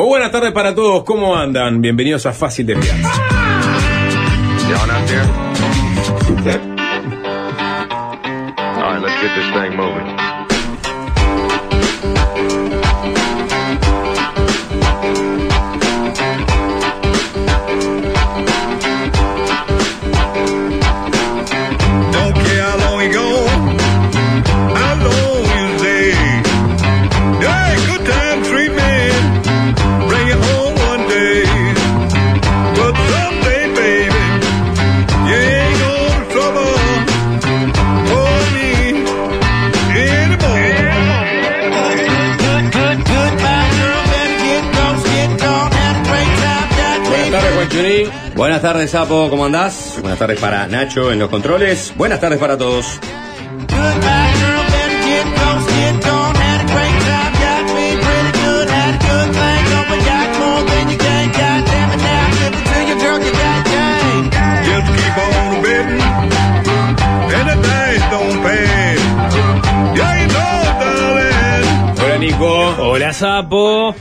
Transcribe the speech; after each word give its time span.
Muy 0.00 0.08
buenas 0.08 0.32
tardes 0.32 0.52
para 0.52 0.74
todos, 0.74 1.04
¿cómo 1.04 1.36
andan? 1.36 1.82
Bienvenidos 1.82 2.24
a 2.24 2.32
Fácil 2.32 2.64
de 2.64 2.74
there? 6.42 6.58
All 8.56 8.94
right, 8.94 9.02
let's 9.02 9.20
get 9.20 9.34
this 9.36 9.50
thing 9.52 9.76
moving. 9.76 10.06
Buenas 48.50 48.62
tardes, 48.62 48.90
Sapo, 48.90 49.30
¿cómo 49.30 49.44
andás? 49.44 49.98
Buenas 50.00 50.18
tardes 50.18 50.40
para 50.40 50.66
Nacho 50.66 51.12
en 51.12 51.20
los 51.20 51.28
controles. 51.30 51.94
Buenas 51.96 52.18
tardes 52.18 52.36
para 52.40 52.58
todos. 52.58 52.98
Hola, 72.02 72.18
Nico. 72.18 72.74
Hola 72.80 73.12
Sapo. 73.12 73.94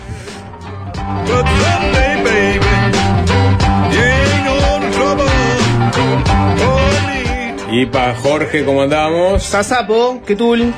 Y 7.72 7.86
para 7.86 8.16
Jorge, 8.16 8.66
¿cómo 8.66 8.82
andamos? 8.82 9.44
Sasapo, 9.44 10.22
¿qué 10.26 10.36
tul? 10.36 10.74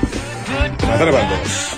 Buenas 0.51 0.77
tardes 0.99 1.15
para 1.15 1.29
todos. 1.29 1.77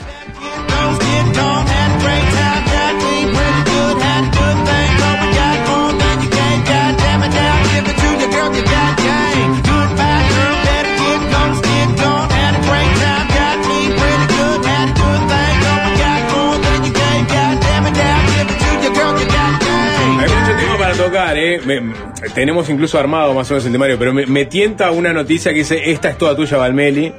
Ghost, 0.67 1.01
get 1.01 1.25
gone. 1.37 1.67
Had 1.67 1.91
a 1.91 1.99
great 2.01 2.27
time, 2.33 2.63
got 2.73 2.93
me 2.97 3.17
pretty 3.29 3.61
good. 3.69 3.95
Had 4.01 4.23
a 4.23 4.31
good 4.33 4.57
thing 4.67 4.91
going, 4.97 5.31
got 5.37 5.57
more 5.69 5.93
than 6.01 6.15
you 6.23 6.29
can. 6.33 6.57
God 6.65 6.93
damn 6.97 7.23
it, 7.23 7.29
now 7.29 7.55
give 7.69 7.85
it 7.91 7.97
to 8.01 8.09
you, 8.19 8.27
girl. 8.33 8.49
You 8.57 8.63
got 8.65 8.91
game. 8.97 9.53
Goodbye, 9.61 10.25
girl. 10.33 10.55
Better 10.65 10.93
get 10.97 11.21
ghost, 11.29 11.61
get 11.63 11.89
gone. 12.01 12.29
Had 12.33 12.53
a 12.57 12.61
great 12.65 12.91
time, 12.97 13.27
got 13.37 13.57
me 13.69 13.79
pretty 13.93 14.25
good. 14.33 14.59
Had 14.65 14.87
a 14.89 14.95
good 14.97 15.21
thing 15.29 15.55
going, 15.61 15.93
got 16.01 16.21
more 16.33 16.57
than 16.57 16.77
you 16.89 16.91
can. 16.91 17.19
God 17.29 17.55
damn 17.61 17.85
it, 17.85 17.93
now 18.01 18.17
give 18.33 18.49
it 18.49 18.57
to 18.65 18.69
you, 18.81 18.91
girl. 18.97 19.13
You 19.21 19.27
got 19.29 19.53
game. 19.61 20.17
Hay 20.19 20.29
mucho 20.33 20.53
tema 20.57 20.75
para 20.81 20.93
tocar, 20.97 21.37
¿eh? 21.37 21.61
Me- 21.63 22.12
tenemos 22.33 22.69
incluso 22.69 22.97
armado 22.99 23.33
más 23.33 23.49
o 23.49 23.53
menos 23.53 23.65
el 23.65 23.71
temario, 23.71 23.97
pero 23.99 24.13
me, 24.13 24.25
me 24.25 24.45
tienta 24.45 24.91
una 24.91 25.13
noticia 25.13 25.51
que 25.51 25.59
dice: 25.59 25.91
Esta 25.91 26.09
es 26.09 26.17
toda 26.17 26.35
tuya, 26.35 26.57
Valmeli, 26.57 27.13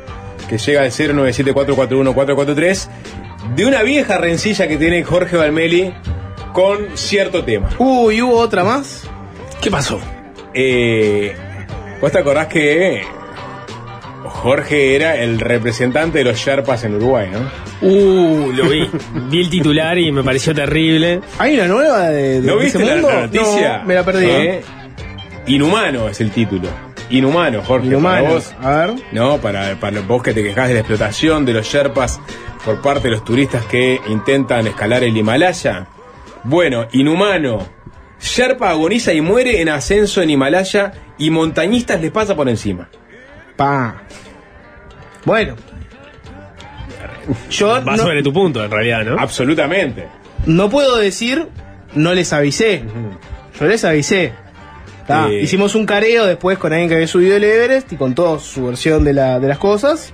que 0.48 0.58
llega 0.58 0.82
al 0.82 0.90
097441443, 0.90 2.88
de 3.56 3.66
una 3.66 3.82
vieja 3.82 4.18
rencilla 4.18 4.66
que 4.68 4.76
tiene 4.76 5.02
Jorge 5.04 5.36
Valmeli 5.36 5.92
con 6.52 6.96
cierto 6.96 7.44
tema. 7.44 7.68
Uy, 7.78 8.22
¿hubo 8.22 8.36
otra 8.38 8.64
más? 8.64 9.08
¿Qué 9.60 9.70
pasó? 9.70 10.00
Eh, 10.54 11.34
¿Vos 12.00 12.12
te 12.12 12.18
acordás 12.18 12.46
que 12.48 13.02
Jorge 14.24 14.94
era 14.96 15.16
el 15.16 15.40
representante 15.40 16.18
de 16.18 16.24
los 16.24 16.36
Sherpas 16.38 16.84
en 16.84 16.94
Uruguay, 16.96 17.28
no? 17.32 17.40
Uh, 17.86 18.52
lo 18.52 18.68
vi. 18.68 18.88
Vi 19.30 19.40
el 19.40 19.50
titular 19.50 19.98
y 19.98 20.12
me 20.12 20.22
pareció 20.22 20.54
terrible. 20.54 21.20
¿Hay 21.38 21.54
una 21.54 21.66
nueva 21.66 22.08
de, 22.08 22.40
de 22.40 22.46
¿No 22.46 22.60
ese 22.60 22.78
viste 22.78 22.84
la, 22.84 22.92
mundo? 22.94 23.08
la 23.10 23.20
noticia? 23.22 23.78
No, 23.78 23.84
me 23.84 23.94
la 23.94 24.04
perdí. 24.04 24.26
Eh, 24.26 24.62
Inhumano 25.46 26.08
es 26.08 26.20
el 26.20 26.30
título. 26.30 26.68
Inhumano, 27.10 27.62
Jorge. 27.62 27.86
Para 27.86 27.86
Inhumano. 28.20 28.28
vos, 28.34 28.54
A 28.62 28.70
ver. 28.86 28.94
no, 29.12 29.38
para, 29.38 29.78
para 29.78 30.00
vos 30.00 30.22
que 30.22 30.32
te 30.32 30.42
quejás 30.42 30.68
de 30.68 30.74
la 30.74 30.80
explotación 30.80 31.44
de 31.44 31.52
los 31.52 31.66
Sherpas 31.66 32.20
por 32.64 32.80
parte 32.80 33.08
de 33.08 33.10
los 33.14 33.24
turistas 33.24 33.64
que 33.66 34.00
intentan 34.08 34.66
escalar 34.66 35.04
el 35.04 35.16
Himalaya. 35.16 35.86
Bueno, 36.44 36.86
inhumano. 36.92 37.66
Sherpa 38.20 38.70
agoniza 38.70 39.12
y 39.12 39.20
muere 39.20 39.60
en 39.60 39.68
ascenso 39.68 40.22
en 40.22 40.30
Himalaya 40.30 40.92
y 41.18 41.28
montañistas 41.30 42.00
les 42.00 42.10
pasa 42.10 42.34
por 42.34 42.48
encima. 42.48 42.88
Pa. 43.56 44.02
Bueno. 45.26 45.56
Yo 47.50 47.68
Va 47.68 47.96
no, 47.96 47.98
sobre 47.98 48.22
tu 48.22 48.32
punto, 48.32 48.62
en 48.64 48.70
realidad, 48.70 49.04
¿no? 49.04 49.18
Absolutamente. 49.18 50.06
no 50.46 50.68
puedo 50.68 50.96
decir 50.96 51.48
no 51.94 52.12
les 52.14 52.32
avisé. 52.32 52.82
Yo 53.58 53.66
les 53.66 53.84
avisé. 53.84 54.32
Ta, 55.06 55.28
Eh. 55.30 55.42
Hicimos 55.42 55.74
un 55.74 55.84
careo 55.86 56.24
después 56.26 56.58
con 56.58 56.72
alguien 56.72 56.88
que 56.88 56.94
había 56.94 57.06
subido 57.06 57.36
el 57.36 57.44
Everest 57.44 57.92
y 57.92 57.96
con 57.96 58.14
toda 58.14 58.38
su 58.38 58.66
versión 58.66 59.04
de, 59.04 59.12
la, 59.12 59.38
de 59.40 59.48
las 59.48 59.58
cosas. 59.58 60.12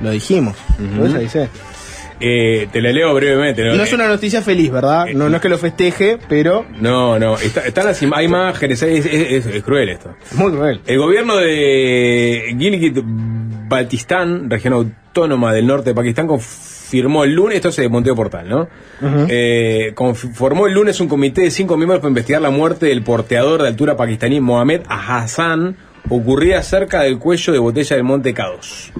Lo 0.00 0.10
dijimos. 0.10 0.56
Les 1.00 1.14
avisé. 1.14 1.48
Eh, 2.20 2.68
te 2.72 2.80
la 2.80 2.92
leo 2.92 3.12
brevemente. 3.12 3.64
No 3.64 3.82
es 3.82 3.92
una 3.92 4.06
noticia 4.06 4.40
feliz, 4.40 4.70
¿verdad? 4.70 5.06
No, 5.14 5.28
no 5.28 5.36
es 5.36 5.42
que 5.42 5.48
lo 5.48 5.58
festeje, 5.58 6.16
pero 6.28 6.64
No, 6.80 7.18
no, 7.18 7.36
está- 7.36 7.62
están 7.66 7.86
las 7.86 8.00
hay 8.00 8.24
imágenes, 8.24 8.82
es, 8.82 9.04
es- 9.04 9.46
es- 9.46 9.62
cruel 9.64 9.88
esto. 9.88 10.14
es 10.30 10.36
muy 10.36 10.52
cruel. 10.52 10.80
El 10.86 10.98
gobierno 10.98 11.36
de 11.36 12.54
Gilgit-Baltistán, 12.56 14.48
región 14.50 14.74
autónoma 14.74 15.52
del 15.52 15.66
norte 15.66 15.90
de 15.90 15.94
Pakistán, 15.94 16.26
confirmó 16.94 17.24
el 17.24 17.34
lunes, 17.34 17.56
esto 17.56 17.70
es 17.70 17.76
de 17.76 17.88
Monteo 17.88 18.14
Portal, 18.14 18.48
¿no? 18.48 18.68
Eh, 19.28 19.90
conformó 19.96 20.68
el 20.68 20.74
lunes 20.74 21.00
un 21.00 21.08
comité 21.08 21.42
de 21.42 21.50
cinco 21.50 21.76
miembros 21.76 21.98
para 21.98 22.10
investigar 22.10 22.40
la 22.40 22.50
muerte 22.50 22.86
del 22.86 23.02
porteador 23.02 23.62
de 23.62 23.68
altura 23.68 23.96
pakistaní 23.96 24.40
Mohamed 24.40 24.82
Hassan, 24.88 25.76
ocurrida 26.08 26.62
cerca 26.62 27.00
del 27.02 27.18
cuello 27.18 27.52
de 27.52 27.58
botella 27.58 27.96
del 27.96 28.04
monte 28.04 28.32
K2. 28.32 28.92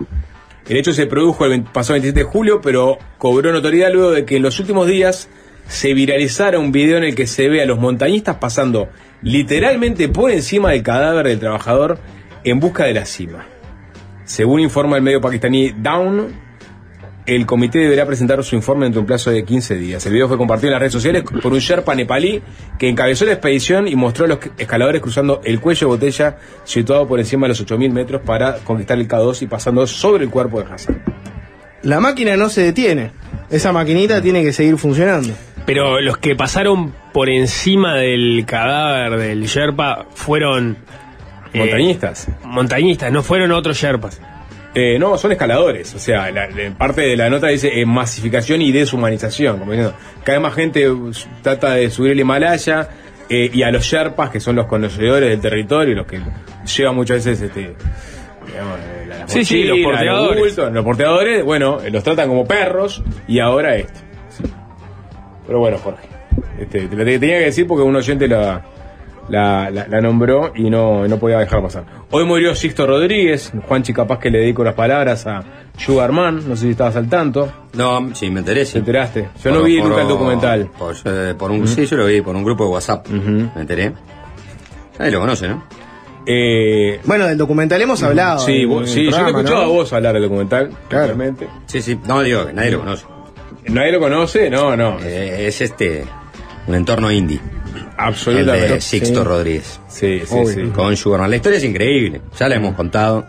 El 0.69 0.77
hecho 0.77 0.93
se 0.93 1.06
produjo 1.06 1.44
el 1.44 1.50
20 1.50 1.71
pasado 1.72 1.94
27 1.94 2.19
de 2.19 2.25
julio, 2.25 2.60
pero 2.60 2.99
cobró 3.16 3.53
notoriedad 3.53 3.93
luego 3.93 4.10
de 4.10 4.25
que 4.25 4.38
en 4.38 4.43
los 4.43 4.59
últimos 4.59 4.88
días 4.88 5.28
se 5.69 5.94
viralizara 5.94 6.59
un 6.59 6.72
video 6.72 6.97
en 6.97 7.04
el 7.04 7.15
que 7.15 7.28
se 7.28 7.49
ve 7.49 7.62
a 7.62 7.66
los 7.66 7.78
montañistas 7.78 8.38
pasando 8.38 8.88
literalmente 9.22 10.09
por 10.09 10.33
encima 10.33 10.72
del 10.72 10.83
cadáver 10.83 11.28
del 11.28 11.38
trabajador 11.38 11.99
en 12.43 12.59
busca 12.59 12.87
de 12.87 12.94
la 12.94 13.04
cima. 13.04 13.47
Según 14.25 14.59
informa 14.59 14.97
el 14.97 15.03
medio 15.03 15.21
pakistaní 15.21 15.71
Down, 15.71 16.44
el 17.27 17.47
comité 17.47 17.79
deberá 17.79 18.05
presentar 18.07 18.43
su 18.45 18.55
informe 18.55 18.85
dentro 18.85 19.01
de 19.01 19.03
un 19.03 19.07
plazo 19.07 19.31
de 19.31 19.45
15 19.45 19.77
días. 19.77 20.05
El 20.05 20.12
video 20.12 20.29
fue 20.29 20.37
compartido 20.37 20.69
en 20.69 20.73
las 20.73 20.81
redes 20.81 20.93
sociales 20.93 21.23
por 21.43 21.53
un 21.53 21.59
Sherpa 21.59 21.95
nepalí 21.95 22.43
que 22.79 22.89
encabezó 22.89 23.25
la 23.25 23.33
expedición 23.33 23.89
y 23.89 23.97
mostró 23.97 24.27
a 24.27 24.29
los 24.29 24.39
escaladores 24.59 25.01
cruzando 25.01 25.41
el 25.45 25.59
cuello 25.61 25.81
de 25.89 25.95
botella 25.95 26.37
situado 26.65 27.09
por 27.09 27.19
encima 27.21 27.47
de 27.47 27.49
los 27.51 27.65
8.000 27.67 27.91
metros 27.93 28.21
para 28.25 28.57
conquistar 28.57 28.99
el 28.99 29.09
K2 29.09 29.43
y 29.43 29.47
pasando 29.47 29.87
sobre 29.87 30.25
el 30.25 30.31
cuerpo 30.31 30.63
de 30.63 30.73
Hassan. 30.73 31.03
La 31.83 32.01
máquina 32.01 32.37
no 32.37 32.49
se 32.51 32.63
detiene. 32.63 33.11
Esa 33.51 33.73
maquinita 33.73 34.21
tiene 34.21 34.43
que 34.43 34.53
seguir 34.53 34.77
funcionando. 34.79 35.33
Pero 35.67 36.01
los 36.01 36.19
que 36.19 36.34
pasaron 36.34 36.93
por 37.15 37.31
encima 37.31 37.95
del 37.95 38.45
cadáver 38.47 39.19
del 39.19 39.45
Sherpa 39.47 40.07
fueron. 40.15 40.77
eh, 41.55 41.59
Montañistas. 41.59 42.29
montañistas, 42.45 43.11
no 43.13 43.23
fueron 43.23 43.53
otros 43.53 43.79
Sherpas. 43.79 44.21
Eh, 44.75 44.99
no, 44.99 45.17
son 45.19 45.31
escaladores. 45.33 45.95
O 45.95 45.99
sea, 45.99 46.31
la, 46.31 46.49
la- 46.49 46.71
parte 46.77 47.03
de 47.03 47.17
la 47.17 47.31
nota 47.31 47.47
dice 47.49 47.81
eh, 47.81 47.87
masificación 47.87 48.61
y 48.62 48.73
deshumanización. 48.73 49.59
Como 49.59 49.73
diciendo, 49.73 49.95
cada 50.25 50.39
vez 50.39 50.43
más 50.43 50.55
gente 50.55 50.89
trata 51.43 51.75
de 51.75 51.91
subir 51.91 52.13
el 52.13 52.21
Himalaya 52.21 52.89
eh, 53.28 53.51
y 53.53 53.63
a 53.63 53.71
los 53.71 53.84
Sherpas, 53.84 54.31
que 54.31 54.41
son 54.41 54.57
los 54.57 54.66
conocedores 54.66 55.31
del 55.31 55.41
territorio, 55.41 55.95
los 55.95 56.07
que 56.07 56.21
llevan 56.77 56.97
muchas 56.97 57.25
veces 57.25 57.41
este. 57.41 57.60
digamos, 58.47 58.78
eh, 58.81 59.45
Sí, 59.45 59.63
los 59.65 59.78
porteadores. 59.78 60.39
bultos, 60.39 60.72
los 60.72 60.84
porteadores, 60.84 61.45
bueno, 61.45 61.78
los 61.91 62.03
tratan 62.03 62.28
como 62.28 62.45
perros 62.47 63.03
y 63.28 63.39
ahora 63.39 63.77
esto. 63.77 64.01
Pero 65.47 65.59
bueno, 65.60 65.78
Jorge. 65.78 66.09
Este, 66.60 66.87
te 66.89 66.97
lo 66.97 67.04
te- 67.04 67.19
tenía 67.19 67.39
que 67.39 67.45
decir 67.47 67.66
porque 67.66 67.83
un 67.84 67.95
oyente 67.97 68.27
la, 68.28 68.63
la, 69.28 69.71
la- 69.71 69.86
la 69.88 70.00
nombró 70.00 70.53
y 70.54 70.68
no, 70.71 71.06
no 71.09 71.16
podía 71.18 71.38
dejar 71.38 71.62
pasar. 71.62 71.84
Hoy 72.10 72.24
murió 72.24 72.54
Sixto 72.54 72.86
Rodríguez, 72.86 73.53
Juanchi 73.68 73.92
capaz 73.92 74.18
que 74.18 74.30
le 74.30 74.38
dedico 74.38 74.62
las 74.65 74.74
palabras 74.74 75.26
a 75.26 75.42
Sugarman, 75.78 76.48
no 76.48 76.56
sé 76.56 76.66
si 76.66 76.71
estabas 76.71 76.97
al 76.97 77.09
tanto, 77.09 77.50
No, 77.74 78.15
sí, 78.15 78.30
me 78.30 78.41
enteré, 78.41 78.60
¿te 78.60 78.66
sí. 78.66 78.78
enteraste? 78.78 79.28
Yo 79.42 79.50
Por- 79.50 79.53
no 79.60 79.62
vi 79.65 79.78
por- 79.80 79.88
nunca 79.88 80.03
el 80.03 80.09
documental. 80.09 80.71
Por, 80.78 80.94
eh, 81.04 81.34
por 81.38 81.50
un, 81.50 81.66
Sí, 81.66 81.86
yo 81.86 81.97
lo 81.97 82.06
vi 82.06 82.21
por 82.21 82.36
un 82.36 82.44
grupo 82.44 82.65
de 82.65 82.71
WhatsApp. 82.71 83.09
Me 83.09 83.60
enteré. 83.60 83.92
Nadie 84.98 85.10
lo 85.10 85.21
conoce, 85.21 85.48
¿no? 85.48 85.65
Eh, 86.26 87.00
Bueno, 87.04 87.26
del 87.26 87.36
documental 87.36 87.82
hemos 87.82 88.03
hablado. 88.03 88.38
sí, 88.38 88.65
vos- 88.65 88.88
sí 88.88 89.04
yo 89.04 89.10
te 89.10 89.16
he 89.22 89.26
escuchado 89.26 89.56
¿no? 89.56 89.62
a 89.62 89.66
vos 89.66 89.92
hablar 89.92 90.15
del 90.15 90.22
documental, 90.22 90.71
Claro. 90.88 91.06
realmente. 91.06 91.48
Sí, 91.66 91.82
sí. 91.82 91.98
No, 92.06 92.22
digo 92.22 92.47
que 92.47 92.53
nadie 92.53 92.71
lo 92.71 92.80
conoce. 92.80 93.04
nadie 93.68 93.92
lo 93.92 94.00
conoce, 94.00 94.48
no, 94.50 94.76
no. 94.76 94.98
Eh, 95.03 95.47
es 95.48 95.60
este 95.60 96.04
un 96.66 96.74
entorno 96.76 97.10
indie. 97.10 97.41
El 97.80 97.86
absolutamente. 97.97 98.68
de 98.74 98.80
Sixto 98.80 99.21
sí. 99.21 99.26
Rodríguez. 99.26 99.80
Sí, 99.88 100.21
sí, 100.24 100.34
Obvio. 100.34 100.47
sí. 100.66 100.71
Con 100.74 100.97
Sugarman. 100.97 101.30
La 101.30 101.36
historia 101.36 101.59
es 101.59 101.65
increíble. 101.65 102.21
Ya 102.38 102.48
la 102.48 102.56
hemos 102.56 102.74
contado. 102.74 103.26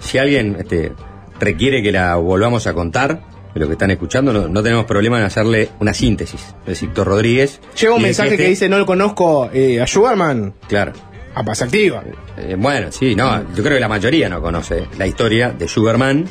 Si 0.00 0.18
alguien 0.18 0.56
este, 0.58 0.92
requiere 1.40 1.82
que 1.82 1.92
la 1.92 2.16
volvamos 2.16 2.66
a 2.66 2.74
contar, 2.74 3.20
de 3.54 3.60
lo 3.60 3.66
que 3.66 3.72
están 3.74 3.90
escuchando, 3.92 4.32
no, 4.32 4.48
no 4.48 4.62
tenemos 4.62 4.84
problema 4.84 5.18
en 5.18 5.24
hacerle 5.24 5.68
una 5.80 5.94
síntesis 5.94 6.54
de 6.66 6.74
Sixto 6.74 7.04
Rodríguez. 7.04 7.60
Llega 7.80 7.94
un 7.94 8.02
mensaje 8.02 8.30
este- 8.30 8.42
que 8.42 8.48
dice 8.48 8.68
no 8.68 8.78
lo 8.78 8.86
conozco 8.86 9.48
eh, 9.52 9.80
a 9.80 9.86
Sugarman. 9.86 10.54
Claro. 10.68 10.92
A 11.36 11.42
paz 11.44 11.62
activa. 11.62 12.02
Eh, 12.36 12.56
bueno, 12.58 12.92
sí, 12.92 13.14
no, 13.14 13.40
yo 13.54 13.62
creo 13.62 13.74
que 13.76 13.80
la 13.80 13.88
mayoría 13.88 14.28
no 14.28 14.40
conoce 14.40 14.86
la 14.98 15.06
historia 15.06 15.50
de 15.50 15.66
Sugarman, 15.68 16.26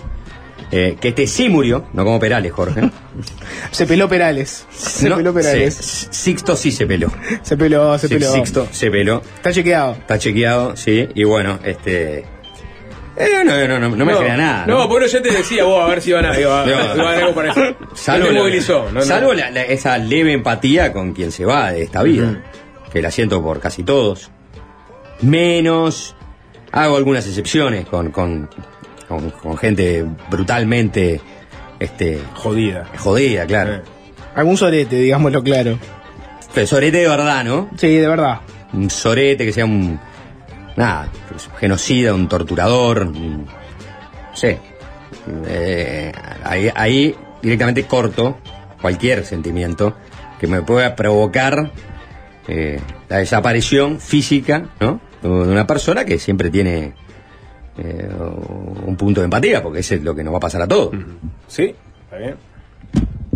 eh, 0.76 0.98
que 1.00 1.10
este 1.10 1.28
sí 1.28 1.50
murió, 1.50 1.86
no 1.94 2.04
como 2.04 2.20
Perales, 2.20 2.52
Jorge. 2.52 2.82
Se 3.72 3.86
peló 3.86 4.10
Perales. 4.10 4.66
Se 4.72 5.08
No, 5.08 5.18
peló 5.18 5.32
Perales. 5.34 6.08
Sixto 6.10 6.56
sí 6.56 6.72
se 6.72 6.88
peló. 6.88 7.12
Se 7.44 7.56
peló, 7.56 7.96
se 8.00 8.08
Sí, 8.08 8.16
peló. 8.16 8.32
Sixto 8.34 8.68
se 8.72 8.90
peló. 8.90 9.22
Está 9.36 9.52
chequeado. 9.52 9.92
Está 9.94 10.18
chequeado, 10.18 10.76
sí, 10.76 11.08
y 11.14 11.24
bueno, 11.26 11.60
este. 11.64 12.20
eh, 13.18 13.44
no, 13.46 13.68
no, 13.68 13.80
no, 13.80 13.96
no 13.96 14.06
me 14.06 14.14
genera 14.16 14.38
nada. 14.38 14.66
No, 14.66 14.88
bueno, 14.88 15.06
yo 15.06 15.22
te 15.22 15.30
decía 15.32 15.64
vos 15.64 15.84
a 15.84 15.88
ver 15.88 16.02
si 16.02 16.10
iban 16.10 16.26
a, 16.26 16.40
iba, 16.40 16.66
No. 16.66 17.08
a 17.08 17.12
algo 17.14 17.36
para 17.36 17.52
eso. 17.52 17.62
Salvo, 17.94 18.30
la- 18.32 18.40
movilizó. 18.40 18.88
Salvo 19.02 19.34
la- 19.34 19.52
la- 19.52 19.62
esa 19.64 19.98
leve 20.00 20.34
empatía 20.34 20.92
con 20.92 21.14
quien 21.14 21.32
se 21.32 21.46
va 21.46 21.72
de 21.72 21.84
esta 21.84 22.02
vida, 22.02 22.42
que 22.92 23.00
la 23.02 23.12
siento 23.12 23.44
por 23.44 23.60
casi 23.60 23.84
todos. 23.84 24.32
Menos, 25.22 26.16
hago 26.72 26.98
algunas 26.98 27.26
excepciones 27.28 27.86
con, 27.86 28.12
con, 28.12 28.50
con, 29.18 29.30
con 29.32 29.58
gente 29.58 30.06
brutalmente 30.30 31.22
este, 31.80 32.20
Jodida. 32.36 32.86
jodida, 32.98 33.46
claro. 33.46 33.76
Eh. 33.76 33.82
Algún 34.36 34.58
sorete, 34.58 34.96
digámoslo 34.96 35.44
claro. 35.44 35.78
Pero 36.54 36.68
sorete 36.68 36.98
de 36.98 37.08
verdad, 37.08 37.44
¿no? 37.44 37.70
Sí, 37.78 37.96
de 37.98 38.08
verdad. 38.08 38.42
Un 38.74 38.90
sorete 38.90 39.46
que 39.46 39.54
sea 39.54 39.66
un. 39.66 40.00
Nada, 40.76 41.08
pues, 41.30 41.48
un 41.48 41.56
genocida, 41.56 42.14
un 42.14 42.28
torturador. 42.28 43.04
un- 43.08 43.46
no 43.46 44.36
sé. 44.36 44.60
Eh, 45.48 46.12
ahí, 46.44 46.70
ahí 46.76 47.16
directamente 47.42 47.84
corto 47.86 48.38
cualquier 48.82 49.26
sentimiento 49.26 49.96
que 50.40 50.48
me 50.48 50.62
pueda 50.62 50.96
provocar 50.96 51.72
eh, 52.48 52.80
la 53.10 53.18
desaparición 53.18 54.00
física, 54.00 54.66
¿no? 54.80 55.00
De 55.22 55.30
una 55.30 55.66
persona 55.68 56.04
que 56.04 56.20
siempre 56.20 56.50
tiene 56.50 56.94
eh, 57.78 58.08
un 58.86 58.96
punto 58.98 59.22
de 59.22 59.26
empatía, 59.26 59.62
porque 59.64 59.80
eso 59.80 59.96
es 59.96 60.04
lo 60.04 60.14
que 60.16 60.24
nos 60.24 60.34
va 60.34 60.38
a 60.38 60.42
pasar 60.42 60.62
a 60.62 60.68
todos. 60.68 60.92
¿Sí? 61.48 61.74
¿Está 62.06 62.18
bien? 62.18 62.36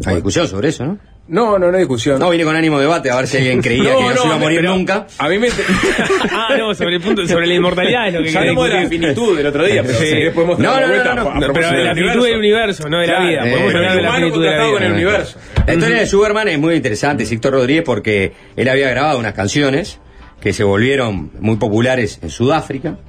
Hay 0.05 0.15
discusión 0.15 0.47
sobre 0.47 0.69
eso, 0.69 0.85
¿no? 0.85 0.97
No, 1.29 1.59
no, 1.59 1.67
no 1.69 1.73
hay 1.75 1.79
discusión. 1.83 2.19
No, 2.19 2.29
vine 2.29 2.45
con 2.45 2.55
ánimo 2.55 2.77
de 2.77 2.83
debate 2.83 3.11
a 3.11 3.17
ver 3.17 3.27
si 3.27 3.35
alguien 3.35 3.61
creía 3.61 3.93
que 3.97 4.01
no, 4.03 4.15
se 4.15 4.25
iba 4.27 4.35
a 4.35 4.39
morir 4.39 4.59
pero 4.61 4.75
nunca. 4.75 5.07
A 5.17 5.27
mí 5.27 5.37
me. 5.39 5.47
ah, 6.31 6.55
no, 6.57 6.73
sobre 6.73 6.95
el 6.95 7.01
punto, 7.01 7.27
sobre 7.27 7.47
la 7.47 7.55
inmortalidad 7.55 8.07
es 8.07 8.13
lo 8.13 8.23
que 8.23 8.31
ya 8.31 8.39
hablamos 8.39 8.69
de 8.69 8.73
la 8.75 8.87
finitud 8.87 9.35
del 9.37 9.47
otro 9.47 9.65
día, 9.65 9.81
pero 9.83 9.97
Sí. 9.97 10.05
si 10.05 10.11
querés 10.13 10.33
podemos 10.33 10.59
No, 10.59 10.79
no, 10.79 10.87
vuelta 10.87 11.15
no, 11.15 11.23
no, 11.25 11.47
no, 11.47 11.53
Pero 11.53 11.69
de 11.71 11.83
la 11.83 11.95
finitud 11.95 12.23
del 12.25 12.37
universo, 12.37 12.87
no 12.87 12.99
de 12.99 13.07
la 13.07 13.19
vida. 13.19 13.45
eh, 13.45 13.51
Podemos 13.51 13.75
hablar 13.75 13.95
de 13.97 14.01
la 14.03 14.13
finitud 14.13 14.41
de 14.43 14.49
la 14.51 14.57
contrastado 14.57 14.69
vida. 14.69 14.77
con 14.77 14.83
el 14.83 14.93
universo. 14.93 15.39
La 15.65 15.73
historia 15.73 15.97
de 15.97 16.05
Sugarman 16.05 16.47
es 16.47 16.59
muy 16.59 16.75
interesante, 16.75 17.25
Sixto 17.25 17.51
Rodríguez, 17.51 17.83
porque 17.83 18.31
él 18.55 18.69
había 18.69 18.89
grabado 18.89 19.19
unas 19.19 19.33
canciones 19.33 19.99
que 20.39 20.53
se 20.53 20.63
volvieron 20.63 21.31
muy 21.41 21.57
populares 21.57 22.19
en 22.21 22.29
Sudáfrica 22.29 22.99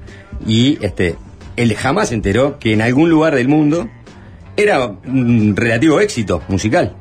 y 0.47 0.79
este, 0.85 1.17
él 1.57 1.75
jamás 1.75 2.09
se 2.09 2.15
enteró 2.15 2.59
que 2.59 2.73
en 2.73 2.83
algún 2.83 3.11
lugar 3.11 3.35
del 3.35 3.49
mundo 3.49 3.89
era 4.57 4.87
un 4.87 5.55
relativo 5.57 6.01
éxito 6.01 6.43
musical. 6.49 6.97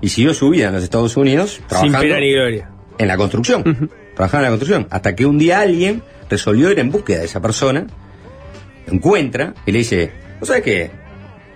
Y 0.00 0.08
siguió 0.08 0.32
su 0.32 0.48
vida 0.50 0.68
en 0.68 0.74
los 0.74 0.82
Estados 0.82 1.16
Unidos 1.16 1.54
Sin 1.54 1.66
trabajando 1.66 1.98
pena 2.00 2.20
ni 2.20 2.32
gloria. 2.32 2.70
en 2.98 3.08
la 3.08 3.16
construcción. 3.16 3.90
Trabajaba 4.14 4.38
en 4.40 4.44
la 4.44 4.50
construcción. 4.50 4.86
Hasta 4.90 5.14
que 5.14 5.26
un 5.26 5.38
día 5.38 5.60
alguien 5.60 6.02
resolvió 6.28 6.70
ir 6.70 6.78
en 6.78 6.90
búsqueda 6.90 7.18
de 7.18 7.26
esa 7.26 7.40
persona, 7.40 7.86
lo 8.86 8.92
encuentra 8.94 9.54
y 9.66 9.72
le 9.72 9.78
dice, 9.78 10.12
¿no 10.40 10.46
sabes 10.46 10.62
qué? 10.62 10.90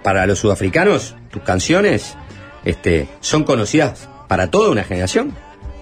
Para 0.02 0.26
los 0.26 0.38
sudafricanos, 0.40 1.16
tus 1.30 1.42
canciones 1.42 2.16
este, 2.64 3.08
son 3.20 3.44
conocidas 3.44 4.08
para 4.28 4.50
toda 4.50 4.70
una 4.70 4.84
generación. 4.84 5.32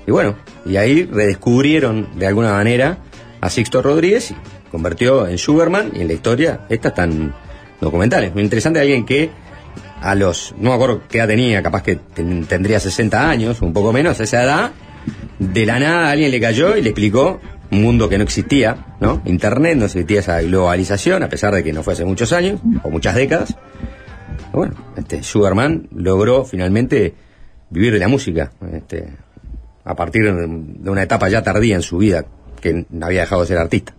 Y 0.06 0.10
bueno, 0.10 0.36
y 0.66 0.76
ahí 0.76 1.04
redescubrieron 1.04 2.08
de 2.18 2.26
alguna 2.26 2.52
manera 2.52 2.98
a 3.40 3.50
Sixto 3.50 3.82
Rodríguez 3.82 4.30
y 4.30 4.36
convirtió 4.72 5.28
en 5.28 5.38
Sugarman 5.38 5.92
y 5.94 6.00
en 6.00 6.08
la 6.08 6.14
historia, 6.14 6.60
estas 6.68 6.90
están 6.92 7.32
documentales. 7.80 8.34
Muy 8.34 8.42
interesante 8.42 8.80
alguien 8.80 9.04
que 9.06 9.30
a 10.00 10.16
los, 10.16 10.52
no 10.58 10.70
me 10.70 10.74
acuerdo 10.74 11.02
qué 11.08 11.18
edad 11.18 11.28
tenía, 11.28 11.62
capaz 11.62 11.82
que 11.84 11.94
ten- 11.96 12.44
tendría 12.46 12.80
60 12.80 13.30
años, 13.30 13.62
un 13.62 13.72
poco 13.72 13.92
menos, 13.92 14.18
esa 14.18 14.42
edad, 14.42 14.72
de 15.38 15.66
la 15.66 15.78
nada 15.78 16.10
alguien 16.10 16.30
le 16.32 16.40
cayó 16.40 16.76
y 16.76 16.82
le 16.82 16.90
explicó 16.90 17.40
un 17.70 17.82
mundo 17.82 18.08
que 18.08 18.18
no 18.18 18.24
existía, 18.24 18.96
¿no? 19.00 19.22
Internet, 19.24 19.76
no 19.78 19.84
existía 19.86 20.20
esa 20.20 20.40
globalización, 20.42 21.22
a 21.22 21.28
pesar 21.28 21.54
de 21.54 21.62
que 21.62 21.72
no 21.72 21.82
fue 21.82 21.92
hace 21.94 22.04
muchos 22.04 22.32
años, 22.32 22.60
o 22.82 22.90
muchas 22.90 23.14
décadas. 23.14 23.56
Bueno, 24.52 24.74
este 24.96 25.22
Sugarman 25.22 25.88
logró 25.94 26.44
finalmente 26.44 27.14
vivir 27.70 27.92
de 27.94 27.98
la 27.98 28.08
música, 28.08 28.52
este, 28.74 29.08
a 29.84 29.94
partir 29.96 30.24
de 30.34 30.90
una 30.90 31.02
etapa 31.02 31.28
ya 31.28 31.42
tardía 31.42 31.74
en 31.76 31.82
su 31.82 31.96
vida, 31.98 32.24
que 32.62 32.86
había 33.02 33.20
dejado 33.22 33.42
de 33.42 33.48
ser 33.48 33.58
artista. 33.58 33.92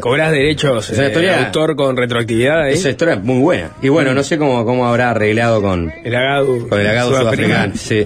Cobras, 0.00 0.30
derechos 0.30 0.90
es 0.90 0.96
una 0.98 1.06
eh, 1.06 1.08
historia- 1.10 1.32
de 1.38 1.44
autor 1.46 1.74
con 1.76 1.96
retroactividad 1.96 2.62
ahí. 2.62 2.74
esa 2.74 2.90
historia 2.90 3.14
es 3.14 3.22
muy 3.24 3.38
buena. 3.40 3.70
Y 3.82 3.88
bueno, 3.88 4.14
no 4.14 4.22
sé 4.22 4.38
cómo, 4.38 4.64
cómo 4.64 4.86
habrá 4.86 5.10
arreglado 5.10 5.60
con, 5.62 5.92
El 6.04 6.14
agado. 6.14 6.68
con 6.68 6.80
el 6.80 6.86
agado 6.86 7.16
sudafricano. 7.16 7.72
Sí. 7.76 8.04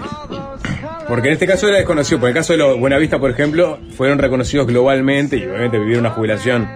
Porque 1.09 1.29
en 1.29 1.35
este 1.35 1.47
caso 1.47 1.69
era 1.69 1.79
desconocido. 1.79 2.21
Por 2.21 2.29
el 2.31 2.35
caso 2.35 2.53
de 2.55 2.59
los 2.59 2.79
Buenavista, 2.79 3.19
por 3.19 3.31
ejemplo, 3.31 3.79
fueron 3.97 4.19
reconocidos 4.19 4.67
globalmente 4.67 5.37
y 5.37 5.43
obviamente 5.45 5.79
vivieron 5.79 6.07
una 6.07 6.15
jubilación 6.15 6.69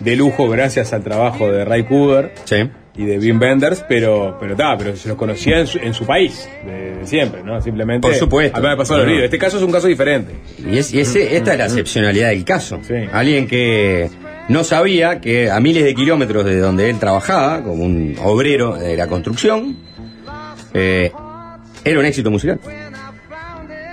de 0.00 0.16
lujo 0.16 0.48
gracias 0.48 0.92
al 0.92 1.02
trabajo 1.02 1.50
de 1.50 1.64
Ray 1.64 1.84
Cooder 1.84 2.32
Sí. 2.44 2.68
Y 2.96 3.04
de 3.06 3.18
Wim 3.18 3.40
Wenders, 3.40 3.84
pero 3.88 4.36
pero 4.38 4.54
ta, 4.54 4.76
pero 4.76 4.94
se 4.96 5.08
los 5.08 5.16
conocía 5.16 5.58
en 5.60 5.66
su, 5.66 5.78
en 5.78 5.94
su 5.94 6.04
país 6.04 6.48
de, 6.66 6.96
de 6.96 7.06
siempre, 7.06 7.42
¿no? 7.42 7.60
Simplemente. 7.62 8.06
Por 8.06 8.14
supuesto. 8.16 8.58
A 8.58 8.60
mí 8.60 8.68
me 8.68 8.76
pasó 8.76 8.96
No. 9.04 9.10
Este 9.24 9.38
caso 9.38 9.56
es 9.56 9.62
un 9.62 9.72
caso 9.72 9.86
diferente. 9.88 10.32
Y, 10.58 10.76
es, 10.78 10.92
y 10.92 11.00
ese- 11.00 11.36
esta 11.36 11.52
es 11.52 11.58
la 11.58 11.64
excepcionalidad 11.66 12.28
del 12.28 12.44
caso. 12.44 12.80
Sí. 12.86 12.94
Alguien 13.12 13.46
que 13.46 14.10
no 14.48 14.62
sabía 14.64 15.20
que 15.20 15.50
a 15.50 15.58
miles 15.60 15.84
de 15.84 15.94
kilómetros 15.94 16.44
de 16.44 16.58
donde 16.58 16.90
él 16.90 16.98
trabajaba, 16.98 17.62
como 17.62 17.82
un 17.84 18.16
obrero 18.22 18.76
de 18.76 18.96
la 18.96 19.06
construcción, 19.06 19.76
eh, 20.74 21.10
era 21.84 21.98
un 21.98 22.04
éxito 22.06 22.30
musical. 22.30 22.60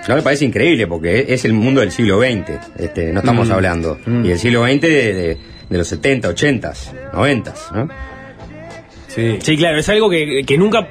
No 0.08 0.16
me 0.16 0.22
parece 0.22 0.44
increíble 0.44 0.86
porque 0.86 1.26
es 1.28 1.44
el 1.44 1.52
mundo 1.52 1.80
del 1.80 1.92
siglo 1.92 2.20
XX, 2.20 2.50
este, 2.78 3.12
no 3.12 3.20
estamos 3.20 3.48
hablando. 3.50 3.98
Y 4.24 4.30
el 4.30 4.38
siglo 4.38 4.64
XX 4.64 4.80
de, 4.80 4.88
de- 5.14 5.38
de 5.70 5.78
los 5.78 5.86
70, 5.86 6.28
80, 6.30 6.72
90, 7.12 7.54
¿no? 7.74 7.88
Sí. 9.14 9.38
Sí, 9.42 9.56
claro, 9.56 9.78
es 9.78 9.88
algo 9.88 10.08
que, 10.10 10.42
que 10.46 10.56
nunca 10.58 10.86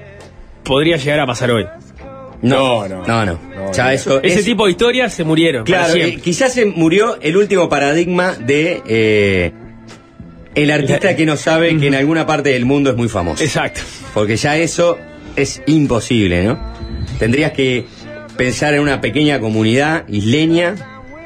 podría 0.63 0.97
llegar 0.97 1.19
a 1.21 1.25
pasar 1.25 1.51
hoy. 1.51 1.65
No, 2.41 2.87
no. 2.87 3.05
No, 3.05 3.25
no. 3.25 3.33
No, 3.55 3.71
Ya 3.73 3.93
eso 3.93 4.21
Ese 4.23 4.39
es- 4.39 4.45
tipo 4.45 4.65
de 4.65 4.71
historias 4.71 5.13
se 5.13 5.23
murieron. 5.23 5.63
Claro, 5.65 5.93
eh, 5.95 6.17
quizás 6.23 6.53
se 6.53 6.65
murió 6.65 7.17
el 7.21 7.35
último 7.37 7.67
paradigma 7.69 8.33
de 8.33 8.81
eh, 8.87 9.51
el 10.55 10.71
artista 10.71 11.15
que 11.15 11.25
no 11.25 11.35
sabe 11.37 11.77
que 11.77 11.87
en 11.87 11.95
alguna 11.95 12.25
parte 12.25 12.49
del 12.49 12.65
mundo 12.65 12.89
es 12.91 12.95
muy 12.97 13.09
famoso. 13.09 13.43
Exacto. 13.43 13.81
Porque 14.13 14.35
ya 14.37 14.57
eso 14.57 14.97
es 15.35 15.61
imposible, 15.67 16.43
¿no? 16.43 16.59
Tendrías 17.19 17.51
que 17.51 17.85
pensar 18.37 18.73
en 18.73 18.81
una 18.81 19.01
pequeña 19.01 19.39
comunidad 19.39 20.07
isleña, 20.07 20.75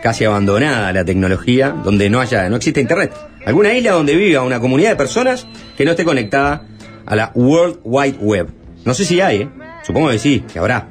casi 0.02 0.26
abandonada 0.26 0.88
a 0.88 0.94
la 0.94 1.06
tecnología, 1.06 1.70
donde 1.70 2.10
no 2.10 2.20
haya, 2.22 2.50
no 2.50 2.56
existe 2.58 2.82
internet. 2.82 3.12
Alguna 3.46 3.74
isla 3.74 3.92
donde 3.92 4.16
viva 4.16 4.42
una 4.42 4.60
comunidad 4.60 4.90
de 4.92 4.96
personas 4.96 5.46
que 5.78 5.86
no 5.86 5.92
esté 5.92 6.04
conectada 6.06 6.64
a 7.06 7.16
la 7.16 7.32
World 7.36 7.80
Wide 7.84 8.18
Web. 8.20 8.50
No 8.86 8.94
sé 8.94 9.06
si 9.06 9.22
hay, 9.22 9.42
¿eh? 9.42 9.50
Supongo 9.84 10.10
que 10.10 10.20
sí, 10.20 10.44
que 10.52 10.60
habrá. 10.60 10.88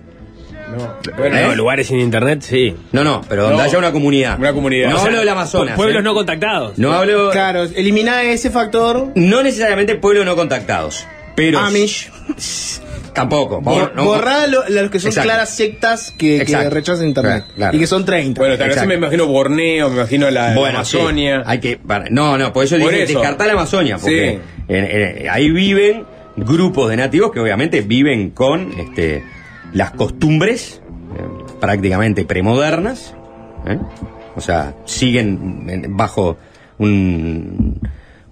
No. 0.77 0.95
Bueno, 1.19 1.37
¿Eh? 1.37 1.47
No, 1.49 1.55
lugares 1.55 1.87
sin 1.87 2.01
internet, 2.01 2.41
sí. 2.43 2.75
No, 2.93 3.05
no, 3.05 3.21
pero 3.29 3.43
donde 3.43 3.59
No, 3.59 3.63
haya 3.65 3.79
una 3.79 3.93
comunidad. 3.93 4.39
una 4.39 4.53
comunidad. 4.55 4.89
No 4.89 4.95
O 4.97 4.99
sea, 4.99 5.07
hablo 5.09 5.19
del 5.19 5.29
Amazonas. 5.29 5.77
Pueblos 5.77 6.01
¿eh? 6.01 6.03
no 6.03 6.15
contactados. 6.15 6.79
No 6.79 6.93
hablo. 6.93 7.31
Claro, 7.31 7.65
eliminar 7.65 8.25
ese 8.25 8.51
factor. 8.51 9.09
No 9.15 9.43
necesariamente 9.43 9.97
pueblos 9.97 10.25
no 10.25 10.35
contactados. 10.35 11.07
Pero. 11.37 11.59
Amish. 11.59 12.11
Tampoco. 13.15 13.61
Bor- 13.61 13.93
No- 13.95 14.05
borrar 14.05 14.49
lo- 14.49 14.67
los 14.69 14.91
que 14.91 14.99
son 14.99 15.09
Exacto. 15.09 15.29
claras 15.29 15.51
sectas 15.51 16.15
que, 16.17 16.45
que 16.47 16.71
rechazan 16.71 17.09
internet. 17.09 17.43
Claro, 17.45 17.55
claro. 17.57 17.77
Y 17.77 17.81
que 17.81 17.87
son 17.87 18.05
30. 18.05 18.41
Bueno, 18.41 18.57
tal 18.57 18.69
vez 18.71 18.87
me 18.87 18.95
imagino 18.95 19.27
Borneo, 19.27 19.89
me 19.91 19.97
imagino 19.97 20.31
la, 20.31 20.49
la 20.51 20.55
Bueno, 20.59 20.85
sí. 20.85 20.97
Amazonia. 20.97 21.43
Hay 21.47 21.61
que. 21.61 21.77
para- 21.77 22.07
no, 22.11 22.39
no, 22.39 22.53
por 22.53 22.65
eso 22.65 22.79
Por 22.79 22.91
dije 22.91 23.03
eso. 23.05 23.19
descartar 23.19 23.47
la 23.47 23.53
Amazonia. 23.53 23.99
Porque 23.99 24.41
Sí. 24.69 24.73
en- 24.75 24.85
en- 24.85 25.29
ahí 25.31 25.51
viven 25.51 26.05
grupos 26.37 26.89
de 26.89 26.97
nativos 26.97 27.31
que 27.33 27.41
obviamente 27.41 27.83
viven 27.83 28.31
con 28.31 28.73
este, 28.81 29.23
las 29.75 29.91
costumbres 29.91 30.81
eh, 31.15 31.23
prácticamente 31.61 32.25
premodernas. 32.25 33.15
¿eh? 33.67 33.79
O 34.35 34.41
sea, 34.41 34.75
siguen 34.87 35.67
en- 35.69 35.97
bajo 35.97 36.39
un- 36.79 37.79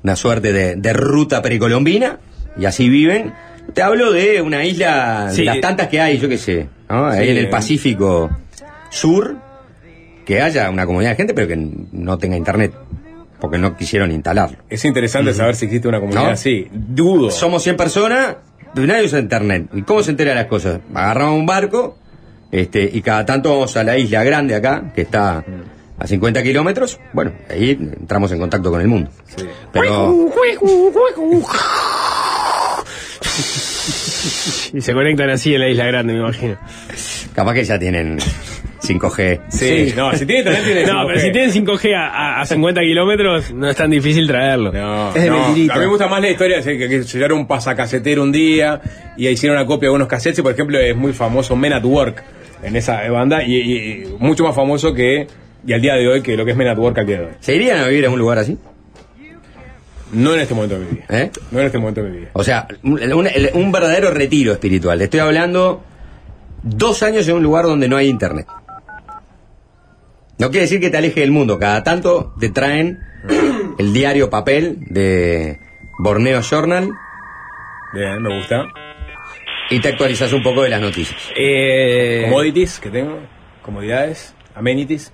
una 0.02 0.16
suerte 0.16 0.52
de, 0.52 0.76
de 0.76 0.92
ruta 0.94 1.42
precolombina 1.42 2.18
y 2.58 2.64
así 2.64 2.88
viven. 2.88 3.34
Te 3.74 3.82
hablo 3.82 4.12
de 4.12 4.40
una 4.42 4.64
isla, 4.64 5.28
Sí. 5.30 5.38
de 5.40 5.44
las 5.46 5.60
tantas 5.60 5.88
que 5.88 6.00
hay, 6.00 6.18
yo 6.18 6.28
qué 6.28 6.38
sé, 6.38 6.66
¿no? 6.88 7.06
ahí 7.06 7.30
en 7.30 7.36
el 7.36 7.48
Pacífico 7.48 8.30
Sur, 8.90 9.36
que 10.24 10.40
haya 10.42 10.70
una 10.70 10.86
comunidad 10.86 11.10
de 11.10 11.16
gente, 11.16 11.34
pero 11.34 11.48
que 11.48 11.56
no 11.92 12.18
tenga 12.18 12.36
internet, 12.36 12.72
porque 13.40 13.58
no 13.58 13.76
quisieron 13.76 14.10
instalarlo. 14.10 14.58
Es 14.68 14.84
interesante 14.84 15.32
saber 15.34 15.56
si 15.56 15.64
existe 15.66 15.88
una 15.88 16.00
comunidad 16.00 16.24
¿No? 16.24 16.30
así. 16.30 16.68
Dudo. 16.72 17.30
Somos 17.30 17.62
100 17.62 17.76
personas, 17.76 18.36
pero 18.74 18.86
nadie 18.86 19.04
usa 19.04 19.18
internet. 19.18 19.66
¿Y 19.72 19.82
cómo 19.82 20.02
se 20.02 20.10
entera 20.12 20.30
de 20.30 20.36
las 20.36 20.46
cosas? 20.46 20.80
Agarramos 20.94 21.38
un 21.38 21.46
barco, 21.46 21.96
este, 22.52 22.88
y 22.92 23.00
cada 23.02 23.24
tanto 23.26 23.50
vamos 23.50 23.76
a 23.76 23.84
la 23.84 23.96
isla 23.96 24.22
grande 24.24 24.54
acá, 24.54 24.92
que 24.94 25.02
está 25.02 25.44
a 25.98 26.06
50 26.06 26.42
kilómetros. 26.42 26.98
Bueno, 27.12 27.32
ahí 27.48 27.70
entramos 27.72 28.30
en 28.32 28.38
contacto 28.40 28.70
con 28.70 28.80
el 28.80 28.88
mundo. 28.88 29.10
Sí. 29.36 29.44
Pero 29.72 30.30
Y 34.74 34.80
se 34.80 34.92
conectan 34.92 35.30
así 35.30 35.54
en 35.54 35.60
la 35.60 35.68
isla 35.68 35.86
grande, 35.86 36.12
me 36.14 36.20
imagino. 36.20 36.56
capaz 37.34 37.54
que 37.54 37.64
ya 37.64 37.78
tienen 37.78 38.18
5G. 38.82 39.40
Sí, 39.48 39.92
no, 39.96 40.12
si 40.16 40.26
tiene 40.26 40.40
internet 40.40 40.64
tiene 40.64 40.84
No, 40.86 41.02
5G. 41.02 41.06
pero 41.08 41.20
si 41.20 41.32
tienen 41.32 41.50
5G 41.52 41.94
a, 41.94 42.06
a- 42.08 42.40
a 42.40 42.46
50 42.46 42.80
kilómetros, 42.80 43.52
no 43.52 43.68
es 43.68 43.76
tan 43.76 43.90
difícil 43.90 44.26
traerlo. 44.26 44.72
No, 44.72 45.08
Es 45.14 45.22
de 45.22 45.30
no, 45.30 45.44
a 45.46 45.48
mí 45.52 45.68
me 45.74 45.86
gusta 45.86 46.06
más 46.08 46.20
la 46.20 46.30
historia 46.30 46.60
de 46.60 46.78
que, 46.78 46.88
que 46.88 47.02
llegaron 47.02 47.38
un 47.40 47.46
pasacasetero 47.46 48.22
un 48.22 48.32
día 48.32 48.80
y 49.16 49.28
hicieron 49.28 49.58
una 49.58 49.66
copia 49.66 49.88
de 49.90 49.94
unos 49.94 50.08
cassettes 50.08 50.38
y 50.38 50.42
por 50.42 50.52
ejemplo 50.52 50.78
es 50.78 50.96
muy 50.96 51.12
famoso 51.12 51.56
Men 51.56 51.72
at 51.74 51.84
Work 51.84 52.22
en 52.62 52.76
esa 52.76 53.08
banda 53.10 53.42
y, 53.42 53.54
y- 53.56 53.72
y 54.04 54.04
mucho 54.18 54.44
más 54.44 54.54
famoso 54.54 54.94
que 54.94 55.26
y 55.66 55.72
al 55.74 55.80
día 55.82 55.94
de 55.94 56.08
hoy 56.08 56.22
que 56.22 56.36
lo 56.36 56.44
que 56.46 56.52
es 56.52 56.56
Men 56.56 56.68
at 56.68 56.78
Work 56.78 56.98
al 56.98 57.06
día 57.06 57.18
de 57.18 57.24
hoy. 57.26 57.30
¿Se 57.40 57.54
irían 57.54 57.80
a 57.80 57.86
vivir 57.88 58.04
en 58.06 58.12
un 58.12 58.18
lugar 58.18 58.38
así? 58.38 58.56
No 60.12 60.34
en 60.34 60.40
este 60.40 60.54
momento 60.54 60.78
de 60.78 60.84
mi 60.84 60.90
vida. 60.92 61.04
¿Eh? 61.08 61.30
No 61.50 61.60
en 61.60 61.66
este 61.66 61.78
momento 61.78 62.02
de 62.02 62.10
mi 62.10 62.16
vida. 62.18 62.30
O 62.32 62.42
sea, 62.42 62.66
un, 62.82 63.00
un- 63.12 63.28
un 63.54 63.72
verdadero 63.72 64.10
retiro 64.10 64.52
espiritual. 64.52 65.00
Estoy 65.02 65.20
hablando 65.20 65.82
dos 66.62 67.02
años 67.02 67.26
en 67.28 67.36
un 67.36 67.42
lugar 67.42 67.64
donde 67.66 67.88
no 67.88 67.96
hay 67.96 68.08
internet. 68.08 68.46
No 70.38 70.50
quiere 70.50 70.62
decir 70.62 70.80
que 70.80 70.90
te 70.90 70.96
aleje 70.96 71.20
del 71.20 71.30
mundo. 71.30 71.58
Cada 71.58 71.82
tanto 71.84 72.34
te 72.40 72.48
traen 72.48 72.98
el 73.78 73.92
diario 73.92 74.30
papel 74.30 74.78
de 74.86 75.60
Borneo 75.98 76.40
Journal 76.40 76.90
Bien, 77.92 78.22
me 78.22 78.36
gusta. 78.38 78.64
y 79.70 79.80
te 79.80 79.88
actualizas 79.88 80.32
un 80.32 80.42
poco 80.42 80.62
de 80.62 80.70
las 80.70 80.80
noticias. 80.80 81.20
Eh, 81.36 82.22
Commodities 82.24 82.80
que 82.80 82.88
tengo, 82.90 83.18
comodidades, 83.62 84.34
amenities. 84.54 85.12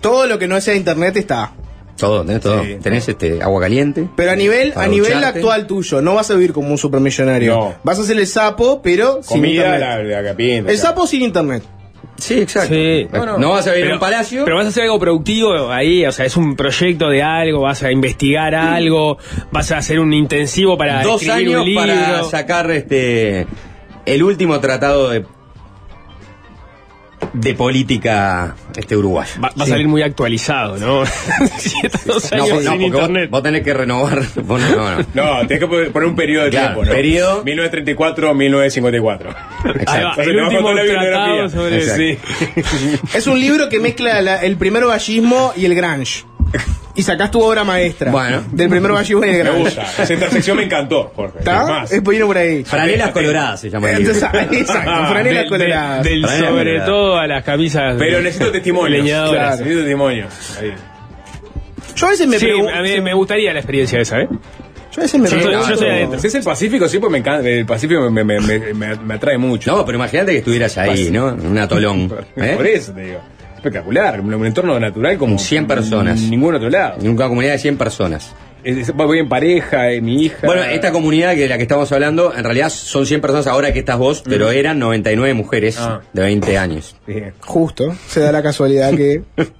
Todo 0.00 0.26
lo 0.26 0.38
que 0.38 0.46
no 0.46 0.60
sea 0.60 0.74
internet 0.76 1.16
está. 1.16 1.52
Todo, 2.00 2.24
tenés 2.24 2.40
todo. 2.42 2.64
Sí. 2.64 2.76
Tenés 2.82 3.08
este 3.08 3.42
agua 3.42 3.60
caliente. 3.60 4.08
Pero 4.16 4.30
a 4.32 4.36
nivel, 4.36 4.72
Para 4.72 4.86
a 4.86 4.88
nivel 4.88 5.14
ducharte. 5.14 5.38
actual 5.38 5.66
tuyo, 5.66 6.00
no 6.02 6.14
vas 6.14 6.30
a 6.30 6.34
vivir 6.34 6.52
como 6.52 6.70
un 6.70 6.78
supermillonario. 6.78 7.54
No. 7.54 7.74
Vas 7.84 7.98
a 7.98 8.04
ser 8.04 8.18
el 8.18 8.26
sapo, 8.26 8.80
pero 8.82 9.22
sin 9.22 9.36
Comida, 9.38 9.74
internet. 9.76 10.06
la, 10.10 10.22
la 10.22 10.34
pinta, 10.34 10.70
El 10.72 10.78
sapo 10.78 11.06
sin 11.06 11.22
internet. 11.22 11.62
Sí, 12.16 12.40
exacto. 12.40 12.74
Sí. 12.74 13.06
No, 13.12 13.38
No, 13.38 13.50
vas 13.50 13.66
a 13.66 13.70
vivir 13.72 13.86
en 13.86 13.92
un 13.94 13.98
palacio. 13.98 14.44
pero 14.44 14.56
vas 14.56 14.66
a 14.66 14.68
hacer 14.68 14.82
algo 14.82 14.98
productivo 14.98 15.70
ahí, 15.70 16.04
o 16.04 16.12
sea, 16.12 16.26
es 16.26 16.36
un 16.36 16.54
proyecto 16.54 17.08
de 17.08 17.22
algo, 17.22 17.62
vas 17.62 17.82
a 17.82 17.90
investigar 17.92 18.54
algo, 18.54 19.16
vas 19.50 19.72
a 19.72 19.78
hacer 19.78 19.98
un 20.00 20.12
intensivo 20.12 20.76
para 20.76 21.02
dos 21.02 21.22
escribir 21.22 21.48
años 21.56 21.60
un 21.62 21.66
libro. 21.66 21.82
para 21.86 22.24
sacar 22.24 22.70
este 22.72 23.46
el 24.04 24.22
último 24.22 24.60
tratado 24.60 25.08
de 25.08 25.24
de 27.32 27.54
política 27.54 28.54
este 28.76 28.96
uruguaya. 28.96 29.32
Va, 29.42 29.50
va 29.58 29.64
a 29.64 29.66
salir 29.66 29.86
muy 29.88 30.02
actualizado, 30.02 30.76
¿no? 30.78 31.04
Dos 32.06 32.32
No, 32.32 32.44
años 32.44 32.50
vos- 32.50 32.64
no, 32.64 32.70
sin 32.72 32.80
porque 32.80 32.90
vos, 32.90 33.00
internet. 33.02 33.30
vos 33.30 33.42
tenés 33.42 33.62
que 33.62 33.74
renovar. 33.74 34.22
vos 34.44 34.60
no, 34.60 34.76
no, 34.76 34.96
no. 34.98 35.06
No, 35.14 35.46
tenés 35.46 35.58
que 35.60 35.66
poner 35.90 36.08
un 36.08 36.16
periodo 36.16 36.44
de 36.44 36.50
Claro, 36.50 36.66
tiempo, 36.74 36.84
¿no? 36.86 36.92
periodo. 36.92 37.44
1934-1954. 37.44 39.26
Ahí 39.26 39.34
va, 39.64 39.70
Exacto. 39.80 40.22
el 40.22 40.40
último 40.40 40.72
la 40.72 40.82
tratado 40.84 41.34
bibliografía. 41.36 41.48
sobre 41.48 41.76
Exacto. 41.78 42.02
sí. 42.02 42.98
Es 43.18 43.26
un 43.26 43.40
libro 43.40 43.68
que 43.68 43.78
mezcla 43.80 44.20
la- 44.22 44.36
el 44.42 44.56
primer 44.56 44.84
vallismo 44.86 45.52
y 45.56 45.64
el 45.66 45.74
grunge. 45.74 46.24
Y 46.94 47.02
sacás 47.02 47.30
tu 47.30 47.40
obra 47.40 47.62
maestra. 47.64 48.10
Bueno. 48.10 48.42
Del 48.50 48.68
primer 48.68 48.92
vallismo 48.92 49.24
y 49.24 49.28
el 49.30 49.44
Me 49.44 49.50
gusta. 49.50 49.82
Esa 50.02 50.12
intersección 50.12 50.56
me 50.56 50.64
encantó, 50.64 51.12
Jorge. 51.14 51.38
Es 51.38 51.46
¿Está? 51.46 51.84
Es 51.90 52.02
vino 52.02 52.26
por 52.26 52.36
ahí. 52.36 52.64
Franelas 52.64 53.10
coloradas 53.12 53.60
se 53.60 53.70
llama 53.70 53.90
exacto, 53.92 54.38
franelas 55.08 55.24
Del- 55.42 55.48
coloradas. 55.48 56.04
del, 56.04 56.26
sobre 56.26 56.80
todo 56.80 57.16
a 57.16 57.26
las 57.26 57.44
camisas. 57.44 57.94
Pero 57.98 58.20
necesito 58.20 58.50
testimonios. 58.52 59.04
leñadoras. 59.04 59.32
Claro, 59.32 59.56
necesito 59.56 59.80
testimonios. 59.80 60.58
Ahí. 60.60 60.72
Yo 61.96 62.06
a 62.06 62.10
veces 62.10 62.26
me 62.26 62.38
Sí, 62.38 62.46
pregunto. 62.46 62.72
a 62.74 62.82
mí 62.82 63.00
me 63.00 63.14
gustaría 63.14 63.52
la 63.52 63.60
experiencia 63.60 64.00
esa, 64.00 64.20
¿eh? 64.20 64.28
Yo 64.30 65.00
a 65.00 65.02
veces 65.02 65.20
me 65.20 65.28
pregunto. 65.28 65.68
yo 65.70 65.76
soy 65.76 65.88
adentro. 65.88 66.18
Si 66.18 66.26
es 66.26 66.34
el 66.34 66.42
Pacífico, 66.42 66.88
sí, 66.88 66.98
pues 66.98 67.12
me 67.12 67.18
encanta. 67.18 67.48
El 67.48 67.64
Pacífico 67.66 68.10
me, 68.10 68.24
me, 68.24 68.40
me, 68.40 68.58
me- 68.74 68.96
me 68.96 69.14
atrae 69.14 69.38
mucho. 69.38 69.70
No, 69.76 69.84
pero 69.86 69.96
imagínate 69.96 70.32
que 70.32 70.38
estuvieras 70.38 70.76
ahí, 70.78 71.10
¿no? 71.12 71.28
En 71.30 71.46
un 71.46 71.58
atolón. 71.58 72.08
Por 72.08 72.24
¿eh? 72.44 72.72
eso 72.74 72.92
te 72.92 73.02
digo. 73.02 73.20
Espectacular. 73.60 74.20
Un, 74.20 74.32
un 74.34 74.46
entorno 74.46 74.78
natural 74.80 75.18
como. 75.18 75.36
Con 75.36 75.38
100 75.38 75.66
personas. 75.66 76.20
En 76.22 76.30
ningún 76.30 76.54
otro 76.54 76.70
lado. 76.70 76.96
En 77.00 77.10
una 77.10 77.28
comunidad 77.28 77.52
de 77.52 77.58
100 77.58 77.76
personas. 77.76 78.34
Es- 78.64 78.94
voy 78.94 79.18
en 79.18 79.28
pareja, 79.28 79.90
eh, 79.90 80.00
mi 80.00 80.24
hija. 80.24 80.46
Bueno, 80.46 80.62
esta 80.64 80.92
comunidad 80.92 81.34
que 81.34 81.40
de 81.42 81.48
la 81.48 81.56
que 81.56 81.62
estamos 81.62 81.90
hablando, 81.92 82.34
en 82.36 82.44
realidad 82.44 82.68
son 82.70 83.06
100 83.06 83.20
personas 83.20 83.46
ahora 83.46 83.72
que 83.72 83.78
estás 83.78 83.96
vos, 83.98 84.22
pero 84.26 84.50
eran 84.50 84.78
99 84.78 85.32
mujeres 85.34 85.78
Ah. 85.78 86.00
de 86.12 86.22
20 86.22 86.58
años. 86.58 86.94
Bien. 87.06 87.32
Justo, 87.40 87.94
se 88.06 88.20
da 88.20 88.32
la 88.32 88.42
casualidad 88.42 88.90
que. 88.94 89.22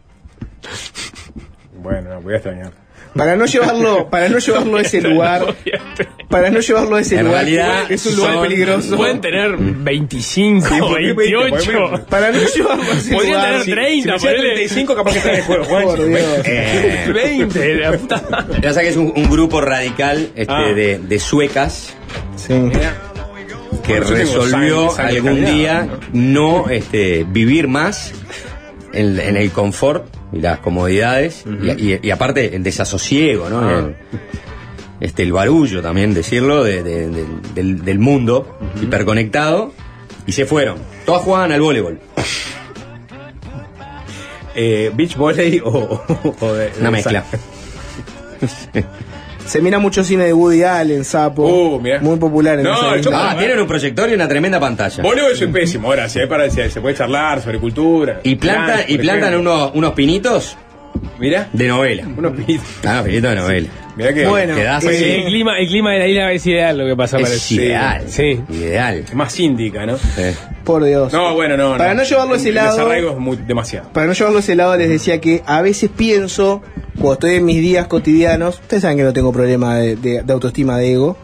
Bueno, 1.82 2.10
no, 2.10 2.20
voy 2.20 2.34
a 2.34 2.36
extrañar. 2.36 2.72
Para 3.14 3.34
no 3.36 3.44
llevarlo, 3.46 4.08
para 4.08 4.28
no 4.28 4.38
llevarlo 4.38 4.76
a 4.78 4.82
ese 4.82 5.00
lugar, 5.02 5.54
para 6.28 6.48
no 6.50 6.60
llevarlo 6.60 6.94
a 6.96 7.00
ese 7.00 7.16
En 7.18 7.26
lugar, 7.26 7.42
realidad, 7.42 7.90
es 7.90 8.06
un 8.06 8.16
lugar 8.16 8.34
son- 8.34 8.42
peligroso. 8.44 8.96
Pueden 8.96 9.20
tener 9.20 9.56
25, 9.58 10.68
Sí, 10.68 10.78
¿por 10.78 10.96
qué 10.98 11.12
28. 11.12 11.72
20? 11.90 11.98
Para 12.08 12.30
no 12.30 12.38
llevarlo 12.38 12.84
a 12.84 12.96
ese 12.96 13.12
Podrían 13.14 13.34
lugar. 13.34 13.50
tener 13.50 13.64
Si, 13.64 13.70
30, 13.72 14.18
si 14.18 14.26
ponele. 14.26 14.42
35, 14.54 14.94
capaz 14.94 15.12
que 15.12 15.18
está 15.18 15.30
en 15.30 15.36
el 15.36 15.42
juego, 15.42 15.64
Juan. 15.64 15.84
Por 15.84 16.06
Dios. 16.06 16.22
Eh, 16.44 17.10
20, 17.12 17.74
la 17.76 17.92
puta. 17.98 18.46
Ya 18.62 18.72
sé 18.72 18.80
que 18.82 18.88
es 18.90 18.96
un, 18.96 19.12
un 19.16 19.28
grupo 19.30 19.60
radical 19.60 20.28
este, 20.36 20.52
Ah. 20.54 20.72
de, 20.72 20.98
de 21.00 21.18
suecas 21.18 21.94
Sí. 22.36 22.54
que 23.86 23.94
tengo 23.94 24.10
resolvió 24.10 24.90
sangre- 24.90 24.96
sangre 24.96 25.16
algún 25.16 25.44
día 25.44 25.88
no 26.12 26.68
este, 26.70 27.24
vivir 27.28 27.66
más 27.66 28.12
en, 28.92 29.18
en 29.18 29.36
el 29.36 29.50
confort 29.50 30.04
y 30.32 30.40
las 30.40 30.58
comodidades 30.60 31.44
y, 31.62 31.92
y- 31.94 32.00
y 32.02 32.10
aparte 32.10 32.54
el 32.56 32.62
desasosiego, 32.62 33.48
¿no? 33.50 33.60
Ah. 33.60 33.78
El, 33.78 33.96
este, 35.00 35.22
el 35.22 35.32
barullo 35.32 35.80
también, 35.82 36.12
decirlo, 36.14 36.62
de- 36.62 36.82
de- 36.82 37.08
de- 37.08 37.26
del, 37.54 37.84
del 37.84 37.98
mundo 37.98 38.58
hiperconectado 38.82 39.72
y 40.26 40.32
se 40.32 40.44
fueron. 40.46 40.76
Todas 41.06 41.22
jugaban 41.22 41.52
al 41.52 41.60
voleibol. 41.62 41.98
Eh, 44.54 44.90
beach 44.94 45.16
volley 45.16 45.60
o, 45.64 45.68
o- 45.70 46.36
o 46.40 46.52
Una 46.80 46.90
mezcla. 46.90 47.24
Se 49.50 49.60
mira 49.60 49.80
mucho 49.80 50.04
cine 50.04 50.26
de 50.26 50.32
Woody 50.32 50.62
Allen, 50.62 51.04
Sapo. 51.04 51.42
Uh, 51.42 51.80
mirá. 51.80 51.98
Muy 51.98 52.16
popular 52.18 52.56
en 52.60 52.62
No, 52.66 52.94
esa 52.94 52.96
yo-. 52.98 53.10
Ah, 53.12 53.34
tienen 53.36 53.58
un 53.58 53.66
proyector 53.66 54.08
y 54.08 54.14
una 54.14 54.28
tremenda 54.28 54.60
pantalla. 54.60 55.02
Voleibol 55.02 55.34
soy 55.34 55.48
pésimo, 55.48 55.88
ahora 55.88 56.08
si 56.08 56.20
hay 56.20 56.28
para 56.28 56.48
si 56.48 56.70
se 56.70 56.80
puede 56.80 56.94
charlar 56.94 57.40
sobre 57.42 57.58
cultura. 57.58 58.20
Y 58.22 58.36
plantan, 58.36 58.68
Dance, 58.68 58.92
y 58.92 58.98
plantan 58.98 59.34
unos, 59.34 59.72
unos 59.74 59.92
pinitos 59.94 60.56
Mirá, 61.18 61.48
de 61.52 61.66
novela. 61.66 62.04
unos 62.16 62.32
pinitos. 62.36 62.64
Ah, 62.86 63.02
pinitos 63.04 63.30
de 63.30 63.36
novela. 63.36 63.68
Mirá 64.00 64.14
que 64.14 64.26
Bueno, 64.26 64.54
quedás 64.54 64.84
eh, 64.84 64.88
así. 64.88 65.04
El 65.04 65.24
clima, 65.26 65.58
el 65.58 65.68
clima 65.68 65.92
de 65.92 65.98
la 66.00 66.06
isla 66.08 66.32
es 66.32 66.46
ideal 66.46 66.78
lo 66.78 66.86
que 66.86 66.96
pasa 66.96 67.16
Es 67.18 67.22
parece. 67.22 67.54
ideal. 67.54 68.04
Sí. 68.08 68.40
Ideal. 68.50 69.04
más 69.14 69.32
síndica, 69.32 69.86
¿no? 69.86 69.96
Sí. 69.98 70.22
Por 70.64 70.84
Dios. 70.84 71.12
No, 71.12 71.34
bueno, 71.34 71.56
no. 71.56 71.76
Para 71.76 71.94
no 71.94 72.02
llevarlo 72.02 72.34
a 72.34 72.36
ese 72.36 72.48
El 72.50 72.54
lado- 72.56 72.76
desarraigo 72.76 73.10
es 73.12 73.18
muy, 73.18 73.36
demasiado. 73.36 73.88
Para 73.92 74.06
no 74.06 74.12
llevarlo 74.12 74.38
a 74.38 74.40
ese 74.40 74.54
lado, 74.54 74.76
les 74.76 74.88
decía 74.88 75.20
que 75.20 75.42
a 75.46 75.62
veces 75.62 75.90
pienso, 75.96 76.62
cuando 76.94 77.12
estoy 77.14 77.34
en 77.36 77.44
mis 77.44 77.60
días 77.60 77.86
cotidianos, 77.86 78.60
ustedes 78.60 78.82
saben 78.82 78.96
que 78.98 79.04
no 79.04 79.12
tengo 79.12 79.32
problema 79.32 79.76
de, 79.78 79.96
de- 79.96 80.22
de 80.22 80.32
autoestima 80.32 80.78
de 80.78 80.92
ego, 80.92 81.16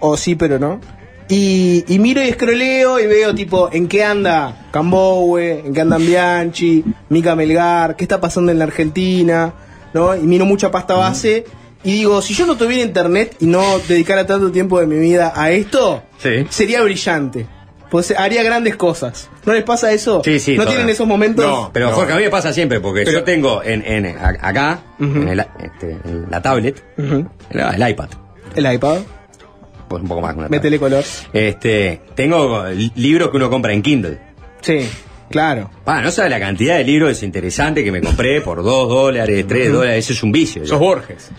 o 0.00 0.16
sí, 0.16 0.34
pero 0.34 0.58
no. 0.58 0.80
Y, 1.28 1.84
y 1.86 2.00
miro 2.00 2.20
y 2.24 2.28
escroleo 2.28 2.98
y 2.98 3.06
veo, 3.06 3.32
tipo, 3.36 3.70
en 3.72 3.86
qué 3.86 4.02
anda 4.02 4.66
Cambowe, 4.72 5.38
en 5.64 5.72
qué 5.72 5.80
andan 5.82 6.04
Bianchi, 6.04 6.82
Mica 7.08 7.36
Melgar, 7.36 7.94
qué 7.94 8.02
está 8.02 8.20
pasando 8.20 8.50
en 8.50 8.58
la 8.58 8.64
Argentina, 8.64 9.52
¿no? 9.94 10.16
Y 10.16 10.20
miro 10.20 10.44
mucha 10.44 10.72
pasta 10.72 10.94
base. 10.94 11.44
Y 11.82 11.92
digo, 11.92 12.20
si 12.20 12.34
yo 12.34 12.44
no 12.46 12.56
tuviera 12.56 12.82
internet 12.82 13.36
y 13.40 13.46
no 13.46 13.78
dedicara 13.88 14.26
tanto 14.26 14.50
tiempo 14.52 14.78
de 14.80 14.86
mi 14.86 14.98
vida 14.98 15.32
a 15.34 15.50
esto, 15.50 16.02
Sí. 16.18 16.46
sería 16.50 16.82
brillante. 16.82 17.46
Pues 17.90 18.12
haría 18.16 18.42
grandes 18.44 18.76
cosas. 18.76 19.28
¿No 19.44 19.52
les 19.52 19.64
pasa 19.64 19.90
eso? 19.92 20.22
Sí, 20.24 20.38
sí, 20.38 20.56
¿No 20.56 20.64
tienen 20.66 20.88
esos 20.90 21.06
momentos? 21.08 21.44
No. 21.44 21.70
Pero 21.72 21.90
Jorge, 21.90 22.12
a 22.12 22.16
mí 22.16 22.22
me 22.22 22.30
pasa 22.30 22.52
siempre, 22.52 22.78
porque 22.80 23.02
Pero- 23.04 23.18
yo 23.18 23.24
tengo 23.24 23.62
en, 23.64 23.82
en- 23.84 24.06
a- 24.16 24.36
acá, 24.42 24.80
en, 25.00 25.26
el- 25.28 25.40
este, 25.40 25.96
en 26.04 26.26
la 26.30 26.40
tablet, 26.40 26.84
el, 26.98 27.26
el 27.50 27.88
iPad, 27.90 28.08
El 28.54 28.72
iPad. 28.74 28.98
pues 29.88 30.02
un 30.02 30.08
poco 30.08 30.20
más 30.20 30.34
que 30.34 30.38
una 30.38 30.48
Métele 30.48 30.78
color. 30.78 31.02
Este, 31.32 32.00
tengo 32.14 32.66
li- 32.68 32.92
libros 32.94 33.30
que 33.30 33.38
uno 33.38 33.50
compra 33.50 33.72
en 33.72 33.82
Kindle. 33.82 34.18
Sí, 34.60 34.88
claro. 35.30 35.68
Pa, 35.82 36.00
no 36.00 36.12
sabe 36.12 36.28
la 36.30 36.38
cantidad 36.38 36.76
de 36.76 36.84
libros 36.84 37.08
desinteresantes 37.08 37.82
que 37.82 37.90
me 37.90 38.00
compré 38.00 38.40
por 38.40 38.62
2 38.62 38.88
dólares, 38.88 39.44
3 39.48 39.72
dólares, 39.72 40.04
eso 40.04 40.12
es 40.12 40.22
un 40.22 40.30
vicio. 40.30 40.62
ya. 40.62 40.68
Sos 40.68 40.78
Borges. 40.78 41.30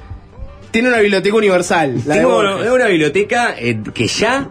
Tiene 0.72 0.88
una 0.90 1.00
biblioteca 1.00 1.36
universal. 1.36 2.02
La 2.06 2.16
Tengo 2.16 2.40
una, 2.40 2.74
una 2.74 2.88
biblioteca 2.88 3.56
eh, 3.58 3.82
que 3.94 4.08
ya 4.08 4.50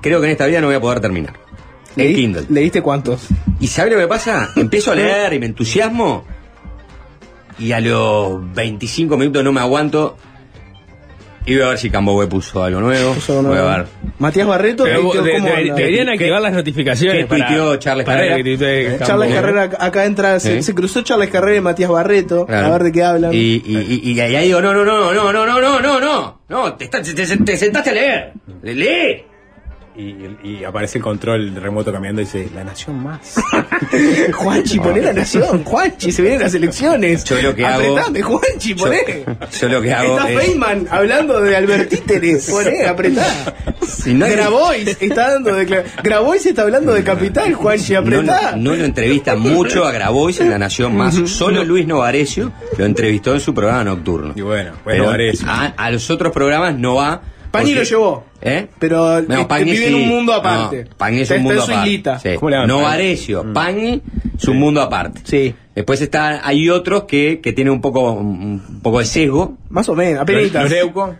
creo 0.00 0.20
que 0.20 0.26
en 0.26 0.32
esta 0.32 0.46
vida 0.46 0.60
no 0.60 0.68
voy 0.68 0.76
a 0.76 0.80
poder 0.80 1.00
terminar. 1.00 1.34
El 1.96 2.08
Leí- 2.08 2.14
Kindle. 2.14 2.46
¿Leíste 2.50 2.82
cuántos? 2.82 3.26
¿Y 3.60 3.66
sabes 3.68 3.92
lo 3.92 3.98
que 3.98 4.06
pasa? 4.06 4.50
Empiezo 4.56 4.92
a 4.92 4.94
leer 4.94 5.32
y 5.32 5.38
me 5.38 5.46
entusiasmo. 5.46 6.24
Y 7.58 7.72
a 7.72 7.80
los 7.80 8.52
25 8.54 9.16
minutos 9.16 9.44
no 9.44 9.52
me 9.52 9.60
aguanto. 9.60 10.16
Y 11.46 11.54
voy 11.56 11.62
a 11.64 11.68
ver 11.68 11.78
si 11.78 11.90
Cambowe 11.90 12.26
puso 12.26 12.62
algo 12.64 12.80
nuevo. 12.80 13.12
Puso 13.12 13.42
voy 13.42 13.52
uno- 13.58 13.68
a 13.68 13.76
ver. 13.78 13.86
Matías 14.18 14.46
Barreto. 14.46 14.84
Pero 14.84 14.96
de- 15.22 15.32
cómo 15.32 15.46
de- 15.46 15.54
anda. 15.54 15.74
deberían 15.74 16.06
¿Qué- 16.06 16.12
activar 16.12 16.40
las 16.40 16.52
notificaciones. 16.54 17.26
qué 17.26 17.28
tuiteó 17.36 17.76
Charles 17.76 18.06
para 18.06 18.28
Carrera? 18.28 18.50
Eh. 18.50 18.98
Charles 19.04 19.34
Carrera 19.34 19.62
acá- 19.78 20.04
entra, 20.06 20.40
se, 20.40 20.58
¿Eh? 20.58 20.62
se 20.62 20.74
cruzó 20.74 21.02
Charles 21.02 21.28
Carrera 21.28 21.58
y 21.58 21.60
Matías 21.60 21.90
Barreto. 21.90 22.46
Claro. 22.46 22.66
A 22.68 22.70
ver 22.70 22.84
de 22.84 22.92
qué 22.92 23.02
hablan. 23.04 23.34
Y, 23.34 23.36
y, 23.64 24.00
y, 24.04 24.12
y 24.12 24.20
ahí 24.20 24.46
digo, 24.46 24.62
no, 24.62 24.72
no, 24.72 24.84
no, 24.86 25.12
no, 25.12 25.32
no, 25.32 25.46
no, 25.46 25.60
no, 25.60 25.80
no, 25.80 26.00
no. 26.00 26.40
No, 26.48 26.74
te, 26.74 26.84
está- 26.84 27.02
te, 27.02 27.12
te- 27.12 27.36
te 27.36 27.56
sentaste 27.58 27.90
a 27.90 27.92
leer. 27.92 28.32
Le- 28.62 28.74
Lee. 28.74 29.24
Y, 29.96 30.16
y 30.42 30.64
aparece 30.64 30.98
el 30.98 31.04
control 31.04 31.54
remoto 31.54 31.92
cambiando 31.92 32.20
y 32.20 32.24
dice, 32.24 32.48
la 32.52 32.64
nación 32.64 33.00
más. 33.00 33.36
Juanchi, 34.32 34.80
poné 34.80 35.00
la 35.00 35.12
nación. 35.12 35.62
Juanchi, 35.62 36.10
se 36.10 36.20
vienen 36.22 36.40
las 36.40 36.52
elecciones. 36.54 37.22
Yo 37.24 37.40
lo 37.40 37.54
que 37.54 37.64
hago- 37.64 37.92
Apretame, 37.92 38.22
Juanchi, 38.22 38.74
poné. 38.74 39.24
Yo 39.60 39.68
lo 39.68 39.80
que 39.80 39.92
hago 39.92 40.18
Está 40.18 40.30
es- 40.32 40.38
Feynman 40.40 40.88
hablando 40.90 41.40
de 41.40 41.56
Albertíteres. 41.56 42.50
Poné, 42.50 42.86
apretá. 42.86 43.54
Si 43.86 44.14
no 44.14 44.24
hay- 44.26 44.32
Grabois 44.32 44.96
está 45.00 45.30
dando 45.32 45.54
de 45.54 45.84
Grabois 46.02 46.44
está 46.46 46.62
hablando 46.62 46.92
de 46.92 47.04
capital, 47.04 47.54
Juanchi, 47.54 47.92
No, 47.92 47.98
apretá. 48.00 48.56
no 48.56 48.74
lo 48.74 48.84
entrevista 48.84 49.36
mucho 49.36 49.84
a 49.84 49.92
Grabois 49.92 50.40
en 50.40 50.50
La 50.50 50.58
Nación 50.58 50.96
Más. 50.96 51.14
Solo 51.26 51.62
Luis 51.64 51.86
Novarecio 51.86 52.52
lo 52.76 52.84
entrevistó 52.84 53.32
en 53.34 53.40
su 53.40 53.54
programa 53.54 53.84
nocturno. 53.84 54.32
Y 54.34 54.40
bueno, 54.40 54.72
pues 54.82 54.96
Pero 54.96 55.10
a, 55.48 55.66
a 55.76 55.90
los 55.92 56.10
otros 56.10 56.32
programas 56.32 56.76
no 56.76 56.96
va. 56.96 57.22
Porque- 57.62 57.74
lo 57.80 57.82
llevó. 57.84 58.24
¿Eh? 58.42 58.66
Pero 58.78 59.22
No, 59.22 59.34
este, 59.34 59.44
Pagni 59.46 59.72
vive 59.72 59.88
en 59.88 59.94
un 59.94 60.08
mundo 60.08 60.32
aparte. 60.34 60.84
No, 60.84 60.96
Pagni 60.96 61.16
es 61.20 61.22
Está- 61.22 61.34
un 61.36 61.42
mundo 61.42 61.60
está 61.60 61.72
en 61.72 61.78
su 61.78 61.80
aparte. 61.80 62.18
Sí. 62.18 62.28
¿Cómo 62.36 62.50
le 62.50 62.56
llaman? 62.56 62.68
Novarecio, 62.68 63.52
Pagni 63.52 64.02
es 64.38 64.48
un 64.48 64.58
mundo 64.58 64.82
aparte. 64.82 65.20
Sí. 65.24 65.54
Después 65.74 66.00
está, 66.00 66.46
hay 66.46 66.70
otros 66.70 67.04
que, 67.04 67.40
que 67.42 67.52
tienen 67.52 67.72
un 67.72 67.80
poco, 67.80 68.12
un 68.12 68.80
poco 68.82 68.98
de 69.00 69.04
sesgo. 69.06 69.56
Más 69.70 69.88
o 69.88 69.94
menos, 69.94 70.14
Los, 70.14 70.22
apenas. 70.22 70.52
los 70.52 70.70
Leuco, 70.70 71.16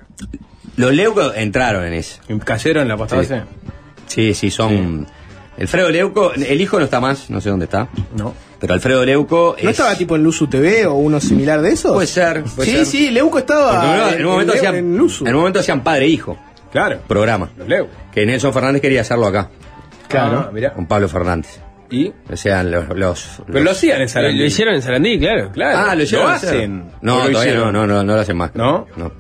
Los 0.77 0.93
Leucos 0.93 1.33
entraron 1.37 1.85
en 1.85 1.95
eso. 1.95 2.21
cayeron 2.45 2.83
en 2.83 2.89
la 2.89 2.97
postada 2.97 3.25
Sí. 3.25 3.35
Sí, 4.07 4.35
sí, 4.35 4.51
son. 4.51 5.07
Alfredo 5.59 5.89
Leuco, 5.89 6.33
el 6.35 6.61
hijo 6.61 6.79
no 6.79 6.85
está 6.85 7.01
más, 7.01 7.31
no 7.31 7.41
sé 7.41 7.49
dónde 7.49 7.65
está. 7.67 7.89
No. 8.17 8.35
Pero 8.67 8.75
Alfredo 8.75 9.05
Leuco. 9.05 9.57
¿No 9.63 9.69
es- 9.71 9.79
estaba 9.79 9.95
tipo 9.95 10.17
en 10.17 10.23
Luzu 10.23 10.47
TV 10.47 10.87
o 10.87 10.95
uno 10.95 11.21
similar 11.21 11.61
de 11.61 11.71
eso? 11.73 11.93
Puede 11.95 12.07
ser, 12.07 12.43
puede 12.45 12.71
sí, 12.71 12.77
ser. 12.77 12.87
sí, 12.87 13.11
Leuco 13.11 13.39
estaba 13.39 14.11
en, 14.15 14.25
un 14.25 14.33
momento 14.33 14.53
en, 14.53 14.59
hacían, 14.59 14.75
en 14.77 14.97
Luzu. 14.97 15.27
en 15.27 15.35
un 15.35 15.41
momento 15.41 15.61
hacían 15.61 15.83
padre 15.85 16.07
e 16.07 16.09
hijo 16.09 16.39
Claro. 16.73 17.01
programa. 17.07 17.51
Los 17.59 17.69
Leuco. 17.69 17.91
Que 18.13 18.25
Nelson 18.27 18.53
Fernández 18.53 18.81
quería 18.83 19.03
hacerlo 19.03 19.27
acá, 19.27 19.51
Claro. 20.09 20.51
mirá. 20.53 20.73
con 20.73 20.87
Pablo 20.87 21.09
Fernández. 21.09 21.61
Y. 21.91 22.13
O 22.33 22.37
sea, 22.37 22.63
los. 22.65 22.89
los- 22.89 23.41
Pero 23.47 23.53
los- 23.59 23.65
lo 23.65 23.71
hacían 23.71 23.97
en 23.99 24.03
Lo, 24.05 24.09
Sarandí. 24.09 24.39
lo 24.39 24.45
hicieron 24.47 24.75
en 24.75 24.83
Sarandí, 24.83 25.19
claro. 25.19 25.51
Claro. 25.53 25.79
Ah, 25.91 25.95
lo 25.95 26.03
hicieron. 26.03 26.31
hacen. 26.33 26.85
No, 27.03 27.13
lo 27.13 27.19
todavía 27.19 27.31
no, 27.33 27.39
hicieron. 27.41 27.73
no, 27.75 27.87
no, 27.87 28.03
no 28.03 28.15
lo 28.15 28.21
hacen 28.21 28.37
más. 28.37 28.51
¿No? 28.55 28.87
No. 28.97 29.13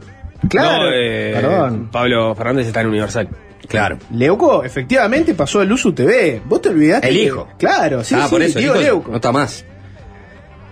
Claro. 0.48 0.84
No, 0.84 0.90
eh, 0.92 1.30
Perdón. 1.34 1.88
Pablo 1.92 2.34
Fernández 2.34 2.66
está 2.66 2.80
en 2.80 2.86
Universal. 2.88 3.28
Claro. 3.68 3.98
Leuco 4.12 4.62
efectivamente 4.64 5.34
pasó 5.34 5.60
a 5.60 5.64
Luzu 5.64 5.92
TV. 5.92 6.42
¿Vos 6.44 6.60
te 6.62 6.68
olvidaste? 6.70 7.08
El 7.08 7.14
que- 7.14 7.22
hijo. 7.22 7.48
Claro, 7.58 8.04
sí, 8.04 8.14
ah, 8.18 8.24
sí, 8.24 8.30
por 8.30 8.42
eso, 8.42 8.58
el 8.58 8.64
Diego 8.64 8.74
hijo 8.76 8.84
Leuco. 8.84 9.10
no 9.10 9.16
está 9.16 9.32
más. 9.32 9.64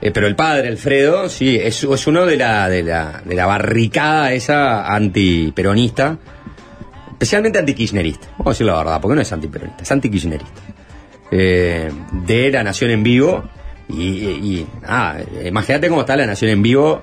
Eh, 0.00 0.10
pero 0.10 0.26
el 0.26 0.34
padre, 0.34 0.68
Alfredo, 0.68 1.28
sí, 1.28 1.56
es, 1.56 1.82
es 1.84 2.06
uno 2.08 2.26
de 2.26 2.36
la, 2.36 2.68
de, 2.68 2.82
la, 2.82 3.22
de 3.24 3.34
la 3.36 3.46
barricada 3.46 4.32
esa 4.32 4.92
antiperonista, 4.92 6.18
especialmente 7.12 7.58
antikirchnerista. 7.60 8.26
Vamos 8.32 8.46
a 8.46 8.50
decir 8.50 8.66
la 8.66 8.76
verdad, 8.78 9.00
porque 9.00 9.14
no 9.14 9.20
es 9.20 9.32
antiperonista, 9.32 9.82
es 9.82 9.92
antikirchnerista. 9.92 10.60
Eh, 11.30 11.90
de 12.26 12.50
La 12.50 12.62
Nación 12.64 12.90
en 12.90 13.02
Vivo. 13.02 13.44
Y, 13.88 14.66
ah, 14.86 15.18
imagínate 15.44 15.88
cómo 15.88 16.00
está 16.00 16.16
La 16.16 16.26
Nación 16.26 16.50
en 16.50 16.62
Vivo 16.62 17.02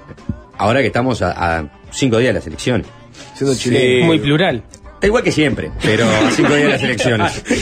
ahora 0.57 0.81
que 0.81 0.87
estamos 0.87 1.21
a, 1.21 1.59
a 1.59 1.65
cinco 1.91 2.17
días 2.17 2.29
de 2.29 2.39
las 2.39 2.47
elecciones. 2.47 2.87
Siendo 3.35 3.53
Sí. 3.55 4.01
Muy 4.03 4.19
plural. 4.19 4.63
Está 4.99 5.07
igual 5.07 5.23
que 5.23 5.31
siempre, 5.31 5.71
pero 5.81 6.05
a 6.09 6.29
cinco 6.29 6.53
días 6.53 6.63
de 6.63 6.69
las 6.73 6.83
elecciones. 6.83 7.43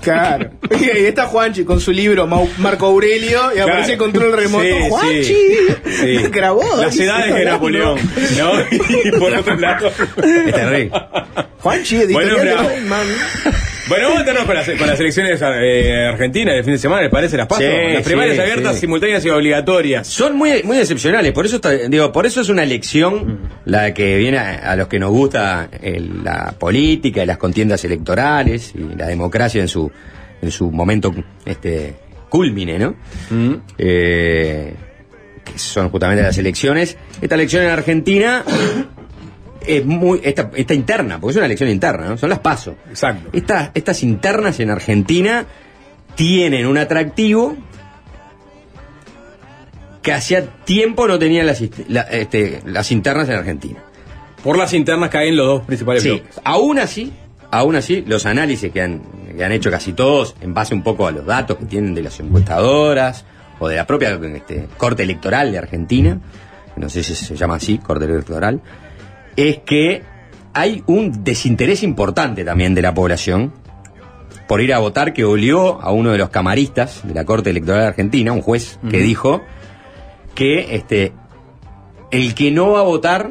Claro. 0.00 0.50
Y 0.70 0.84
ahí 0.84 1.06
está 1.06 1.26
Juanchi 1.26 1.64
con 1.64 1.80
su 1.80 1.90
libro 1.90 2.28
Marco 2.58 2.86
Aurelio 2.86 3.52
y 3.56 3.58
aparece 3.58 3.92
el 3.92 3.98
control 3.98 4.32
remoto. 4.36 4.62
Sí, 4.62 4.88
Juanchi. 4.88 5.34
sí. 5.84 6.16
Grabó. 6.30 6.62
Las 6.80 6.96
edades 6.96 7.34
de 7.34 7.38
está 7.40 7.50
Napoleón. 7.52 7.98
¿No? 8.38 8.52
Y 9.04 9.10
por 9.18 9.34
otro 9.34 9.56
lado. 9.56 9.88
Es 9.88 10.54
terrible. 10.54 10.92
Juanchi, 11.60 11.96
editorial 11.96 12.36
Bueno, 12.36 12.60
de. 12.60 12.80
Bueno, 13.88 14.04
vamos 14.08 14.16
a 14.16 14.20
meternos 14.24 14.44
con 14.46 14.54
las, 14.56 14.68
con 14.70 14.86
las 14.88 14.98
elecciones 14.98 15.40
eh, 15.42 16.06
argentinas 16.12 16.54
del 16.56 16.64
fin 16.64 16.72
de 16.72 16.78
semana, 16.78 17.02
¿les 17.02 17.10
parece? 17.10 17.36
Las 17.36 17.46
paso. 17.46 17.60
Sí, 17.62 17.68
las 17.94 18.02
primarias 18.02 18.34
sí, 18.36 18.42
abiertas, 18.42 18.74
sí. 18.74 18.80
simultáneas 18.80 19.24
y 19.24 19.30
obligatorias. 19.30 20.06
Son 20.08 20.36
muy, 20.36 20.62
muy 20.64 20.78
excepcionales, 20.78 21.32
por 21.32 21.46
eso 21.46 21.56
está- 21.56 21.70
digo, 21.72 22.10
por 22.10 22.26
eso 22.26 22.40
es 22.40 22.48
una 22.48 22.64
elección 22.64 23.38
la 23.64 23.94
que 23.94 24.16
viene 24.16 24.38
a, 24.38 24.72
a 24.72 24.76
los 24.76 24.88
que 24.88 24.98
nos 24.98 25.10
gusta 25.10 25.68
el- 25.82 26.24
la 26.24 26.52
política 26.58 27.22
y 27.22 27.26
las 27.26 27.36
contiendas 27.38 27.84
electorales 27.84 28.72
y 28.74 28.96
la 28.96 29.06
democracia 29.06 29.60
en 29.60 29.68
su 29.68 29.90
en 30.42 30.50
su 30.50 30.70
momento 30.70 31.14
este 31.44 31.94
culmine, 32.28 32.78
¿no? 32.78 32.96
Eh, 33.78 34.74
que 35.44 35.58
son 35.58 35.88
justamente 35.90 36.22
las 36.24 36.36
elecciones. 36.38 36.96
Esta 37.22 37.36
elección 37.36 37.62
en 37.62 37.70
Argentina 37.70 38.42
es 39.66 39.84
muy 39.84 40.20
esta, 40.22 40.50
esta 40.54 40.74
interna, 40.74 41.18
porque 41.20 41.32
es 41.32 41.36
una 41.36 41.46
elección 41.46 41.68
interna, 41.70 42.08
¿no? 42.10 42.16
Son 42.18 42.28
las 42.30 42.38
pasos. 42.40 42.74
Exacto. 42.88 43.30
Estas, 43.32 43.70
estas 43.74 44.02
internas 44.02 44.58
en 44.60 44.70
Argentina 44.70 45.44
tienen 46.14 46.66
un 46.66 46.78
atractivo 46.78 47.56
que 50.02 50.12
hacía 50.12 50.46
tiempo 50.64 51.08
no 51.08 51.18
tenían 51.18 51.46
las, 51.46 51.62
la- 51.88 52.02
este, 52.02 52.62
las 52.64 52.92
internas 52.92 53.28
en 53.28 53.34
Argentina. 53.36 53.80
Por 54.42 54.56
las 54.56 54.72
internas 54.72 55.10
caen 55.10 55.36
los 55.36 55.46
dos 55.46 55.62
principales 55.64 56.02
Sí, 56.02 56.10
bloques. 56.10 56.40
aún 56.44 56.78
así, 56.78 57.12
aún 57.50 57.74
así, 57.74 58.04
los 58.06 58.24
análisis 58.26 58.70
que 58.70 58.80
han, 58.82 59.02
que 59.36 59.44
han 59.44 59.50
hecho 59.52 59.70
casi 59.70 59.92
todos, 59.92 60.36
en 60.40 60.54
base 60.54 60.74
un 60.74 60.82
poco 60.82 61.06
a 61.08 61.10
los 61.10 61.26
datos 61.26 61.56
que 61.56 61.64
tienen 61.64 61.94
de 61.94 62.02
las 62.02 62.20
encuestadoras 62.20 63.24
o 63.58 63.66
de 63.68 63.76
la 63.76 63.86
propia 63.86 64.10
este, 64.34 64.68
Corte 64.76 65.02
Electoral 65.02 65.50
de 65.50 65.58
Argentina, 65.58 66.20
no 66.76 66.88
sé 66.88 67.02
si 67.02 67.14
se 67.16 67.34
llama 67.34 67.56
así, 67.56 67.78
Corte 67.78 68.04
Electoral, 68.04 68.60
es 69.36 69.58
que 69.58 70.02
hay 70.52 70.82
un 70.86 71.22
desinterés 71.24 71.82
importante 71.82 72.44
también 72.44 72.74
de 72.74 72.82
la 72.82 72.94
población 72.94 73.52
por 74.48 74.60
ir 74.60 74.72
a 74.72 74.78
votar 74.78 75.12
que 75.12 75.24
olió 75.24 75.80
a 75.82 75.90
uno 75.92 76.12
de 76.12 76.18
los 76.18 76.30
camaristas 76.30 77.00
de 77.06 77.14
la 77.14 77.24
Corte 77.24 77.50
Electoral 77.50 77.80
de 77.82 77.86
Argentina, 77.88 78.32
un 78.32 78.42
juez, 78.42 78.78
que 78.90 78.98
dijo 78.98 79.42
que 80.34 80.74
este 80.76 81.12
el 82.10 82.34
que 82.34 82.50
no 82.52 82.70
va 82.72 82.80
a 82.80 82.84
votar 82.84 83.30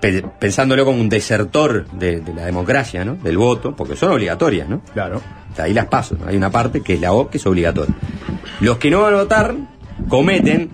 pe- 0.00 0.24
pensándolo 0.38 0.84
como 0.84 1.00
un 1.00 1.08
desertor 1.08 1.86
de, 1.92 2.20
de 2.20 2.34
la 2.34 2.44
democracia, 2.44 3.04
¿no? 3.04 3.14
Del 3.14 3.38
voto, 3.38 3.74
porque 3.76 3.96
son 3.96 4.12
obligatorias, 4.12 4.68
¿no? 4.68 4.80
Claro. 4.92 5.22
Ahí 5.56 5.72
las 5.74 5.86
paso, 5.86 6.16
¿no? 6.20 6.28
hay 6.28 6.36
una 6.36 6.50
parte 6.50 6.82
que 6.82 6.94
es 6.94 7.00
la 7.00 7.12
O 7.12 7.28
que 7.30 7.38
es 7.38 7.46
obligatoria. 7.46 7.94
Los 8.60 8.78
que 8.78 8.90
no 8.90 9.02
van 9.02 9.14
a 9.14 9.16
votar 9.18 9.54
cometen 10.08 10.70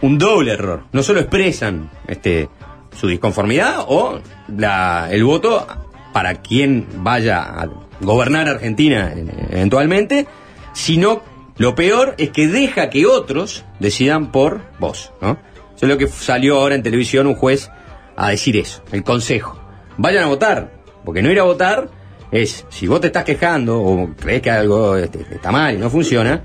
un 0.00 0.18
doble 0.18 0.52
error. 0.54 0.82
No 0.92 1.02
solo 1.04 1.20
expresan 1.20 1.88
este, 2.08 2.48
su 2.94 3.08
disconformidad 3.08 3.84
o 3.88 4.20
la- 4.56 5.08
el 5.10 5.24
voto 5.24 5.66
para 6.12 6.36
quien 6.42 6.86
vaya 6.98 7.42
a 7.42 7.68
gobernar 8.00 8.48
Argentina 8.48 9.12
eh, 9.14 9.26
eventualmente, 9.50 10.26
sino 10.72 11.22
lo 11.56 11.74
peor 11.74 12.14
es 12.18 12.30
que 12.30 12.48
deja 12.48 12.90
que 12.90 13.06
otros 13.06 13.64
decidan 13.78 14.30
por 14.32 14.60
vos. 14.78 15.12
¿no? 15.20 15.38
Eso 15.76 15.86
es 15.86 15.88
lo 15.88 15.98
que 15.98 16.06
salió 16.08 16.58
ahora 16.58 16.74
en 16.74 16.82
televisión 16.82 17.26
un 17.26 17.34
juez 17.34 17.70
a 18.16 18.30
decir 18.30 18.56
eso, 18.56 18.82
el 18.92 19.02
consejo. 19.04 19.58
Vayan 19.96 20.24
a 20.24 20.26
votar, 20.26 20.72
porque 21.04 21.22
no 21.22 21.30
ir 21.30 21.38
a 21.40 21.44
votar 21.44 21.88
es, 22.30 22.66
si 22.70 22.86
vos 22.86 23.00
te 23.00 23.08
estás 23.08 23.24
quejando 23.24 23.80
o 23.80 24.08
crees 24.18 24.42
que 24.42 24.50
algo 24.50 24.96
este, 24.96 25.20
está 25.30 25.50
mal 25.52 25.74
y 25.74 25.78
no 25.78 25.90
funciona, 25.90 26.42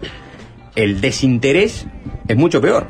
el 0.75 0.99
desinterés 1.01 1.86
es 2.27 2.36
mucho 2.38 2.60
peor. 2.62 2.88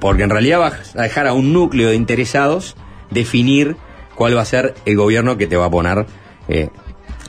Porque 0.00 0.22
en 0.22 0.30
realidad 0.30 0.58
vas 0.60 0.96
a 0.96 1.02
dejar 1.02 1.26
a 1.26 1.32
un 1.32 1.52
núcleo 1.52 1.88
de 1.90 1.94
interesados 1.96 2.76
definir 3.10 3.76
cuál 4.14 4.36
va 4.36 4.42
a 4.42 4.44
ser 4.46 4.74
el 4.84 4.96
gobierno 4.96 5.36
que 5.36 5.46
te 5.46 5.56
va 5.56 5.66
a 5.66 5.70
poner 5.70 6.06
eh, 6.48 6.68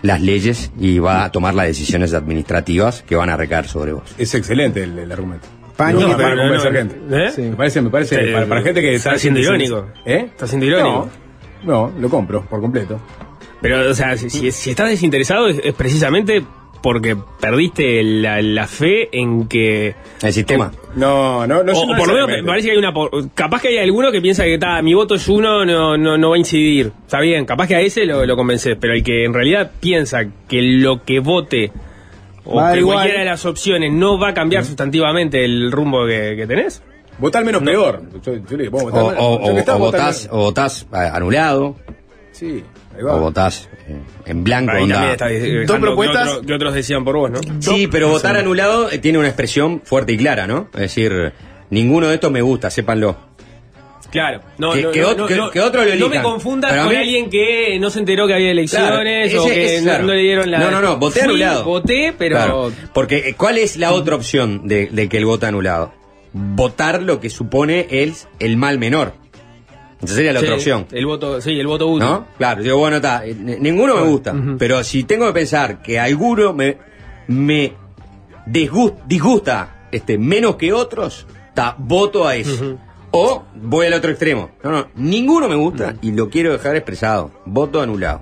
las 0.01 0.21
leyes 0.21 0.71
y 0.79 0.99
va 0.99 1.23
a 1.25 1.31
tomar 1.31 1.53
las 1.53 1.67
decisiones 1.67 2.13
administrativas 2.13 3.03
que 3.03 3.15
van 3.15 3.29
a 3.29 3.37
recaer 3.37 3.67
sobre 3.67 3.93
vos. 3.93 4.13
Es 4.17 4.33
excelente 4.35 4.83
el, 4.83 4.97
el 4.99 5.11
argumento. 5.11 5.47
No, 5.79 5.91
no, 5.91 6.17
para 6.17 6.33
no, 6.35 6.41
convencer 6.43 6.71
no, 6.73 6.77
gente. 6.79 7.25
¿eh? 7.25 7.31
Sí. 7.35 7.41
Me 7.43 7.55
parece, 7.55 7.81
me 7.81 7.89
parece, 7.91 8.15
Sí, 8.25 8.31
para, 8.33 8.47
para 8.47 8.61
gente 8.63 8.81
que 8.81 8.95
está 8.95 9.17
siendo 9.19 9.39
irónico. 9.39 9.87
¿Eh? 10.05 10.25
Está 10.31 10.47
siendo 10.47 10.65
irónico. 10.65 11.09
No, 11.63 11.89
no, 11.91 11.99
lo 11.99 12.09
compro 12.09 12.43
por 12.45 12.61
completo. 12.61 12.99
Pero, 13.61 13.89
o 13.89 13.93
sea, 13.93 14.17
si, 14.17 14.29
si- 14.29 14.51
si 14.51 14.69
estás 14.71 14.89
desinteresado 14.89 15.47
es, 15.47 15.59
es 15.63 15.73
precisamente 15.75 16.43
porque 16.81 17.15
perdiste 17.39 18.03
la, 18.03 18.41
la 18.41 18.67
fe 18.67 19.09
en 19.11 19.47
que 19.47 19.95
El 20.21 20.33
sistema. 20.33 20.71
No, 20.95 21.45
no, 21.47 21.63
no. 21.63 21.73
o, 21.73 21.85
no 21.85 21.93
o 21.93 21.97
por 21.97 22.07
lo 22.07 22.13
menos 22.13 22.29
me 22.29 22.43
parece 22.43 22.67
que 22.67 22.71
hay 22.73 22.77
una 22.77 22.93
capaz 23.35 23.61
que 23.61 23.67
hay 23.69 23.77
alguno 23.79 24.11
que 24.11 24.21
piensa 24.21 24.43
que 24.43 24.55
está 24.55 24.81
mi 24.81 24.93
voto 24.93 25.15
es 25.15 25.27
uno 25.27 25.63
no, 25.65 25.95
no, 25.97 26.17
no 26.17 26.29
va 26.29 26.35
a 26.35 26.39
incidir 26.39 26.91
está 27.05 27.19
bien 27.19 27.45
capaz 27.45 27.67
que 27.67 27.75
a 27.75 27.81
ese 27.81 28.05
lo, 28.05 28.25
lo 28.25 28.35
convences 28.35 28.75
pero 28.79 28.93
el 28.93 29.03
que 29.03 29.23
en 29.25 29.33
realidad 29.33 29.71
piensa 29.79 30.25
que 30.47 30.61
lo 30.61 31.03
que 31.03 31.19
vote 31.19 31.71
o 32.45 32.55
Va 32.55 32.73
que 32.73 32.79
igual. 32.79 32.95
cualquiera 32.97 33.19
de 33.19 33.25
las 33.25 33.45
opciones 33.45 33.91
no 33.93 34.17
va 34.17 34.29
a 34.29 34.33
cambiar 34.33 34.65
sustantivamente 34.65 35.43
el 35.45 35.71
rumbo 35.71 36.05
que, 36.07 36.35
que 36.35 36.47
tenés 36.47 36.81
Votá 37.19 37.39
al 37.39 37.45
menos 37.45 37.63
peor. 37.63 37.99
Yo, 38.23 38.33
yo 38.47 38.57
le 38.57 38.63
digo, 38.65 38.79
a 38.79 38.83
O, 38.83 39.35
o, 39.35 39.49
o- 39.51 39.79
votás, 39.79 40.29
o 40.31 40.37
votás 40.37 40.85
eh, 40.93 40.97
anulado, 41.11 41.75
Sí. 42.31 42.63
O 43.03 43.19
votás 43.19 43.69
eh, 43.87 43.95
en 44.25 44.43
blanco. 44.43 44.71
ahí 44.71 44.83
onda. 44.83 45.15
dejando 45.15 45.65
que 45.65 45.79
propuestas. 45.79 46.27
otro- 46.29 46.41
que 46.47 46.53
otros 46.53 46.73
decían 46.73 47.03
por 47.03 47.15
vos 47.17 47.31
no 47.31 47.39
Sí, 47.59 47.87
pero 47.87 48.09
votar 48.09 48.37
anulado 48.37 48.89
eh, 48.91 48.97
tiene 48.99 49.17
una 49.19 49.27
expresión 49.27 49.81
fuerte 49.83 50.13
y 50.13 50.17
clara, 50.17 50.47
¿no? 50.47 50.69
Es 50.73 50.79
decir, 50.81 51.33
ninguno 51.69 52.07
de 52.07 52.15
estos 52.15 52.31
me 52.31 52.41
gusta, 52.41 52.69
sépanlo. 52.69 53.27
Claro, 54.11 54.39
no, 54.57 54.71
Que- 54.71 54.83
no, 54.83 54.91
que 54.91 55.01
no, 55.01 55.09
ot- 55.09 55.17
no, 55.17 55.27
que- 55.27 55.35
no, 55.35 55.51
que 55.51 55.59
otro 55.59 55.81
lo 55.83 55.89
no 55.89 55.95
me 55.95 56.05
elijan. 56.05 56.23
confundas 56.23 56.73
con 56.73 56.89
mí- 56.89 56.95
alguien 56.95 57.29
que 57.29 57.77
no 57.77 57.89
se 57.89 57.99
enteró 57.99 58.25
que 58.25 58.35
había 58.35 58.51
elecciones 58.51 58.87
Claro, 59.31 59.43
o 59.43 59.47
que 59.49 59.75
ese, 59.75 59.83
claro. 59.83 60.05
no 60.05 60.13
le 60.13 60.21
dieron 60.21 60.49
la. 60.49 60.59
No, 60.59 60.71
no, 60.71 60.81
no, 60.81 60.97
voté 60.97 61.19
Fui, 61.19 61.29
anulado. 61.29 61.63
Voté, 61.65 62.13
pero. 62.17 62.35
Claro, 62.37 62.71
porque, 62.93 63.17
eh, 63.29 63.33
¿cuál 63.35 63.57
es 63.57 63.75
la 63.75 63.91
otra 63.91 64.15
opción 64.15 64.65
de, 64.65 64.87
de 64.87 65.09
que 65.09 65.17
el 65.17 65.25
voto 65.25 65.45
anulado? 65.45 65.93
Votar 66.31 67.01
lo 67.03 67.19
que 67.19 67.29
supone 67.29 67.85
es 67.89 68.29
el 68.39 68.55
mal 68.55 68.77
menor. 68.79 69.13
Esa 70.03 70.13
sería 70.15 70.31
la 70.33 70.39
Sí, 70.39 70.45
otra 70.45 70.55
opción. 70.57 70.85
El 70.91 71.05
voto, 71.07 71.41
sí, 71.41 71.59
el 71.59 71.65
voto 71.67 71.87
útil. 71.87 72.07
¿No? 72.07 72.27
Claro, 72.37 72.61
digo, 72.61 72.77
bueno, 72.77 72.97
está, 72.97 73.25
eh, 73.25 73.33
ninguno 73.35 73.95
me 73.95 74.01
gusta. 74.03 74.33
Pero 74.59 74.83
si 74.83 75.03
tengo 75.05 75.25
que 75.27 75.33
pensar 75.33 75.81
que 75.81 75.99
alguno 75.99 76.53
me, 76.53 76.77
me 77.27 77.73
disgust- 78.45 79.03
disgusta 79.07 79.87
este, 79.91 80.17
menos 80.17 80.55
que 80.55 80.71
otros, 80.71 81.25
está, 81.49 81.75
voto 81.79 82.27
a 82.27 82.35
ese. 82.35 82.75
O 83.09 83.43
voy 83.55 83.87
al 83.87 83.93
otro 83.93 84.11
extremo. 84.11 84.51
No, 84.63 84.71
no, 84.71 84.87
ninguno 84.95 85.47
me 85.47 85.55
gusta 85.55 85.95
y 86.01 86.11
lo 86.11 86.29
quiero 86.29 86.51
dejar 86.51 86.75
expresado. 86.75 87.31
Voto 87.45 87.81
anulado. 87.81 88.21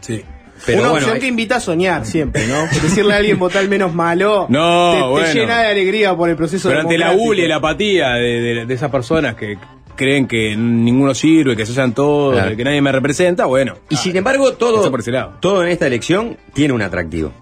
Sí. 0.00 0.22
Pero 0.66 0.80
una 0.80 0.90
bueno, 0.90 0.96
opción 1.04 1.14
hay- 1.14 1.20
que 1.22 1.26
invita 1.28 1.56
a 1.56 1.60
soñar 1.60 2.04
siempre, 2.04 2.46
¿no? 2.46 2.64
Decirle 2.82 3.14
a 3.14 3.16
alguien 3.16 3.38
votar 3.38 3.66
menos 3.66 3.94
malo 3.94 4.44
No, 4.50 4.92
te, 4.92 4.98
te 4.98 5.06
bueno. 5.08 5.32
llena 5.32 5.60
de 5.62 5.66
alegría 5.68 6.14
por 6.14 6.28
el 6.28 6.36
proceso 6.36 6.68
Pero 6.68 6.82
ante 6.82 6.98
la 6.98 7.12
bulia 7.12 7.46
y 7.46 7.48
la 7.48 7.56
apatía 7.56 8.10
de, 8.14 8.40
de- 8.42 8.66
de 8.66 8.74
esas 8.74 8.90
personas 8.90 9.36
que 9.36 9.56
creen 10.00 10.26
que 10.26 10.56
ninguno 10.56 11.14
sirve, 11.14 11.54
que 11.56 11.66
se 11.66 11.72
hayan 11.72 11.92
todos, 11.94 12.34
Claro. 12.34 12.56
que 12.56 12.64
nadie 12.64 12.80
me 12.80 12.90
representa, 12.90 13.44
bueno. 13.44 13.74
Y 13.90 13.96
sin 13.96 14.16
embargo, 14.16 14.54
todo, 14.54 14.80
Eso 14.80 14.90
por 14.90 15.00
ese 15.00 15.10
lado. 15.12 15.34
todo 15.40 15.62
en 15.62 15.68
esta 15.68 15.86
elección 15.86 16.38
tiene 16.54 16.72
un 16.72 16.80
atractivo. 16.80 17.32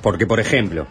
Porque, 0.00 0.26
por 0.26 0.40
ejemplo, 0.40 0.86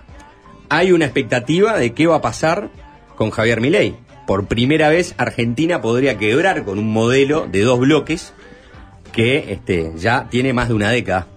hay 0.70 0.92
una 0.92 1.06
expectativa 1.06 1.78
de 1.78 1.94
qué 1.94 2.06
va 2.06 2.18
a 2.18 2.22
pasar 2.22 2.70
con 3.16 3.32
Javier 3.32 3.60
Milei. 3.60 3.96
Por 4.28 4.46
primera 4.46 4.90
vez, 4.90 5.16
Argentina 5.18 5.82
podría 5.82 6.18
quebrar 6.18 6.64
con 6.64 6.78
un 6.80 6.94
modelo 6.94 7.48
de 7.52 7.62
dos 7.62 7.80
bloques 7.80 8.34
que 9.12 9.52
este, 9.54 9.92
ya 9.96 10.28
tiene 10.30 10.54
más 10.54 10.68
de 10.68 10.74
una 10.76 10.90
década, 10.92 11.28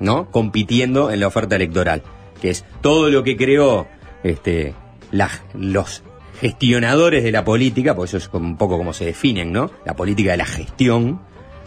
¿no? 0.00 0.30
Compitiendo 0.30 1.10
en 1.10 1.20
la 1.20 1.26
oferta 1.28 1.56
electoral. 1.56 2.02
Que 2.42 2.50
es 2.50 2.64
todo 2.82 3.08
lo 3.10 3.22
que 3.22 3.36
creó 3.36 3.86
este, 4.22 4.74
la- 5.10 5.30
los 5.54 6.02
gestionadores 6.40 7.24
de 7.24 7.32
la 7.32 7.44
política, 7.44 7.94
porque 7.94 8.16
eso 8.16 8.16
es 8.16 8.30
un 8.32 8.56
poco 8.56 8.76
como 8.76 8.92
se 8.92 9.04
definen, 9.04 9.52
¿no? 9.52 9.70
La 9.84 9.94
política 9.94 10.32
de 10.32 10.36
la 10.38 10.46
gestión, 10.46 11.20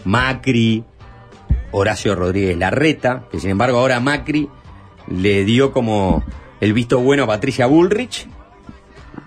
Macri, 0.06 0.84
Horacio 1.72 2.16
Rodríguez 2.16 2.58
Larreta, 2.58 3.26
que 3.32 3.40
sin 3.40 3.52
embargo 3.52 3.80
ahora 3.80 4.00
Macri 4.00 4.50
le 5.08 5.46
dio 5.46 5.72
como 5.72 6.24
el 6.60 6.74
visto 6.74 7.00
bueno 7.00 7.24
a 7.24 7.28
Patricia 7.28 7.66
Bullrich 7.66 8.28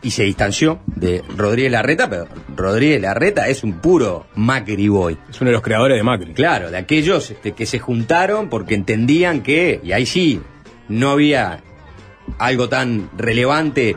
y 0.02 0.10
se 0.10 0.24
distanció 0.24 0.80
de 0.86 1.22
Rodríguez 1.36 1.72
Larreta, 1.72 2.08
pero 2.08 2.26
Rodríguez 2.56 3.00
Larreta 3.00 3.48
es 3.48 3.62
un 3.62 3.74
puro 3.80 4.26
Macri 4.34 4.88
boy. 4.88 5.18
Es 5.28 5.40
uno 5.40 5.50
de 5.50 5.54
los 5.54 5.62
creadores 5.62 5.96
de 5.96 6.02
Macri. 6.02 6.32
Claro, 6.32 6.70
de 6.70 6.78
aquellos 6.78 7.30
este, 7.30 7.52
que 7.52 7.66
se 7.66 7.78
juntaron 7.78 8.48
porque 8.48 8.74
entendían 8.74 9.42
que, 9.42 9.80
y 9.82 9.92
ahí 9.92 10.06
sí, 10.06 10.40
no 10.88 11.10
había 11.10 11.62
algo 12.38 12.68
tan 12.68 13.10
relevante 13.16 13.96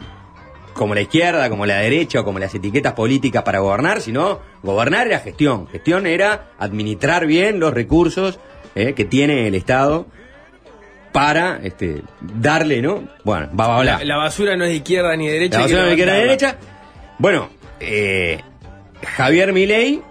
como 0.74 0.96
la 0.96 1.02
izquierda, 1.02 1.50
como 1.50 1.66
la 1.66 1.78
derecha 1.78 2.22
o 2.22 2.24
como 2.26 2.40
las 2.40 2.54
etiquetas 2.54 2.94
políticas 2.94 3.44
para 3.44 3.60
gobernar, 3.60 4.02
sino 4.02 4.40
gobernar 4.62 5.08
era 5.08 5.20
gestión. 5.20 5.68
Gestión 5.68 6.08
era 6.08 6.52
administrar 6.58 7.26
bien 7.26 7.60
los 7.60 7.74
recursos 7.74 8.40
eh, 8.76 8.94
que 8.94 9.06
tiene 9.06 9.48
el 9.48 9.56
Estado 9.56 10.08
para 11.12 11.60
este, 11.64 12.02
darle, 12.20 12.82
¿no? 12.82 13.04
Bueno, 13.24 13.50
va 13.58 13.66
a 13.66 13.78
hablar. 13.78 14.00
La, 14.00 14.16
la 14.16 14.18
basura 14.18 14.58
no 14.58 14.64
es 14.66 14.72
de 14.72 14.78
izquierda 14.78 15.16
ni 15.16 15.28
de 15.28 15.34
derecha. 15.34 15.60
La 15.60 15.66
hay 15.66 15.70
que 15.70 15.76
basura 15.76 15.88
de 15.88 15.92
izquierda 15.92 16.14
levantarla. 16.14 16.52
derecha. 16.54 16.74
Bueno, 17.20 17.50
eh, 17.80 18.42
Javier 19.16 19.54
Milei 19.54 20.02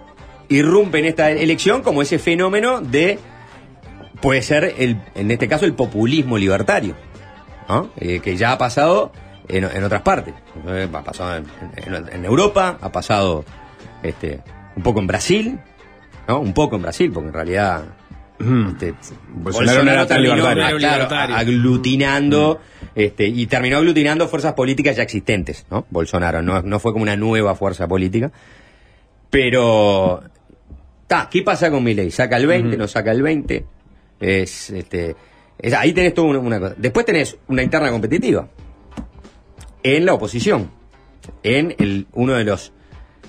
irrumpe 0.49 0.99
en 0.99 1.05
esta 1.05 1.31
elección 1.31 1.81
como 1.81 2.01
ese 2.01 2.19
fenómeno 2.19 2.79
de, 2.81 3.19
puede 4.21 4.41
ser, 4.41 4.75
el, 4.77 5.01
en 5.15 5.31
este 5.31 5.47
caso, 5.47 5.65
el 5.65 5.73
populismo 5.73 6.37
libertario, 6.37 6.95
¿no? 7.67 7.89
Eh, 7.97 8.19
que 8.19 8.37
ya 8.37 8.53
ha 8.53 8.57
pasado 8.57 9.11
en, 9.47 9.63
en 9.65 9.83
otras 9.83 10.01
partes. 10.01 10.33
Eh, 10.67 10.87
ha 10.91 11.01
pasado 11.03 11.37
en, 11.37 11.45
en- 11.75 12.09
en 12.13 12.25
Europa, 12.25 12.77
ha 12.81 12.91
pasado 12.91 13.43
este, 14.01 14.41
un 14.75 14.83
poco 14.83 14.99
en 14.99 15.07
Brasil, 15.07 15.59
¿no? 16.27 16.39
Un 16.39 16.53
poco 16.53 16.75
en 16.75 16.81
Brasil, 16.83 17.11
porque 17.13 17.27
en 17.29 17.33
realidad... 17.33 17.83
Este, 18.39 18.93
Bolsonaro 19.29 19.83
no 19.83 19.91
era 19.91 20.05
tan 20.07 20.17
terminó, 20.17 20.35
libertario. 20.35 20.77
Era 20.77 21.07
claro, 21.07 21.35
aglutinando 21.35 22.59
este, 22.93 23.25
y 23.27 23.45
terminó 23.45 23.77
aglutinando 23.77 24.27
fuerzas 24.27 24.53
políticas 24.53 24.97
ya 24.97 25.03
existentes, 25.03 25.65
¿no? 25.71 25.85
Bolsonaro, 25.89 26.41
no, 26.41 26.61
no 26.61 26.79
fue 26.79 26.91
como 26.91 27.03
una 27.03 27.15
nueva 27.15 27.55
fuerza 27.55 27.87
política. 27.87 28.31
Pero, 29.29 30.23
ta, 31.07 31.29
¿qué 31.31 31.41
pasa 31.41 31.71
con 31.71 31.83
Milei? 31.83 32.11
¿Saca 32.11 32.37
el 32.37 32.47
20? 32.47 32.77
¿No 32.77 32.87
saca 32.87 33.11
el 33.11 33.21
20? 33.21 33.65
Es, 34.19 34.69
este, 34.71 35.15
es- 35.57 35.73
ahí 35.73 35.93
tenés 35.93 36.13
toda 36.13 36.27
una, 36.29 36.39
una 36.39 36.59
cosa. 36.59 36.75
Después 36.77 37.05
tenés 37.05 37.37
una 37.47 37.63
interna 37.63 37.89
competitiva 37.91 38.47
en 39.83 40.05
la 40.05 40.13
oposición, 40.13 40.71
en 41.43 41.75
el, 41.77 42.07
uno 42.13 42.33
de 42.33 42.43
los, 42.43 42.73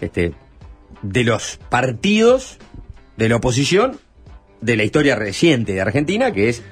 este, 0.00 0.32
de 1.02 1.24
los 1.24 1.58
partidos 1.68 2.58
de 3.16 3.28
la 3.28 3.36
oposición 3.36 3.98
de 4.60 4.76
la 4.76 4.84
historia 4.84 5.16
reciente 5.16 5.74
de 5.74 5.80
Argentina, 5.80 6.32
que 6.32 6.48
es 6.48 6.62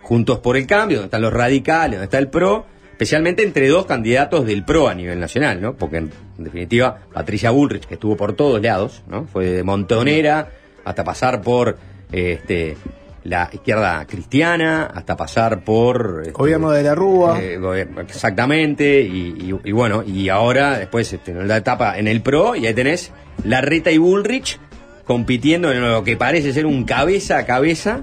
Juntos 0.00 0.38
por 0.38 0.56
el 0.56 0.66
Cambio, 0.66 0.98
donde 0.98 1.06
están 1.06 1.22
los 1.22 1.32
radicales, 1.32 1.92
donde 1.92 2.04
está 2.04 2.18
el 2.18 2.28
PRO, 2.28 2.66
especialmente 2.90 3.42
entre 3.42 3.68
dos 3.68 3.86
candidatos 3.86 4.46
del 4.46 4.64
PRO 4.64 4.88
a 4.88 4.94
nivel 4.94 5.20
nacional, 5.20 5.60
¿no? 5.60 5.74
Porque 5.76 5.98
en, 5.98 6.10
definitiva, 6.38 7.02
Patricia 7.12 7.50
Bullrich, 7.50 7.86
que 7.86 7.94
estuvo 7.94 8.16
por 8.16 8.34
todos 8.34 8.60
lados, 8.60 9.02
¿no? 9.08 9.26
Fue 9.26 9.46
de 9.46 9.62
Montonera 9.62 10.50
hasta 10.84 11.04
pasar 11.04 11.42
por 11.42 11.78
este, 12.10 12.76
la 13.24 13.48
izquierda 13.52 14.04
cristiana, 14.06 14.86
hasta 14.86 15.16
pasar 15.16 15.62
por... 15.64 16.18
este, 16.22 16.32
Gobierno 16.32 16.70
de 16.70 16.82
la 16.82 16.94
Rúa. 16.94 17.38
eh, 17.40 17.86
exactamente, 17.98 19.00
y, 19.02 19.50
y- 19.52 19.68
y 19.68 19.72
bueno, 19.72 20.02
y 20.02 20.28
ahora 20.28 20.78
después 20.78 21.12
este, 21.12 21.30
en 21.30 21.46
la 21.46 21.56
etapa 21.58 21.98
en 21.98 22.08
el 22.08 22.20
PRO, 22.22 22.56
y 22.56 22.66
ahí 22.66 22.74
tenés 22.74 23.12
Larreta 23.44 23.90
y 23.90 23.98
Bullrich 23.98 24.58
compitiendo 25.04 25.70
en 25.72 25.80
lo 25.80 26.02
que 26.04 26.16
parece 26.16 26.52
ser 26.52 26.66
un 26.66 26.84
cabeza 26.84 27.38
a 27.38 27.46
cabeza 27.46 28.02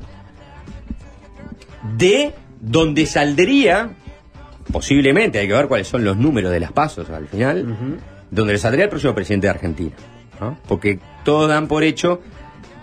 de 1.97 2.34
donde 2.62 3.05
saldría, 3.05 3.89
posiblemente, 4.71 5.39
hay 5.39 5.47
que 5.47 5.53
ver 5.53 5.67
cuáles 5.67 5.88
son 5.88 6.03
los 6.03 6.17
números 6.17 6.51
de 6.51 6.60
las 6.60 6.71
pasos 6.71 7.10
al 7.10 7.27
final, 7.27 7.99
donde 8.32 8.53
le 8.53 8.60
saldría 8.60 8.86
el 8.86 8.89
próximo 8.89 9.15
presidente 9.15 9.47
de 9.47 9.51
Argentina. 9.51 9.95
¿no? 10.39 10.58
Porque 10.67 10.99
todos 11.23 11.49
dan 11.49 11.67
por 11.67 11.84
hecho 11.84 12.21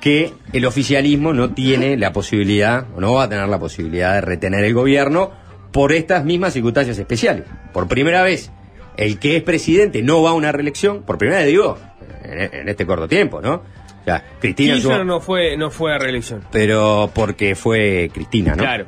que 0.00 0.32
el 0.52 0.64
oficialismo 0.66 1.32
no 1.32 1.50
tiene 1.54 1.96
la 1.96 2.12
posibilidad, 2.12 2.86
o 2.94 3.00
no 3.00 3.14
va 3.14 3.24
a 3.24 3.28
tener 3.28 3.48
la 3.48 3.58
posibilidad 3.58 4.14
de 4.14 4.20
retener 4.20 4.64
el 4.64 4.74
gobierno 4.74 5.30
por 5.72 5.92
estas 5.92 6.24
mismas 6.24 6.52
circunstancias 6.52 6.98
especiales. 6.98 7.44
Por 7.72 7.88
primera 7.88 8.22
vez, 8.22 8.50
el 8.96 9.18
que 9.18 9.36
es 9.36 9.42
presidente 9.42 10.02
no 10.02 10.22
va 10.22 10.30
a 10.30 10.34
una 10.34 10.52
reelección, 10.52 11.02
por 11.02 11.18
primera 11.18 11.38
vez 11.40 11.48
digo, 11.48 11.76
en, 12.22 12.54
en 12.54 12.68
este 12.68 12.86
corto 12.86 13.08
tiempo, 13.08 13.40
¿no? 13.40 13.54
O 13.54 14.04
sea, 14.04 14.22
Cristina... 14.40 14.76
su- 14.78 15.04
no 15.04 15.20
fue, 15.20 15.56
no 15.56 15.70
fue 15.70 15.92
a 15.94 15.98
reelección. 15.98 16.42
pero 16.52 17.10
porque 17.12 17.54
fue 17.56 18.08
Cristina, 18.14 18.52
¿no? 18.54 18.62
Claro. 18.62 18.86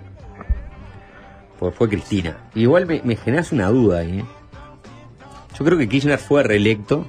Pues 1.59 1.75
fue 1.75 1.89
Cristina. 1.89 2.37
Igual 2.55 2.87
me, 2.87 3.01
me 3.05 3.17
generas 3.17 3.51
una 3.51 3.67
duda 3.69 3.99
ahí. 4.01 4.21
¿eh? 4.21 4.25
Yo 5.59 5.65
creo 5.65 5.77
que 5.77 5.89
Kirchner 5.89 6.19
fue 6.21 6.45
reelecto 6.45 7.09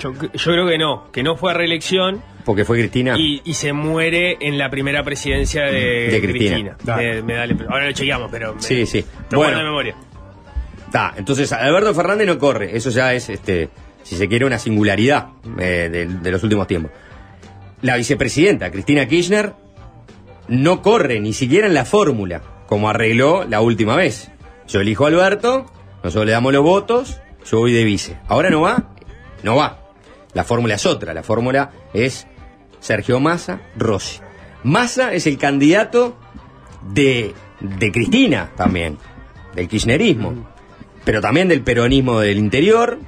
Yo, 0.00 0.12
yo 0.12 0.28
creo 0.52 0.66
que 0.66 0.76
no, 0.76 1.12
que 1.12 1.22
no 1.22 1.36
fue 1.36 1.52
a 1.52 1.54
reelección 1.54 2.20
porque 2.44 2.64
fue 2.64 2.78
Cristina. 2.78 3.16
y, 3.18 3.40
y 3.44 3.54
se 3.54 3.72
muere 3.72 4.36
en 4.40 4.58
la 4.58 4.70
primera 4.70 5.02
presidencia 5.02 5.64
de, 5.64 6.08
De 6.10 6.20
Cristina. 6.20 6.76
Me- 6.96 7.22
me 7.22 7.34
da 7.34 7.46
la 7.46 7.52
impresión. 7.52 7.72
Ahora 7.72 7.86
lo 7.86 7.92
chequeamos, 7.92 8.28
pero. 8.30 8.54
me- 8.54 8.62
Sí, 8.62 8.86
sí. 8.86 9.04
me 9.30 9.36
Bueno. 9.36 9.38
guardo 9.42 9.58
de 9.58 9.64
memoria. 9.64 9.96
Está, 10.86 11.14
entonces 11.16 11.52
Alberto 11.52 11.94
Fernández 11.94 12.26
no 12.26 12.38
corre. 12.38 12.76
Eso 12.76 12.90
ya 12.90 13.14
es, 13.14 13.28
este, 13.28 13.68
si 14.02 14.16
se 14.16 14.28
quiere, 14.28 14.44
una 14.44 14.58
singularidad 14.58 15.28
eh, 15.58 15.88
de, 15.90 16.06
de 16.06 16.30
los 16.30 16.42
últimos 16.42 16.66
tiempos. 16.66 16.90
La 17.82 17.96
vicepresidenta, 17.96 18.70
Cristina 18.70 19.06
Kirchner, 19.06 19.54
no 20.48 20.82
corre 20.82 21.20
ni 21.20 21.32
siquiera 21.32 21.66
en 21.66 21.74
la 21.74 21.84
fórmula 21.84 22.42
como 22.66 22.88
arregló 22.90 23.44
la 23.48 23.60
última 23.60 23.96
vez. 23.96 24.30
Yo 24.68 24.80
elijo 24.80 25.04
a 25.04 25.08
Alberto, 25.08 25.66
nosotros 26.02 26.26
le 26.26 26.32
damos 26.32 26.52
los 26.52 26.62
votos, 26.62 27.20
yo 27.50 27.58
voy 27.58 27.72
de 27.72 27.84
vice. 27.84 28.16
Ahora 28.28 28.50
no 28.50 28.60
va, 28.60 28.90
no 29.42 29.56
va. 29.56 29.78
La 30.34 30.44
fórmula 30.44 30.74
es 30.74 30.86
otra, 30.86 31.12
la 31.14 31.22
fórmula 31.22 31.70
es 31.94 32.26
Sergio 32.80 33.20
Massa, 33.20 33.60
Rossi. 33.76 34.20
Massa 34.64 35.14
es 35.14 35.26
el 35.26 35.38
candidato 35.38 36.16
de, 36.92 37.34
de 37.60 37.92
Cristina 37.92 38.50
también, 38.56 38.98
del 39.54 39.68
kirchnerismo, 39.68 40.48
pero 41.04 41.20
también 41.20 41.48
del 41.48 41.62
peronismo 41.62 42.20
del 42.20 42.38
interior, 42.38 42.98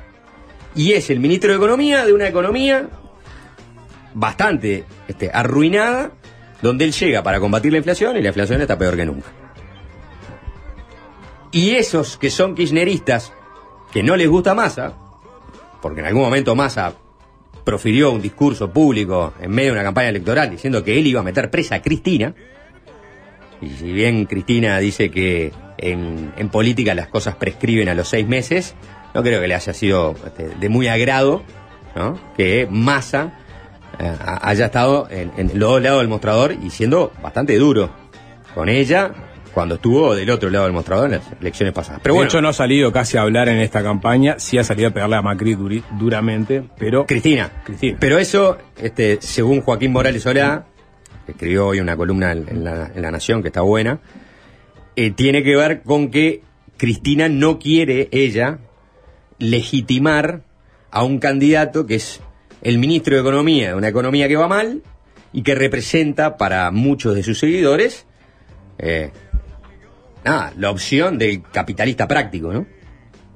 y 0.75 0.93
es 0.93 1.11
el 1.11 1.21
ministro 1.21 1.51
de 1.51 1.57
Economía 1.57 2.07
de 2.07 2.13
una 2.13 2.29
economía 2.29 2.89
bastante 4.15 4.85
este, 5.09 5.31
arruinada, 5.33 6.13
donde 6.61 6.85
él 6.85 6.93
llega 6.93 7.23
para 7.23 7.41
combatir 7.41 7.73
la 7.73 7.79
inflación 7.79 8.17
y 8.17 8.23
la 8.23 8.29
inflación 8.29 8.61
está 8.61 8.79
peor 8.79 8.97
que 8.97 9.05
nunca. 9.05 9.29
Y 11.51 11.71
esos 11.71 12.17
que 12.17 12.31
son 12.31 12.55
kirchneristas, 12.55 13.33
que 13.93 14.03
no 14.03 14.17
les 14.17 14.29
gusta 14.29 14.55
Massa, 14.55 14.95
porque 15.83 16.01
en 16.01 16.07
algún 16.07 16.23
momento 16.23 16.55
Massa 16.55 16.95
profirió 17.65 18.11
un 18.13 18.21
discurso 18.23 18.71
público 18.73 19.35
en 19.41 19.51
medio 19.51 19.71
de 19.71 19.79
una 19.79 19.85
campaña 19.85 20.09
electoral 20.09 20.51
diciendo 20.51 20.83
que 20.83 20.99
él 20.99 21.07
iba 21.07 21.21
a 21.21 21.23
meter 21.23 21.51
presa 21.51 21.77
a 21.77 21.83
Cristina, 21.83 22.35
y 23.61 23.69
si 23.71 23.93
bien 23.93 24.27
Cristina 24.27 24.79
dice 24.79 25.11
que 25.11 25.53
en, 25.79 26.33
en 26.37 26.49
política 26.49 26.95
las 26.95 27.07
cosas 27.09 27.37
prescriben 27.37 27.89
a 27.89 27.95
los 27.95 28.09
seis 28.09 28.27
meses, 28.27 28.75
no 29.15 29.23
creo 29.23 29.41
que 29.41 29.47
le 29.49 29.55
haya 29.55 29.73
sido 29.73 30.15
este, 30.27 30.49
de 30.49 30.69
muy 30.69 30.89
agrado 30.89 31.43
¿no? 31.95 32.19
que 32.37 32.67
Massa 32.71 33.39
eh, 34.01 34.05
ha- 34.25 34.49
haya 34.49 34.67
estado 34.67 35.07
en 35.11 35.31
los 35.59 35.71
dos 35.71 35.83
lados 35.83 36.01
del 36.01 36.09
mostrador 36.09 36.57
y 36.61 36.71
siendo 36.71 37.13
bastante 37.23 37.57
duro 37.59 37.91
con 38.55 38.69
ella 38.69 39.13
cuando 39.55 39.75
estuvo 39.77 40.15
del 40.15 40.31
otro 40.31 40.51
lado 40.51 40.65
del 40.65 40.73
mostrador 40.73 41.07
en 41.07 41.13
las 41.13 41.23
elecciones 41.41 41.75
pasadas. 41.75 42.01
Pero 42.03 42.15
de 42.15 42.19
bueno, 42.19 42.29
hecho, 42.29 42.41
no 42.41 42.49
ha 42.49 42.53
salido 42.53 42.93
casi 42.93 43.17
a 43.17 43.23
hablar 43.23 43.49
en 43.49 43.59
esta 43.59 43.83
campaña, 43.83 44.37
sí 44.39 44.59
ha 44.59 44.65
salido 44.65 44.89
a 44.89 44.91
pegarle 44.93 45.17
a 45.17 45.23
Macri 45.23 45.55
duri- 45.55 45.85
duramente, 45.99 46.63
pero... 46.79 47.07
Cristina. 47.07 47.51
Cristina. 47.65 47.97
Pero 48.01 48.19
eso, 48.19 48.59
este, 48.81 49.19
según 49.21 49.61
Joaquín 49.61 49.93
Morales 49.93 50.23
Solá, 50.23 50.67
que 51.27 51.33
escribió 51.33 51.69
hoy 51.69 51.81
una 51.81 51.97
columna 51.97 52.33
en, 52.33 52.49
en 52.49 52.65
la, 52.65 52.91
en 52.95 53.03
La 53.03 53.11
Nación 53.11 53.43
que 53.43 53.49
está 53.49 53.61
buena, 53.61 54.01
eh, 54.97 55.11
tiene 55.11 55.43
que 55.43 55.55
ver 55.57 55.83
con 55.83 56.11
que 56.11 56.43
Cristina 56.77 57.29
no 57.29 57.59
quiere 57.59 58.09
ella 58.11 58.59
legitimar 59.39 60.43
a 60.91 61.05
un 61.05 61.19
candidato 61.19 61.87
que 61.87 61.97
es 61.97 62.21
el 62.63 62.79
ministro 62.79 63.15
de 63.17 63.21
Economía 63.23 63.69
de 63.69 63.75
una 63.75 63.89
economía 63.89 64.29
que 64.29 64.37
va 64.37 64.47
mal 64.49 64.83
y 65.33 65.43
que 65.43 65.55
representa 65.55 66.37
para 66.37 66.71
muchos 66.71 67.15
de 67.15 67.23
sus 67.23 67.39
seguidores 67.39 68.07
eh, 68.79 69.11
nada, 70.25 70.53
la 70.57 70.71
opción 70.71 71.19
del 71.19 71.43
capitalista 71.43 72.07
práctico, 72.09 72.53
¿no? 72.53 72.67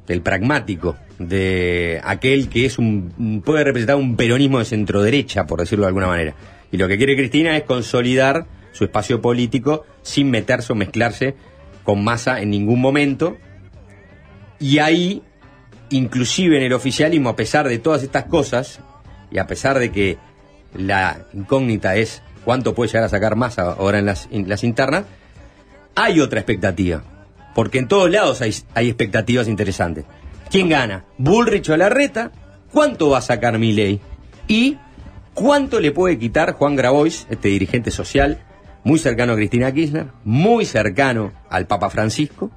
Del 0.06 0.22
pragmático, 0.22 0.96
de 1.18 2.00
aquel 2.04 2.48
que 2.48 2.66
es 2.66 2.78
un 2.78 3.42
puede 3.44 3.64
representar 3.64 3.96
un 3.96 4.16
peronismo 4.16 4.58
de 4.58 4.64
centro 4.64 5.02
derecha, 5.02 5.46
por 5.46 5.60
decirlo 5.60 5.84
de 5.84 5.88
alguna 5.88 6.06
manera. 6.06 6.34
Y 6.70 6.76
lo 6.76 6.88
que 6.88 6.96
quiere 6.96 7.16
Cristina 7.16 7.56
es 7.56 7.64
consolidar 7.64 8.46
su 8.72 8.84
espacio 8.84 9.20
político 9.20 9.86
sin 10.02 10.30
meterse 10.30 10.72
o 10.72 10.76
mezclarse 10.76 11.34
con 11.82 12.04
masa 12.04 12.40
en 12.40 12.50
ningún 12.50 12.80
momento. 12.80 13.36
Y 14.58 14.78
ahí, 14.78 15.22
inclusive 15.90 16.58
en 16.58 16.64
el 16.64 16.72
oficialismo, 16.72 17.30
a 17.30 17.36
pesar 17.36 17.68
de 17.68 17.78
todas 17.78 18.02
estas 18.02 18.24
cosas, 18.24 18.80
y 19.30 19.38
a 19.38 19.46
pesar 19.46 19.78
de 19.78 19.90
que 19.90 20.18
la 20.74 21.26
incógnita 21.32 21.96
es 21.96 22.22
cuánto 22.44 22.74
puede 22.74 22.88
llegar 22.88 23.04
a 23.04 23.08
sacar 23.08 23.36
masa 23.36 23.72
ahora 23.72 23.98
en 23.98 24.06
las, 24.06 24.28
en 24.30 24.48
las 24.48 24.62
internas, 24.62 25.04
hay 25.96 26.20
otra 26.20 26.38
expectativa. 26.40 27.02
Porque 27.54 27.78
en 27.78 27.88
todos 27.88 28.10
lados 28.10 28.42
hay, 28.42 28.88
expectativas 28.88 29.48
interesantes. 29.48 30.04
¿Quién 30.50 30.68
gana? 30.68 31.06
¿Bullrich 31.18 31.70
o 31.70 31.76
Larreta? 31.76 32.30
¿Cuánto 32.70 33.10
va 33.10 33.18
a 33.18 33.22
sacar 33.22 33.58
Milei? 33.58 34.00
¿Y 34.46 34.76
cuánto 35.34 35.80
le 35.80 35.90
puede 35.90 36.18
quitar 36.18 36.52
Juan 36.52 36.76
Grabois, 36.76 37.26
este 37.30 37.48
dirigente 37.48 37.90
social, 37.90 38.44
muy 38.84 38.98
cercano 38.98 39.32
a 39.32 39.36
Cristina 39.36 39.72
Kirchner, 39.72 40.08
muy 40.22 40.66
cercano 40.66 41.32
al 41.48 41.66
Papa 41.66 41.90
Francisco, 41.90 42.50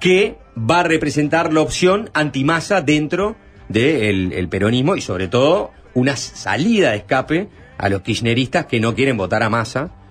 que 0.00 0.38
va 0.56 0.80
a 0.80 0.84
representar 0.84 1.52
la 1.52 1.60
opción 1.60 2.08
antimasa 2.14 2.80
dentro 2.80 3.36
del 3.68 4.32
el 4.32 4.48
peronismo 4.48 4.96
y 4.96 5.00
sobre 5.00 5.28
todo 5.28 5.72
una 5.94 6.16
salida 6.16 6.92
de 6.92 6.98
escape 6.98 7.48
a 7.78 7.88
los 7.88 8.02
kirchneristas 8.02 8.66
que 8.66 8.80
no 8.80 8.94
quieren 8.94 9.16
votar 9.16 9.42
a 9.42 9.50
Massa 9.50 10.01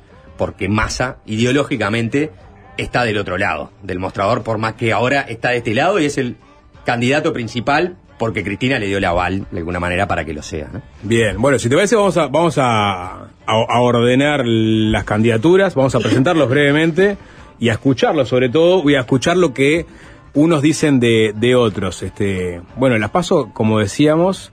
porque 0.41 0.67
Massa 0.67 1.17
ideológicamente 1.27 2.31
está 2.75 3.03
del 3.03 3.19
otro 3.19 3.37
lado 3.37 3.69
del 3.83 3.99
mostrador 3.99 4.41
por 4.41 4.57
más 4.57 4.73
que 4.73 4.91
ahora 4.91 5.21
está 5.21 5.51
de 5.51 5.57
este 5.57 5.75
lado 5.75 5.99
y 5.99 6.05
es 6.05 6.17
el 6.17 6.35
candidato 6.83 7.31
principal 7.31 7.97
porque 8.17 8.43
Cristina 8.43 8.79
le 8.79 8.87
dio 8.87 8.99
la 8.99 9.09
aval 9.09 9.45
de 9.51 9.59
alguna 9.59 9.79
manera 9.79 10.07
para 10.07 10.25
que 10.25 10.33
lo 10.33 10.41
sea. 10.41 10.67
Bien, 11.03 11.39
bueno, 11.39 11.59
si 11.59 11.69
te 11.69 11.75
parece 11.75 11.95
vamos 11.95 12.17
a, 12.17 12.25
vamos 12.25 12.57
a 12.57 13.27
ordenar 13.45 14.41
las 14.43 15.03
candidaturas, 15.03 15.75
vamos 15.75 15.93
a 15.93 15.99
presentarlos 15.99 16.49
brevemente 16.49 17.17
y 17.59 17.69
a 17.69 17.73
escucharlos 17.73 18.27
sobre 18.27 18.49
todo, 18.49 18.89
y 18.89 18.95
a 18.95 19.01
escuchar 19.01 19.37
lo 19.37 19.53
que 19.53 19.85
unos 20.33 20.63
dicen 20.63 20.99
de, 20.99 21.35
de 21.35 21.53
otros. 21.53 22.01
Este, 22.01 22.63
bueno, 22.77 22.97
las 22.97 23.11
paso, 23.11 23.51
como 23.53 23.77
decíamos, 23.77 24.51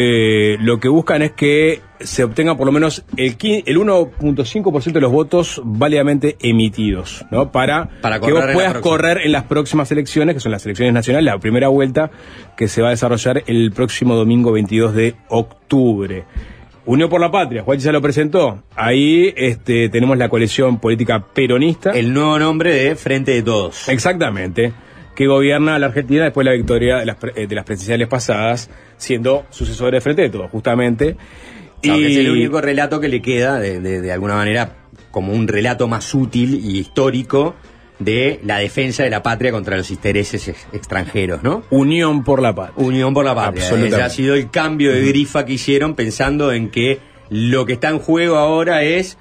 eh, 0.00 0.58
lo 0.60 0.78
que 0.78 0.88
buscan 0.88 1.22
es 1.22 1.32
que 1.32 1.80
se 1.98 2.22
obtenga 2.22 2.56
por 2.56 2.66
lo 2.66 2.72
menos 2.72 3.04
el, 3.16 3.36
el 3.40 3.78
1.5% 3.78 4.92
de 4.92 5.00
los 5.00 5.10
votos 5.10 5.60
válidamente 5.64 6.36
emitidos, 6.40 7.26
¿no? 7.32 7.50
Para, 7.50 7.88
Para 8.00 8.20
que 8.20 8.30
vos 8.30 8.44
puedas 8.52 8.74
correr 8.78 9.22
en 9.24 9.32
las 9.32 9.42
próximas 9.44 9.90
elecciones, 9.90 10.36
que 10.36 10.40
son 10.40 10.52
las 10.52 10.64
elecciones 10.64 10.94
nacionales, 10.94 11.24
la 11.24 11.40
primera 11.40 11.66
vuelta 11.66 12.12
que 12.56 12.68
se 12.68 12.80
va 12.80 12.88
a 12.88 12.90
desarrollar 12.92 13.42
el 13.48 13.72
próximo 13.72 14.14
domingo 14.14 14.52
22 14.52 14.94
de 14.94 15.16
octubre. 15.30 16.24
Unión 16.86 17.10
por 17.10 17.20
la 17.20 17.32
Patria, 17.32 17.64
Juan 17.64 17.80
ya 17.80 17.90
lo 17.90 18.00
presentó. 18.00 18.62
Ahí 18.76 19.34
este, 19.36 19.88
tenemos 19.88 20.16
la 20.16 20.28
coalición 20.28 20.78
política 20.78 21.24
peronista. 21.34 21.90
El 21.90 22.14
nuevo 22.14 22.38
nombre 22.38 22.72
de 22.72 22.94
Frente 22.94 23.32
de 23.32 23.42
Todos. 23.42 23.88
Exactamente. 23.88 24.72
Que 25.18 25.26
gobierna 25.26 25.78
la 25.80 25.86
Argentina 25.86 26.22
después 26.24 26.44
de 26.44 26.50
la 26.52 26.56
victoria 26.56 26.96
de 26.98 27.06
las, 27.06 27.16
eh, 27.34 27.46
de 27.48 27.54
las 27.56 27.64
presidenciales 27.64 28.06
pasadas, 28.06 28.70
siendo 28.96 29.44
sucesor 29.50 29.92
de 29.92 30.00
Frente 30.00 30.22
de 30.22 30.30
Todos, 30.30 30.48
justamente. 30.50 31.16
Claro, 31.82 31.98
que 31.98 32.06
es 32.12 32.16
el 32.18 32.30
único 32.30 32.60
relato 32.60 33.00
que 33.00 33.08
le 33.08 33.20
queda, 33.20 33.58
de, 33.58 33.80
de- 33.80 34.00
de 34.00 34.12
alguna 34.12 34.34
manera, 34.36 34.76
como 35.10 35.32
un 35.32 35.48
relato 35.48 35.88
más 35.88 36.14
útil 36.14 36.60
y 36.64 36.78
histórico 36.78 37.56
de 37.98 38.38
la 38.44 38.58
defensa 38.58 39.02
de 39.02 39.10
la 39.10 39.22
patria 39.24 39.50
contra 39.50 39.76
los 39.76 39.90
intereses 39.90 40.46
ex- 40.46 40.66
extranjeros, 40.72 41.42
¿no? 41.42 41.64
Unión 41.70 42.22
por 42.22 42.40
la 42.40 42.54
Patria. 42.54 42.86
Unión 42.86 43.12
por 43.12 43.24
la 43.24 43.34
patria. 43.34 43.64
Absolutamente. 43.64 44.02
Ha 44.04 44.10
sido 44.10 44.36
el 44.36 44.50
cambio 44.50 44.92
de 44.92 45.02
grifa 45.02 45.44
que 45.44 45.54
hicieron 45.54 45.96
pensando 45.96 46.52
en 46.52 46.70
que 46.70 47.00
lo 47.28 47.66
que 47.66 47.72
está 47.72 47.88
en 47.88 47.98
juego 47.98 48.36
ahora 48.36 48.84
es 48.84 49.18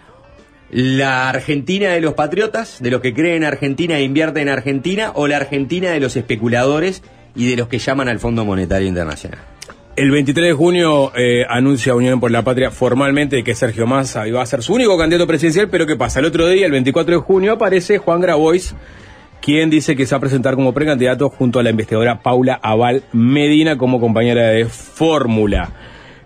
la 0.70 1.30
Argentina 1.30 1.92
de 1.92 2.02
los 2.02 2.14
patriotas, 2.14 2.82
de 2.82 2.92
los 2.92 3.02
que 3.02 3.14
creen 3.14 3.38
en 3.38 3.44
Argentina 3.46 3.98
e 3.98 4.04
invierten 4.04 4.44
en 4.44 4.50
Argentina, 4.50 5.12
o 5.14 5.28
la 5.28 5.38
Argentina 5.38 5.92
de 5.92 6.00
los 6.00 6.16
especuladores 6.16 7.04
y 7.36 7.50
de 7.50 7.56
los 7.56 7.68
que 7.68 7.80
llaman 7.80 8.10
al 8.10 8.20
Fondo 8.20 8.44
Monetario 8.44 8.88
Internacional. 8.88 9.40
El 9.96 10.12
23 10.12 10.50
de 10.50 10.54
junio 10.54 11.12
eh, 11.16 11.44
anuncia 11.50 11.96
Unión 11.96 12.20
por 12.20 12.30
la 12.30 12.44
Patria 12.44 12.70
formalmente 12.70 13.44
que 13.44 13.56
Sergio 13.56 13.88
Massa 13.88 14.28
iba 14.28 14.42
a 14.42 14.46
ser 14.46 14.62
su 14.62 14.74
único 14.76 14.96
candidato 14.98 15.26
presidencial, 15.26 15.70
pero 15.70 15.88
¿qué 15.88 15.96
pasa? 15.96 16.20
El 16.20 16.26
otro 16.26 16.48
día, 16.48 16.68
el 16.68 16.72
24 16.72 17.16
de 17.16 17.22
junio, 17.22 17.54
aparece 17.54 17.98
Juan 17.98 18.22
Grabois, 18.22 18.76
quien 19.42 19.72
dice 19.72 19.96
que 19.96 20.06
se 20.06 20.14
va 20.14 20.18
a 20.18 20.22
presentar 20.22 20.54
como 20.54 20.74
precandidato 20.74 21.30
junto 21.30 21.60
a 21.60 21.64
la 21.64 21.72
investigadora 21.72 22.22
Paula 22.22 22.60
Aval 22.62 23.06
Medina 23.12 23.78
como 23.78 24.00
compañera 24.00 24.50
de 24.50 24.66
fórmula. 24.66 25.72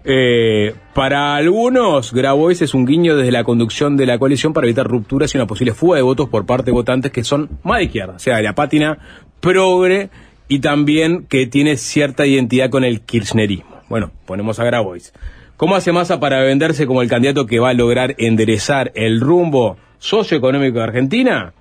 Eh, 0.03 0.73
para 0.93 1.35
algunos, 1.35 2.13
Grabois 2.13 2.61
es 2.61 2.73
un 2.73 2.85
guiño 2.85 3.15
desde 3.15 3.31
la 3.31 3.43
conducción 3.43 3.97
de 3.97 4.05
la 4.05 4.17
coalición 4.17 4.53
para 4.53 4.65
evitar 4.65 4.87
rupturas 4.87 5.33
y 5.33 5.37
una 5.37 5.47
posible 5.47 5.73
fuga 5.73 5.97
de 5.97 6.01
votos 6.01 6.27
por 6.29 6.45
parte 6.45 6.65
de 6.67 6.71
votantes 6.71 7.11
que 7.11 7.23
son 7.23 7.49
más 7.63 7.77
de 7.79 7.83
izquierda, 7.85 8.13
o 8.15 8.19
sea, 8.19 8.37
de 8.37 8.43
la 8.43 8.55
pátina 8.55 8.97
progre 9.39 10.09
y 10.47 10.59
también 10.59 11.25
que 11.27 11.47
tiene 11.47 11.77
cierta 11.77 12.25
identidad 12.25 12.69
con 12.69 12.83
el 12.83 13.01
kirchnerismo. 13.01 13.77
Bueno, 13.89 14.11
ponemos 14.25 14.59
a 14.59 14.63
Grabois. 14.63 15.13
¿Cómo 15.57 15.75
hace 15.75 15.91
Massa 15.91 16.19
para 16.19 16.41
venderse 16.41 16.87
como 16.87 17.03
el 17.03 17.09
candidato 17.09 17.45
que 17.45 17.59
va 17.59 17.69
a 17.69 17.73
lograr 17.73 18.15
enderezar 18.17 18.91
el 18.95 19.21
rumbo 19.21 19.77
socioeconómico 19.99 20.79
de 20.79 20.83
Argentina? 20.83 21.53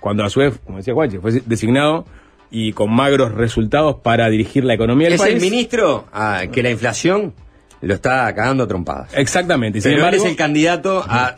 Cuando 0.00 0.24
a 0.24 0.30
su 0.30 0.40
vez, 0.40 0.58
como 0.64 0.78
decía 0.78 0.94
Juanche, 0.94 1.20
fue 1.20 1.42
designado 1.44 2.06
y 2.50 2.72
con 2.72 2.90
magros 2.90 3.32
resultados 3.32 3.96
para 3.96 4.28
dirigir 4.30 4.64
la 4.64 4.74
economía 4.74 5.06
del 5.06 5.14
Es 5.14 5.20
país. 5.20 5.34
el 5.34 5.40
ministro 5.40 6.06
ah, 6.12 6.44
que 6.50 6.62
la 6.62 6.70
inflación 6.70 7.34
lo 7.82 7.94
está 7.94 8.32
cagando 8.34 8.64
a 8.64 8.66
trompadas. 8.68 9.10
Exactamente. 9.14 9.78
y 9.78 9.80
sin 9.82 9.90
Pero 9.92 10.02
él 10.02 10.04
embargo- 10.14 10.24
es 10.24 10.30
el 10.30 10.36
candidato 10.36 11.04
a 11.06 11.34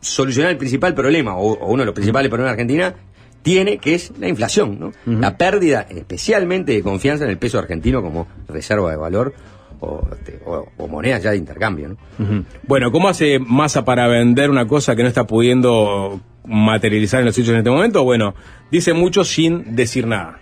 solucionar 0.00 0.52
el 0.52 0.58
principal 0.58 0.94
problema, 0.94 1.36
o, 1.36 1.52
o 1.54 1.66
uno 1.72 1.82
de 1.82 1.86
los 1.86 1.94
principales 1.94 2.28
problemas 2.28 2.50
de 2.56 2.62
Argentina, 2.62 2.94
tiene, 3.42 3.78
que 3.78 3.94
es 3.94 4.12
la 4.18 4.28
inflación, 4.28 4.78
¿no? 4.80 4.92
La 5.06 5.36
pérdida, 5.38 5.86
especialmente 5.88 6.72
de 6.72 6.82
confianza 6.82 7.24
en 7.24 7.30
el 7.30 7.38
peso 7.38 7.58
argentino 7.58 8.02
como 8.02 8.26
reserva 8.48 8.90
de 8.90 8.96
valor 8.96 9.34
o, 9.80 10.06
este, 10.10 10.40
o- 10.44 10.66
o 10.78 10.88
monedas 10.88 11.22
ya 11.22 11.30
de 11.30 11.36
intercambio. 11.36 11.96
¿no? 12.18 12.44
Bueno, 12.66 12.90
¿cómo 12.90 13.08
hace 13.08 13.38
Massa 13.38 13.84
para 13.84 14.08
vender 14.08 14.50
una 14.50 14.66
cosa 14.66 14.96
que 14.96 15.02
no 15.02 15.08
está 15.08 15.26
pudiendo 15.26 16.20
materializar 16.44 17.20
en 17.20 17.26
los 17.26 17.38
hechos 17.38 17.50
en 17.50 17.58
este 17.58 17.70
momento? 17.70 18.02
Bueno, 18.02 18.34
dice 18.70 18.92
mucho 18.94 19.22
sin 19.24 19.76
decir 19.76 20.06
nada. 20.06 20.40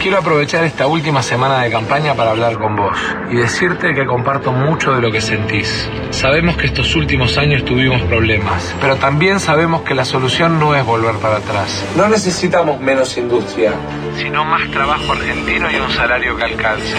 Quiero 0.00 0.18
aprovechar 0.18 0.62
esta 0.62 0.86
última 0.86 1.24
semana 1.24 1.60
de 1.62 1.72
campaña 1.72 2.14
para 2.14 2.30
hablar 2.30 2.56
con 2.56 2.76
vos 2.76 2.96
y 3.30 3.34
decirte 3.34 3.94
que 3.94 4.06
comparto 4.06 4.52
mucho 4.52 4.92
de 4.92 5.00
lo 5.02 5.10
que 5.10 5.20
sentís. 5.20 5.90
Sabemos 6.10 6.56
que 6.56 6.66
estos 6.66 6.94
últimos 6.94 7.36
años 7.36 7.64
tuvimos 7.64 8.00
problemas, 8.02 8.76
pero 8.80 8.94
también 8.94 9.40
sabemos 9.40 9.82
que 9.82 9.96
la 9.96 10.04
solución 10.04 10.60
no 10.60 10.76
es 10.76 10.84
volver 10.84 11.16
para 11.16 11.38
atrás. 11.38 11.84
No 11.96 12.08
necesitamos 12.08 12.80
menos 12.80 13.18
industria, 13.18 13.72
sino 14.16 14.44
más 14.44 14.70
trabajo 14.70 15.12
argentino 15.12 15.68
y 15.68 15.76
un 15.76 15.90
salario 15.90 16.36
que 16.36 16.44
alcance. 16.44 16.96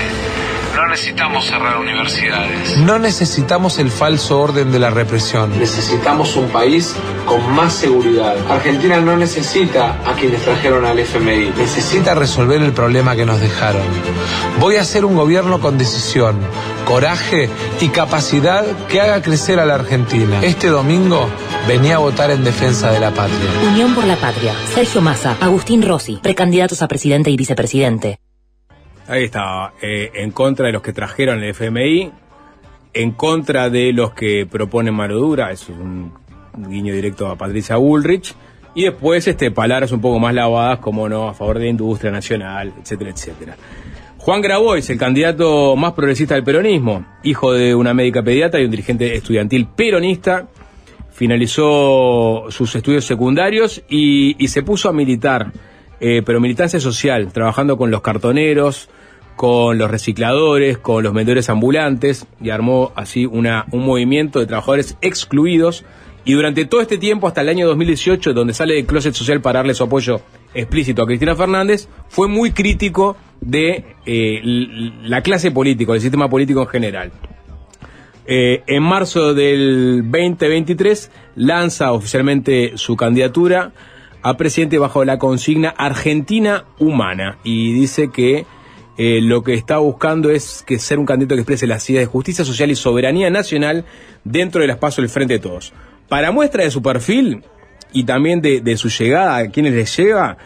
No 0.75 0.87
necesitamos 0.87 1.45
cerrar 1.45 1.77
universidades. 1.77 2.77
No 2.77 2.99
necesitamos 2.99 3.79
el 3.79 3.89
falso 3.91 4.39
orden 4.39 4.71
de 4.71 4.79
la 4.79 4.89
represión. 4.89 5.57
Necesitamos 5.59 6.35
un 6.35 6.47
país 6.49 6.95
con 7.25 7.51
más 7.53 7.73
seguridad. 7.73 8.35
Argentina 8.49 8.99
no 9.01 9.17
necesita 9.17 9.99
a 10.05 10.13
quienes 10.13 10.41
trajeron 10.43 10.85
al 10.85 10.99
FMI. 10.99 11.53
Necesita 11.57 12.15
resolver 12.15 12.61
el 12.61 12.73
problema 12.73 13.15
que 13.15 13.25
nos 13.25 13.39
dejaron. 13.39 13.81
Voy 14.59 14.75
a 14.75 14.81
hacer 14.81 15.05
un 15.05 15.15
gobierno 15.15 15.59
con 15.59 15.77
decisión, 15.77 16.37
coraje 16.85 17.49
y 17.81 17.89
capacidad 17.89 18.65
que 18.87 19.01
haga 19.01 19.21
crecer 19.21 19.59
a 19.59 19.65
la 19.65 19.75
Argentina. 19.75 20.39
Este 20.43 20.67
domingo 20.67 21.27
venía 21.67 21.95
a 21.95 21.99
votar 21.99 22.31
en 22.31 22.43
defensa 22.43 22.91
de 22.91 22.99
la 22.99 23.11
patria. 23.11 23.37
Unión 23.71 23.93
por 23.95 24.05
la 24.05 24.15
Patria. 24.15 24.53
Sergio 24.73 25.01
Massa, 25.01 25.37
Agustín 25.39 25.81
Rossi, 25.81 26.17
precandidatos 26.21 26.81
a 26.81 26.87
presidente 26.87 27.29
y 27.31 27.37
vicepresidente. 27.37 28.19
Ahí 29.09 29.23
está, 29.23 29.73
eh, 29.81 30.11
en 30.13 30.29
contra 30.29 30.67
de 30.67 30.71
los 30.71 30.83
que 30.83 30.93
trajeron 30.93 31.43
el 31.43 31.49
FMI, 31.49 32.11
en 32.93 33.11
contra 33.13 33.71
de 33.71 33.91
los 33.91 34.13
que 34.13 34.45
proponen 34.45 34.93
mano 34.93 35.15
dura, 35.15 35.51
es 35.51 35.67
un 35.67 36.13
guiño 36.55 36.93
directo 36.93 37.27
a 37.27 37.35
Patricia 37.35 37.77
Bullrich, 37.77 38.35
y 38.75 38.83
después 38.83 39.27
este, 39.27 39.49
palabras 39.49 39.91
un 39.91 39.99
poco 39.99 40.19
más 40.19 40.35
lavadas, 40.35 40.77
como 40.77 41.09
no, 41.09 41.27
a 41.27 41.33
favor 41.33 41.57
de 41.57 41.69
industria 41.69 42.11
nacional, 42.11 42.71
etcétera, 42.79 43.09
etcétera. 43.09 43.57
Juan 44.19 44.41
Grabois, 44.41 44.87
el 44.91 44.99
candidato 44.99 45.75
más 45.75 45.93
progresista 45.93 46.35
del 46.35 46.43
peronismo, 46.43 47.03
hijo 47.23 47.51
de 47.51 47.73
una 47.73 47.95
médica 47.95 48.21
pediatra 48.21 48.61
y 48.61 48.65
un 48.65 48.71
dirigente 48.71 49.15
estudiantil 49.15 49.69
peronista, 49.75 50.49
finalizó 51.09 52.45
sus 52.49 52.75
estudios 52.75 53.05
secundarios 53.05 53.81
y, 53.89 54.35
y 54.37 54.49
se 54.49 54.61
puso 54.61 54.87
a 54.87 54.93
militar, 54.93 55.51
eh, 55.99 56.21
pero 56.23 56.39
militancia 56.39 56.79
social, 56.79 57.33
trabajando 57.33 57.75
con 57.75 57.89
los 57.89 58.01
cartoneros, 58.01 58.87
con 59.39 59.77
los 59.77 59.89
recicladores, 59.89 60.79
con 60.79 61.01
los 61.01 61.13
vendedores 61.13 61.49
ambulantes, 61.49 62.27
y 62.41 62.49
armó 62.49 62.91
así 62.95 63.25
una, 63.25 63.67
un 63.71 63.85
movimiento 63.85 64.39
de 64.39 64.47
trabajadores 64.47 64.97
excluidos. 64.99 65.85
Y 66.25 66.33
durante 66.33 66.65
todo 66.65 66.81
este 66.81 66.97
tiempo, 66.97 67.25
hasta 67.25 67.39
el 67.39 67.47
año 67.47 67.65
2018, 67.65 68.33
donde 68.33 68.53
sale 68.53 68.73
del 68.73 68.85
closet 68.85 69.13
social 69.13 69.39
para 69.39 69.59
darle 69.59 69.75
su 69.75 69.85
apoyo 69.85 70.19
explícito 70.53 71.03
a 71.03 71.05
Cristina 71.05 71.37
Fernández, 71.37 71.87
fue 72.09 72.27
muy 72.27 72.51
crítico 72.51 73.15
de 73.39 73.85
eh, 74.05 74.41
la 75.03 75.21
clase 75.21 75.51
política, 75.51 75.93
del 75.93 76.01
sistema 76.01 76.29
político 76.29 76.63
en 76.63 76.67
general. 76.67 77.11
Eh, 78.25 78.63
en 78.67 78.83
marzo 78.83 79.33
del 79.33 80.01
2023 80.01 81.11
lanza 81.37 81.93
oficialmente 81.93 82.73
su 82.75 82.97
candidatura 82.97 83.71
a 84.21 84.35
presidente 84.35 84.77
bajo 84.79 85.05
la 85.05 85.17
consigna 85.17 85.69
Argentina 85.69 86.65
Humana 86.77 87.37
y 87.45 87.71
dice 87.71 88.09
que 88.11 88.45
eh, 89.01 89.19
lo 89.21 89.43
que 89.43 89.53
está 89.53 89.77
buscando 89.77 90.29
es 90.29 90.61
que 90.67 90.77
ser 90.77 90.99
un 90.99 91.05
candidato 91.05 91.35
que 91.35 91.41
exprese 91.41 91.65
las 91.67 91.89
ideas 91.89 92.01
de 92.03 92.05
justicia 92.07 92.43
social 92.43 92.69
y 92.69 92.75
soberanía 92.75 93.29
nacional 93.29 93.85
dentro 94.25 94.59
del 94.61 94.69
espacio 94.71 95.01
del 95.01 95.09
Frente 95.09 95.35
de 95.35 95.39
Todos. 95.39 95.71
Para 96.09 96.31
muestra 96.31 96.63
de 96.65 96.69
su 96.71 96.81
perfil 96.81 97.43
y 97.93 98.03
también 98.03 98.41
de, 98.41 98.59
de 98.61 98.75
su 98.77 98.89
llegada, 98.89 99.37
a 99.37 99.47
quienes 99.49 99.73
les 99.73 99.95
llega, 99.97 100.37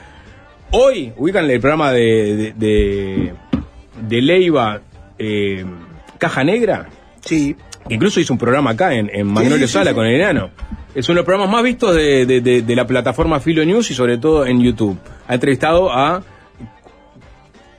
hoy 0.72 1.12
ubican 1.18 1.50
el 1.50 1.60
programa 1.60 1.92
de, 1.92 2.36
de, 2.36 2.54
de- 2.58 3.34
de 4.08 4.22
Leiva 4.22 4.82
eh, 5.18 5.66
Caja 6.18 6.44
Negra. 6.44 6.90
Sí. 7.22 7.56
Incluso 7.90 8.20
hizo 8.20 8.34
un 8.34 8.40
programa 8.40 8.72
acá 8.72 8.94
en, 8.94 9.10
en 9.14 9.28
Magnolio 9.28 9.68
sí, 9.68 9.72
sí, 9.72 9.74
Sala 9.74 9.92
sí. 9.92 9.96
con 9.96 10.06
el 10.06 10.16
enano. 10.16 10.50
Es 10.96 11.10
uno 11.10 11.16
de 11.16 11.20
los 11.22 11.26
programas 11.26 11.52
más 11.52 11.64
vistos 11.64 11.96
de, 11.96 12.26
de- 12.26 12.42
de- 12.42 12.62
de 12.62 12.76
la 12.76 12.86
plataforma 12.86 13.40
Filo 13.40 13.66
News 13.66 13.90
y 13.92 13.94
sobre 13.94 14.18
todo 14.20 14.46
en 14.46 14.62
YouTube. 14.62 14.98
Ha 15.28 15.34
entrevistado 15.36 15.92
a 15.92 16.22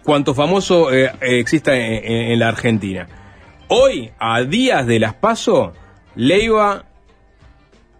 cuanto 0.05 0.35
famoso 0.35 0.93
eh, 0.93 1.11
eh, 1.21 1.41
exista 1.41 1.75
en, 1.75 2.39
la 2.39 2.49
Argentina. 2.49 3.09
Hoy, 3.69 4.11
a 4.19 4.43
días 4.43 4.87
de 4.87 5.01
las 5.01 5.15
PASO, 5.15 5.73
Leiva 6.15 6.85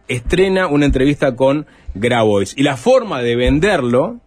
estrena 0.07 0.67
una 0.69 0.85
entrevista 0.85 1.35
con 1.35 1.67
Grabois. 1.95 2.55
Y 2.57 2.63
la 2.63 2.77
forma 2.77 3.23
de 3.23 3.37
venderlo, 3.37 4.21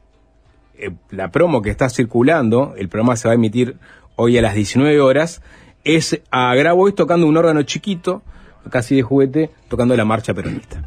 eh, 0.77 0.91
la 1.11 1.31
promo 1.31 1.61
que 1.61 1.69
está 1.69 1.89
circulando, 1.89 2.73
el 2.77 2.89
programa 2.89 3.15
se 3.15 3.27
va 3.27 3.33
a 3.33 3.35
emitir 3.35 3.77
hoy 4.15 4.37
a 4.37 4.41
las 4.41 4.55
19 4.55 4.99
horas, 4.99 5.41
es 5.83 6.19
a 6.31 6.53
Grabois 6.55 6.95
tocando 6.95 7.27
un 7.27 7.37
órgano 7.37 7.61
chiquito, 7.63 8.23
casi 8.69 8.95
de 8.95 9.03
juguete, 9.03 9.51
tocando 9.69 9.95
la 9.95 10.03
marcha 10.03 10.33
peronista. 10.33 10.83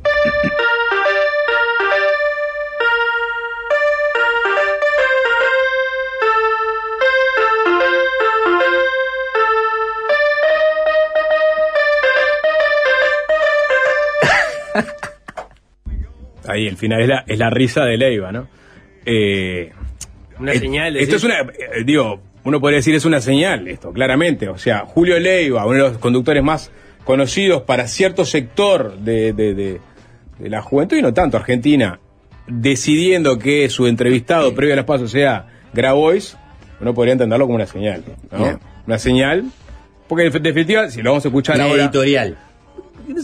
Ahí, 16.61 16.67
el 16.69 16.77
final 16.77 17.01
es 17.03 17.09
la, 17.09 17.25
es 17.27 17.39
la 17.39 17.51
risa 17.51 17.85
de 17.85 17.97
Leiva, 17.97 18.33
¿no? 18.33 18.49
Eh, 19.05 19.73
Una 20.39 20.55
señal. 20.55 20.97
Esto 20.97 21.17
es 21.17 21.25
una, 21.25 21.41
eh, 21.41 21.85
digo, 21.85 22.21
uno 22.45 22.61
podría 22.61 22.77
decir 22.79 22.95
es 22.95 23.05
una 23.05 23.21
señal, 23.21 23.67
esto, 23.69 23.93
claramente. 23.93 24.49
O 24.49 24.59
sea, 24.59 24.81
Julio 24.87 25.19
Leiva, 25.19 25.65
uno 25.67 25.75
de 25.75 25.81
los 25.91 25.99
conductores 25.99 26.43
más 26.43 26.71
conocidos 27.05 27.63
para 27.63 27.87
cierto 27.89 28.25
sector 28.25 28.97
de, 28.99 29.33
de- 29.33 29.55
de- 29.55 29.81
de 30.39 30.49
la 30.49 30.63
juventud 30.63 30.97
y 30.97 31.03
no 31.03 31.13
tanto 31.13 31.37
Argentina, 31.37 31.99
decidiendo 32.47 33.39
que 33.39 33.69
su 33.69 33.87
entrevistado 33.87 34.55
previo 34.55 34.75
a 34.75 34.77
los 34.77 34.87
pasos 34.87 35.11
sea 35.11 35.47
Grabois, 35.75 36.37
uno 36.81 36.95
podría 36.95 37.13
entenderlo 37.13 37.45
como 37.47 37.57
una 37.57 37.67
señal, 37.67 38.03
¿no? 38.31 38.59
Una 38.87 38.99
señal, 38.99 39.45
porque 40.09 40.27
en 40.27 40.43
definitiva, 40.43 40.89
si 40.91 41.03
lo 41.03 41.11
vamos 41.11 41.25
a 41.25 41.29
escuchar 41.29 41.57
Una 41.57 41.65
ahora... 41.65 41.83
editorial. 41.85 42.39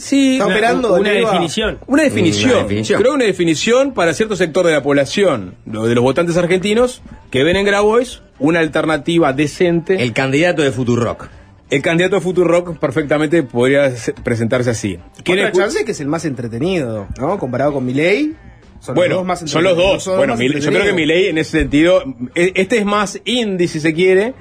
Sí, 0.00 0.34
Está 0.34 0.46
operando 0.46 0.94
Una 0.94 1.10
definición. 1.10 1.78
una 1.86 2.02
definición. 2.02 2.50
Una 2.52 2.62
definición. 2.62 3.00
Creo 3.00 3.14
una 3.14 3.24
definición 3.24 3.92
para 3.94 4.12
cierto 4.14 4.36
sector 4.36 4.66
de 4.66 4.72
la 4.72 4.82
población, 4.82 5.54
de 5.64 5.94
los 5.94 6.02
votantes 6.04 6.36
argentinos, 6.36 7.02
que 7.30 7.42
ven 7.44 7.56
en 7.56 7.64
Grabois 7.64 8.22
una 8.38 8.60
alternativa 8.60 9.32
decente. 9.32 10.02
El 10.02 10.12
candidato 10.12 10.62
de 10.62 10.72
Futurock. 10.72 11.28
El 11.70 11.82
candidato 11.82 12.16
de 12.16 12.20
Futurock 12.20 12.78
perfectamente 12.78 13.42
podría 13.42 13.90
se- 13.96 14.12
presentarse 14.12 14.70
así. 14.70 14.98
¿Quién 15.24 15.38
Otra 15.40 15.52
chance 15.52 15.84
que 15.84 15.92
es 15.92 16.00
el 16.00 16.06
más 16.06 16.24
entretenido, 16.24 17.06
¿no? 17.18 17.38
Comparado 17.38 17.72
con 17.72 17.84
Milei. 17.84 18.34
Son 18.80 18.94
bueno, 18.94 19.14
los 19.14 19.18
dos 19.20 19.26
más 19.26 19.38
son 19.40 19.62
los 19.64 19.72
entretenidos. 19.72 19.92
dos. 19.94 20.02
Son 20.04 20.12
los 20.12 20.38
Bueno, 20.38 20.58
yo 20.60 20.70
creo 20.70 20.84
que. 20.84 20.92
Milei 20.92 21.26
en 21.28 21.38
ese 21.38 21.58
sentido, 21.58 22.02
e- 22.34 22.52
este 22.54 22.78
es 22.78 22.84
más 22.84 23.20
indie 23.24 23.66
si 23.68 23.80
se 23.80 23.92
quiere. 23.94 24.34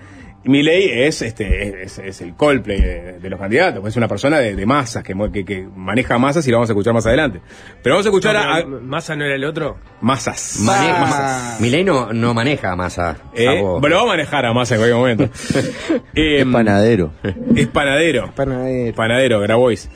Milei 0.45 0.89
es 1.03 1.21
este 1.21 1.83
es, 1.83 1.97
es 1.99 2.21
el 2.21 2.35
Coldplay 2.35 2.79
de, 2.79 3.19
de 3.19 3.29
los 3.29 3.39
candidatos, 3.39 3.81
pues 3.81 3.93
es 3.93 3.97
una 3.97 4.07
persona 4.07 4.39
de, 4.39 4.55
de 4.55 4.65
masas 4.65 5.03
que, 5.03 5.13
mu- 5.15 5.31
que, 5.31 5.43
que 5.43 5.67
maneja 5.75 6.17
masas 6.17 6.47
y 6.47 6.51
lo 6.51 6.57
vamos 6.57 6.69
a 6.69 6.73
escuchar 6.73 6.93
más 6.93 7.05
adelante. 7.05 7.41
Pero 7.81 7.95
vamos 7.95 8.05
a 8.05 8.09
escuchar 8.09 8.35
No, 8.35 8.41
a, 8.41 8.55
pero 8.57 8.81
¿Massa 8.81 9.15
no 9.15 9.25
era 9.25 9.35
el 9.35 9.43
otro? 9.43 9.77
masas. 10.01 10.59
Mane- 10.61 10.91
Ah. 10.91 10.99
Massa. 11.01 11.57
Milei 11.61 11.83
no, 11.83 12.13
no 12.13 12.33
maneja 12.33 12.75
masa. 12.75 13.17
Eh, 13.33 13.59
bueno, 13.61 13.95
vamos 13.97 14.03
a 14.03 14.17
manejar 14.17 14.45
a 14.45 14.53
Massa 14.53 14.75
en 14.75 14.81
cualquier 14.81 14.97
momento. 14.99 15.29
Eh, 16.15 16.39
Es 16.41 16.45
panadero. 16.45 17.11
Es 17.55 17.67
panadero. 17.67 18.31
Panadero. 18.35 18.95
Panadero, 18.95 19.39
Grabois. 19.41 19.89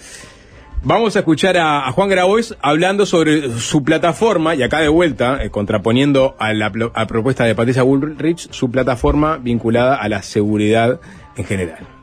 Vamos 0.81 1.17
a 1.17 1.19
escuchar 1.19 1.57
a, 1.57 1.91
Juan 1.91 2.07
Grabois 2.07 2.55
hablando 2.61 3.05
sobre 3.05 3.59
su 3.59 3.83
plataforma, 3.83 4.55
y 4.55 4.63
acá 4.63 4.79
de 4.79 4.87
vuelta, 4.87 5.43
eh, 5.43 5.49
contraponiendo 5.49 6.35
a 6.39 6.53
la 6.53 6.71
a 6.93 7.05
propuesta 7.05 7.43
de 7.43 7.53
Patricia 7.53 7.83
Bullrich, 7.83 8.49
su 8.51 8.71
plataforma 8.71 9.37
vinculada 9.37 9.95
a 9.95 10.07
la 10.07 10.21
seguridad 10.23 11.01
en 11.35 11.43
general. 11.43 11.98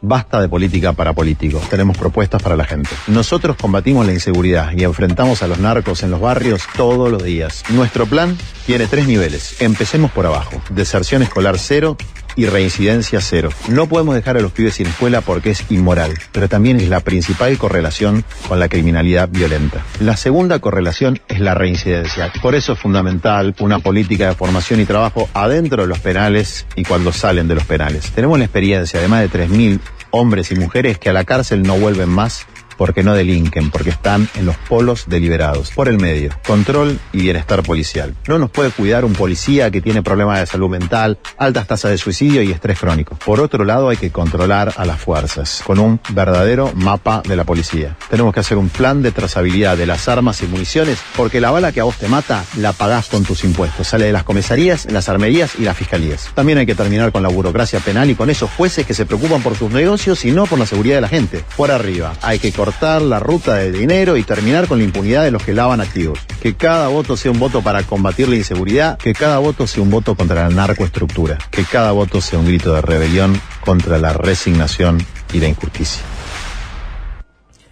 Basta 0.00 0.40
de 0.40 0.48
política 0.48 0.92
para 0.92 1.12
políticos. 1.12 1.68
Tenemos 1.68 1.96
propuestas 1.98 2.42
para 2.42 2.56
la 2.56 2.64
gente. 2.64 2.90
Nosotros 3.08 3.56
combatimos 3.56 4.06
la 4.06 4.12
inseguridad 4.12 4.70
y 4.76 4.84
enfrentamos 4.84 5.42
a 5.42 5.48
los 5.48 5.58
narcos 5.58 6.02
en 6.02 6.10
los 6.10 6.20
barrios 6.20 6.62
todos 6.76 7.10
los 7.10 7.22
días. 7.24 7.64
Nuestro 7.70 8.06
plan 8.06 8.36
tiene 8.66 8.86
tres 8.86 9.06
niveles. 9.06 9.60
Empecemos 9.60 10.10
por 10.12 10.26
abajo. 10.26 10.60
Deserción 10.70 11.22
escolar 11.22 11.58
cero, 11.58 11.96
y 12.36 12.46
reincidencia 12.46 13.20
cero. 13.20 13.50
No 13.68 13.86
podemos 13.86 14.14
dejar 14.14 14.36
a 14.36 14.40
los 14.40 14.52
pibes 14.52 14.74
sin 14.74 14.86
escuela 14.86 15.20
porque 15.20 15.50
es 15.50 15.64
inmoral, 15.70 16.14
pero 16.32 16.48
también 16.48 16.78
es 16.80 16.88
la 16.88 17.00
principal 17.00 17.56
correlación 17.58 18.24
con 18.48 18.60
la 18.60 18.68
criminalidad 18.68 19.28
violenta. 19.28 19.84
La 20.00 20.16
segunda 20.16 20.58
correlación 20.58 21.20
es 21.28 21.40
la 21.40 21.54
reincidencia. 21.54 22.32
Por 22.40 22.54
eso 22.54 22.72
es 22.72 22.78
fundamental 22.78 23.54
una 23.60 23.78
política 23.78 24.28
de 24.28 24.34
formación 24.34 24.80
y 24.80 24.84
trabajo 24.84 25.28
adentro 25.34 25.82
de 25.82 25.88
los 25.88 25.98
penales 25.98 26.66
y 26.76 26.84
cuando 26.84 27.12
salen 27.12 27.48
de 27.48 27.54
los 27.54 27.64
penales. 27.64 28.10
Tenemos 28.12 28.38
la 28.38 28.44
experiencia 28.44 29.00
de 29.00 29.08
más 29.08 29.20
de 29.20 29.30
3.000 29.30 29.80
hombres 30.10 30.50
y 30.50 30.56
mujeres 30.56 30.98
que 30.98 31.10
a 31.10 31.12
la 31.12 31.24
cárcel 31.24 31.62
no 31.62 31.76
vuelven 31.76 32.08
más 32.08 32.46
porque 32.78 33.02
no 33.02 33.14
delinquen, 33.14 33.70
porque 33.70 33.90
están 33.90 34.28
en 34.36 34.46
los 34.46 34.56
polos 34.56 35.04
deliberados. 35.08 35.72
Por 35.72 35.88
el 35.88 35.98
medio, 35.98 36.30
control 36.46 36.98
y 37.12 37.20
bienestar 37.22 37.62
policial. 37.62 38.14
No 38.26 38.38
nos 38.38 38.50
puede 38.50 38.70
cuidar 38.70 39.04
un 39.04 39.12
policía 39.12 39.70
que 39.70 39.82
tiene 39.82 40.02
problemas 40.02 40.38
de 40.40 40.46
salud 40.46 40.70
mental, 40.70 41.18
altas 41.36 41.66
tasas 41.66 41.90
de 41.90 41.98
suicidio 41.98 42.42
y 42.42 42.52
estrés 42.52 42.78
crónico. 42.78 43.16
Por 43.16 43.40
otro 43.40 43.64
lado, 43.64 43.88
hay 43.88 43.96
que 43.96 44.10
controlar 44.10 44.72
a 44.76 44.86
las 44.86 45.00
fuerzas, 45.00 45.62
con 45.66 45.80
un 45.80 46.00
verdadero 46.10 46.72
mapa 46.74 47.22
de 47.26 47.36
la 47.36 47.44
policía. 47.44 47.96
Tenemos 48.08 48.32
que 48.32 48.40
hacer 48.40 48.56
un 48.56 48.68
plan 48.68 49.02
de 49.02 49.10
trazabilidad 49.10 49.76
de 49.76 49.86
las 49.86 50.08
armas 50.08 50.40
y 50.42 50.46
municiones, 50.46 51.00
porque 51.16 51.40
la 51.40 51.50
bala 51.50 51.72
que 51.72 51.80
a 51.80 51.84
vos 51.84 51.96
te 51.96 52.08
mata, 52.08 52.44
la 52.56 52.72
pagás 52.72 53.08
con 53.08 53.24
tus 53.24 53.42
impuestos. 53.42 53.88
Sale 53.88 54.06
de 54.06 54.12
las 54.12 54.22
comisarías, 54.22 54.90
las 54.90 55.08
armerías 55.08 55.56
y 55.58 55.62
las 55.62 55.76
fiscalías. 55.76 56.30
También 56.34 56.58
hay 56.58 56.66
que 56.66 56.76
terminar 56.76 57.10
con 57.10 57.24
la 57.24 57.28
burocracia 57.28 57.80
penal 57.80 58.08
y 58.08 58.14
con 58.14 58.30
esos 58.30 58.50
jueces 58.50 58.86
que 58.86 58.94
se 58.94 59.04
preocupan 59.04 59.42
por 59.42 59.56
sus 59.56 59.72
negocios 59.72 60.24
y 60.24 60.30
no 60.30 60.46
por 60.46 60.60
la 60.60 60.66
seguridad 60.66 60.96
de 60.96 61.00
la 61.00 61.08
gente. 61.08 61.44
Por 61.56 61.72
arriba, 61.72 62.12
hay 62.22 62.38
que 62.38 62.52
cortar 62.52 62.67
la 63.02 63.18
ruta 63.20 63.54
de 63.56 63.70
dinero 63.72 64.16
y 64.16 64.22
terminar 64.22 64.66
con 64.68 64.78
la 64.78 64.84
impunidad 64.84 65.22
de 65.24 65.30
los 65.30 65.42
que 65.42 65.54
lavan 65.54 65.80
activos. 65.80 66.18
Que 66.42 66.54
cada 66.54 66.88
voto 66.88 67.16
sea 67.16 67.30
un 67.30 67.38
voto 67.38 67.62
para 67.62 67.82
combatir 67.82 68.28
la 68.28 68.36
inseguridad, 68.36 68.98
que 68.98 69.12
cada 69.12 69.38
voto 69.38 69.66
sea 69.66 69.82
un 69.82 69.90
voto 69.90 70.14
contra 70.14 70.48
la 70.48 70.54
narcoestructura, 70.54 71.38
que 71.50 71.64
cada 71.64 71.92
voto 71.92 72.20
sea 72.20 72.38
un 72.38 72.46
grito 72.46 72.74
de 72.74 72.80
rebelión 72.82 73.40
contra 73.64 73.98
la 73.98 74.12
resignación 74.12 74.98
y 75.32 75.40
la 75.40 75.48
injusticia. 75.48 76.02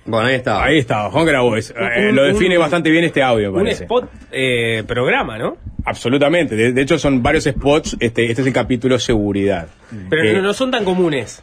Bueno, 0.05 0.29
ahí 0.29 0.37
está. 0.37 0.63
Ahí 0.63 0.79
está, 0.79 1.11
Juan 1.11 1.27
Grabois. 1.27 1.71
Eh, 1.77 2.13
lo 2.13 2.23
un- 2.23 2.33
define 2.33 2.57
bastante 2.59 2.91
bien 2.91 3.05
este 3.05 3.23
audio, 3.23 3.53
Un 3.53 3.67
spot 3.67 4.09
eh, 4.31 4.85
programa, 4.87 5.37
¿no? 5.37 5.57
Absolutamente. 5.85 6.55
De, 6.55 6.73
de 6.73 6.83
hecho, 6.83 6.97
son 6.99 7.23
varios 7.23 7.45
spots. 7.45 7.97
Este, 7.99 8.31
este 8.31 8.43
es 8.43 8.47
el 8.47 8.53
capítulo 8.53 8.99
seguridad. 9.01 9.67
Pero 10.09 10.23
Eh, 10.23 10.33
no, 10.35 10.43
no 10.43 10.53
son 10.55 10.71
tan 10.71 10.85
comunes. 10.85 11.43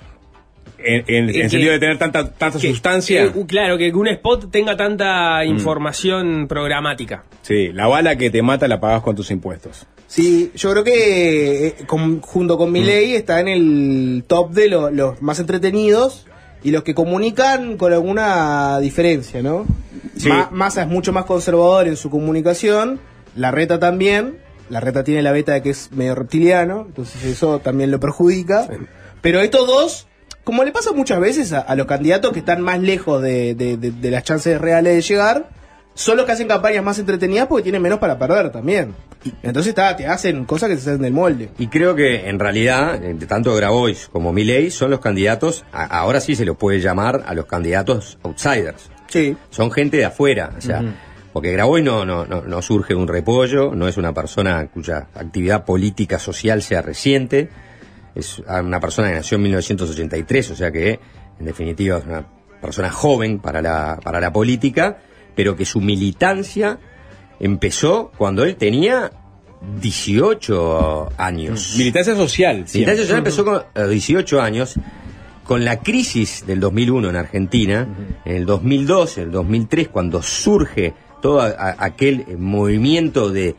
En, 0.84 1.04
en- 1.08 1.30
en 1.30 1.34
que- 1.34 1.50
sentido 1.50 1.72
de 1.74 1.80
tener 1.80 1.98
tanta, 1.98 2.32
tanta 2.34 2.60
Que- 2.60 2.70
sustancia. 2.70 3.24
eh, 3.26 3.32
claro, 3.48 3.78
que 3.78 3.92
un 3.92 4.08
spot 4.08 4.52
tenga 4.52 4.76
tanta 4.78 5.44
información 5.46 6.48
programática. 6.48 7.24
Sí, 7.42 7.72
la 7.74 7.88
bala 7.88 8.16
que 8.18 8.30
te 8.30 8.42
mata 8.42 8.68
la 8.68 8.80
pagas 8.80 9.02
con 9.02 9.16
tus 9.16 9.32
impuestos. 9.32 9.86
Sí, 10.08 10.52
yo 10.56 10.72
creo 10.72 10.84
que 10.84 11.68
eh, 11.68 11.76
con- 11.88 12.22
junto 12.22 12.58
con 12.58 12.72
Milei 12.72 13.16
está 13.16 13.40
en 13.40 13.48
el 13.48 14.24
top 14.28 14.52
de 14.52 14.68
lo- 14.70 14.90
los 14.92 15.22
más 15.22 15.40
entretenidos 15.40 16.28
y 16.64 16.72
los 16.72 16.84
que 16.84 16.94
comunican 16.94 17.78
con 17.78 17.92
alguna 17.94 18.80
diferencia, 18.80 19.42
¿no? 19.42 19.66
Sí. 20.18 20.30
Ma- 20.30 20.50
Massa 20.52 20.84
es 20.84 20.88
mucho 20.88 21.12
más 21.14 21.26
conservador 21.26 21.88
en 21.88 21.96
su 21.98 22.10
comunicación, 22.10 23.00
la 23.36 23.50
reta 23.52 23.80
también, 23.80 24.38
la 24.70 24.80
reta 24.80 25.04
tiene 25.04 25.22
la 25.24 25.32
beta 25.32 25.54
de 25.54 25.62
que 25.64 25.72
es 25.72 25.92
medio 25.92 26.14
reptiliano, 26.16 26.86
entonces 26.88 27.24
eso 27.26 27.60
también 27.60 27.90
lo 27.90 28.00
perjudica. 28.00 28.68
Pero 29.22 29.40
estos 29.42 29.66
dos, 29.68 30.08
como 30.44 30.64
le 30.64 30.72
pasa 30.72 30.92
muchas 30.92 31.20
veces 31.20 31.54
a, 31.54 31.60
a 31.60 31.76
los 31.76 31.86
candidatos 31.88 32.32
que 32.34 32.40
están 32.40 32.62
más 32.62 32.80
lejos 32.80 33.22
de, 33.22 33.56
de- 33.56 33.78
de- 33.78 33.92
de 33.92 34.12
las 34.12 34.24
chances 34.24 34.60
reales 34.60 34.96
de 34.96 35.02
llegar, 35.02 35.50
son 35.96 36.18
los 36.18 36.26
que 36.26 36.32
hacen 36.32 36.48
campañas 36.48 36.84
más 36.84 36.98
entretenidas 37.00 37.48
porque 37.48 37.64
tienen 37.64 37.82
menos 37.82 38.00
para 38.00 38.18
perder 38.18 38.52
también. 38.52 38.96
Entonces 39.42 39.70
está, 39.70 39.96
te 39.96 40.06
hacen 40.06 40.44
cosas 40.44 40.68
que 40.70 40.76
se 40.76 40.82
salen 40.84 41.02
del 41.04 41.14
molde. 41.14 41.50
Y 41.58 41.68
creo 41.68 41.96
que 41.96 42.28
en 42.28 42.40
realidad, 42.40 43.02
eh, 43.02 43.16
tanto 43.28 43.56
Grabois 43.56 44.10
como 44.12 44.34
Milei 44.34 44.70
son 44.70 44.90
los 44.92 45.00
candidatos, 45.00 45.64
a- 45.72 45.86
ahora 45.86 46.20
sí 46.20 46.36
se 46.36 46.44
los 46.46 46.58
puede 46.58 46.80
llamar 46.82 47.24
a 47.26 47.34
los 47.34 47.46
candidatos 47.46 48.18
outsiders. 48.24 48.90
Sí. 49.08 49.38
Son 49.50 49.72
gente 49.72 49.98
de 49.98 50.06
afuera, 50.06 50.52
o 50.58 50.62
sea, 50.62 50.84
porque 51.32 51.52
Grabois 51.52 51.84
no, 51.86 52.04
no, 52.06 52.26
no, 52.26 52.42
no 52.42 52.62
surge 52.62 52.96
de 52.96 53.00
un 53.00 53.08
repollo, 53.08 53.74
no 53.76 53.88
es 53.88 53.96
una 53.98 54.14
persona 54.14 54.68
cuya 54.74 55.08
actividad 55.16 55.64
política 55.64 56.18
social 56.20 56.62
sea 56.64 56.82
reciente, 56.82 57.50
es 58.16 58.40
una 58.40 58.80
persona 58.80 59.10
que 59.10 59.16
nació 59.16 59.36
en 59.38 59.44
1983, 59.44 60.52
o 60.52 60.56
sea 60.56 60.72
que 60.72 61.00
en 61.40 61.46
definitiva 61.46 61.98
es 61.98 62.06
una 62.06 62.26
persona 62.62 62.90
joven 62.90 63.40
para 63.40 63.62
la, 63.62 64.00
para 64.04 64.20
la 64.22 64.32
política, 64.32 64.98
pero 65.36 65.56
que 65.56 65.66
su 65.66 65.82
militancia 65.82 66.80
empezó 67.40 68.12
cuando 68.18 68.44
él 68.44 68.56
tenía 68.56 69.12
18 69.82 71.10
años. 71.18 71.76
Militancia 71.78 72.16
social. 72.16 72.66
Militancia 72.74 73.04
social 73.04 73.18
empezó 73.20 73.46
con 73.46 73.56
a 73.74 73.80
los 73.82 73.90
18 73.90 74.42
años. 74.42 74.76
Con 75.44 75.66
la 75.66 75.82
crisis 75.82 76.46
del 76.48 76.62
2001 76.62 77.10
en 77.10 77.16
Argentina, 77.18 77.86
en 78.24 78.36
el 78.38 78.46
2002, 78.46 79.18
en 79.18 79.24
el 79.26 79.32
2003, 79.32 79.90
cuando 79.90 80.22
surge 80.24 80.94
todo 81.22 81.42
a- 81.42 81.48
a- 81.48 81.76
aquel 81.84 82.26
movimiento 82.38 83.30
de, 83.30 83.56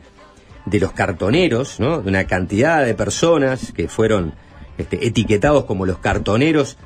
de 0.65 0.79
los 0.79 0.93
cartoneros, 0.93 1.79
¿no? 1.79 2.01
de 2.01 2.09
una 2.09 2.25
cantidad 2.25 2.83
de 2.83 2.95
personas 2.95 3.71
que 3.71 3.87
fueron 3.87 4.33
este, 4.77 5.05
etiquetados 5.07 5.65
como 5.65 5.85
los 5.85 5.99
cartoneros, 5.99 6.77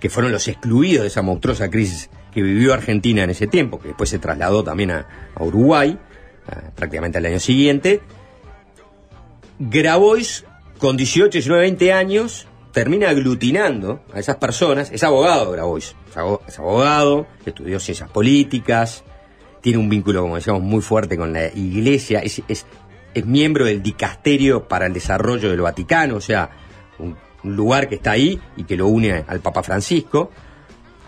que 0.00 0.10
fueron 0.10 0.32
los 0.32 0.48
excluidos 0.48 1.02
de 1.02 1.08
esa 1.08 1.22
monstruosa 1.22 1.70
crisis 1.70 2.10
que 2.32 2.42
vivió 2.42 2.72
Argentina 2.74 3.22
en 3.24 3.30
ese 3.30 3.46
tiempo, 3.46 3.78
que 3.78 3.88
después 3.88 4.10
se 4.10 4.18
trasladó 4.18 4.64
también 4.64 4.90
a, 4.90 5.06
Uruguay, 5.38 5.98
prácticamente 6.74 7.18
al 7.18 7.26
año 7.26 7.38
siguiente. 7.40 8.00
Grabois, 9.58 10.44
con 10.78 10.96
18, 10.96 11.30
19, 11.32 11.62
20 11.62 11.92
años, 11.92 12.46
termina 12.72 13.10
aglutinando 13.10 14.02
a 14.12 14.18
esas 14.18 14.36
personas. 14.36 14.90
Es 14.90 15.02
abogado, 15.04 15.52
Grabois. 15.52 15.94
Es 16.10 16.16
abo- 16.16 16.40
Es 16.48 16.58
abogado, 16.58 17.26
estudió 17.46 17.78
ciencias 17.78 18.10
políticas, 18.10 19.04
tiene 19.60 19.78
un 19.78 19.88
vínculo, 19.88 20.22
como 20.22 20.36
decíamos, 20.36 20.62
muy 20.62 20.80
fuerte 20.80 21.16
con 21.16 21.32
la 21.32 21.46
iglesia. 21.48 22.20
Es, 22.20 22.42
es- 22.48 22.66
es 23.14 23.26
miembro 23.26 23.66
del 23.66 23.82
Dicasterio 23.82 24.66
para 24.68 24.86
el 24.86 24.94
Desarrollo 24.94 25.50
del 25.50 25.60
Vaticano, 25.60 26.16
o 26.16 26.20
sea, 26.20 26.48
un, 27.44 27.56
lugar 27.56 27.88
que 27.88 27.96
está 27.96 28.12
ahí 28.12 28.40
y 28.56 28.64
que 28.64 28.76
lo 28.76 28.86
une 28.88 29.24
al 29.26 29.40
Papa 29.40 29.62
Francisco. 29.62 30.30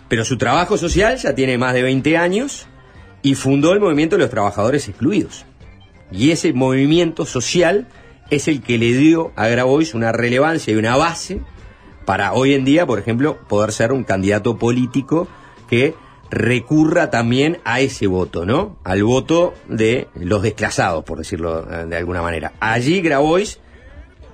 Pero 0.07 0.23
su 0.23 0.37
trabajo 0.37 0.77
social 0.77 1.17
ya 1.17 1.33
tiene 1.33 1.57
más 1.57 1.73
de 1.73 1.83
20 1.83 2.17
años 2.17 2.67
y 3.21 3.35
fundó 3.35 3.73
el 3.73 3.79
movimiento 3.79 4.15
de 4.15 4.21
los 4.21 4.29
trabajadores 4.29 4.87
excluidos. 4.87 5.45
Y 6.11 6.31
ese 6.31 6.53
movimiento 6.53 7.25
social 7.25 7.87
es 8.29 8.47
el 8.47 8.61
que 8.61 8.77
le 8.77 8.93
dio 8.93 9.31
a 9.35 9.47
Grabois 9.47 9.93
una 9.93 10.11
relevancia 10.11 10.73
y 10.73 10.77
una 10.77 10.95
base 10.95 11.41
para 12.05 12.33
hoy 12.33 12.53
en 12.53 12.65
día, 12.65 12.85
por 12.85 12.99
ejemplo, 12.99 13.39
poder 13.47 13.71
ser 13.71 13.91
un 13.91 14.03
candidato 14.03 14.57
político 14.57 15.27
que 15.67 15.95
recurra 16.29 17.09
también 17.09 17.59
a 17.65 17.79
ese 17.79 18.07
voto, 18.07 18.45
¿no? 18.45 18.77
Al 18.83 19.03
voto 19.03 19.53
de 19.67 20.07
los 20.15 20.41
desclasados, 20.41 21.03
por 21.03 21.17
decirlo 21.17 21.67
eh, 21.71 21.85
de 21.85 21.97
alguna 21.97 22.21
manera. 22.21 22.53
Allí 22.59 23.01
Grabois 23.01 23.59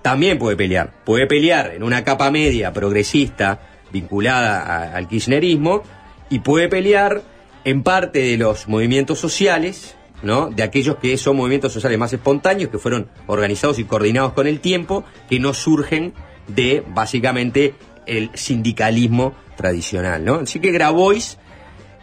también 0.01 0.37
puede 0.37 0.55
pelear. 0.55 0.93
Puede 1.05 1.27
pelear 1.27 1.73
en 1.75 1.83
una 1.83 2.03
capa 2.03 2.31
media 2.31 2.73
progresista 2.73 3.59
vinculada 3.91 4.95
al 4.95 5.07
kirchnerismo 5.07 5.83
y 6.29 6.39
puede 6.39 6.69
pelear 6.69 7.21
en 7.63 7.83
parte 7.83 8.19
de 8.19 8.37
los 8.37 8.67
movimientos 8.67 9.19
sociales, 9.19 9.95
¿no? 10.23 10.49
De 10.49 10.63
aquellos 10.63 10.97
que 10.97 11.17
son 11.17 11.37
movimientos 11.37 11.73
sociales 11.73 11.99
más 11.99 12.13
espontáneos, 12.13 12.71
que 12.71 12.79
fueron 12.79 13.09
organizados 13.27 13.79
y 13.79 13.83
coordinados 13.83 14.33
con 14.33 14.47
el 14.47 14.59
tiempo, 14.59 15.03
que 15.29 15.39
no 15.39 15.53
surgen 15.53 16.13
de 16.47 16.83
básicamente 16.87 17.75
el 18.05 18.31
sindicalismo 18.33 19.35
tradicional, 19.55 20.25
¿no? 20.25 20.35
Así 20.35 20.59
que 20.59 20.71
Grabois 20.71 21.37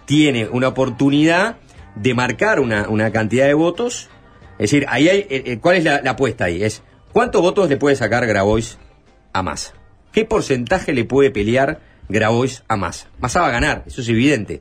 tiene 0.05 0.49
una 0.49 0.69
oportunidad 0.69 1.57
de 1.97 2.15
marcar 2.15 2.61
una, 2.61 2.89
una 2.89 3.11
cantidad 3.11 3.47
de 3.47 3.55
votos. 3.55 4.09
Es 4.53 4.71
decir, 4.71 4.87
ahí 4.89 5.09
hay, 5.09 5.19
eh, 5.19 5.43
eh, 5.47 5.59
¿cuál 5.61 5.77
es 5.77 5.85
la, 5.85 6.01
la 6.03 6.13
apuesta 6.13 6.45
ahí? 6.45 6.63
Es 6.63 6.83
¿cuántos 7.13 7.43
votos 7.43 7.69
le 7.69 7.77
puede 7.77 7.97
sacar 7.97 8.27
Grabois 8.27 8.79
a 9.33 9.43
Massa? 9.43 9.75
¿Qué 10.13 10.25
porcentaje 10.25 10.93
le 10.93 11.05
puede 11.05 11.31
pelear 11.31 11.81
Grabois 12.09 12.65
a 12.69 12.77
Massa? 12.77 13.09
Massa 13.19 13.41
va 13.41 13.49
a 13.49 13.53
ganar, 13.53 13.85
eso 13.87 14.01
es 14.01 14.09
evidente. 14.09 14.61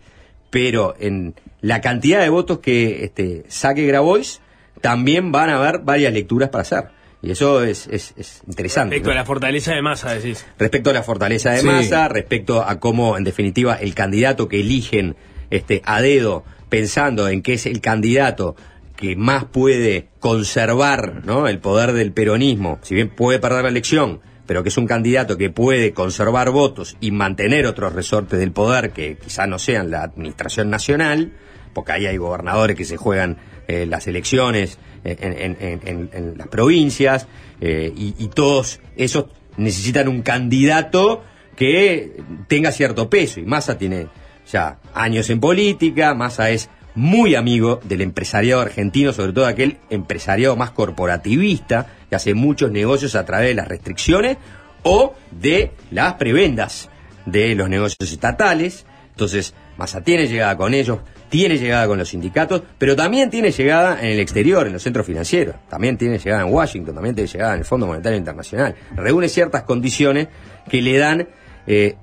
Pero 0.50 0.96
en 1.00 1.36
la 1.62 1.82
cantidad 1.82 2.22
de 2.22 2.30
votos 2.30 2.60
que 2.60 3.04
este, 3.04 3.44
saque 3.48 3.86
Grabois, 3.86 4.42
también 4.82 5.32
van 5.32 5.50
a 5.50 5.58
haber 5.58 5.80
varias 5.80 6.14
lecturas 6.14 6.50
para 6.50 6.62
hacer. 6.62 6.90
Y 7.22 7.32
eso 7.32 7.64
es, 7.64 7.88
es, 7.88 8.14
es 8.16 8.42
interesante. 8.48 8.96
Respecto 8.96 9.10
¿no? 9.10 9.14
a 9.14 9.16
la 9.22 9.26
fortaleza 9.26 9.74
de 9.74 9.82
masa, 9.82 10.14
decís. 10.14 10.46
respecto 10.60 10.92
a 10.92 10.94
la 10.94 11.04
fortaleza 11.04 11.52
de 11.52 11.60
Sí. 11.62 11.66
masa, 11.66 12.08
respecto 12.08 12.62
a 12.64 12.80
cómo, 12.80 13.18
en 13.18 13.24
definitiva, 13.24 13.76
el 13.76 13.96
candidato 13.96 14.48
que 14.48 14.60
eligen 14.60 15.16
este, 15.50 15.82
a 15.86 16.02
dedo, 16.02 16.44
pensando 16.70 17.28
en 17.28 17.42
que 17.42 17.54
es 17.54 17.66
el 17.66 17.82
candidato 17.82 18.56
que 18.98 19.16
más 19.16 19.46
puede 19.46 20.10
conservar 20.20 21.24
¿no? 21.26 21.48
el 21.48 21.60
poder 21.60 21.94
del 21.94 22.12
peronismo, 22.12 22.80
si 22.82 22.96
bien 22.96 23.10
puede 23.10 23.40
perder 23.40 23.64
la 23.64 23.70
elección, 23.70 24.20
pero 24.46 24.64
que 24.64 24.70
es 24.70 24.78
un 24.78 24.88
candidato 24.88 25.38
que 25.38 25.50
puede 25.50 25.94
conservar 25.94 26.50
votos 26.50 26.98
y 27.00 27.12
mantener 27.12 27.66
otros 27.66 27.94
resortes 27.94 28.40
del 28.40 28.52
poder 28.52 28.92
que 28.92 29.18
quizás 29.18 29.48
no 29.48 29.60
sean 29.60 29.92
la 29.92 30.04
administración 30.04 30.70
nacional, 30.70 31.34
porque 31.74 31.92
ahí 31.92 32.06
hay 32.08 32.18
gobernadores 32.18 32.76
que 32.76 32.86
se 32.86 32.98
juegan 32.98 33.38
eh, 33.68 33.86
las 33.86 34.08
elecciones 34.08 34.80
eh, 35.04 35.16
en, 35.20 36.34
las 36.38 36.48
provincias, 36.48 37.28
eh, 37.62 37.94
y 37.96 38.28
todos 38.30 38.80
esos 38.96 39.26
necesitan 39.58 40.08
un 40.08 40.22
candidato 40.22 41.24
que 41.56 42.22
tenga 42.48 42.72
cierto 42.72 43.10
peso. 43.10 43.40
Y 43.40 43.46
Massa 43.46 43.78
tiene 43.78 44.08
ya 44.50 44.80
años 44.94 45.30
en 45.30 45.40
política, 45.40 46.14
Massa 46.14 46.50
es 46.50 46.70
muy 46.98 47.36
amigo 47.36 47.80
del 47.84 48.02
empresariado 48.02 48.60
argentino, 48.60 49.14
sobre 49.14 49.32
todo 49.32 49.46
aquel 49.46 49.78
empresariado 49.92 50.56
más 50.56 50.72
corporativista, 50.72 51.86
que 52.10 52.16
hace 52.16 52.34
muchos 52.34 52.72
negocios 52.72 53.14
a 53.14 53.24
través 53.24 53.50
de 53.50 53.54
las 53.54 53.68
restricciones 53.68 54.38
o 54.82 55.14
de 55.30 55.74
las 55.92 56.16
prebendas 56.16 56.90
de 57.28 57.54
los 57.54 57.70
negocios 57.70 58.12
estatales. 58.12 58.88
Entonces, 59.12 59.54
Massa 59.78 60.02
tiene 60.02 60.26
llegada 60.26 60.58
con 60.58 60.74
ellos, 60.74 60.98
tiene 61.30 61.60
llegada 61.60 61.86
con 61.86 62.00
los 62.00 62.10
sindicatos, 62.10 62.64
pero 62.80 62.96
también 62.96 63.30
tiene 63.30 63.52
llegada 63.52 64.02
en 64.02 64.14
el 64.14 64.20
exterior, 64.20 64.66
en 64.66 64.74
los 64.74 64.82
centros 64.82 65.06
financieros, 65.06 65.56
también 65.70 66.00
tiene 66.00 66.18
llegada 66.18 66.42
en 66.48 66.52
Washington, 66.52 66.96
también 66.96 67.14
tiene 67.14 67.30
llegada 67.30 67.54
en 67.54 67.60
el 67.60 67.66
Fondo 67.66 67.86
Monetario 67.86 68.18
Internacional. 68.18 68.74
Reúne 68.96 69.30
ciertas 69.30 69.62
condiciones 69.64 70.30
que 70.68 70.82
le 70.82 70.98
dan 70.98 71.28
eh, 71.68 71.96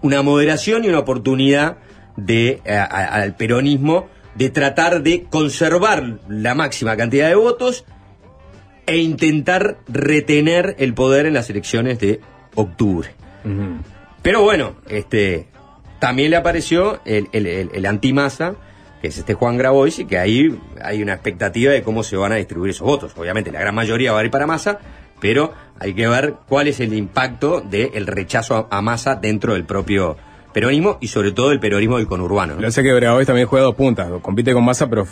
una 0.00 0.22
moderación 0.22 0.84
y 0.84 0.88
una 0.88 0.98
oportunidad 0.98 1.76
de, 2.16 2.60
eh, 2.64 2.76
al 2.76 3.36
peronismo 3.36 4.08
de 4.34 4.50
tratar 4.50 5.02
de 5.02 5.24
conservar 5.24 6.20
la 6.28 6.54
máxima 6.54 6.96
cantidad 6.96 7.28
de 7.28 7.34
votos 7.34 7.84
e 8.86 8.96
intentar 8.96 9.78
retener 9.88 10.74
el 10.78 10.94
poder 10.94 11.26
en 11.26 11.34
las 11.34 11.50
elecciones 11.50 11.98
de 12.00 12.20
octubre. 12.54 13.10
Pero 14.22 14.42
bueno, 14.42 14.76
este 14.88 15.48
también 15.98 16.30
le 16.30 16.36
apareció 16.36 17.00
el, 17.04 17.28
el, 17.32 17.46
el, 17.46 17.70
el 17.72 17.86
antimasa, 17.86 18.54
que 19.00 19.08
es 19.08 19.18
este 19.18 19.34
Juan 19.34 19.56
Grabois, 19.56 19.98
y 19.98 20.04
que 20.04 20.18
ahí 20.18 20.58
hay 20.82 21.02
una 21.02 21.14
expectativa 21.14 21.72
de 21.72 21.82
cómo 21.82 22.02
se 22.02 22.16
van 22.16 22.32
a 22.32 22.36
distribuir 22.36 22.70
esos 22.70 22.86
votos. 22.86 23.12
Obviamente 23.16 23.52
la 23.52 23.60
gran 23.60 23.74
mayoría 23.74 24.12
va 24.12 24.20
a 24.20 24.24
ir 24.24 24.30
para 24.30 24.46
Massa, 24.46 24.78
pero 25.20 25.52
hay 25.78 25.94
que 25.94 26.08
ver 26.08 26.34
cuál 26.48 26.68
es 26.68 26.80
el 26.80 26.92
impacto 26.94 27.60
del 27.60 28.06
rechazo 28.06 28.68
a, 28.70 28.76
a 28.76 28.82
Massa 28.82 29.14
dentro 29.14 29.52
del 29.54 29.64
propio 29.64 30.16
peronismo 30.52 30.98
y 31.00 31.08
sobre 31.08 31.32
todo 31.32 31.52
el 31.52 31.60
peronismo 31.60 31.96
del 31.98 32.06
conurbano. 32.06 32.54
¿no? 32.54 32.60
Lo 32.60 32.70
sé 32.70 32.82
que 32.82 32.92
Grabois 32.94 33.26
también 33.26 33.46
juega 33.46 33.64
dos 33.64 33.74
puntas. 33.74 34.08
Compite 34.22 34.52
con 34.52 34.64
Massa, 34.64 34.88
pero 34.88 35.06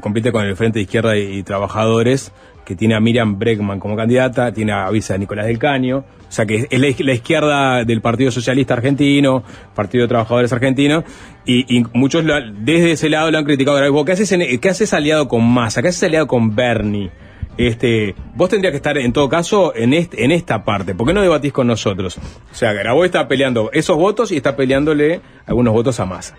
compite 0.00 0.32
con 0.32 0.44
el 0.44 0.56
Frente 0.56 0.78
de 0.78 0.82
Izquierda 0.84 1.16
y, 1.16 1.42
Trabajadores, 1.42 2.32
que 2.64 2.74
tiene 2.74 2.94
a 2.94 3.00
Miriam 3.00 3.38
Bregman 3.38 3.78
como 3.78 3.96
candidata, 3.96 4.52
tiene 4.52 4.72
a 4.72 4.90
Visa 4.90 5.16
Nicolás 5.18 5.46
del 5.46 5.58
Caño. 5.58 5.98
O 6.28 6.32
sea 6.32 6.44
que 6.46 6.66
es 6.68 6.80
la, 6.80 7.12
izquierda 7.12 7.84
del 7.84 8.00
Partido 8.00 8.30
Socialista 8.30 8.74
Argentino, 8.74 9.44
Partido 9.74 10.02
de 10.02 10.08
Trabajadores 10.08 10.52
Argentino, 10.52 11.04
y, 11.44 11.84
muchos 11.92 12.24
lo- 12.24 12.34
desde 12.58 12.92
ese 12.92 13.08
lado 13.08 13.30
lo 13.30 13.38
han 13.38 13.44
criticado. 13.44 13.76
a. 13.78 14.04
¿Qué 14.04 14.12
haces, 14.12 14.32
en- 14.32 14.58
¿Qué 14.60 14.68
haces 14.68 14.92
aliado 14.92 15.28
con 15.28 15.44
Massa? 15.48 15.82
¿Qué 15.82 15.88
haces 15.88 16.02
aliado 16.02 16.26
con 16.26 16.56
Bernie? 16.56 17.10
Este, 17.58 18.14
vos 18.34 18.48
tendrías 18.50 18.72
que 18.72 18.76
estar 18.76 18.98
en 18.98 19.12
todo 19.12 19.28
caso 19.28 19.74
en, 19.74 19.94
este, 19.94 20.24
en 20.24 20.30
esta 20.32 20.62
parte. 20.64 20.94
¿Por 20.94 21.06
qué 21.06 21.14
no 21.14 21.22
debatís 21.22 21.52
con 21.52 21.66
nosotros? 21.66 22.18
O 22.18 22.54
sea, 22.54 22.72
Grabois 22.72 23.06
está 23.06 23.26
peleando 23.28 23.70
esos 23.72 23.96
votos 23.96 24.30
y 24.32 24.36
está 24.36 24.54
peleándole 24.56 25.20
algunos 25.46 25.72
votos 25.72 25.98
a 26.00 26.04
Massa. 26.06 26.36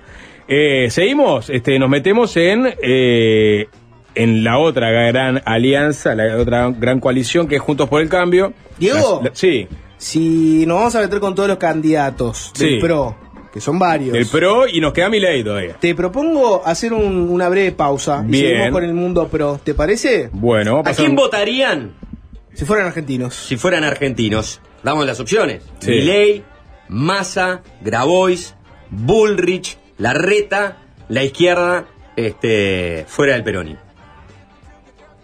Eh, 0.48 0.88
seguimos, 0.92 1.50
este, 1.50 1.78
nos 1.80 1.90
metemos 1.90 2.38
en, 2.38 2.68
eh, 2.82 3.68
en 4.16 4.44
la 4.44 4.58
otra 4.60 4.90
gran 4.92 5.42
alianza, 5.46 6.16
la 6.16 6.38
otra 6.38 6.70
gran 6.72 7.00
coalición 7.00 7.48
que 7.48 7.56
es 7.56 7.62
Juntos 7.62 7.90
por 7.90 8.02
el 8.02 8.10
Cambio. 8.10 8.54
Diego. 8.78 9.22
Las- 9.24 9.32
la- 9.32 9.36
sí, 9.36 9.68
Si 10.00 10.64
nos 10.68 10.78
vamos 10.78 10.96
a 10.96 11.02
meter 11.02 11.20
con 11.20 11.34
todos 11.34 11.50
los 11.50 11.58
candidatos 11.58 12.54
del 12.60 12.76
Sí. 12.76 12.78
PRO, 12.80 13.16
que 13.58 13.62
son 13.62 13.80
varios. 13.80 14.14
del 14.14 14.28
PRO 14.28 14.68
y 14.68 14.80
nos 14.80 14.94
queda 14.94 15.10
mi 15.10 15.20
ley 15.20 15.44
todavía. 15.44 15.76
Te 15.80 15.96
propongo 15.96 16.62
hacer 16.66 16.94
un- 16.94 17.28
una 17.30 17.50
breve 17.50 17.72
pausa 17.72 18.24
y 18.28 18.32
Bien. 18.32 18.46
seguimos 18.46 18.70
con 18.72 18.84
el 18.84 18.94
mundo 18.94 19.28
PRO. 19.28 19.60
¿Te 19.64 19.74
parece? 19.74 20.30
Bueno, 20.32 20.74
vamos 20.74 20.86
a 20.86 20.90
¿A 20.90 20.92
pasar 20.92 20.98
quién 21.06 21.12
un- 21.12 21.16
votarían 21.18 21.94
Si 22.54 22.66
fueran 22.66 22.86
argentinos. 22.88 23.34
si 23.36 23.58
fueran 23.58 23.84
argentinos? 23.84 24.62
Damos 24.84 25.06
las 25.08 25.20
opciones. 25.20 25.64
Sí. 25.80 25.90
Milei, 25.90 26.44
Massa, 26.90 27.62
Grabois, 27.82 28.54
Bullrich, 28.92 29.78
Larreta, 29.98 30.78
la 31.10 31.24
izquierda, 31.24 31.86
este, 32.16 33.06
fuera 33.08 33.34
del 33.34 33.44
peronismo. 33.44 33.82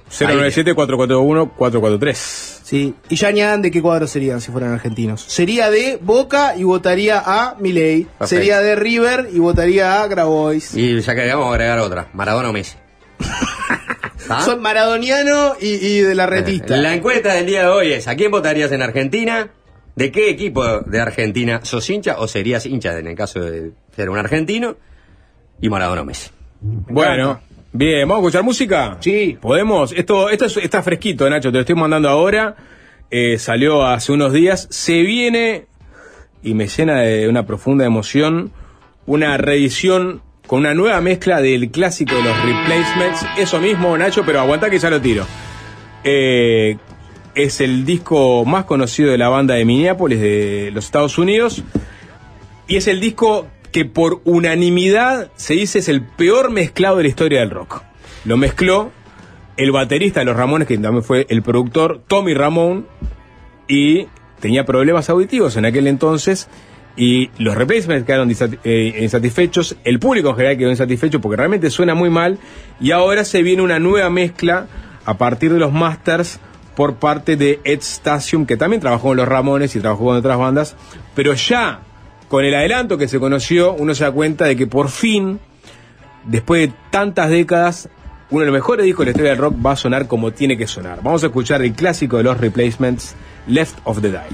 097-441-443. 0.10 2.53
Sí. 2.64 2.96
Y 3.10 3.16
ya 3.18 3.28
añadan 3.28 3.62
de 3.62 3.70
qué 3.72 3.82
cuadro 3.82 4.08
serían 4.08 4.40
si 4.42 4.52
fueran 4.52 4.72
argentinos. 4.72 5.22
Sería 5.22 5.70
de 5.70 6.00
Boca 6.02 6.56
y 6.56 6.64
votaría 6.64 7.22
a 7.24 7.56
Milei. 7.60 8.08
Sería 8.26 8.62
de 8.62 8.76
River 8.76 9.30
y 9.32 9.40
votaría 9.40 10.02
a 10.02 10.08
Grabois. 10.08 10.74
Y 10.74 11.00
ya 11.02 11.14
que 11.14 11.28
vamos 11.28 11.48
a 11.48 11.52
agregar 11.52 11.80
otra, 11.80 12.08
Maradona 12.14 12.50
o 12.50 12.54
Messi. 12.54 12.78
¿Ah? 14.30 14.42
Son 14.46 14.62
maradoniano 14.62 15.56
y, 15.60 15.68
y 15.68 16.00
de 16.00 16.16
la 16.16 16.26
retista. 16.26 16.78
La 16.78 16.94
encuesta 16.94 17.34
del 17.34 17.46
día 17.46 17.64
de 17.64 17.68
hoy 17.68 17.92
es, 17.92 18.08
¿a 18.08 18.16
quién 18.16 18.32
votarías 18.32 18.72
en 18.72 18.82
Argentina? 18.82 19.52
¿De 19.96 20.12
qué 20.12 20.30
equipo 20.30 20.80
de 20.80 21.02
Argentina 21.02 21.60
sos 21.64 21.88
hincha 21.90 22.16
o 22.18 22.28
serías 22.28 22.66
hincha 22.66 22.98
en 22.98 23.08
el 23.08 23.16
caso 23.16 23.42
de 23.42 23.74
ser 23.96 24.10
un 24.10 24.18
argentino? 24.18 24.78
Y 25.62 25.70
Maradona 25.70 26.02
o 26.02 26.06
Messi. 26.06 26.30
Bueno, 26.62 27.42
bien, 27.74 28.08
¿vamos 28.08 28.24
a 28.24 28.28
escuchar 28.28 28.44
música? 28.44 28.98
Sí. 29.00 29.38
¿Podemos? 29.42 29.92
Esto, 29.92 30.30
esto 30.30 30.46
es- 30.46 30.58
está 30.58 30.82
fresquito, 30.84 31.30
Nacho, 31.30 31.52
te 31.52 31.58
lo 31.58 31.62
estoy 31.62 31.76
mandando 31.76 32.10
ahora. 32.10 32.56
Eh, 33.12 33.38
salió 33.38 33.86
hace 33.86 34.12
unos 34.12 34.32
días. 34.34 34.68
Se 34.72 35.02
viene, 35.02 35.66
y 36.42 36.54
me 36.54 36.68
llena 36.68 37.02
de 37.02 37.28
una 37.30 37.46
profunda 37.46 37.86
emoción, 37.86 38.52
una 39.06 39.38
reedición 39.38 40.22
con 40.48 40.60
una 40.60 40.74
nueva 40.74 41.00
mezcla 41.02 41.42
del 41.42 41.70
clásico 41.72 42.16
de 42.16 42.24
los 42.24 42.38
replacements. 42.44 43.26
Eso 43.38 43.60
mismo, 43.60 43.98
Nacho, 43.98 44.24
pero 44.26 44.40
aguanta 44.42 44.70
que 44.70 44.80
ya 44.80 44.90
lo 44.90 45.00
tiro. 45.02 45.26
Eh, 46.04 46.78
es 47.36 47.62
el 47.62 47.86
disco 47.86 48.46
más 48.46 48.66
conocido 48.66 49.12
de 49.12 49.18
la 49.18 49.30
banda 49.30 49.56
de 49.56 49.66
Minneapolis, 49.66 50.20
de 50.20 50.70
los 50.74 50.86
Estados 50.86 51.18
Unidos. 51.18 51.64
Y 52.68 52.76
es 52.78 52.88
el 52.88 53.00
disco 53.00 53.48
que 53.74 53.84
por 53.86 54.22
unanimidad 54.24 55.32
se 55.36 55.56
dice 55.56 55.80
es 55.80 55.90
el 55.90 56.04
peor 56.04 56.52
mezclado 56.52 56.98
de 56.98 57.04
la 57.04 57.10
historia 57.10 57.40
del 57.40 57.50
rock. 57.50 57.82
Lo 58.24 58.38
mezcló 58.38 58.92
el 59.58 59.72
baterista 59.72 60.22
de 60.22 60.28
los 60.28 60.38
Ramones, 60.38 60.68
que 60.68 60.78
también 60.78 61.04
fue 61.04 61.26
el 61.30 61.42
productor, 61.42 62.02
Tommy 62.08 62.36
Ramón, 62.36 62.88
y 63.68 64.08
tenía 64.40 64.64
problemas 64.64 65.10
auditivos 65.10 65.58
en 65.58 65.66
aquel 65.66 65.88
entonces. 65.88 66.48
Y 66.96 67.32
los 67.40 67.56
replacements 67.56 68.06
quedaron 68.06 68.32
eh, 68.64 69.00
insatisfechos, 69.02 69.76
el 69.84 70.00
público 70.00 70.30
en 70.30 70.36
general 70.36 70.58
quedó 70.58 70.70
insatisfecho 70.70 71.20
porque 71.20 71.38
realmente 71.38 71.72
suena 71.72 71.96
muy 71.96 72.12
mal. 72.12 72.38
Y 72.80 72.92
ahora 72.92 73.26
se 73.26 73.42
viene 73.42 73.64
una 73.64 73.80
nueva 73.80 74.12
mezcla 74.12 74.68
a 75.04 75.18
partir 75.18 75.52
de 75.52 75.60
los 75.60 75.74
masters 75.74 76.40
por 76.76 76.98
parte 76.98 77.36
de 77.36 77.60
Ed 77.64 77.82
Stasium, 77.82 78.46
que 78.46 78.56
también 78.56 78.82
trabajó 78.82 79.10
con 79.10 79.18
los 79.18 79.28
Ramones 79.28 79.76
y 79.76 79.80
trabajó 79.80 80.06
con 80.06 80.18
otras 80.18 80.38
bandas, 80.38 80.76
pero 81.16 81.34
ya 81.34 81.82
con 82.34 82.44
el 82.44 82.56
adelanto 82.56 82.98
que 82.98 83.08
se 83.08 83.20
conoció, 83.20 83.74
uno 83.74 83.94
se 83.94 84.06
da 84.06 84.12
cuenta 84.12 84.46
de 84.46 84.56
que 84.56 84.66
por 84.66 84.90
fin, 84.90 85.40
después 86.26 86.68
de 86.68 86.76
tantas 86.90 87.30
décadas, 87.30 87.90
uno 88.32 88.40
de 88.40 88.48
los 88.48 88.54
mejores 88.56 88.88
discos 88.88 89.06
de 89.06 89.06
la 89.06 89.12
historia 89.12 89.30
del 89.30 89.40
rock 89.40 89.56
va 89.64 89.74
a 89.74 89.76
sonar 89.76 90.08
como 90.08 90.32
tiene 90.32 90.58
que 90.58 90.66
sonar. 90.66 91.04
Vamos 91.04 91.22
a 91.24 91.28
escuchar 91.28 91.62
el 91.62 91.74
clásico 91.74 92.18
de 92.18 92.24
los 92.24 92.40
replacements, 92.40 93.14
Left 93.46 93.78
of 93.84 94.02
the 94.02 94.10
Dial. 94.10 94.26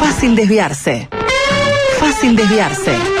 Fácil 0.00 0.34
desviarse. 0.34 1.10
Fácil 1.98 2.36
desviarse. 2.36 3.17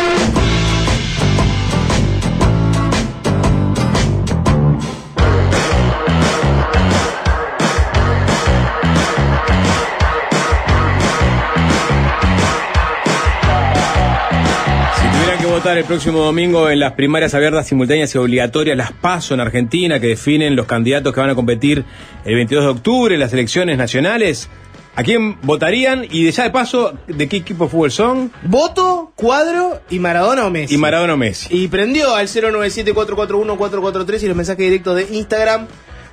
Votar 15.58 15.76
el 15.76 15.84
próximo 15.84 16.20
domingo 16.20 16.70
en 16.70 16.78
las 16.78 16.92
primarias 16.92 17.34
abiertas, 17.34 17.66
simultáneas 17.66 18.14
y 18.14 18.18
obligatorias, 18.18 18.76
las 18.76 18.92
PASO 18.92 19.34
en 19.34 19.40
Argentina, 19.40 19.98
que 19.98 20.06
definen 20.06 20.54
los 20.54 20.66
candidatos 20.66 21.12
que 21.12 21.18
van 21.18 21.30
a 21.30 21.34
competir 21.34 21.84
el 22.24 22.34
22 22.36 22.64
de 22.64 22.70
octubre 22.70 23.14
en 23.14 23.18
las 23.18 23.32
elecciones 23.32 23.76
nacionales, 23.76 24.48
¿a 24.94 25.02
quién 25.02 25.36
votarían? 25.42 26.06
Y 26.08 26.22
de 26.22 26.30
ya 26.30 26.44
de 26.44 26.50
paso, 26.50 26.96
¿de 27.08 27.28
qué 27.28 27.38
equipo 27.38 27.64
de 27.64 27.70
fútbol 27.70 27.90
son? 27.90 28.30
Voto, 28.42 29.10
cuadro 29.16 29.80
y 29.90 29.98
Maradona 29.98 30.46
o 30.46 30.50
Messi. 30.50 30.76
Y 30.76 30.78
Maradona 30.78 31.14
o 31.14 31.16
Messi. 31.16 31.48
Y 31.50 31.66
prendió 31.66 32.14
al 32.14 32.28
097-441-443 32.28 34.22
y 34.22 34.26
los 34.28 34.36
mensajes 34.36 34.64
directos 34.64 34.94
de 34.94 35.08
Instagram. 35.16 35.66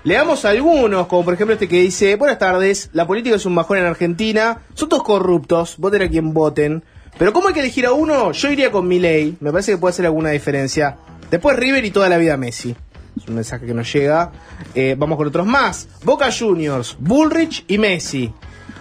Le 0.04 0.16
damos 0.16 0.44
algunos, 0.46 1.06
como 1.06 1.24
por 1.24 1.36
ejemplo 1.36 1.54
este 1.54 1.68
que 1.68 1.82
dice, 1.82 2.16
buenas 2.16 2.40
tardes, 2.40 2.90
la 2.94 3.06
política 3.06 3.36
es 3.36 3.46
un 3.46 3.54
bajón 3.54 3.78
en 3.78 3.86
Argentina, 3.86 4.62
son 4.74 4.90
todos 4.90 5.04
corruptos, 5.04 5.76
voten 5.78 6.02
a 6.02 6.10
quien 6.10 6.34
voten. 6.34 6.84
Pero 7.18 7.32
¿cómo 7.32 7.48
hay 7.48 7.54
que 7.54 7.62
elegir 7.62 7.86
a 7.86 7.94
uno? 7.94 8.32
Yo 8.34 8.52
iría 8.52 8.72
con 8.72 8.88
Milei, 8.88 9.38
me 9.40 9.52
parece 9.52 9.72
que 9.72 9.78
puede 9.78 9.92
hacer 9.92 10.06
alguna 10.06 10.32
diferencia. 10.32 10.98
Después 11.32 11.56
River 11.58 11.86
y 11.86 11.92
toda 11.92 12.10
la 12.10 12.18
vida 12.18 12.36
Messi. 12.36 12.76
Es 13.18 13.28
un 13.30 13.36
mensaje 13.36 13.66
que 13.66 13.74
nos 13.74 13.92
llega. 13.92 14.32
Eh, 14.74 14.96
vamos 14.98 15.18
con 15.18 15.28
otros 15.28 15.48
más. 15.48 15.88
Boca 16.04 16.30
Juniors, 16.32 16.98
Bullrich 17.00 17.64
y 17.68 17.78
Messi. 17.78 18.34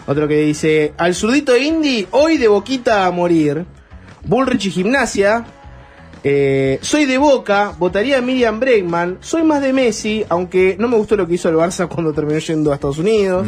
Otro 0.07 0.27
que 0.27 0.39
dice, 0.39 0.93
al 0.99 1.15
zurdito 1.15 1.57
Indy, 1.57 2.09
hoy 2.11 2.37
de 2.37 2.49
boquita 2.49 3.07
a 3.07 3.11
morir. 3.13 3.65
Bullrich 4.25 4.67
y 4.67 4.71
Gimnasia. 4.71 5.45
Eh, 6.27 6.79
soy 6.81 7.05
de 7.05 7.19
Boca, 7.19 7.75
votaría 7.79 8.17
a 8.17 8.21
Miriam 8.23 8.59
Bregman. 8.59 9.19
Soy 9.21 9.43
más 9.43 9.61
de 9.61 9.75
Messi, 9.75 10.25
aunque 10.31 10.75
no 10.79 10.89
me 10.89 10.97
gustó 10.97 11.17
lo 11.17 11.27
que 11.27 11.35
hizo 11.35 11.51
el 11.51 11.57
Barça 11.57 11.87
cuando 11.95 12.15
terminó 12.15 12.39
yendo 12.39 12.73
a 12.73 12.77
Estados 12.77 12.99
Unidos. 12.99 13.47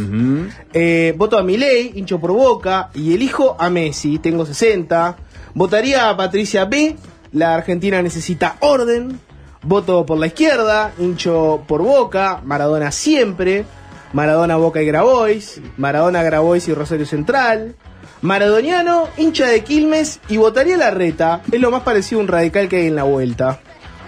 Eh, 0.75 1.15
voto 1.17 1.39
a 1.39 1.43
Milei, 1.43 1.93
hincho 1.95 2.21
por 2.21 2.33
Boca. 2.33 2.91
Y 2.95 3.15
elijo 3.15 3.57
a 3.59 3.71
Messi, 3.71 4.19
tengo 4.19 4.45
60. 4.45 5.17
Votaría 5.55 6.11
a 6.11 6.17
Patricia 6.19 6.67
B. 6.67 6.97
La 7.33 7.55
Argentina 7.55 8.03
necesita 8.03 8.57
orden. 8.61 9.21
Voto 9.63 10.05
por 10.05 10.19
la 10.19 10.27
izquierda, 10.27 10.93
hincho 10.99 11.65
por 11.67 11.83
Boca. 11.83 12.43
Maradona 12.45 12.93
siempre. 12.93 13.65
Maradona, 14.13 14.57
Boca 14.57 14.83
y 14.83 14.87
Grabois. 14.87 15.63
Maradona, 15.79 16.23
Grabois 16.23 16.69
y 16.69 16.75
Rosario 16.75 17.07
Central. 17.07 17.75
Maradoniano, 18.23 19.09
hincha 19.17 19.47
de 19.47 19.63
Quilmes 19.63 20.21
y 20.29 20.37
votaría 20.37 20.77
la 20.77 20.91
reta. 20.91 21.43
Es 21.53 21.61
lo 21.61 21.71
más 21.71 21.83
parecido 21.83 22.21
a 22.21 22.25
un 22.25 22.29
radical 22.29 22.69
que 22.69 22.77
hay 22.77 22.87
en 22.87 22.97
la 22.97 23.03
vuelta. 23.05 23.61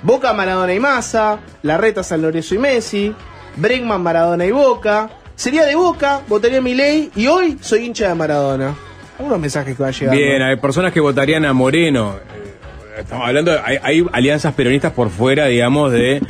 Boca, 0.03 0.33
Maradona 0.33 0.73
y 0.75 0.81
Massa. 0.81 1.39
La 1.63 1.77
reta, 1.79 2.03
San 2.03 2.23
Lorenzo 2.23 2.55
y 2.55 2.59
Messi. 2.59 3.15
Bregman, 3.57 4.03
Maradona 4.03 4.45
y 4.47 4.51
Boca. 4.51 5.11
Sería 5.37 5.65
de 5.65 5.75
Boca, 5.77 6.23
votaría 6.29 6.61
Milei 6.61 7.11
y 7.15 7.27
hoy 7.29 7.59
soy 7.61 7.85
hincha 7.87 8.09
de 8.09 8.15
Maradona. 8.15 8.75
Algunos 9.19 9.39
mensajes 9.39 9.77
que 9.77 9.83
van 9.83 9.93
llegando. 9.93 10.21
Bien, 10.21 10.43
hay 10.43 10.57
personas 10.57 10.93
que 10.93 11.01
votarían 11.01 11.45
a 11.45 11.53
Moreno. 11.53 12.17
Eh, 12.17 13.01
Estamos 13.01 13.29
hablando, 13.29 13.53
de- 13.53 13.61
hay, 13.65 13.79
hay 13.83 14.05
alianzas 14.13 14.55
peronistas 14.55 14.93
por 14.93 15.11
fuera, 15.11 15.47
digamos, 15.47 15.93
de 15.93 16.21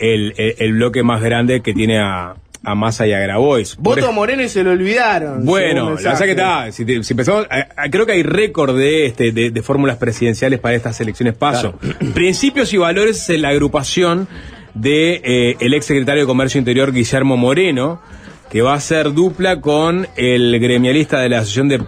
el, 0.00 0.34
el- 0.36 0.54
el 0.58 0.72
bloque 0.72 1.02
más 1.04 1.22
grande 1.22 1.60
que 1.62 1.72
tiene 1.72 2.00
a, 2.00 2.34
a 2.64 2.74
Massa 2.74 3.06
y 3.06 3.12
a 3.12 3.18
Grabois. 3.20 3.76
Voto 3.76 4.08
a 4.08 4.10
Moreno 4.12 4.42
y 4.42 4.48
se 4.48 4.62
lo 4.64 4.72
olvidaron. 4.72 5.44
Bueno, 5.44 5.90
la 5.90 6.12
verdad 6.12 6.24
que 6.24 6.30
está, 6.32 6.72
si, 6.72 6.84
te- 6.84 7.02
si 7.02 7.12
empezamos, 7.12 7.46
a- 7.50 7.68
a- 7.84 7.90
creo 7.90 8.04
que 8.06 8.12
hay 8.12 8.22
récord 8.22 8.76
de, 8.76 9.06
este, 9.06 9.32
de, 9.32 9.50
de 9.50 9.62
fórmulas 9.62 9.96
presidenciales 9.96 10.58
para 10.60 10.74
estas 10.74 11.00
elecciones 11.00 11.34
paso. 11.36 11.78
Principios 12.14 12.72
y 12.72 12.76
valores 12.78 13.28
es 13.30 13.40
la 13.40 13.50
agrupación 13.50 14.28
de 14.74 15.20
eh, 15.24 15.56
el 15.60 15.74
ex 15.74 15.86
secretario 15.86 16.22
de 16.22 16.26
Comercio 16.26 16.58
Interior 16.58 16.92
Guillermo 16.92 17.36
Moreno, 17.36 18.00
que 18.50 18.62
va 18.62 18.74
a 18.74 18.80
ser 18.80 19.12
dupla 19.12 19.60
con 19.60 20.06
el 20.16 20.58
gremialista 20.60 21.20
de 21.20 21.28
la 21.28 21.38
Asociación 21.38 21.68
de 21.68 21.82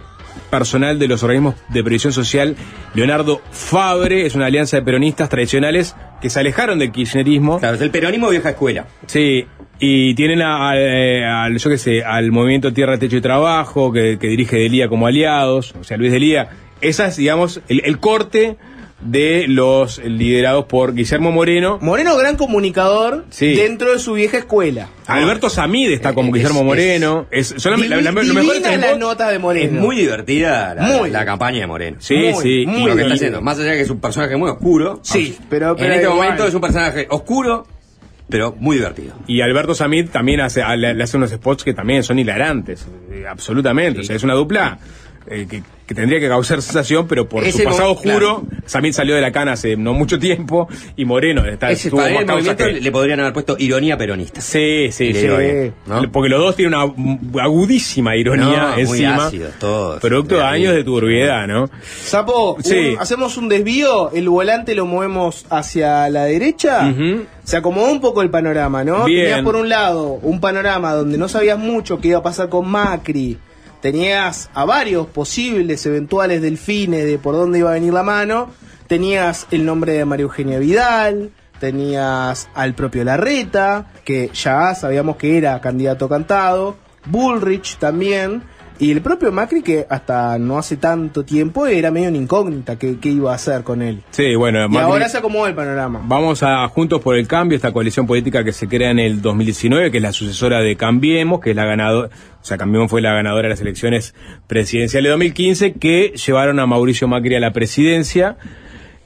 Personal 0.49 0.99
de 0.99 1.07
los 1.07 1.23
Organismos 1.23 1.55
de 1.69 1.81
Previsión 1.83 2.11
Social, 2.11 2.55
Leonardo 2.93 3.41
Fabre, 3.51 4.25
es 4.25 4.35
una 4.35 4.47
alianza 4.47 4.77
de 4.77 4.83
peronistas 4.83 5.29
tradicionales 5.29 5.95
que 6.21 6.29
se 6.29 6.39
alejaron 6.41 6.77
del 6.79 6.91
kirchnerismo. 6.91 7.59
Claro, 7.59 7.75
es 7.75 7.81
el 7.81 7.89
peronismo 7.89 8.29
vieja 8.29 8.49
escuela. 8.49 8.85
Sí, 9.05 9.45
y 9.81 10.13
tienen 10.15 10.41
a- 10.43 10.69
a- 10.69 10.77
eh, 10.79 11.25
al, 11.25 11.57
yo 11.57 11.69
qué 11.69 11.77
sé, 11.77 12.03
al 12.03 12.31
movimiento 12.31 12.71
Tierra, 12.71 12.97
Techo 12.99 13.17
y 13.17 13.21
Trabajo, 13.21 13.91
que, 13.91 14.17
que 14.19 14.27
dirige 14.27 14.55
Delía 14.57 14.87
como 14.87 15.07
aliados, 15.07 15.73
o 15.79 15.83
sea, 15.83 15.97
Luis 15.97 16.11
Delía. 16.11 16.49
Esa 16.81 17.07
es, 17.07 17.17
digamos, 17.17 17.61
el, 17.67 17.81
el 17.83 17.99
corte 17.99 18.57
de 19.01 19.47
los 19.47 19.97
liderados 20.03 20.65
por 20.65 20.93
Guillermo 20.93 21.31
Moreno. 21.31 21.79
Moreno, 21.81 22.15
gran 22.15 22.37
comunicador 22.37 23.25
Sí. 23.31 23.55
dentro 23.55 23.91
de 23.93 23.97
su 23.97 24.13
vieja 24.13 24.37
escuela. 24.37 24.89
Alberto 25.07 25.49
Samid 25.49 25.89
está 25.91 26.13
como 26.13 26.27
Es- 26.29 26.33
Guillermo 26.35 26.63
Moreno. 26.63 27.25
Es, 27.31 27.65
la- 27.65 27.77
la- 27.77 28.01
la- 28.01 28.11
lo 28.11 28.33
mejor 28.35 28.61
la 28.61 28.95
nota 28.97 29.29
de 29.29 29.39
Moreno. 29.39 29.65
Es 29.79 29.83
muy 29.83 29.95
divertida 29.95 30.75
la, 30.75 30.83
Muy. 30.83 31.09
la 31.09 31.25
campaña 31.25 31.61
de 31.61 31.67
Moreno. 31.67 31.97
Sí, 31.99 32.15
muy, 32.15 32.43
sí. 32.43 32.65
muy 32.67 32.85
lo 32.91 32.95
que 32.95 33.01
está 33.01 33.15
haciendo, 33.15 33.41
más 33.41 33.57
allá 33.57 33.71
de 33.71 33.77
que 33.77 33.81
es 33.83 33.89
un 33.89 33.99
personaje 33.99 34.35
muy 34.37 34.51
oscuro. 34.51 34.99
Sí, 35.01 35.35
pero- 35.49 35.75
pero 35.75 35.87
en 35.87 35.91
este 35.93 36.03
igual. 36.05 36.17
momento 36.21 36.45
es 36.45 36.53
un 36.53 36.61
personaje 36.61 37.07
oscuro, 37.09 37.65
pero 38.29 38.55
muy 38.57 38.77
divertido. 38.77 39.15
Y 39.27 39.41
Alberto 39.41 39.75
Samid 39.75 40.09
también 40.09 40.41
hace, 40.41 40.63
le, 40.77 40.93
le 40.93 41.03
hace 41.03 41.17
unos 41.17 41.31
spots 41.31 41.63
que 41.63 41.73
también 41.73 42.03
son 42.03 42.19
hilarantes, 42.19 42.87
eh, 43.11 43.25
absolutamente. 43.27 44.01
O 44.01 44.03
sea, 44.03 44.15
es 44.15 44.23
una 44.23 44.33
dupla 44.33 44.79
eh, 45.27 45.47
que, 45.49 45.63
que 45.85 45.95
tendría 45.95 46.19
que 46.19 46.27
causar 46.27 46.61
sensación, 46.61 47.07
pero 47.07 47.27
por 47.29 47.43
Ese 47.43 47.59
su 47.59 47.63
pasado 47.65 47.93
mo- 47.95 48.01
claro. 48.01 48.27
oscuro, 48.39 48.47
Samid 48.65 48.93
salió 48.93 49.13
de 49.15 49.21
la 49.21 49.31
cana 49.31 49.53
hace 49.53 49.75
no 49.77 49.93
mucho 49.93 50.17
tiempo 50.19 50.67
y 50.95 51.05
Moreno 51.05 51.45
está, 51.45 51.69
Ese 51.71 51.89
tuvo 51.89 52.01
más 52.01 52.25
causa 52.25 52.55
que- 52.55 52.73
le 52.73 52.91
podrían 52.91 53.19
haber 53.19 53.33
puesto 53.33 53.55
ironía 53.59 53.97
peronista. 53.97 54.41
Sí, 54.41 54.87
sí, 54.91 55.13
sí. 55.13 55.27
Porque 56.11 56.29
los 56.29 56.39
dos 56.39 56.55
tienen 56.55 56.73
una 56.79 57.43
agudísima 57.43 58.15
ironía 58.15 58.61
No, 58.61 58.71
muy 58.73 58.81
encima. 58.81 59.27
ácidos 59.27 59.53
todos. 59.59 59.99
Producto 60.01 60.35
de 60.35 60.41
De 60.41 60.47
años 60.47 60.73
de 60.75 60.83
turbiedad, 60.83 61.47
¿no? 61.47 61.69
Sapo, 62.03 62.57
Sí. 62.63 62.93
un- 62.93 62.99
hacemos 62.99 63.37
un 63.37 63.49
desvío, 63.49 64.11
el 64.11 64.29
volante 64.29 64.75
lo 64.75 64.85
movemos 64.85 65.45
hacia 65.49 66.09
la 66.09 66.25
derecha. 66.25 66.93
Se 67.43 67.57
acomodó 67.57 67.91
un 67.91 67.99
poco 68.01 68.21
el 68.21 68.29
panorama, 68.29 68.83
¿no? 68.83 69.05
Bien. 69.05 69.25
Tenías 69.25 69.43
por 69.43 69.55
un 69.55 69.67
lado 69.69 70.03
un 70.21 70.39
panorama 70.39 70.93
donde 70.93 71.17
no 71.17 71.27
sabías 71.27 71.57
mucho 71.57 71.99
qué 71.99 72.09
iba 72.09 72.19
a 72.19 72.23
pasar 72.23 72.49
con 72.49 72.67
Macri. 72.69 73.37
Tenías 73.81 74.49
a 74.53 74.63
varios 74.63 75.07
posibles 75.07 75.83
eventuales 75.87 76.41
delfines 76.41 77.05
de 77.05 77.17
por 77.17 77.33
dónde 77.33 77.59
iba 77.59 77.71
a 77.71 77.73
venir 77.73 77.93
la 77.93 78.03
mano. 78.03 78.49
Tenías 78.87 79.47
el 79.49 79.65
nombre 79.65 79.93
de 79.93 80.05
María 80.05 80.23
Eugenia 80.23 80.59
Vidal. 80.59 81.31
Tenías 81.59 82.47
al 82.53 82.73
propio 82.75 83.03
Larreta, 83.03 83.91
que 84.03 84.29
ya 84.33 84.73
sabíamos 84.75 85.17
que 85.17 85.37
era 85.37 85.59
candidato 85.61 86.07
cantado. 86.07 86.75
Bullrich 87.05 87.77
también. 87.77 88.43
Y 88.81 88.89
el 88.91 89.01
propio 89.01 89.31
Macri, 89.31 89.61
que 89.61 89.85
hasta 89.87 90.39
no 90.39 90.57
hace 90.57 90.75
tanto 90.75 91.23
tiempo 91.23 91.67
era 91.67 91.91
medio 91.91 92.09
una 92.09 92.17
incógnita 92.17 92.79
qué, 92.79 92.97
qué 92.99 93.09
iba 93.09 93.31
a 93.31 93.35
hacer 93.35 93.61
con 93.63 93.83
él. 93.83 94.01
Sí, 94.09 94.33
bueno, 94.35 94.65
Y 94.65 94.69
Macri- 94.69 94.79
ahora 94.81 95.07
se 95.07 95.19
acomodó 95.19 95.45
el 95.45 95.53
panorama. 95.53 96.01
Vamos 96.03 96.41
a 96.41 96.67
Juntos 96.67 96.99
por 96.99 97.15
el 97.15 97.27
Cambio, 97.27 97.55
esta 97.55 97.71
coalición 97.71 98.07
política 98.07 98.43
que 98.43 98.51
se 98.53 98.67
crea 98.67 98.89
en 98.89 98.97
el 98.97 99.21
2019, 99.21 99.91
que 99.91 99.97
es 99.97 100.03
la 100.03 100.11
sucesora 100.11 100.61
de 100.61 100.75
Cambiemos, 100.77 101.41
que 101.41 101.51
es 101.51 101.55
la 101.55 101.65
ganadora, 101.65 102.07
o 102.09 102.43
sea, 102.43 102.57
Cambiemos 102.57 102.89
fue 102.89 103.01
la 103.01 103.13
ganadora 103.13 103.43
de 103.43 103.49
las 103.49 103.61
elecciones 103.61 104.15
presidenciales 104.47 105.05
de 105.09 105.11
2015, 105.11 105.73
que 105.73 106.13
llevaron 106.15 106.59
a 106.59 106.65
Mauricio 106.65 107.07
Macri 107.07 107.35
a 107.35 107.39
la 107.39 107.53
presidencia. 107.53 108.37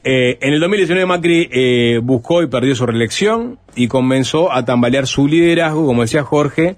Eh, 0.05 0.37
en 0.39 0.53
el 0.53 0.61
2019 0.61 1.05
Macri 1.05 1.49
eh, 1.51 1.99
buscó 2.01 2.41
y 2.41 2.47
perdió 2.47 2.75
su 2.75 2.85
reelección 2.85 3.59
y 3.75 3.89
comenzó 3.89 4.53
a 4.53 4.63
tambalear 4.63 5.05
su 5.05 5.27
liderazgo, 5.27 5.85
como 5.85 6.03
decía 6.03 6.23
Jorge. 6.23 6.77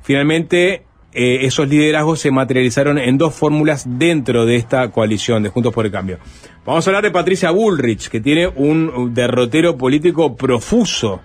Finalmente, 0.00 0.84
eh, 1.12 1.46
esos 1.46 1.68
liderazgos 1.68 2.20
se 2.20 2.30
materializaron 2.30 2.98
en 2.98 3.16
dos 3.16 3.34
fórmulas 3.34 3.86
dentro 3.98 4.44
de 4.44 4.56
esta 4.56 4.90
coalición 4.90 5.42
de 5.42 5.48
Juntos 5.48 5.72
por 5.72 5.86
el 5.86 5.92
Cambio. 5.92 6.18
Vamos 6.66 6.86
a 6.86 6.90
hablar 6.90 7.04
de 7.04 7.10
Patricia 7.10 7.50
Bullrich, 7.50 8.08
que 8.08 8.20
tiene 8.20 8.46
un 8.46 9.14
derrotero 9.14 9.76
político 9.78 10.36
profuso. 10.36 11.22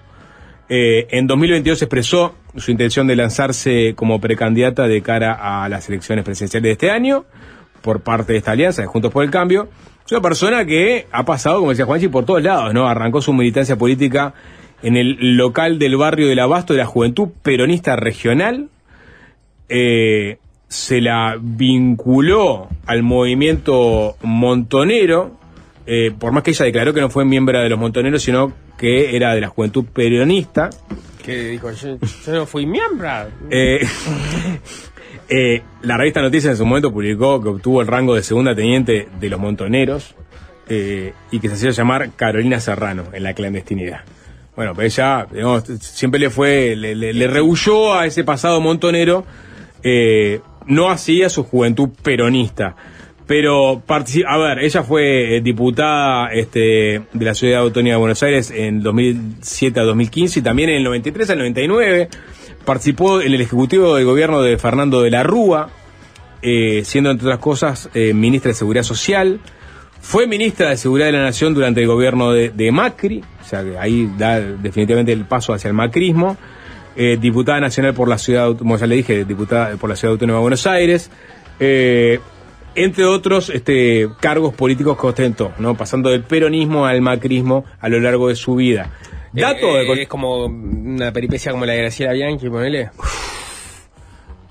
Eh, 0.70 1.08
en 1.12 1.28
2022 1.28 1.82
expresó 1.82 2.36
su 2.56 2.72
intención 2.72 3.08
de 3.08 3.16
lanzarse 3.16 3.94
como 3.96 4.22
precandidata 4.22 4.88
de 4.88 5.02
cara 5.02 5.34
a 5.34 5.68
las 5.68 5.90
elecciones 5.90 6.24
presidenciales 6.24 6.64
de 6.64 6.72
este 6.72 6.92
año 6.92 7.26
por 7.82 8.02
parte 8.02 8.34
de 8.34 8.40
esta 8.40 8.52
alianza 8.52 8.82
de 8.82 8.88
Juntos 8.88 9.12
por 9.12 9.24
el 9.24 9.32
Cambio. 9.32 9.68
Es 10.06 10.12
una 10.12 10.22
persona 10.22 10.66
que 10.66 11.08
ha 11.12 11.26
pasado, 11.26 11.60
como 11.60 11.72
decía 11.72 11.86
Juanchi, 11.86 12.08
por 12.08 12.26
todos 12.26 12.42
lados, 12.42 12.74
¿no? 12.74 12.88
Arrancó 12.88 13.22
su 13.22 13.34
militancia 13.34 13.78
política 13.78 14.34
en 14.82 14.98
el 14.98 15.38
local 15.38 15.80
del 15.80 15.98
barrio 15.98 16.28
del 16.28 16.40
Abasto 16.40 16.74
de 16.74 16.80
la 16.80 16.86
Juventud 16.86 17.30
Peronista 17.42 17.96
Regional. 17.96 18.70
Eh, 19.70 20.38
se 20.74 21.02
la 21.02 21.38
vinculó 21.40 22.68
al 22.88 23.04
movimiento 23.04 24.18
montonero, 24.24 25.38
eh, 25.86 26.12
por 26.18 26.32
más 26.32 26.42
que 26.42 26.50
ella 26.50 26.66
declaró 26.66 26.94
que 26.94 27.02
no 27.02 27.12
fue 27.12 27.26
miembro 27.26 27.60
de 27.60 27.70
los 27.70 27.78
montoneros, 27.78 28.24
sino 28.24 28.52
que 28.76 29.16
era 29.16 29.36
de 29.36 29.42
la 29.42 29.50
Juventud 29.50 29.86
Peronista. 29.86 30.72
Que 31.24 31.50
dijo, 31.50 31.72
yo, 31.72 31.98
yo 32.26 32.34
no 32.34 32.46
fui 32.48 32.66
miembro. 32.66 33.08
Eh, 33.52 33.86
eh, 35.30 35.62
la 35.84 35.96
revista 35.96 36.24
Noticias 36.24 36.52
en 36.52 36.58
su 36.58 36.66
momento 36.66 36.92
publicó 36.92 37.42
que 37.42 37.50
obtuvo 37.50 37.82
el 37.82 37.88
rango 37.88 38.16
de 38.16 38.24
segunda 38.24 38.56
teniente 38.56 39.08
de 39.20 39.30
los 39.30 39.40
montoneros 39.40 40.16
y 40.68 41.40
que 41.40 41.50
se 41.50 41.54
hacía 41.54 41.70
llamar 41.70 42.10
Carolina 42.16 42.60
Serrano 42.60 43.04
en 43.14 43.22
la 43.22 43.36
clandestinidad. 43.36 44.02
Bueno, 44.56 44.74
pues 44.74 44.98
ella 44.98 45.28
digamos, 45.32 45.66
siempre 45.82 46.20
le 46.20 46.32
fue, 46.32 46.76
le, 46.76 46.96
le, 46.96 47.14
le 47.14 47.28
rehuyó 47.28 47.94
a 47.94 48.08
ese 48.08 48.24
pasado 48.24 48.60
montonero, 48.60 49.24
eh, 49.84 50.40
no 50.66 50.90
así 50.90 51.24
a 51.24 51.30
su 51.30 51.44
juventud 51.44 51.90
peronista. 52.02 52.76
Pero, 53.28 53.82
a 54.28 54.38
ver, 54.38 54.60
ella 54.60 54.84
fue 54.84 55.38
eh, 55.38 55.42
diputada 55.42 56.32
este, 56.34 57.04
de 57.14 57.26
la 57.26 57.34
Ciudad 57.34 57.62
Autónoma 57.62 57.92
de 57.92 57.98
Buenos 57.98 58.24
Aires 58.24 58.52
en 58.52 58.82
2007 58.82 59.80
a 59.80 59.84
2015 59.84 60.40
y 60.40 60.42
también 60.42 60.70
en 60.70 60.78
el 60.78 60.84
93 60.84 61.30
al 61.30 61.38
99. 61.38 62.10
Participó 62.66 63.22
en 63.22 63.34
el 63.34 63.42
Ejecutivo 63.42 63.96
del 63.96 64.06
Gobierno 64.06 64.42
de 64.42 64.58
Fernando 64.58 65.02
de 65.02 65.12
la 65.12 65.24
Rúa, 65.24 65.70
eh, 66.42 66.82
siendo, 66.86 67.12
entre 67.12 67.28
otras 67.28 67.40
cosas, 67.40 67.90
ministra 67.94 68.50
de 68.50 68.56
Seguridad 68.56 68.84
Social. 68.84 69.40
Fue 70.02 70.28
ministra 70.28 70.70
de 70.70 70.78
Seguridad 70.78 71.08
de 71.08 71.14
la 71.14 71.24
Nación 71.24 71.54
durante 71.54 71.82
el 71.82 71.88
gobierno 71.88 72.34
de, 72.34 72.50
de 72.50 72.72
Macri, 72.74 73.24
o 73.42 73.46
sea 73.46 73.64
que 73.64 73.78
ahí 73.78 74.12
da 74.18 74.42
definitivamente 74.42 75.14
el 75.14 75.24
paso 75.24 75.54
hacia 75.54 75.70
el 75.70 75.74
macrismo. 75.74 76.38
Eh, 76.96 77.18
diputada 77.20 77.60
nacional 77.60 77.94
por 77.96 78.08
la 78.08 78.18
ciudad, 78.20 78.56
como 78.56 78.78
ya 78.78 78.86
le 78.86 78.96
dije, 78.96 79.26
diputada 79.26 79.76
por 79.78 79.90
la 79.90 79.96
Ciudad 79.96 80.12
Autónoma 80.14 80.38
de 80.38 80.42
Buenos 80.44 80.68
Aires. 80.68 81.10
Eh, 81.60 82.20
entre 82.76 83.06
otros 83.06 83.50
este, 83.50 84.10
cargos 84.20 84.54
políticos 84.54 84.98
que 85.00 85.08
ostentó, 85.08 85.54
¿no? 85.60 85.76
pasando 85.76 86.10
del 86.10 86.24
peronismo 86.24 86.86
al 86.86 87.02
macrismo 87.02 87.66
a 87.80 87.90
lo 87.90 88.00
largo 88.00 88.30
de 88.30 88.36
su 88.36 88.56
vida. 88.56 88.92
Dato 89.32 89.80
Eh, 89.80 89.86
de 89.96 90.02
es 90.04 90.08
como 90.08 90.46
una 90.46 91.12
peripecia 91.12 91.52
como 91.52 91.66
la 91.66 91.74
de 91.74 91.80
Graciela 91.80 92.14
Bianchi, 92.14 92.50
ponele. 92.50 92.90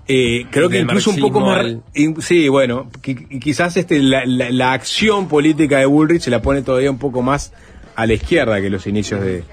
Eh, 0.08 0.46
creo 0.50 0.68
que 0.68 0.80
incluso 0.80 1.10
un 1.10 1.20
poco 1.20 1.40
más. 1.40 1.58
al- 1.60 1.82
sí, 2.20 2.48
bueno, 2.48 2.90
qui- 3.02 3.38
quizás 3.40 3.76
este, 3.76 4.00
la, 4.00 4.24
la- 4.26 4.50
la 4.50 4.72
acción 4.72 5.28
política 5.28 5.78
de 5.78 5.86
Bullrich 5.86 6.22
se 6.22 6.30
la 6.30 6.42
pone 6.42 6.62
todavía 6.62 6.90
un 6.90 6.98
poco 6.98 7.22
más 7.22 7.52
a 7.94 8.06
la 8.06 8.14
izquierda 8.14 8.60
que 8.60 8.68
los 8.68 8.86
inicios 8.88 9.20
de, 9.22 9.44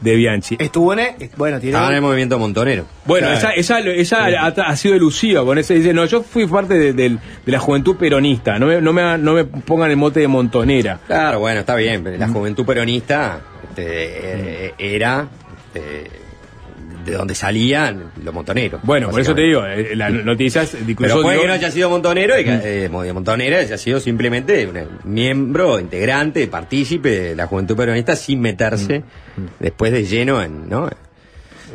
de 0.00 0.14
Bianchi. 0.14 0.56
Estuvo 0.58 0.92
en. 0.92 0.98
el- 1.00 1.30
Bueno, 1.36 1.58
tiene. 1.58 1.70
Estaba 1.76 1.88
en 1.90 1.96
el 1.96 2.02
movimiento 2.02 2.38
montonero. 2.38 2.84
Bueno, 3.04 3.26
Claro. 3.28 3.48
ella, 3.56 3.78
ella, 3.80 4.28
ella 4.28 4.42
ha, 4.44 4.46
ha 4.70 4.76
sido 4.76 4.94
elusiva 4.94 5.44
con 5.44 5.58
eso. 5.58 5.74
Dice, 5.74 5.92
no, 5.92 6.04
yo 6.06 6.22
fui 6.22 6.46
parte 6.46 6.74
de, 6.78 6.92
de 6.92 7.18
la 7.46 7.58
juventud 7.58 7.96
peronista. 7.96 8.58
No 8.58 8.66
me, 8.66 8.80
no, 8.80 8.92
me, 8.92 9.18
no 9.18 9.32
me 9.34 9.44
pongan 9.44 9.90
el 9.90 9.96
mote 9.96 10.20
de 10.20 10.28
montonera. 10.28 11.00
Claro, 11.06 11.40
bueno, 11.40 11.60
está 11.60 11.74
bien, 11.74 12.02
pero 12.04 12.16
la 12.16 12.28
juventud 12.28 12.64
peronista 12.64 13.40
este, 13.70 14.66
eh, 14.68 14.74
era 14.78 15.26
este, 15.74 16.10
de 17.10 17.16
donde 17.16 17.34
salían 17.34 18.12
los 18.22 18.34
montoneros. 18.34 18.80
Bueno, 18.82 19.10
por 19.10 19.20
eso 19.20 19.34
te 19.34 19.42
digo, 19.42 19.64
eh, 19.66 19.94
las 19.96 20.12
noticias 20.12 20.74
incluso 20.86 21.14
Pero 21.14 21.22
puede 21.22 21.40
que 21.40 21.46
no 21.46 21.52
haya 21.52 21.70
sido 21.70 21.90
montonero 21.90 22.38
y 22.38 22.44
que, 22.44 22.84
eh, 22.84 22.88
mo- 22.88 23.04
montonera 23.14 23.58
haya 23.58 23.78
sido 23.78 24.00
simplemente 24.00 24.66
un 24.66 24.88
miembro, 25.12 25.78
integrante, 25.80 26.46
partícipe 26.46 27.08
de 27.08 27.36
la 27.36 27.46
juventud 27.46 27.76
peronista 27.76 28.16
sin 28.16 28.40
meterse 28.40 29.02
después 29.58 29.92
de 29.92 30.04
lleno 30.04 30.42
en, 30.42 30.68
¿no? 30.68 30.88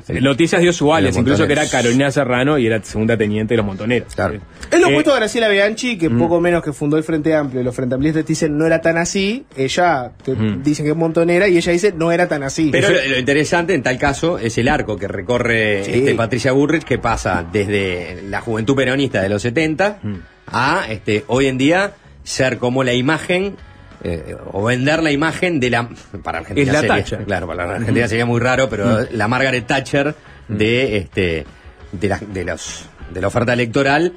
Eh, 0.07 0.21
Noticias 0.21 0.61
dio 0.61 0.73
su 0.73 0.93
alias, 0.93 1.15
incluso 1.17 1.45
que 1.47 1.53
era. 1.53 1.67
Carolina 1.69 2.11
Serrano 2.11 2.57
y 2.57 2.65
era 2.67 2.81
segunda 2.83 3.17
teniente 3.17 3.53
de 3.53 3.57
los 3.57 3.65
montoneros. 3.65 4.13
Claro. 4.15 4.39
Es 4.71 4.79
lo 4.79 4.87
Eh, 4.87 4.91
opuesto 4.91 5.13
a 5.13 5.15
Graciela 5.17 5.47
Bianchi, 5.49 5.97
que 5.97 6.09
poco 6.09 6.39
menos 6.41 6.63
que 6.63 6.73
fundó 6.73 6.97
el 6.97 7.03
Frente 7.03 7.33
Amplio. 7.35 7.61
y 7.61 7.63
Los 7.63 7.75
Frente 7.75 7.95
Amplistas 7.95 8.23
te 8.25 8.27
dicen 8.33 8.57
no 8.57 8.65
era 8.65 8.81
tan 8.81 8.97
así. 8.97 9.45
Ella 9.55 10.11
te 10.23 10.35
dicen 10.35 10.85
que 10.85 10.91
es 10.91 10.97
montonera 10.97 11.47
y 11.47 11.57
ella 11.57 11.71
dice 11.71 11.93
no 11.95 12.11
era 12.11 12.27
tan 12.27 12.43
así. 12.43 12.69
Pero 12.71 12.89
lo, 12.89 12.95
lo 13.07 13.17
interesante 13.19 13.73
en 13.73 13.83
tal 13.83 13.97
caso 13.97 14.37
es 14.39 14.57
el 14.57 14.67
arco 14.67 14.97
que 14.97 15.07
recorre 15.07 15.83
Sí. 15.83 15.91
este, 15.93 16.15
Patricia 16.15 16.51
Bullrich, 16.51 16.83
que 16.83 16.97
pasa 16.97 17.45
desde 17.51 18.21
la 18.29 18.41
juventud 18.41 18.75
peronista 18.75 19.21
de 19.21 19.29
los 19.29 19.41
70 19.41 19.99
a 20.47 20.85
este, 20.89 21.23
hoy 21.27 21.47
en 21.47 21.57
día 21.57 21.93
ser 22.23 22.57
como 22.57 22.83
la 22.83 22.93
imagen 22.93 23.55
eh, 24.03 24.35
o 24.51 24.63
vender 24.65 25.01
la 25.01 25.11
imagen 25.11 25.59
de 25.59 25.69
la 25.69 25.89
para 26.23 26.39
Argentina 26.39 26.67
Es 26.67 26.73
la 26.73 26.79
sería, 26.81 26.95
Thatcher. 26.97 27.25
claro 27.25 27.47
para 27.47 27.65
la 27.65 27.75
Argentina 27.75 28.07
sería 28.07 28.25
muy 28.25 28.39
raro 28.41 28.69
pero 28.69 29.05
la 29.11 29.27
Margaret 29.27 29.65
Thatcher 29.65 30.13
de 30.47 30.97
este 30.97 31.45
de, 31.91 32.07
la, 32.09 32.19
de 32.19 32.43
los 32.45 32.85
de 33.13 33.21
la 33.21 33.27
oferta 33.27 33.53
electoral 33.53 34.13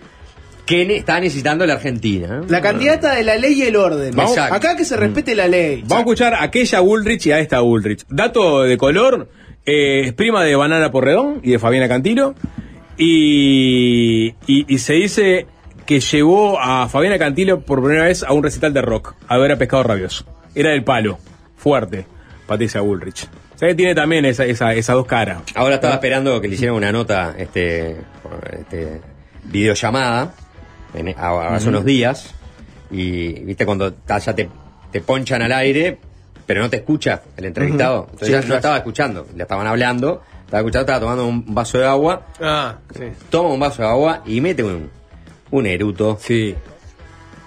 que 0.65 0.85
ne- 0.85 0.97
está 0.97 1.21
necesitando 1.21 1.65
la 1.67 1.75
Argentina 1.75 2.43
La 2.49 2.61
candidata 2.61 3.15
de 3.15 3.23
la 3.23 3.37
ley 3.37 3.55
y 3.55 3.63
el 3.63 3.77
orden. 3.77 4.13
Vamos- 4.17 4.37
Acá 4.37 4.77
que 4.77 4.85
se 4.85 4.97
respete 4.97 5.37
la 5.37 5.47
ley. 5.47 5.83
Vamos 5.83 5.93
a 5.99 6.01
escuchar 6.01 6.35
a 6.35 6.43
aquella 6.43 6.81
Bullrich 6.81 7.27
y 7.27 7.31
a 7.33 7.39
esta 7.39 7.61
Bullrich. 7.61 8.05
Dato 8.09 8.63
de 8.65 8.77
color, 8.77 9.29
eh, 9.65 10.01
es 10.07 10.13
prima 10.15 10.43
de 10.43 10.57
Banana 10.57 10.91
Porredón 10.91 11.39
y 11.45 11.53
de 11.53 11.61
Fabiana 11.61 11.87
Cantilo. 11.87 12.35
Y, 12.99 14.35
y, 14.47 14.65
y 14.75 14.79
se 14.79 14.95
dice 14.95 15.47
que 15.87 16.01
llevó 16.01 16.59
a 16.61 16.89
Fabiana 16.89 17.19
Cantilo 17.19 17.61
por 17.61 17.81
primera 17.83 18.05
vez 18.05 18.23
a 18.23 18.33
un 18.33 18.43
recital 18.43 18.73
de 18.75 18.83
rock, 18.83 19.15
a 19.29 19.39
ver 19.39 19.53
a 19.53 19.57
Pescado 19.57 19.83
Rabioso. 19.85 20.25
Era 20.55 20.71
del 20.71 20.85
palo, 20.85 21.19
fuerte, 21.57 22.07
Patricia 22.47 22.81
Bullrich. 22.81 23.29
O 23.55 23.59
sea 23.59 23.69
que 23.69 23.75
tiene 23.75 23.95
también 23.95 24.25
esa, 24.27 24.45
esa, 24.45 24.75
esas 24.75 24.97
dos 24.97 25.07
caras. 25.07 25.39
Ahora 25.55 25.77
estaba 25.77 25.95
esperando 25.95 26.41
que 26.41 26.49
le 26.49 26.55
hicieran 26.55 26.77
una 26.77 26.93
nota, 26.93 27.35
este, 27.39 27.97
este 28.61 29.01
videollamada, 29.45 30.35
en- 30.95 31.15
a- 31.19 31.55
hace 31.55 31.69
unos 31.69 31.85
días, 31.85 32.35
y 32.91 33.33
viste 33.45 33.65
cuando 33.65 33.95
ya 34.07 34.35
te, 34.35 34.49
te 34.91 35.01
ponchan 35.01 35.43
al 35.43 35.53
aire, 35.53 35.99
pero 36.47 36.61
no 36.61 36.71
te 36.71 36.77
escucha 36.77 37.23
el 37.37 37.45
entrevistado. 37.47 38.03
Entonces 38.11 38.29
Sí, 38.29 38.33
ya 38.35 38.43
no 38.43 38.55
estaba 38.57 38.77
escuchando, 38.77 39.27
le 39.35 39.43
estaban 39.43 39.67
hablando, 39.67 40.23
estaba 40.45 40.61
escuchando, 40.61 40.81
estaba 40.83 41.01
tomando 41.01 41.27
un 41.27 41.55
vaso 41.55 41.79
de 41.79 41.87
agua, 41.87 42.27
Ah, 42.41 42.77
sí. 42.95 43.05
toma 43.31 43.49
un 43.51 43.61
vaso 43.61 43.83
de 43.83 43.89
agua 43.89 44.23
y 44.27 44.41
mete 44.41 44.63
un, 44.63 44.91
un 45.51 45.67
eruto. 45.67 46.19
Sí. 46.21 46.55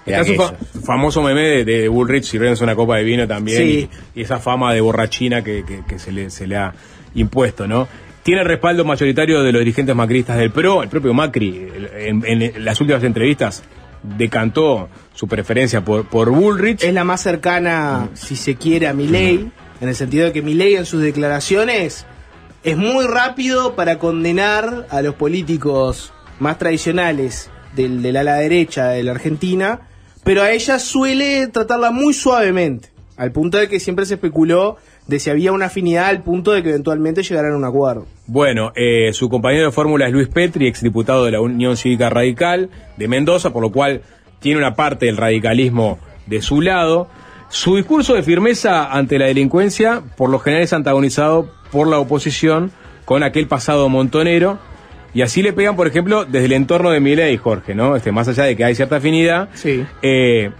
Está 0.06 0.24
su 0.24 0.34
fa- 0.34 0.54
famoso 0.84 1.22
meme 1.22 1.42
de, 1.42 1.64
de 1.64 1.88
Bullrich 1.88 2.24
sirviéndose 2.24 2.64
una 2.64 2.74
copa 2.74 2.96
de 2.96 3.04
vino 3.04 3.28
también 3.28 3.58
Sí. 3.58 3.88
y, 4.14 4.20
y 4.20 4.22
esa 4.22 4.38
fama 4.38 4.72
de 4.72 4.80
borrachina 4.80 5.44
que, 5.44 5.64
que- 5.64 5.82
que 5.86 5.98
se, 5.98 6.10
le, 6.10 6.30
se 6.30 6.46
le 6.46 6.56
ha 6.56 6.72
impuesto, 7.14 7.66
¿no? 7.68 7.86
Tiene 8.22 8.40
el 8.42 8.46
respaldo 8.48 8.84
mayoritario 8.84 9.42
de 9.42 9.52
los 9.52 9.60
dirigentes 9.60 9.94
macristas 9.96 10.36
del 10.38 10.50
PRO, 10.50 10.82
el 10.82 10.88
propio 10.88 11.14
Macri 11.14 11.68
en, 11.96 12.22
en 12.26 12.64
las 12.64 12.80
últimas 12.80 13.02
entrevistas 13.04 13.62
decantó 14.02 14.88
su 15.14 15.28
preferencia 15.28 15.84
por, 15.84 16.06
por 16.06 16.30
Bullrich. 16.30 16.82
Es 16.82 16.94
la 16.94 17.04
más 17.04 17.20
cercana, 17.22 18.08
si 18.14 18.36
se 18.36 18.56
quiere, 18.56 18.88
a 18.88 18.94
Milei, 18.94 19.50
en 19.80 19.88
el 19.88 19.94
sentido 19.94 20.26
de 20.26 20.32
que 20.32 20.42
Milei 20.42 20.74
en 20.76 20.86
sus 20.86 21.02
declaraciones 21.02 22.06
es 22.62 22.76
muy 22.76 23.06
rápido 23.06 23.74
para 23.74 23.98
condenar 23.98 24.86
a 24.90 25.02
los 25.02 25.14
políticos 25.14 26.12
más 26.38 26.58
tradicionales 26.58 27.50
del, 27.74 28.02
del 28.02 28.16
ala 28.16 28.36
derecha 28.36 28.88
de 28.88 29.02
la 29.02 29.12
Argentina, 29.12 29.80
pero 30.24 30.42
a 30.42 30.50
ella 30.50 30.78
suele 30.78 31.46
tratarla 31.48 31.90
muy 31.90 32.14
suavemente, 32.14 32.90
al 33.16 33.32
punto 33.32 33.58
de 33.58 33.68
que 33.68 33.80
siempre 33.80 34.06
se 34.06 34.14
especuló 34.14 34.76
de 35.06 35.18
si 35.18 35.28
había 35.28 35.52
una 35.52 35.66
afinidad 35.66 36.06
al 36.06 36.22
punto 36.22 36.52
de 36.52 36.62
que 36.62 36.70
eventualmente 36.70 37.22
llegaran 37.22 37.52
a 37.52 37.56
un 37.56 37.64
acuerdo. 37.64 38.06
Bueno, 38.26 38.72
eh, 38.76 39.12
su 39.12 39.28
compañero 39.28 39.66
de 39.66 39.72
fórmula 39.72 40.06
es 40.06 40.12
Luis 40.12 40.28
Petri, 40.28 40.68
exdiputado 40.68 41.24
de 41.24 41.32
la 41.32 41.40
Unión 41.40 41.76
Cívica 41.76 42.08
Radical 42.10 42.70
de 42.96 43.08
Mendoza, 43.08 43.52
por 43.52 43.62
lo 43.62 43.72
cual 43.72 44.02
tiene 44.38 44.58
una 44.58 44.76
parte 44.76 45.06
del 45.06 45.16
radicalismo 45.16 45.98
de 46.26 46.40
su 46.42 46.60
lado. 46.60 47.08
Su 47.48 47.76
discurso 47.76 48.14
de 48.14 48.22
firmeza 48.22 48.92
ante 48.92 49.18
la 49.18 49.26
delincuencia, 49.26 50.02
por 50.16 50.30
lo 50.30 50.38
general, 50.38 50.62
es 50.62 50.72
antagonizado 50.72 51.50
por 51.72 51.88
la 51.88 51.98
oposición 51.98 52.70
con 53.04 53.24
aquel 53.24 53.48
pasado 53.48 53.88
montonero. 53.88 54.58
Y 55.12 55.22
así 55.22 55.42
le 55.42 55.52
pegan, 55.52 55.76
por 55.76 55.86
ejemplo, 55.86 56.24
desde 56.24 56.46
el 56.46 56.52
entorno 56.52 56.90
de 56.90 57.00
Milei, 57.00 57.36
Jorge, 57.36 57.74
¿no? 57.74 57.96
Este, 57.96 58.12
más 58.12 58.28
allá 58.28 58.44
de 58.44 58.56
que 58.56 58.64
hay 58.64 58.74
cierta 58.74 58.96
afinidad, 58.96 59.48
Sí. 59.54 59.84
eh, 60.02 60.50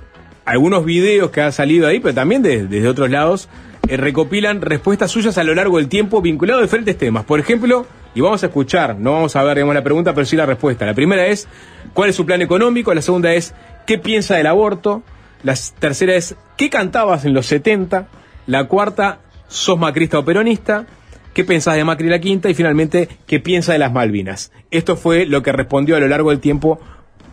algunos 0.44 0.84
videos 0.84 1.30
que 1.30 1.40
han 1.40 1.53
salido 1.53 1.86
ahí, 1.86 2.01
pero 2.01 2.14
también 2.14 2.42
de- 2.42 2.66
desde 2.66 2.88
otros 2.88 3.11
lados, 3.11 3.48
eh, 3.88 3.96
recopilan 3.96 4.61
respuestas 4.61 5.11
suyas 5.11 5.38
a 5.38 5.44
lo 5.44 5.55
largo 5.55 5.78
del 5.78 5.88
tiempo 5.88 6.20
vinculadas 6.20 6.61
a 6.61 6.62
diferentes 6.64 6.98
temas. 6.98 7.24
Por 7.24 7.38
ejemplo, 7.38 7.86
y 8.14 8.20
vamos 8.20 8.42
a 8.42 8.46
escuchar, 8.46 8.96
no 8.98 9.12
vamos 9.12 9.36
a 9.36 9.42
ver 9.44 9.55
digamos, 9.57 9.74
la 9.74 9.84
pregunta, 9.84 10.12
pero 10.14 10.24
sí 10.26 10.34
la 10.36 10.46
respuesta. 10.46 10.84
La 10.84 10.94
primera 10.94 11.26
es, 11.28 11.46
¿cuál 11.94 12.11
es 12.11 12.16
su 12.16 12.26
plan 12.26 12.42
económico? 12.42 12.92
La 12.92 13.03
segunda 13.03 13.32
es, 13.32 13.55
¿qué 13.86 13.98
piensa 13.98 14.34
del 14.36 14.48
aborto? 14.48 15.03
La 15.44 15.55
tercera 15.78 16.14
es, 16.16 16.34
¿qué 16.57 16.68
cantabas 16.70 17.24
en 17.24 17.32
los 17.34 17.46
70? 17.46 18.09
La 18.46 18.64
cuarta, 18.64 19.18
¿sos 19.48 19.78
macrista 19.78 20.18
o 20.18 20.24
peronista? 20.24 20.86
¿Qué 21.33 21.45
pensás 21.45 21.76
de 21.76 21.85
Macri 21.85 22.09
la 22.09 22.18
quinta? 22.18 22.51
Y 22.51 22.55
finalmente, 22.55 23.09
¿qué 23.26 23.41
piensa 23.41 23.72
de 23.72 23.78
las 23.78 23.93
Malvinas? 23.93 24.51
Esto 24.70 24.97
fue 24.97 25.26
lo 25.26 25.43
que 25.43 25.53
respondió 25.53 25.97
a 25.97 26.01
lo 26.01 26.09
largo 26.09 26.31
del 26.31 26.41
tiempo 26.41 26.81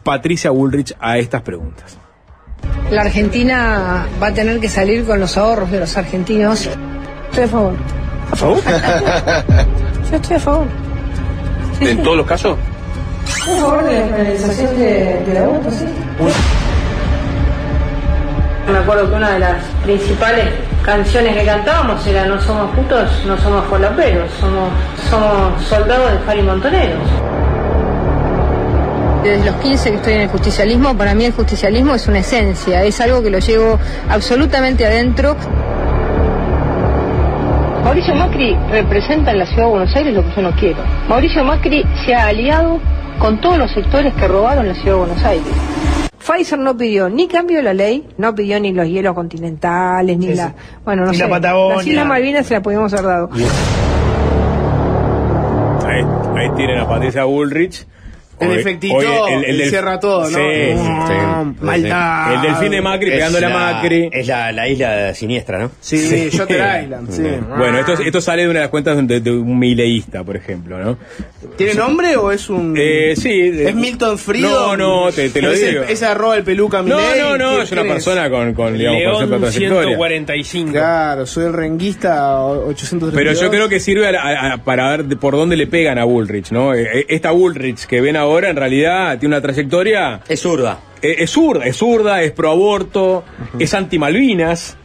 Patricia 0.03 0.51
Bullrich 0.51 0.93
a 0.99 1.17
estas 1.17 1.41
preguntas. 1.41 1.97
La 2.91 3.01
Argentina 3.01 4.07
va 4.21 4.27
a 4.27 4.33
tener 4.33 4.59
que 4.59 4.69
salir 4.69 5.05
con 5.05 5.19
los 5.19 5.35
ahorros 5.37 5.71
de 5.71 5.79
los 5.79 5.97
argentinos. 5.97 6.69
Estoy 7.29 7.43
a 7.43 7.47
favor. 7.47 7.73
¿A 8.31 8.35
favor? 8.35 8.61
Yo 10.11 10.15
estoy 10.15 10.35
a 10.35 10.39
favor. 10.39 10.67
¿En 11.81 12.03
todos 12.03 12.17
los 12.17 12.27
casos? 12.27 12.57
Estoy 13.27 13.53
a 13.53 13.61
favor 13.61 13.83
de 13.83 13.99
la 13.99 14.15
penalización 14.15 14.79
de, 14.79 15.23
del 15.25 15.37
aborto, 15.37 15.71
sí. 15.71 15.85
Me 18.67 18.79
acuerdo 18.79 19.09
que 19.09 19.15
una 19.15 19.31
de 19.31 19.39
las 19.39 19.63
principales 19.83 20.45
canciones 20.83 21.37
que 21.37 21.45
cantábamos 21.45 22.05
era 22.05 22.25
No 22.25 22.39
somos 22.41 22.75
putos, 22.75 23.09
no 23.25 23.37
somos 23.37 23.65
falaperos, 23.67 24.29
somos, 24.39 24.69
somos 25.09 25.63
soldados 25.63 26.11
de 26.11 26.19
Fari 26.19 26.41
Montoneros. 26.41 27.01
Desde 29.23 29.45
los 29.45 29.55
15 29.55 29.89
que 29.89 29.95
estoy 29.95 30.13
en 30.13 30.21
el 30.21 30.27
justicialismo, 30.27 30.97
para 30.97 31.15
mí 31.15 31.25
el 31.25 31.33
justicialismo 31.33 31.95
es 31.95 32.07
una 32.07 32.19
esencia, 32.19 32.83
es 32.83 32.99
algo 32.99 33.23
que 33.23 33.29
lo 33.29 33.39
llevo 33.39 33.79
absolutamente 34.09 34.85
adentro. 34.85 35.37
Mauricio 37.85 38.15
Macri 38.15 38.53
representa 38.69 39.31
en 39.31 39.39
la 39.39 39.45
ciudad 39.45 39.63
de 39.63 39.69
Buenos 39.69 39.95
Aires 39.95 40.13
lo 40.13 40.23
que 40.23 40.35
yo 40.35 40.41
no 40.41 40.51
quiero. 40.51 40.79
Mauricio 41.07 41.43
Macri 41.45 41.85
se 42.05 42.13
ha 42.13 42.27
aliado 42.27 42.79
con 43.17 43.39
todos 43.39 43.57
los 43.57 43.71
sectores 43.71 44.13
que 44.13 44.27
robaron 44.27 44.67
la 44.67 44.73
ciudad 44.73 44.91
de 44.91 44.99
Buenos 44.99 45.23
Aires. 45.23 45.53
Pfizer 46.27 46.59
no 46.59 46.75
pidió 46.75 47.09
ni 47.09 47.27
cambio 47.27 47.57
de 47.57 47.63
la 47.63 47.73
ley, 47.73 48.07
no 48.17 48.35
pidió 48.35 48.59
ni 48.59 48.73
los 48.73 48.87
hielos 48.87 49.13
continentales, 49.15 50.17
ni 50.17 50.27
Sí, 50.27 50.33
la... 50.35 50.53
Bueno, 50.83 51.05
no 51.05 51.11
Ni 51.11 51.17
sé. 51.17 51.23
la 51.23 51.29
Patagonia. 51.29 51.75
Las 51.77 51.87
Islas 51.87 52.05
Malvinas 52.05 52.45
se 52.45 52.53
las 52.55 52.63
podíamos 52.63 52.91
haber 52.93 53.05
dado. 53.05 53.29
Ahí, 55.85 56.03
ahí 56.35 56.49
tienen 56.55 56.79
a 56.79 56.87
Patricia 56.87 57.23
Bullrich. 57.23 57.87
El 58.39 58.49
Hoy- 58.49 58.57
efectito, 58.59 59.27
el 59.43 59.57
del- 59.57 59.69
cierra 59.69 59.99
todo, 59.99 60.29
¿no? 60.29 60.37
Sí, 60.37 60.43
Mm, 60.75 61.07
sí. 61.07 61.55
maldad. 61.61 62.33
El 62.35 62.41
delfín 62.43 62.69
de 62.71 62.81
Macri 62.81 63.07
Es 63.09 63.15
pegándole 63.15 63.45
a 63.47 63.49
la- 63.49 63.55
Macri. 63.73 64.09
Es 64.11 64.27
la, 64.27 64.51
la 64.51 64.67
isla 64.67 65.13
siniestra, 65.15 65.57
¿no? 65.57 65.71
Sí, 65.79 66.29
Shutter 66.31 66.83
Island, 66.83 67.09
sí. 67.11 67.23
Bueno, 67.57 67.79
esto, 67.79 67.93
esto 67.93 68.21
sale 68.21 68.43
de 68.43 68.49
una 68.49 68.59
de 68.59 68.65
las 68.65 68.69
cuentas 68.69 69.07
de, 69.07 69.19
de 69.21 69.31
un 69.31 69.57
mileísta, 69.57 70.23
por 70.23 70.35
ejemplo, 70.35 70.77
¿no? 70.77 70.97
¿Tiene 71.57 71.73
nombre 71.73 72.15
o 72.15 72.31
es 72.31 72.47
un.? 72.49 72.75
Eh, 72.77 73.15
sí. 73.17 73.39
¿Es 73.41 73.73
Milton 73.73 74.19
Friedman? 74.19 74.51
No, 74.51 74.77
no, 74.77 75.11
te, 75.11 75.29
te 75.29 75.41
lo 75.41 75.51
¿Es 75.51 75.65
digo. 75.65 75.81
el- 75.83 75.89
¿Esa 75.89 76.11
arroba 76.11 76.35
el 76.37 76.43
peluca 76.43 76.83
No, 76.83 76.95
Milei? 76.97 77.19
no, 77.19 77.37
no, 77.39 77.49
¿Quién- 77.49 77.61
es 77.63 77.71
una 77.71 77.81
quién 77.81 77.93
persona 77.93 78.29
con, 78.29 78.53
con 78.53 78.77
digamos, 78.77 79.01
con 79.01 79.11
cierta 79.17 79.27
León 79.37 79.41
trayectoria. 79.41 79.87
145. 79.97 80.71
Claro, 80.73 81.25
soy 81.25 81.45
el 81.45 81.53
renguista 81.53 82.39
832. 82.45 83.13
Pero 83.15 83.33
yo 83.33 83.49
creo 83.49 83.67
que 83.67 83.79
sirve 83.79 84.07
a 84.07 84.11
la- 84.11 84.21
a- 84.21 84.53
a- 84.53 84.57
para 84.63 84.91
ver 84.91 85.05
de 85.05 85.15
por 85.15 85.35
dónde 85.35 85.55
le 85.57 85.65
pegan 85.65 85.97
a 85.97 86.03
Bullrich, 86.03 86.51
¿no? 86.51 86.75
Eh, 86.75 87.05
Esta 87.09 87.31
Bullrich 87.31 87.85
que 87.87 87.99
ven 87.99 88.15
ahora 88.15 88.26
en 88.49 88.55
realidad 88.55 89.17
tiene 89.19 89.35
una 89.35 89.41
trayectoria. 89.41 90.21
Es 90.27 90.41
zurda. 90.41 90.79
eh, 91.01 91.15
Es 91.19 91.31
zurda, 91.31 91.65
es 91.65 91.75
zurda, 91.77 92.21
es 92.21 92.31
pro 92.31 92.51
aborto, 92.51 93.23
es 93.59 93.73
anti 93.73 93.97
Malvinas. 93.99 94.77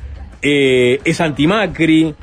eh, 0.43 0.99
es 1.05 1.21
antimacri. 1.21 2.15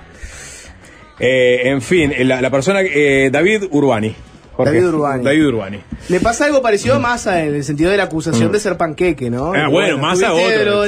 Eh, 1.20 1.62
en 1.66 1.82
fin, 1.82 2.14
la, 2.20 2.42
la 2.42 2.50
persona, 2.50 2.82
eh, 2.82 3.30
David 3.32 3.64
Urbani. 3.72 4.14
Jorge. 4.66 4.74
David 4.74 4.88
Urbani. 4.94 5.24
David 5.24 5.46
Urbani. 5.48 5.80
Le 6.10 6.20
pasa 6.20 6.46
algo 6.46 6.62
parecido 6.62 6.96
a 6.96 7.00
Massa 7.00 7.42
en 7.44 7.56
el 7.56 7.64
sentido 7.64 7.92
de 7.92 7.96
la 7.98 8.04
acusación 8.04 8.52
de 8.52 8.60
ser 8.60 8.76
panqueque, 8.76 9.30
¿no? 9.30 9.54
Ah, 9.54 9.68
Y 9.68 9.72
bueno, 9.72 9.98
Massa 9.98 10.34
otro. 10.34 10.86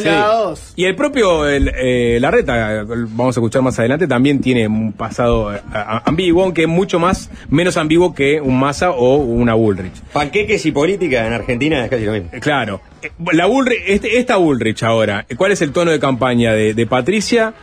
sí. 0.55 0.73
Y 0.75 0.85
el 0.85 0.95
propio 0.95 1.47
el, 1.47 1.71
eh, 1.73 2.17
Larreta, 2.19 2.83
vamos 2.85 3.37
a 3.37 3.39
escuchar 3.39 3.61
más 3.61 3.79
adelante, 3.79 4.07
también 4.07 4.41
tiene 4.41 4.67
un 4.67 4.91
pasado 4.91 5.53
eh, 5.55 5.59
ambiguo, 6.05 6.43
aunque 6.43 6.67
mucho 6.67 6.99
más, 6.99 7.29
menos 7.49 7.77
ambiguo 7.77 8.13
que 8.13 8.41
un 8.41 8.59
Massa 8.59 8.91
o 8.91 9.15
una 9.15 9.53
Bullrich. 9.53 9.93
Panqueques 10.11 10.65
y 10.65 10.71
política 10.73 11.25
en 11.25 11.33
Argentina 11.33 11.83
es 11.85 11.89
casi 11.89 12.03
lo 12.05 12.11
mismo. 12.11 12.29
Claro. 12.41 12.81
Eh, 13.01 13.11
La 13.31 13.45
Bullrich, 13.45 13.83
este, 13.87 14.17
esta 14.19 14.35
Bullrich 14.35 14.83
ahora, 14.83 15.25
¿cuál 15.37 15.53
es 15.53 15.61
el 15.61 15.71
tono 15.71 15.91
de 15.91 15.99
campaña 15.99 16.51
de, 16.53 16.73
de 16.73 16.85
Patricia? 16.87 17.53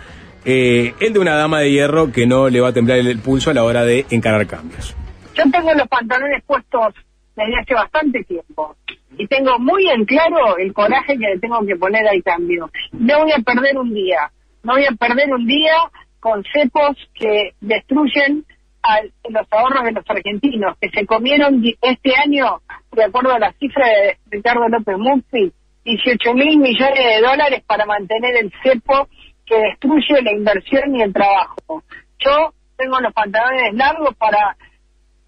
Eh, 0.44 0.94
el 1.00 1.12
de 1.12 1.18
una 1.18 1.34
dama 1.34 1.60
de 1.60 1.70
hierro 1.70 2.10
que 2.12 2.26
no 2.26 2.48
le 2.48 2.60
va 2.60 2.68
a 2.68 2.72
temblar 2.72 2.98
el, 2.98 3.08
el 3.08 3.18
pulso 3.18 3.50
a 3.50 3.54
la 3.54 3.64
hora 3.64 3.84
de 3.84 4.06
encarar 4.10 4.46
cambios. 4.46 4.94
Yo 5.38 5.50
tengo 5.50 5.72
los 5.74 5.88
pantalones 5.88 6.42
puestos 6.44 6.94
desde 7.36 7.60
hace 7.60 7.74
bastante 7.74 8.24
tiempo 8.24 8.74
y 9.16 9.26
tengo 9.28 9.58
muy 9.58 9.88
en 9.88 10.04
claro 10.04 10.56
el 10.58 10.72
coraje 10.72 11.16
que 11.16 11.26
le 11.28 11.38
tengo 11.38 11.64
que 11.64 11.76
poner 11.76 12.06
al 12.08 12.22
cambio. 12.24 12.68
No 12.92 13.20
voy 13.22 13.32
a 13.32 13.38
perder 13.38 13.78
un 13.78 13.94
día, 13.94 14.30
no 14.64 14.72
voy 14.74 14.84
a 14.84 14.92
perder 14.98 15.32
un 15.32 15.46
día 15.46 15.74
con 16.20 16.42
cepos 16.52 16.96
que 17.14 17.52
destruyen 17.60 18.44
al- 18.82 19.12
los 19.28 19.46
ahorros 19.52 19.84
de 19.84 19.92
los 19.92 20.04
argentinos, 20.10 20.76
que 20.80 20.90
se 20.90 21.06
comieron 21.06 21.62
este 21.80 22.16
año, 22.16 22.60
de 22.92 23.04
acuerdo 23.04 23.32
a 23.34 23.38
la 23.38 23.52
cifra 23.52 23.86
de 23.86 24.16
Ricardo 24.30 24.68
López 24.68 24.96
Murphy, 24.98 25.52
18 25.84 26.34
mil 26.34 26.58
millones 26.58 26.98
de 27.04 27.20
dólares 27.20 27.62
para 27.66 27.86
mantener 27.86 28.36
el 28.36 28.52
cepo 28.62 29.08
que 29.46 29.56
destruye 29.56 30.20
la 30.22 30.32
inversión 30.32 30.94
y 30.96 31.02
el 31.02 31.12
trabajo. 31.12 31.82
Yo 32.18 32.52
tengo 32.76 33.00
los 33.00 33.12
pantalones 33.14 33.74
largos 33.74 34.14
para 34.16 34.56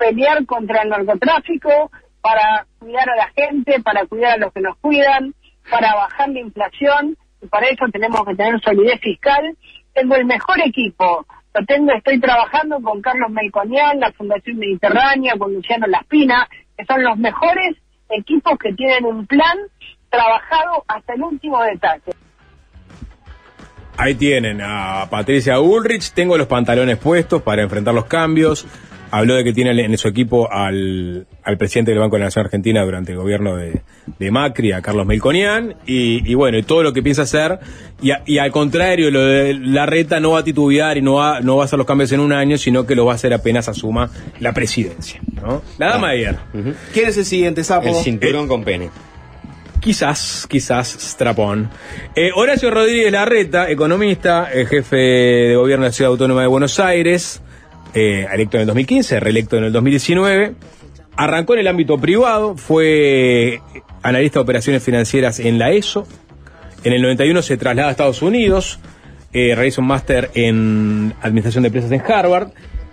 pelear 0.00 0.46
contra 0.46 0.82
el 0.82 0.88
narcotráfico, 0.88 1.90
para 2.22 2.66
cuidar 2.78 3.08
a 3.10 3.16
la 3.16 3.28
gente, 3.36 3.80
para 3.82 4.06
cuidar 4.06 4.32
a 4.32 4.36
los 4.38 4.52
que 4.52 4.60
nos 4.60 4.76
cuidan, 4.78 5.34
para 5.70 5.94
bajar 5.94 6.30
la 6.30 6.40
inflación, 6.40 7.16
y 7.42 7.46
para 7.46 7.66
eso 7.66 7.84
tenemos 7.92 8.24
que 8.26 8.34
tener 8.34 8.60
solidez 8.62 9.00
fiscal. 9.00 9.56
Tengo 9.92 10.14
el 10.16 10.24
mejor 10.24 10.60
equipo, 10.64 11.26
lo 11.54 11.66
tengo, 11.66 11.92
estoy 11.92 12.18
trabajando 12.18 12.80
con 12.80 13.02
Carlos 13.02 13.30
Melconian, 13.30 14.00
la 14.00 14.12
Fundación 14.12 14.58
Mediterránea, 14.58 15.34
con 15.38 15.52
Luciano 15.52 15.86
Laspina, 15.86 16.48
que 16.76 16.84
son 16.86 17.02
los 17.02 17.18
mejores 17.18 17.76
equipos 18.08 18.58
que 18.58 18.72
tienen 18.72 19.04
un 19.04 19.26
plan 19.26 19.58
trabajado 20.08 20.84
hasta 20.88 21.14
el 21.14 21.22
último 21.22 21.62
detalle. 21.62 22.12
Ahí 23.96 24.14
tienen 24.14 24.60
a 24.62 25.08
Patricia 25.10 25.60
Ulrich. 25.60 26.12
Tengo 26.12 26.38
los 26.38 26.46
pantalones 26.46 26.96
puestos 26.96 27.42
para 27.42 27.62
enfrentar 27.62 27.92
los 27.92 28.06
cambios. 28.06 28.66
Habló 29.12 29.34
de 29.34 29.42
que 29.44 29.52
tiene 29.52 29.70
en 29.84 29.98
su 29.98 30.06
equipo 30.08 30.50
al, 30.52 31.26
al 31.42 31.58
presidente 31.58 31.90
del 31.90 31.98
Banco 32.00 32.16
de 32.16 32.20
la 32.20 32.26
Nación 32.26 32.44
Argentina 32.44 32.82
durante 32.84 33.10
el 33.12 33.18
gobierno 33.18 33.56
de, 33.56 33.82
de 34.18 34.30
Macri, 34.30 34.70
a 34.72 34.80
Carlos 34.82 35.04
Melconian. 35.06 35.74
Y, 35.86 36.30
y 36.30 36.34
bueno, 36.34 36.58
y 36.58 36.62
todo 36.62 36.82
lo 36.84 36.92
que 36.92 37.02
piensa 37.02 37.22
hacer. 37.22 37.58
Y, 38.00 38.12
a- 38.12 38.22
y 38.24 38.38
al 38.38 38.52
contrario, 38.52 39.10
lo 39.10 39.20
de 39.24 39.54
la 39.54 39.86
reta 39.86 40.20
no 40.20 40.30
va 40.32 40.40
a 40.40 40.44
titubear 40.44 40.96
y 40.96 41.02
no 41.02 41.14
va, 41.14 41.40
no 41.40 41.56
va 41.56 41.62
a 41.62 41.66
hacer 41.66 41.76
los 41.78 41.86
cambios 41.86 42.12
en 42.12 42.20
un 42.20 42.32
año, 42.32 42.56
sino 42.56 42.86
que 42.86 42.94
lo 42.94 43.04
va 43.06 43.12
a 43.12 43.14
hacer 43.16 43.34
apenas 43.34 43.68
asuma 43.68 44.10
la 44.38 44.52
presidencia. 44.52 45.20
¿no? 45.42 45.62
La 45.78 45.88
dama 45.88 46.12
de 46.12 46.18
hierro. 46.18 46.38
¿Quién 46.92 47.08
es 47.08 47.16
el 47.18 47.24
siguiente 47.24 47.64
sapo? 47.64 47.88
El 47.88 47.94
cinturón 47.96 48.46
con 48.46 48.62
pene. 48.62 48.90
Quizás, 49.80 50.46
quizás 50.48 50.88
Strapón. 50.88 51.70
Eh, 52.14 52.30
Horacio 52.34 52.70
Rodríguez 52.70 53.10
Larreta, 53.10 53.70
economista, 53.70 54.50
eh, 54.52 54.66
jefe 54.66 54.96
de 54.96 55.56
gobierno 55.56 55.84
de 55.84 55.88
la 55.88 55.92
Ciudad 55.94 56.10
Autónoma 56.12 56.42
de 56.42 56.48
Buenos 56.48 56.78
Aires, 56.78 57.40
eh, 57.94 58.26
electo 58.32 58.56
en 58.56 58.62
el 58.62 58.66
2015, 58.68 59.20
reelecto 59.20 59.56
en 59.56 59.64
el 59.64 59.72
2019. 59.72 60.54
Arrancó 61.16 61.54
en 61.54 61.60
el 61.60 61.68
ámbito 61.68 61.98
privado, 61.98 62.56
fue 62.56 63.60
analista 64.02 64.38
de 64.38 64.42
operaciones 64.42 64.82
financieras 64.82 65.38
en 65.40 65.58
la 65.58 65.70
ESO. 65.70 66.06
En 66.84 66.92
el 66.92 67.02
91 67.02 67.42
se 67.42 67.56
traslada 67.56 67.88
a 67.88 67.90
Estados 67.90 68.22
Unidos, 68.22 68.78
eh, 69.32 69.54
realiza 69.54 69.80
un 69.82 69.88
máster 69.88 70.30
en 70.34 71.12
Administración 71.20 71.62
de 71.62 71.68
Empresas 71.68 71.92
en 71.92 72.00
Harvard. 72.10 72.48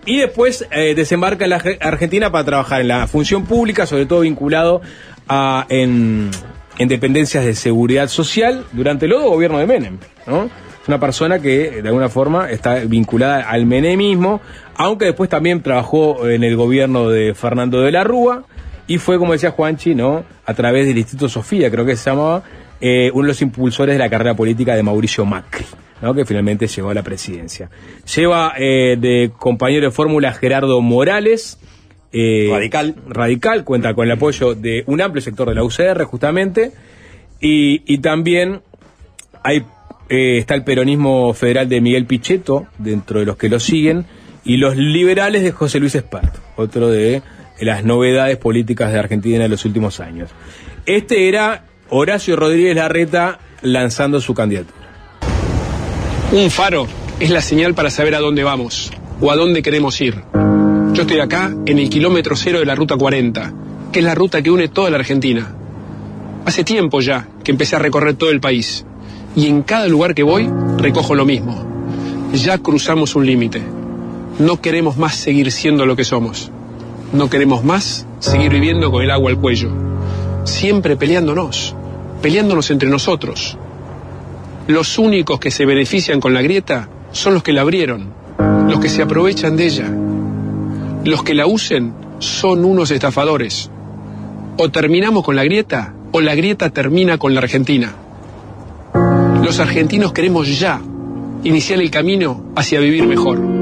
Y 0.05 0.17
después 0.19 0.65
eh, 0.71 0.93
desembarca 0.95 1.43
en 1.45 1.49
la 1.51 1.59
Arge- 1.59 1.77
Argentina 1.81 2.31
para 2.31 2.43
trabajar 2.45 2.81
en 2.81 2.87
la 2.89 3.07
función 3.07 3.45
pública, 3.45 3.85
sobre 3.85 4.05
todo 4.05 4.21
vinculado 4.21 4.81
a, 5.27 5.65
en, 5.69 6.29
en 6.77 6.87
dependencias 6.87 7.43
de 7.45 7.53
seguridad 7.53 8.07
social 8.07 8.65
durante 8.71 9.05
el 9.05 9.11
lodo 9.11 9.29
gobierno 9.29 9.59
de 9.59 9.67
Menem. 9.67 9.97
¿no? 10.25 10.45
Es 10.45 10.87
una 10.87 10.99
persona 10.99 11.39
que 11.39 11.81
de 11.81 11.87
alguna 11.89 12.07
forma 12.07 12.49
está 12.49 12.75
vinculada 12.75 13.49
al 13.49 13.65
menemismo, 13.65 14.39
aunque 14.77 15.05
después 15.05 15.29
también 15.29 15.61
trabajó 15.61 16.27
en 16.29 16.43
el 16.43 16.55
gobierno 16.55 17.09
de 17.09 17.33
Fernando 17.33 17.81
de 17.81 17.91
la 17.91 18.03
Rúa 18.03 18.43
y 18.87 18.99
fue, 18.99 19.17
como 19.17 19.33
decía 19.33 19.51
Juanchi, 19.51 19.95
¿no? 19.95 20.23
a 20.45 20.53
través 20.53 20.87
del 20.87 20.97
Instituto 20.97 21.27
Sofía, 21.27 21.69
creo 21.69 21.85
que 21.85 21.95
se 21.95 22.09
llamaba, 22.09 22.43
eh, 22.79 23.11
uno 23.13 23.23
de 23.23 23.29
los 23.29 23.41
impulsores 23.41 23.95
de 23.95 23.99
la 23.99 24.09
carrera 24.09 24.35
política 24.35 24.75
de 24.75 24.83
Mauricio 24.83 25.25
Macri. 25.25 25.65
¿no? 26.01 26.13
que 26.13 26.25
finalmente 26.25 26.67
llegó 26.67 26.91
a 26.91 26.93
la 26.93 27.01
presidencia. 27.01 27.71
Lleva 28.15 28.53
eh, 28.55 28.97
de 28.99 29.31
compañero 29.35 29.87
de 29.87 29.91
fórmula 29.91 30.31
Gerardo 30.31 30.79
Morales, 30.79 31.57
eh, 32.11 32.49
Radical. 32.51 32.95
Radical, 33.07 33.63
cuenta 33.63 33.93
con 33.93 34.05
el 34.05 34.11
apoyo 34.11 34.55
de 34.55 34.83
un 34.87 35.01
amplio 35.01 35.21
sector 35.21 35.49
de 35.49 35.55
la 35.55 35.63
UCR, 35.63 36.03
justamente, 36.03 36.71
y, 37.41 37.81
y 37.91 37.97
también 37.99 38.61
hay, 39.43 39.63
eh, 40.09 40.37
está 40.37 40.55
el 40.55 40.63
peronismo 40.63 41.33
federal 41.33 41.67
de 41.69 41.81
Miguel 41.81 42.05
Pichetto, 42.05 42.67
dentro 42.77 43.19
de 43.19 43.25
los 43.25 43.37
que 43.37 43.49
lo 43.49 43.59
siguen, 43.59 44.05
y 44.47 44.55
los 44.55 44.77
liberales 44.77 45.43
de 45.43 45.51
José 45.51 45.77
Luis 45.77 45.93
Espart, 45.93 46.33
otro 46.55 46.87
de 46.87 47.21
las 47.59 47.83
novedades 47.83 48.37
políticas 48.37 48.93
de 48.93 48.97
Argentina 48.99 49.43
en 49.43 49.51
los 49.51 49.65
últimos 49.65 49.99
años. 49.99 50.29
Este 50.85 51.27
era 51.27 51.65
Horacio 51.89 52.37
Rodríguez 52.37 52.73
Larreta 52.73 53.39
lanzando 53.61 54.21
su 54.21 54.33
candidatura. 54.33 54.87
Un 56.31 56.49
faro 56.49 56.87
es 57.19 57.29
la 57.29 57.41
señal 57.41 57.73
para 57.73 57.89
saber 57.89 58.15
a 58.15 58.19
dónde 58.19 58.45
vamos 58.45 58.89
o 59.19 59.31
a 59.31 59.35
dónde 59.35 59.61
queremos 59.61 59.99
ir. 59.99 60.23
Yo 60.93 61.01
estoy 61.01 61.19
acá 61.19 61.53
en 61.65 61.77
el 61.77 61.89
kilómetro 61.89 62.37
cero 62.37 62.59
de 62.59 62.65
la 62.65 62.75
Ruta 62.75 62.95
40, 62.95 63.53
que 63.91 63.99
es 63.99 64.05
la 64.05 64.15
ruta 64.15 64.41
que 64.41 64.49
une 64.49 64.69
toda 64.69 64.89
la 64.89 64.97
Argentina. 64.97 65.53
Hace 66.45 66.63
tiempo 66.63 67.01
ya 67.01 67.27
que 67.43 67.51
empecé 67.51 67.75
a 67.75 67.79
recorrer 67.79 68.15
todo 68.15 68.29
el 68.29 68.39
país 68.39 68.85
y 69.35 69.47
en 69.47 69.63
cada 69.63 69.89
lugar 69.89 70.15
que 70.15 70.23
voy 70.23 70.49
recojo 70.77 71.15
lo 71.15 71.25
mismo. 71.25 71.65
Ya 72.31 72.57
cruzamos 72.59 73.13
un 73.15 73.25
límite. 73.25 73.61
No 74.39 74.61
queremos 74.61 74.97
más 74.97 75.15
seguir 75.15 75.51
siendo 75.51 75.87
lo 75.87 75.95
que 75.95 76.03
somos. 76.03 76.51
No 77.11 77.27
queremos 77.27 77.63
más 77.63 78.05
seguir 78.19 78.51
viviendo 78.51 78.91
con 78.91 79.03
el 79.03 79.09
agua 79.09 79.31
al 79.31 79.39
cuello. 79.39 79.71
Siempre 80.43 80.95
peleándonos, 80.95 81.75
peleándonos 82.21 82.69
entre 82.69 82.87
nosotros. 82.87 83.57
Los 84.67 84.99
únicos 84.99 85.39
que 85.39 85.49
se 85.49 85.65
benefician 85.65 86.19
con 86.19 86.35
la 86.35 86.43
grieta 86.43 86.87
son 87.11 87.33
los 87.33 87.41
que 87.41 87.51
la 87.51 87.61
abrieron, 87.61 88.13
los 88.67 88.79
que 88.79 88.89
se 88.89 89.01
aprovechan 89.01 89.57
de 89.57 89.65
ella. 89.65 89.91
Los 91.03 91.23
que 91.23 91.33
la 91.33 91.47
usen 91.47 91.93
son 92.19 92.63
unos 92.63 92.91
estafadores. 92.91 93.71
O 94.57 94.69
terminamos 94.69 95.23
con 95.23 95.35
la 95.35 95.45
grieta 95.45 95.95
o 96.11 96.21
la 96.21 96.35
grieta 96.35 96.69
termina 96.69 97.17
con 97.17 97.33
la 97.33 97.41
Argentina. 97.41 97.95
Los 99.43 99.59
argentinos 99.59 100.13
queremos 100.13 100.59
ya 100.59 100.79
iniciar 101.43 101.79
el 101.79 101.89
camino 101.89 102.43
hacia 102.55 102.79
vivir 102.79 103.07
mejor. 103.07 103.56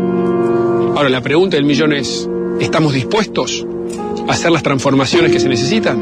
Ahora 0.95 1.09
la 1.09 1.19
pregunta 1.19 1.57
del 1.57 1.65
millón 1.65 1.91
es, 1.91 2.25
¿estamos 2.57 2.93
dispuestos 2.93 3.67
a 4.29 4.31
hacer 4.31 4.49
las 4.49 4.63
transformaciones 4.63 5.29
que 5.29 5.41
se 5.41 5.49
necesitan? 5.49 6.01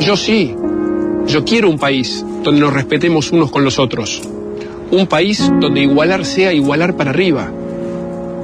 Yo 0.00 0.16
sí. 0.16 0.56
Yo 1.28 1.44
quiero 1.44 1.70
un 1.70 1.78
país 1.78 2.26
donde 2.42 2.60
nos 2.60 2.72
respetemos 2.72 3.30
unos 3.30 3.52
con 3.52 3.62
los 3.62 3.78
otros. 3.78 4.20
Un 4.90 5.06
país 5.06 5.48
donde 5.60 5.82
igualar 5.82 6.24
sea 6.24 6.52
igualar 6.52 6.96
para 6.96 7.10
arriba. 7.10 7.48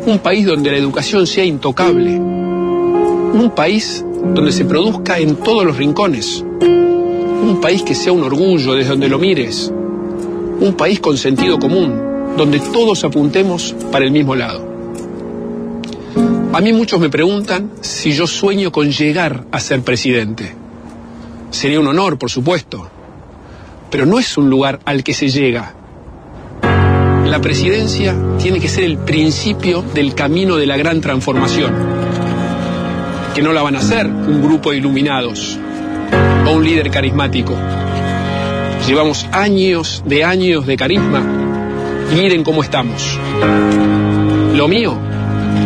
Un 0.06 0.20
país 0.20 0.46
donde 0.46 0.70
la 0.70 0.76
educación 0.76 1.26
sea 1.26 1.44
intocable. 1.44 2.12
Un 2.12 3.50
país 3.56 4.04
donde 4.32 4.52
se 4.52 4.64
produzca 4.64 5.18
en 5.18 5.34
todos 5.34 5.64
los 5.64 5.76
rincones. 5.76 6.44
Un 6.60 7.58
país 7.60 7.82
que 7.82 7.96
sea 7.96 8.12
un 8.12 8.22
orgullo 8.22 8.74
desde 8.74 8.90
donde 8.90 9.08
lo 9.08 9.18
mires. 9.18 9.72
Un 10.60 10.74
país 10.74 11.00
con 11.00 11.16
sentido 11.16 11.58
común, 11.58 12.00
donde 12.36 12.60
todos 12.60 13.02
apuntemos 13.02 13.74
para 13.90 14.04
el 14.04 14.12
mismo 14.12 14.36
lado. 14.36 14.67
A 16.52 16.60
mí 16.60 16.72
muchos 16.72 16.98
me 16.98 17.10
preguntan 17.10 17.72
si 17.82 18.12
yo 18.12 18.26
sueño 18.26 18.72
con 18.72 18.90
llegar 18.90 19.44
a 19.52 19.60
ser 19.60 19.82
presidente. 19.82 20.54
Sería 21.50 21.78
un 21.78 21.86
honor, 21.86 22.18
por 22.18 22.30
supuesto, 22.30 22.90
pero 23.90 24.06
no 24.06 24.18
es 24.18 24.36
un 24.38 24.48
lugar 24.48 24.80
al 24.86 25.04
que 25.04 25.12
se 25.12 25.28
llega. 25.28 25.74
La 27.26 27.40
presidencia 27.40 28.16
tiene 28.38 28.60
que 28.60 28.68
ser 28.68 28.84
el 28.84 28.96
principio 28.98 29.82
del 29.82 30.14
camino 30.14 30.56
de 30.56 30.66
la 30.66 30.78
gran 30.78 31.02
transformación, 31.02 31.74
que 33.34 33.42
no 33.42 33.52
la 33.52 33.62
van 33.62 33.76
a 33.76 33.80
hacer 33.80 34.06
un 34.06 34.42
grupo 34.42 34.70
de 34.70 34.78
iluminados 34.78 35.58
o 36.46 36.52
un 36.52 36.64
líder 36.64 36.90
carismático. 36.90 37.54
Llevamos 38.86 39.26
años 39.32 40.02
de 40.06 40.24
años 40.24 40.66
de 40.66 40.76
carisma 40.76 41.22
Y 42.10 42.14
miren 42.14 42.42
cómo 42.42 42.62
estamos. 42.62 43.18
Lo 44.54 44.66
mío 44.66 45.07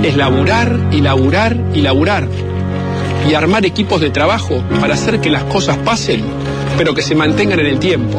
es 0.03 0.17
laburar 0.17 0.89
y 0.91 1.01
laburar 1.01 1.57
y 1.75 1.81
laburar. 1.81 2.29
Y 3.29 3.35
armar 3.35 3.65
equipos 3.65 4.01
de 4.01 4.11
trabajo 4.11 4.63
para 4.81 4.95
hacer 4.95 5.21
que 5.21 5.31
las 5.31 5.45
cosas 5.45 5.79
pasen, 5.79 6.23
pero 6.77 6.95
que 6.95 7.03
se 7.03 7.15
mantengan 7.15 7.61
en 7.61 7.67
el 7.67 7.79
tiempo. 7.79 8.19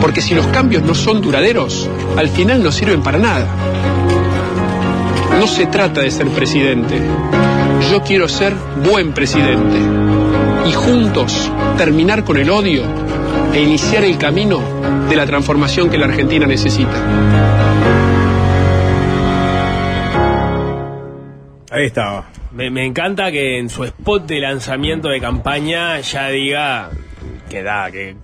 Porque 0.00 0.22
si 0.22 0.34
los 0.34 0.46
cambios 0.48 0.82
no 0.82 0.94
son 0.94 1.20
duraderos, 1.20 1.88
al 2.16 2.28
final 2.28 2.62
no 2.62 2.72
sirven 2.72 3.02
para 3.02 3.18
nada. 3.18 3.46
No 5.38 5.46
se 5.46 5.66
trata 5.66 6.00
de 6.00 6.10
ser 6.10 6.28
presidente. 6.28 7.00
Yo 7.90 8.02
quiero 8.02 8.28
ser 8.28 8.54
buen 8.88 9.12
presidente. 9.12 9.78
Y 10.66 10.72
juntos 10.72 11.50
terminar 11.76 12.24
con 12.24 12.38
el 12.38 12.48
odio 12.48 12.82
e 13.52 13.60
iniciar 13.60 14.04
el 14.04 14.16
camino 14.16 14.60
de 15.08 15.16
la 15.16 15.26
transformación 15.26 15.90
que 15.90 15.98
la 15.98 16.06
Argentina 16.06 16.46
necesita. 16.46 18.03
Ahí 21.74 21.86
estaba. 21.86 22.26
Me, 22.52 22.70
me 22.70 22.84
encanta 22.84 23.30
que 23.32 23.58
en 23.58 23.68
su 23.68 23.84
spot 23.84 24.26
de 24.26 24.40
lanzamiento 24.40 25.08
de 25.08 25.20
campaña 25.20 25.98
ya 26.00 26.28
diga 26.28 26.90
que 27.50 27.62
da, 27.62 27.90
que 27.90 28.16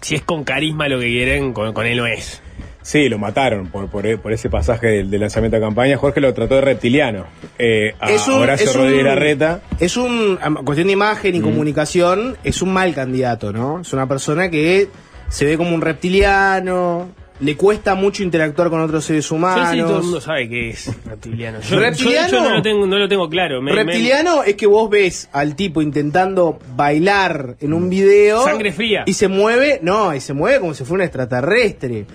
si 0.00 0.16
es 0.16 0.22
con 0.22 0.42
carisma 0.44 0.88
lo 0.88 0.98
que 0.98 1.06
quieren, 1.06 1.52
con, 1.52 1.72
con 1.72 1.86
él 1.86 1.96
no 1.98 2.06
es. 2.06 2.42
Sí, 2.82 3.08
lo 3.08 3.18
mataron 3.18 3.66
por, 3.68 3.88
por, 3.88 4.20
por 4.20 4.32
ese 4.32 4.48
pasaje 4.48 4.86
del, 4.86 5.10
del 5.10 5.20
lanzamiento 5.20 5.56
de 5.56 5.62
campaña. 5.62 5.96
Jorge 5.96 6.20
lo 6.20 6.32
trató 6.34 6.54
de 6.56 6.60
reptiliano. 6.60 7.26
Eh, 7.58 7.94
a 7.98 8.10
Es 8.12 8.28
un- 8.28 8.34
Horacio 8.42 8.70
es 8.70 8.76
un- 8.76 8.82
Rodríguez 8.82 9.04
Larreta. 9.04 9.60
Es 9.80 9.96
un, 9.96 10.38
cuestión 10.64 10.86
de 10.86 10.92
imagen 10.92 11.34
y 11.34 11.40
comunicación, 11.40 12.36
es 12.44 12.62
un 12.62 12.72
mal 12.72 12.94
candidato, 12.94 13.52
¿no? 13.52 13.80
Es 13.80 13.92
una 13.92 14.06
persona 14.06 14.50
que 14.50 14.88
se 15.28 15.44
ve 15.46 15.56
como 15.56 15.74
un 15.74 15.80
reptiliano, 15.80 17.08
le 17.40 17.56
cuesta 17.56 17.94
mucho 17.94 18.22
interactuar 18.22 18.70
con 18.70 18.80
otros 18.80 19.04
seres 19.04 19.30
humanos. 19.30 19.68
sí, 19.70 19.78
todo 19.80 19.96
el 19.98 20.02
mundo 20.04 20.20
sabe 20.20 20.48
que 20.48 20.70
es 20.70 20.90
reptiliano. 21.04 21.60
Yo, 21.60 21.78
¿Reptiliano? 21.78 22.28
yo- 22.28 22.36
yo 22.38 22.42
no, 22.48 22.54
lo 22.56 22.62
tengo, 22.62 22.86
no 22.86 22.98
lo 22.98 23.08
tengo 23.08 23.28
claro. 23.28 23.60
Me- 23.60 23.72
me- 23.72 23.82
Reptiliano 23.84 24.42
es 24.42 24.54
que 24.56 24.66
vos 24.66 24.88
ves 24.88 25.28
al 25.32 25.54
tipo 25.54 25.82
intentando 25.82 26.58
bailar 26.74 27.56
en 27.60 27.72
un 27.74 27.90
video. 27.90 28.42
Sangre 28.44 28.72
fría. 28.72 29.02
Y 29.06 29.12
se 29.12 29.28
mueve, 29.28 29.80
no, 29.82 30.14
y 30.14 30.20
se 30.20 30.32
mueve 30.32 30.60
como 30.60 30.72
si 30.74 30.84
fuera 30.84 31.02
un 31.02 31.06
extraterrestre. 31.08 32.06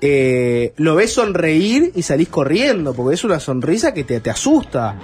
Eh, 0.00 0.72
lo 0.76 0.94
ves 0.94 1.12
sonreír 1.12 1.92
y 1.94 2.02
salís 2.02 2.28
corriendo, 2.28 2.94
porque 2.94 3.14
es 3.14 3.24
una 3.24 3.38
sonrisa 3.38 3.92
que 3.92 4.04
te, 4.04 4.20
te 4.20 4.30
asusta. 4.30 4.96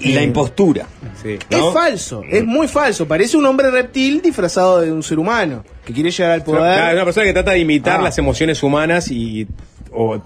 Y 0.00 0.12
la 0.12 0.22
impostura. 0.22 0.86
Sí, 1.22 1.38
Es 1.50 1.60
falso, 1.72 2.22
es 2.28 2.44
muy 2.44 2.66
falso. 2.68 3.06
Parece 3.06 3.36
un 3.36 3.44
hombre 3.46 3.70
reptil 3.70 4.22
disfrazado 4.22 4.80
de 4.80 4.90
un 4.90 5.02
ser 5.02 5.18
humano 5.18 5.64
que 5.84 5.92
quiere 5.92 6.10
llegar 6.10 6.32
al 6.32 6.42
poder. 6.44 6.60
Claro, 6.62 6.88
es 6.88 6.94
una 6.94 7.04
persona 7.04 7.26
que 7.26 7.32
trata 7.32 7.50
de 7.52 7.58
imitar 7.58 8.00
Ah. 8.00 8.04
las 8.04 8.18
emociones 8.18 8.62
humanas 8.62 9.10
y. 9.10 9.46
O, 9.92 10.14
eso 10.16 10.22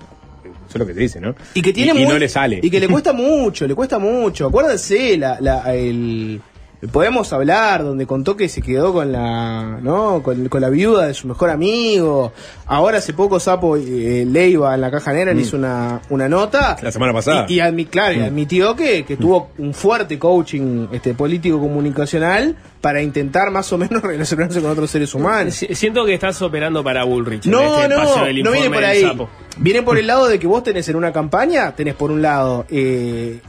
es 0.71 0.77
lo 0.79 0.87
que 0.87 0.95
te 0.95 1.01
dice, 1.01 1.21
¿no? 1.21 1.35
Y 1.55 1.63
que 1.63 1.73
tiene 1.73 1.99
y, 1.99 2.03
y 2.03 2.07
no 2.07 2.19
le 2.19 2.29
sale. 2.29 2.61
Y 2.63 2.71
que 2.71 2.81
le 2.81 2.89
cuesta 2.95 3.13
mucho, 3.13 3.67
le 3.67 3.75
cuesta 3.75 3.99
mucho. 3.99 4.47
Acuérdense, 4.47 5.17
la, 5.19 5.39
la- 5.41 5.75
el 5.75 6.41
Podemos 6.93 7.33
hablar, 7.33 7.83
donde 7.85 8.07
contó 8.07 8.37
que 8.37 8.49
se 8.49 8.61
quedó 8.63 8.93
con 8.93 9.13
la, 9.13 9.79
¿no? 9.83 10.23
Con, 10.23 10.49
con 10.49 10.61
la 10.61 10.69
viuda 10.71 11.07
de 11.07 11.15
su 11.15 11.27
mejor 11.29 11.51
amigo. 11.51 12.33
Ahora 12.67 12.99
hace 12.99 13.13
poco 13.13 13.39
Sapo 13.41 13.77
eh, 13.77 14.27
Leiva 14.29 14.75
en 14.75 14.81
la 14.81 14.91
caja 14.91 15.13
negra 15.13 15.33
le 15.35 15.43
hizo 15.43 15.57
una, 15.57 16.01
una 16.11 16.29
nota. 16.29 16.77
La 16.83 16.91
semana 16.93 17.13
pasada. 17.13 17.47
Y, 17.49 17.55
y 17.55 17.59
admi- 17.59 17.89
claro, 17.89 18.19
Mm. 18.19 18.23
admitió 18.25 18.77
que, 18.77 19.05
que 19.05 19.17
tuvo 19.17 19.51
un 19.59 19.73
fuerte 19.75 20.19
coaching 20.19 20.87
este, 20.93 21.15
político 21.15 21.59
comunicacional 21.61 22.57
para 22.85 23.01
intentar 23.01 23.51
más 23.51 23.73
o 23.73 23.79
menos 23.79 24.03
relacionarse 24.03 24.61
con 24.61 24.71
otros 24.71 24.91
seres 24.91 25.15
humanos. 25.15 25.55
Si- 25.55 25.75
Siento 25.75 26.05
que 26.05 26.13
estás 26.13 26.43
operando 26.43 26.85
para 26.85 27.03
Bullrich. 27.05 27.47
en 27.47 27.53
No, 27.53 27.77
este 27.83 27.89
no, 27.89 28.05
no 28.45 28.53
viene 28.53 28.69
por 28.71 28.85
ahí. 28.85 29.11
Viene 29.57 29.83
por 29.83 29.97
el 29.97 30.07
lado 30.07 30.29
de 30.29 30.39
que 30.39 30.47
vos 30.47 30.63
tenés 30.63 30.87
en 30.91 30.97
una 30.97 31.11
campaña, 31.11 31.75
tenés 31.75 31.95
por 31.95 32.11
un 32.11 32.21
lado 32.21 32.67
eh, 32.69 33.41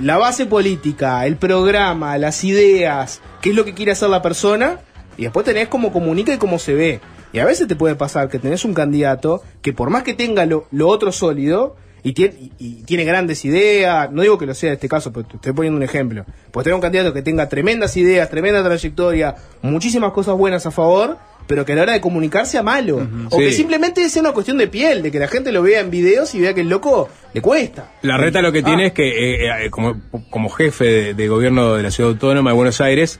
la 0.00 0.18
base 0.18 0.46
política, 0.46 1.26
el 1.26 1.34
programa, 1.34 2.16
las 2.16 2.44
ideas, 2.44 3.20
qué 3.42 3.50
es 3.50 3.56
lo 3.56 3.64
que 3.64 3.74
quiere 3.74 3.90
hacer 3.90 4.08
la 4.08 4.22
persona, 4.22 4.78
y 5.16 5.24
después 5.24 5.44
tenés 5.44 5.66
cómo 5.66 5.92
comunica 5.92 6.32
y 6.32 6.38
cómo 6.38 6.60
se 6.60 6.74
ve. 6.74 7.00
Y 7.32 7.40
a 7.40 7.44
veces 7.44 7.66
te 7.66 7.74
puede 7.74 7.96
pasar 7.96 8.28
que 8.28 8.38
tenés 8.38 8.64
un 8.64 8.72
candidato 8.72 9.42
que 9.62 9.72
por 9.72 9.90
más 9.90 10.04
que 10.04 10.14
tenga 10.14 10.46
lo, 10.46 10.68
lo 10.70 10.86
otro 10.86 11.10
sólido, 11.10 11.74
y 12.08 12.12
tiene, 12.12 12.34
y- 12.38 12.52
y 12.58 12.72
tiene 12.84 13.04
grandes 13.04 13.44
ideas, 13.44 14.10
no 14.12 14.22
digo 14.22 14.38
que 14.38 14.46
lo 14.46 14.54
sea 14.54 14.68
en 14.70 14.74
este 14.74 14.88
caso, 14.88 15.12
pero 15.12 15.26
te 15.26 15.36
estoy 15.36 15.52
poniendo 15.52 15.76
un 15.76 15.82
ejemplo. 15.82 16.24
Pues 16.52 16.62
tener 16.64 16.74
un 16.76 16.80
candidato 16.80 17.12
que 17.12 17.22
tenga 17.22 17.48
tremendas 17.48 17.96
ideas, 17.96 18.30
tremenda 18.30 18.62
trayectoria, 18.62 19.34
muchísimas 19.62 20.12
cosas 20.12 20.36
buenas 20.36 20.66
a 20.66 20.70
favor, 20.70 21.18
pero 21.48 21.64
que 21.64 21.72
a 21.72 21.76
la 21.76 21.82
hora 21.82 21.92
de 21.94 22.00
comunicar 22.00 22.46
sea 22.46 22.62
malo. 22.62 23.06
O 23.30 23.36
Sí. 23.38 23.44
que 23.44 23.52
simplemente 23.52 24.08
sea 24.08 24.22
una 24.22 24.32
cuestión 24.32 24.56
de 24.58 24.68
piel, 24.68 25.02
de 25.02 25.10
que 25.10 25.18
la 25.18 25.28
gente 25.28 25.50
lo 25.52 25.62
vea 25.62 25.80
en 25.80 25.90
videos 25.90 26.34
y 26.34 26.40
vea 26.40 26.54
que 26.54 26.60
el 26.60 26.68
loco 26.68 27.08
le 27.34 27.40
cuesta. 27.40 27.90
La 28.02 28.16
reta 28.16 28.40
lo 28.40 28.52
que 28.52 28.60
Ah. 28.60 28.64
tiene 28.64 28.86
es 28.86 28.92
que, 28.92 29.08
eh, 29.08 29.66
eh, 29.66 29.70
como, 29.70 30.00
como 30.30 30.48
jefe 30.48 30.84
de, 30.84 31.14
de 31.14 31.28
gobierno 31.28 31.74
de 31.74 31.82
la 31.82 31.90
Ciudad 31.90 32.10
Autónoma 32.12 32.50
de 32.50 32.54
Buenos 32.56 32.80
Aires, 32.80 33.18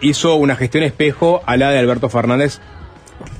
hizo 0.00 0.34
una 0.34 0.56
gestión 0.56 0.82
espejo 0.84 1.42
a 1.46 1.56
la 1.56 1.70
de 1.70 1.78
Alberto 1.78 2.08
Fernández. 2.08 2.58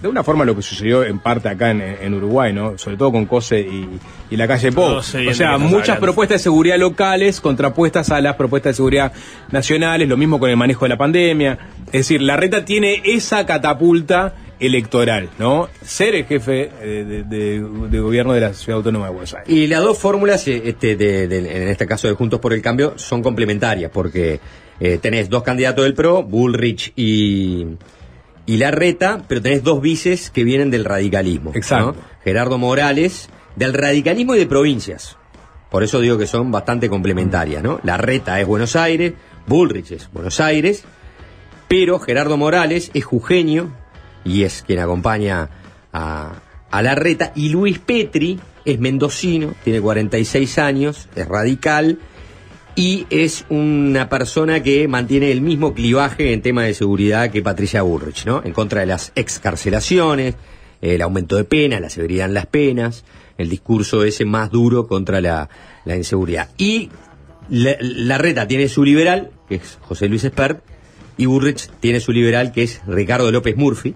De 0.00 0.08
una 0.08 0.22
forma 0.22 0.44
lo 0.44 0.54
que 0.54 0.62
sucedió 0.62 1.02
en 1.04 1.18
parte 1.18 1.48
acá 1.48 1.70
en, 1.70 1.80
en 1.80 2.14
Uruguay, 2.14 2.52
¿no? 2.52 2.76
Sobre 2.78 2.96
todo 2.96 3.10
con 3.12 3.26
COSE 3.26 3.60
y, 3.60 3.88
y 4.30 4.36
la 4.36 4.46
calle 4.46 4.70
sé 5.02 5.18
bien 5.18 5.32
o 5.32 5.34
sea, 5.34 5.58
muchas 5.58 5.88
hablando. 5.90 6.00
propuestas 6.06 6.40
de 6.40 6.42
seguridad 6.44 6.78
locales 6.78 7.40
contrapuestas 7.40 8.10
a 8.10 8.20
las 8.20 8.36
propuestas 8.36 8.72
de 8.72 8.76
seguridad 8.76 9.12
nacionales, 9.50 10.08
lo 10.08 10.16
mismo 10.16 10.38
con 10.38 10.50
el 10.50 10.56
manejo 10.56 10.84
de 10.84 10.90
la 10.90 10.96
pandemia. 10.98 11.58
Es 11.86 11.92
decir, 11.92 12.20
la 12.22 12.36
reta 12.36 12.64
tiene 12.64 13.02
esa 13.04 13.44
catapulta 13.46 14.34
electoral, 14.60 15.28
¿no? 15.38 15.68
Ser 15.82 16.14
el 16.14 16.24
jefe 16.26 16.70
eh, 16.80 17.04
de, 17.04 17.22
de- 17.24 17.88
de 17.90 18.00
gobierno 18.00 18.32
de 18.32 18.40
la 18.40 18.54
Ciudad 18.54 18.78
Autónoma 18.78 19.06
de 19.06 19.12
Buenos 19.12 19.34
Aires. 19.34 19.48
Y 19.52 19.66
las 19.66 19.82
dos 19.82 19.98
fórmulas, 19.98 20.46
eh, 20.48 20.62
este, 20.66 20.96
de- 20.96 21.26
de- 21.28 21.38
en 21.62 21.68
este 21.68 21.86
caso 21.86 22.06
de 22.08 22.14
Juntos 22.14 22.40
por 22.40 22.52
el 22.52 22.62
Cambio, 22.62 22.94
son 22.96 23.22
complementarias, 23.22 23.90
porque 23.92 24.38
eh, 24.80 24.98
tenés 25.02 25.28
dos 25.28 25.42
candidatos 25.42 25.84
del 25.84 25.94
PRO, 25.94 26.22
Bullrich 26.22 26.92
y, 26.96 27.66
y 28.46 28.56
Larreta, 28.58 29.22
pero 29.26 29.40
tenés 29.40 29.62
dos 29.62 29.80
vices 29.80 30.30
que 30.30 30.44
vienen 30.44 30.70
del 30.70 30.84
radicalismo. 30.84 31.52
Exacto. 31.54 31.92
¿no? 31.92 31.96
Gerardo 32.22 32.58
Morales, 32.58 33.28
del 33.56 33.72
radicalismo 33.72 34.34
y 34.34 34.38
de 34.38 34.46
provincias. 34.46 35.16
Por 35.70 35.82
eso 35.82 36.00
digo 36.00 36.18
que 36.18 36.26
son 36.26 36.50
bastante 36.50 36.88
complementarias, 36.88 37.62
¿no? 37.62 37.80
Larreta 37.82 38.40
es 38.40 38.46
Buenos 38.46 38.76
Aires, 38.76 39.14
Bullrich 39.46 39.92
es 39.92 40.10
Buenos 40.12 40.40
Aires, 40.40 40.84
pero 41.68 41.98
Gerardo 41.98 42.36
Morales 42.36 42.90
es 42.94 43.04
jujeño 43.04 43.72
y 44.24 44.44
es 44.44 44.62
quien 44.62 44.78
acompaña 44.78 45.50
a, 45.92 46.32
a 46.70 46.82
Larreta, 46.82 47.32
y 47.34 47.48
Luis 47.48 47.78
Petri 47.78 48.38
es 48.64 48.78
mendocino, 48.78 49.54
tiene 49.64 49.80
46 49.80 50.58
años, 50.58 51.08
es 51.14 51.26
radical 51.26 51.98
y 52.76 53.06
es 53.10 53.44
una 53.50 54.08
persona 54.08 54.62
que 54.62 54.88
mantiene 54.88 55.30
el 55.30 55.40
mismo 55.40 55.74
clivaje 55.74 56.32
en 56.32 56.42
tema 56.42 56.64
de 56.64 56.74
seguridad 56.74 57.30
que 57.30 57.42
Patricia 57.42 57.82
Bullrich, 57.82 58.26
¿no? 58.26 58.42
En 58.44 58.52
contra 58.52 58.80
de 58.80 58.86
las 58.86 59.12
excarcelaciones, 59.14 60.34
el 60.80 61.00
aumento 61.02 61.36
de 61.36 61.44
penas, 61.44 61.80
la 61.80 61.90
severidad 61.90 62.26
en 62.26 62.34
las 62.34 62.46
penas, 62.46 63.04
el 63.38 63.48
discurso 63.48 64.04
ese 64.04 64.24
más 64.24 64.50
duro 64.50 64.86
contra 64.88 65.20
la, 65.20 65.48
la 65.84 65.96
inseguridad. 65.96 66.50
Y 66.58 66.90
la, 67.48 67.76
Larreta 67.80 68.48
tiene 68.48 68.68
su 68.68 68.84
liberal, 68.84 69.30
que 69.48 69.56
es 69.56 69.78
José 69.82 70.08
Luis 70.08 70.24
Espert, 70.24 70.62
y 71.16 71.26
Burrich 71.26 71.70
tiene 71.78 72.00
su 72.00 72.10
liberal, 72.10 72.50
que 72.50 72.64
es 72.64 72.80
Ricardo 72.86 73.30
López 73.30 73.56
Murphy, 73.56 73.94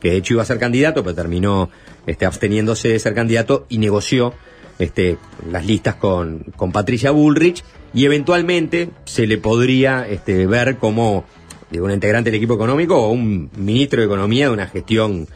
que 0.00 0.10
de 0.10 0.16
hecho 0.18 0.34
iba 0.34 0.42
a 0.42 0.46
ser 0.46 0.60
candidato, 0.60 1.02
pero 1.02 1.16
terminó 1.16 1.68
este, 2.06 2.26
absteniéndose 2.26 2.88
de 2.88 2.98
ser 3.00 3.14
candidato 3.14 3.66
y 3.68 3.78
negoció 3.78 4.34
este, 4.78 5.18
las 5.50 5.66
listas 5.66 5.96
con, 5.96 6.44
con 6.56 6.70
Patricia 6.70 7.10
Bullrich 7.10 7.64
y 7.94 8.04
eventualmente 8.04 8.90
se 9.04 9.26
le 9.26 9.38
podría 9.38 10.06
este, 10.08 10.46
ver 10.46 10.76
como 10.78 11.24
digo, 11.70 11.86
un 11.86 11.92
integrante 11.92 12.30
del 12.30 12.38
equipo 12.38 12.54
económico 12.54 12.96
o 12.96 13.10
un 13.10 13.50
ministro 13.56 14.00
de 14.00 14.06
Economía 14.06 14.46
de 14.48 14.52
una 14.52 14.66
gestión 14.66 15.26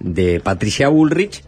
de 0.00 0.40
Patricia 0.40 0.88
Bullrich. 0.88 1.42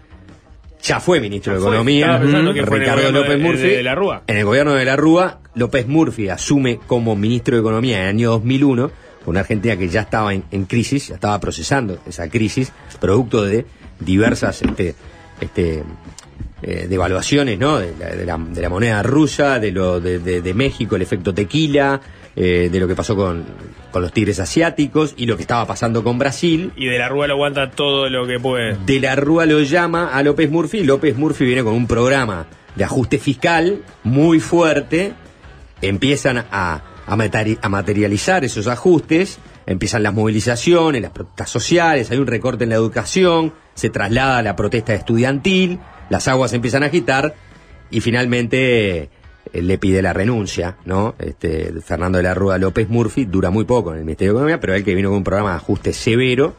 Ya 0.83 1.01
fue 1.01 1.21
ministro 1.21 1.53
Ya 1.53 1.57
de 1.59 1.61
fue, 1.63 1.71
Economía, 1.71 2.19
Ricardo 2.19 3.11
López 3.13 3.31
de- 3.31 3.37
Murphy. 3.39 3.63
de- 3.69 3.77
de 3.79 3.83
la 3.83 3.95
Rúa. 3.95 4.23
En 4.27 4.37
el 4.37 4.45
gobierno 4.45 4.75
de 4.75 4.85
la 4.85 4.97
Rúa, 4.97 5.41
López 5.55 5.87
Murphy 5.89 6.29
asume 6.29 6.79
como 6.87 7.17
ministro 7.17 7.57
de 7.57 7.61
Economía 7.61 7.97
en 7.99 8.03
el 8.05 8.09
año 8.11 8.31
2001, 8.31 8.91
una 9.27 9.41
Argentina 9.41 9.77
que 9.77 9.89
ya 9.89 10.03
estaba 10.03 10.33
en, 10.35 10.45
en 10.53 10.65
crisis, 10.67 11.09
ya 11.09 11.15
estaba 11.17 11.41
procesando 11.41 11.99
esa 12.07 12.29
crisis, 12.29 12.73
producto 13.01 13.43
de 13.45 13.67
diversas 13.99 14.63
este, 14.63 14.95
este, 15.41 15.83
eh, 16.67 16.87
devaluaciones 16.89 17.59
¿no? 17.59 17.79
de, 17.79 17.95
la, 17.99 18.07
de 18.11 18.27
la- 18.27 18.39
de 18.39 18.61
la 18.61 18.69
moneda 18.69 19.03
rusa, 19.03 19.59
de, 19.61 19.71
lo, 19.73 20.01
de, 20.01 20.53
México, 20.55 20.97
el 20.97 21.03
efecto 21.03 21.33
tequila, 21.33 22.01
eh, 22.35 22.69
de 22.71 22.81
lo 22.81 22.87
que 22.89 22.95
pasó 22.97 23.15
con, 23.17 23.45
con 23.93 24.03
los 24.03 24.13
tigres 24.13 24.41
asiáticos 24.41 25.15
y 25.17 25.25
lo 25.27 25.37
que 25.37 25.43
estaba 25.43 25.65
pasando 25.67 26.03
con 26.05 26.19
Brasil. 26.19 26.73
Y 26.77 26.87
de 26.87 26.99
la 26.99 27.09
Rúa 27.09 27.29
lo 27.29 27.35
aguanta 27.35 27.71
todo 27.71 28.11
lo 28.11 28.27
que 28.27 28.39
puede. 28.41 28.77
De 28.85 29.01
la 29.01 29.15
Rúa 29.17 29.47
lo 29.47 29.61
llama 29.63 30.09
a 30.13 30.23
López 30.23 30.51
Murphy. 30.51 30.83
López 30.85 31.17
Murphy 31.17 31.45
viene 31.47 31.63
con 31.65 31.73
un 31.73 31.87
programa 31.87 32.47
de 32.75 32.85
ajuste 32.85 33.19
fiscal 33.19 33.83
muy 34.03 34.41
fuerte. 34.41 35.15
Empiezan 35.83 36.39
a, 36.51 36.83
a, 37.07 37.17
materi- 37.17 37.59
a 37.63 37.69
materializar 37.69 38.45
esos 38.45 38.67
ajustes. 38.67 39.39
Empiezan 39.67 40.03
las 40.03 40.15
movilizaciones, 40.15 41.03
las 41.03 41.11
protestas 41.13 41.51
sociales. 41.51 42.11
Hay 42.11 42.19
un 42.19 42.27
recorte 42.27 42.65
en 42.65 42.71
la 42.71 42.77
educación. 42.77 43.53
Se 43.75 43.91
traslada 43.91 44.39
a 44.39 44.43
la 44.43 44.57
protesta 44.57 44.95
estudiantil. 44.95 45.79
Las 46.09 46.29
aguas 46.29 46.51
se 46.51 46.57
empiezan 46.57 46.83
a 46.83 46.87
agitar 46.87 47.35
y 47.91 48.01
finalmente 48.01 49.11
eh, 49.53 49.63
le 49.63 49.79
pide 49.79 50.03
la 50.03 50.13
renuncia, 50.13 50.77
¿no? 50.85 51.15
Este, 51.19 51.73
Fernando 51.85 52.19
de 52.19 52.25
la 52.25 52.35
Rúa 52.35 52.59
López 52.59 52.89
Murphy 52.89 53.25
dura 53.25 53.51
muy 53.51 53.65
poco 53.65 53.93
en 53.93 53.99
el 53.99 54.05
Ministerio 54.05 54.33
de 54.33 54.39
Economía, 54.39 54.61
pero 54.61 54.75
él 54.75 54.85
que 54.85 54.95
vino 54.95 55.09
con 55.09 55.19
un 55.19 55.25
programa 55.25 55.51
de 55.51 55.57
ajuste 55.57 55.93
severo 55.93 56.55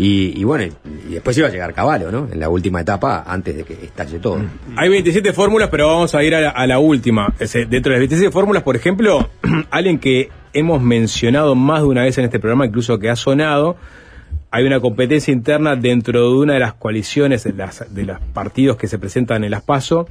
y, 0.00 0.44
bueno, 0.44 0.72
y 1.08 1.14
después 1.14 1.36
iba 1.38 1.48
a 1.48 1.50
llegar 1.50 1.74
Caballo, 1.74 2.12
¿no? 2.12 2.28
En 2.30 2.38
la 2.38 2.48
última 2.48 2.80
etapa 2.80 3.24
antes 3.26 3.56
de 3.56 3.64
que 3.64 3.72
estalle 3.72 4.20
todo. 4.20 4.40
Hay 4.76 4.88
27 4.88 5.32
fórmulas, 5.32 5.70
pero 5.70 5.88
vamos 5.88 6.14
a 6.14 6.22
ir 6.22 6.36
a 6.36 6.40
la, 6.40 6.50
a 6.50 6.68
la 6.68 6.78
última. 6.78 7.34
Dentro 7.36 7.90
de 7.90 7.98
las 7.98 7.98
27 7.98 8.30
fórmulas, 8.30 8.62
por 8.62 8.76
ejemplo, 8.76 9.28
alguien 9.70 9.98
que 9.98 10.28
hemos 10.52 10.80
mencionado 10.80 11.56
más 11.56 11.80
de 11.80 11.88
una 11.88 12.04
vez 12.04 12.16
en 12.16 12.26
este 12.26 12.38
programa, 12.38 12.66
incluso 12.66 13.00
que 13.00 13.10
ha 13.10 13.16
sonado, 13.16 13.76
hay 14.50 14.64
una 14.64 14.80
competencia 14.80 15.32
interna 15.32 15.76
dentro 15.76 16.30
de 16.30 16.36
una 16.36 16.54
de 16.54 16.60
las 16.60 16.74
coaliciones 16.74 17.44
de, 17.44 17.52
las, 17.52 17.94
de 17.94 18.04
los 18.04 18.18
partidos 18.32 18.76
que 18.76 18.88
se 18.88 18.98
presentan 18.98 19.44
en 19.44 19.50
las 19.50 19.62
PASO, 19.62 20.08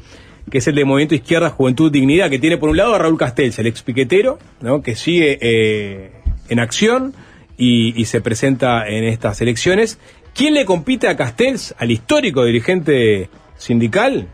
que 0.50 0.60
es 0.60 0.68
el 0.68 0.76
de 0.76 0.86
Movimiento 0.86 1.16
Izquierda 1.16 1.50
Juventud 1.50 1.92
Dignidad, 1.92 2.30
que 2.30 2.40
tiene 2.40 2.58
por 2.58 2.70
un 2.70 2.78
lado 2.78 2.94
a 2.94 3.00
Raúl 3.00 3.18
Castells, 3.18 3.58
el 3.60 3.68
ex 3.68 3.82
piquetero, 3.82 4.38
¿no? 4.62 4.82
que 4.82 4.96
sigue 4.96 5.38
eh, 5.42 6.12
en 6.50 6.60
acción 6.60 7.14
y, 7.58 8.00
y 8.00 8.06
se 8.06 8.22
presenta 8.22 8.88
en 8.88 9.04
estas 9.04 9.42
elecciones. 9.42 10.00
¿Quién 10.34 10.54
le 10.54 10.66
compite 10.66 11.08
a 11.08 11.18
Castells, 11.18 11.74
al 11.80 11.90
histórico 11.90 12.46
dirigente 12.46 13.30
sindical? 13.58 14.28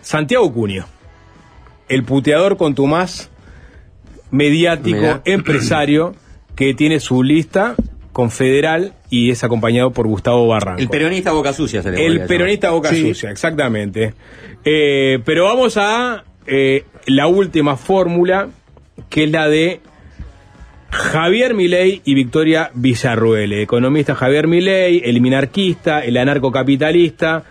Santiago 0.00 0.52
Cunio, 0.52 0.86
el 1.88 2.04
puteador 2.04 2.56
contumaz, 2.56 3.28
mediático, 4.30 5.20
empresario, 5.24 6.14
que 6.54 6.74
tiene 6.74 7.00
su 7.00 7.22
lista 7.22 7.74
confederal 8.16 8.94
y 9.10 9.30
es 9.30 9.44
acompañado 9.44 9.90
por 9.90 10.06
Gustavo 10.06 10.48
Barranco. 10.48 10.80
El 10.80 10.88
peronista 10.88 11.32
boca 11.32 11.52
sucia 11.52 11.82
se 11.82 11.90
le 11.90 12.06
El 12.06 12.24
peronista 12.24 12.70
boca 12.70 12.88
Sí. 12.88 13.02
sucia, 13.02 13.30
exactamente. 13.30 14.14
Eh, 14.64 15.18
pero 15.26 15.44
vamos 15.44 15.76
a 15.76 16.24
eh, 16.46 16.84
la 17.08 17.26
última 17.26 17.76
fórmula, 17.76 18.48
que 19.10 19.24
es 19.24 19.30
la 19.30 19.48
de 19.48 19.80
Javier 20.88 21.52
Milei 21.52 22.00
y 22.06 22.14
Victoria 22.14 22.70
Villarruel. 22.72 23.52
El 23.52 23.60
economista 23.60 24.14
Javier 24.14 24.46
Milei, 24.46 25.02
el 25.04 25.20
minarquista, 25.20 26.02
el 26.02 26.16
anarcocapitalista, 26.16 27.44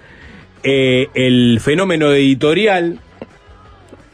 eh, 0.64 1.10
el 1.14 1.60
fenómeno 1.62 2.12
editorial, 2.12 2.98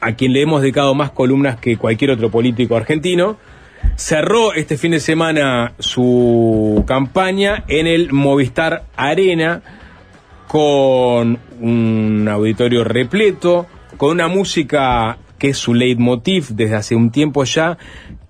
a 0.02 0.16
quien 0.18 0.34
le 0.34 0.41
hemos 0.41 0.62
dedicado 0.62 0.93
más 0.95 1.12
columnas 1.12 1.62
que 1.62 1.78
cualquier 1.78 2.12
otro 2.12 2.30
político 2.30 2.76
argentino, 2.76 3.38
cerró 3.95 4.53
este 4.53 4.77
fin 4.77 4.91
de 4.91 4.99
semana 4.99 5.73
su 5.79 6.84
campaña 6.88 7.63
en 7.67 7.88
el 7.88 8.11
Movistar 8.13 8.84
Arena 8.95 9.61
con 10.47 11.39
un 11.61 12.27
auditorio 12.29 12.84
repleto, 12.84 13.67
con 13.97 14.11
una 14.11 14.27
música 14.27 15.17
que 15.38 15.49
es 15.49 15.57
su 15.57 15.73
leitmotiv 15.73 16.49
desde 16.49 16.75
hace 16.75 16.95
un 16.95 17.09
tiempo 17.09 17.43
ya, 17.45 17.77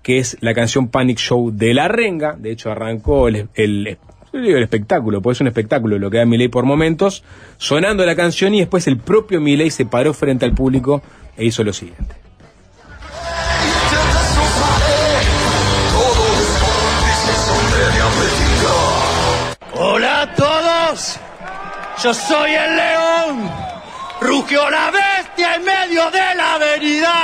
que 0.02 0.18
es 0.18 0.36
la 0.40 0.54
canción 0.54 0.88
Panic 0.88 1.18
Show 1.18 1.50
de 1.50 1.74
La 1.74 1.88
Renga. 1.88 2.36
De 2.38 2.52
hecho, 2.52 2.70
arrancó 2.70 3.28
el, 3.28 3.98
espectáculo, 4.32 5.20
porque 5.20 5.34
es 5.34 5.40
un 5.40 5.48
espectáculo 5.48 5.98
lo 5.98 6.10
que 6.10 6.18
da 6.18 6.24
Milei 6.24 6.48
por 6.48 6.64
momentos, 6.64 7.24
sonando 7.58 8.06
la 8.06 8.16
canción 8.16 8.54
y 8.54 8.60
después 8.60 8.86
el 8.86 8.98
propio 8.98 9.40
Milei 9.40 9.70
se 9.70 9.84
paró 9.84 10.14
frente 10.14 10.44
al 10.44 10.54
público 10.54 11.02
e 11.36 11.44
hizo 11.44 11.64
lo 11.64 11.72
siguiente. 11.72 12.21
Yo 22.02 22.12
soy 22.12 22.52
el 22.52 22.76
león. 22.76 23.50
Rugió 24.20 24.68
la 24.70 24.90
bestia 24.90 25.54
en 25.54 25.64
medio 25.64 26.10
de 26.10 26.34
la 26.34 26.54
avenida. 26.54 27.14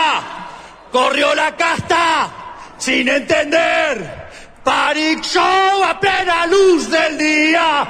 Corrió 0.92 1.34
la 1.34 1.56
casta 1.56 2.30
sin 2.78 3.08
entender. 3.08 4.28
Panic 4.62 5.24
a 5.36 5.98
plena 5.98 6.46
luz 6.46 6.90
del 6.90 7.18
día. 7.18 7.88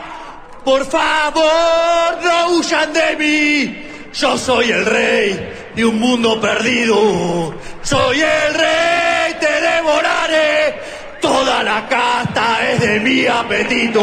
Por 0.65 0.87
favor, 0.87 2.19
no 2.23 2.49
huyan 2.51 2.93
de 2.93 3.17
mí. 3.17 4.11
Yo 4.13 4.39
soy 4.39 4.71
el 4.71 4.87
rey 4.87 5.71
de 5.75 5.85
un 5.85 5.99
mundo 6.01 6.41
perdido. 6.41 7.55
Soy 7.83 8.21
el 8.21 8.55
rey, 8.55 9.35
te 9.39 9.61
devoraré. 9.61 10.81
Toda 11.21 11.63
la 11.63 11.87
casta 11.89 12.71
es 12.71 12.81
de 12.81 13.01
mi 13.01 13.27
apetito. 13.27 14.03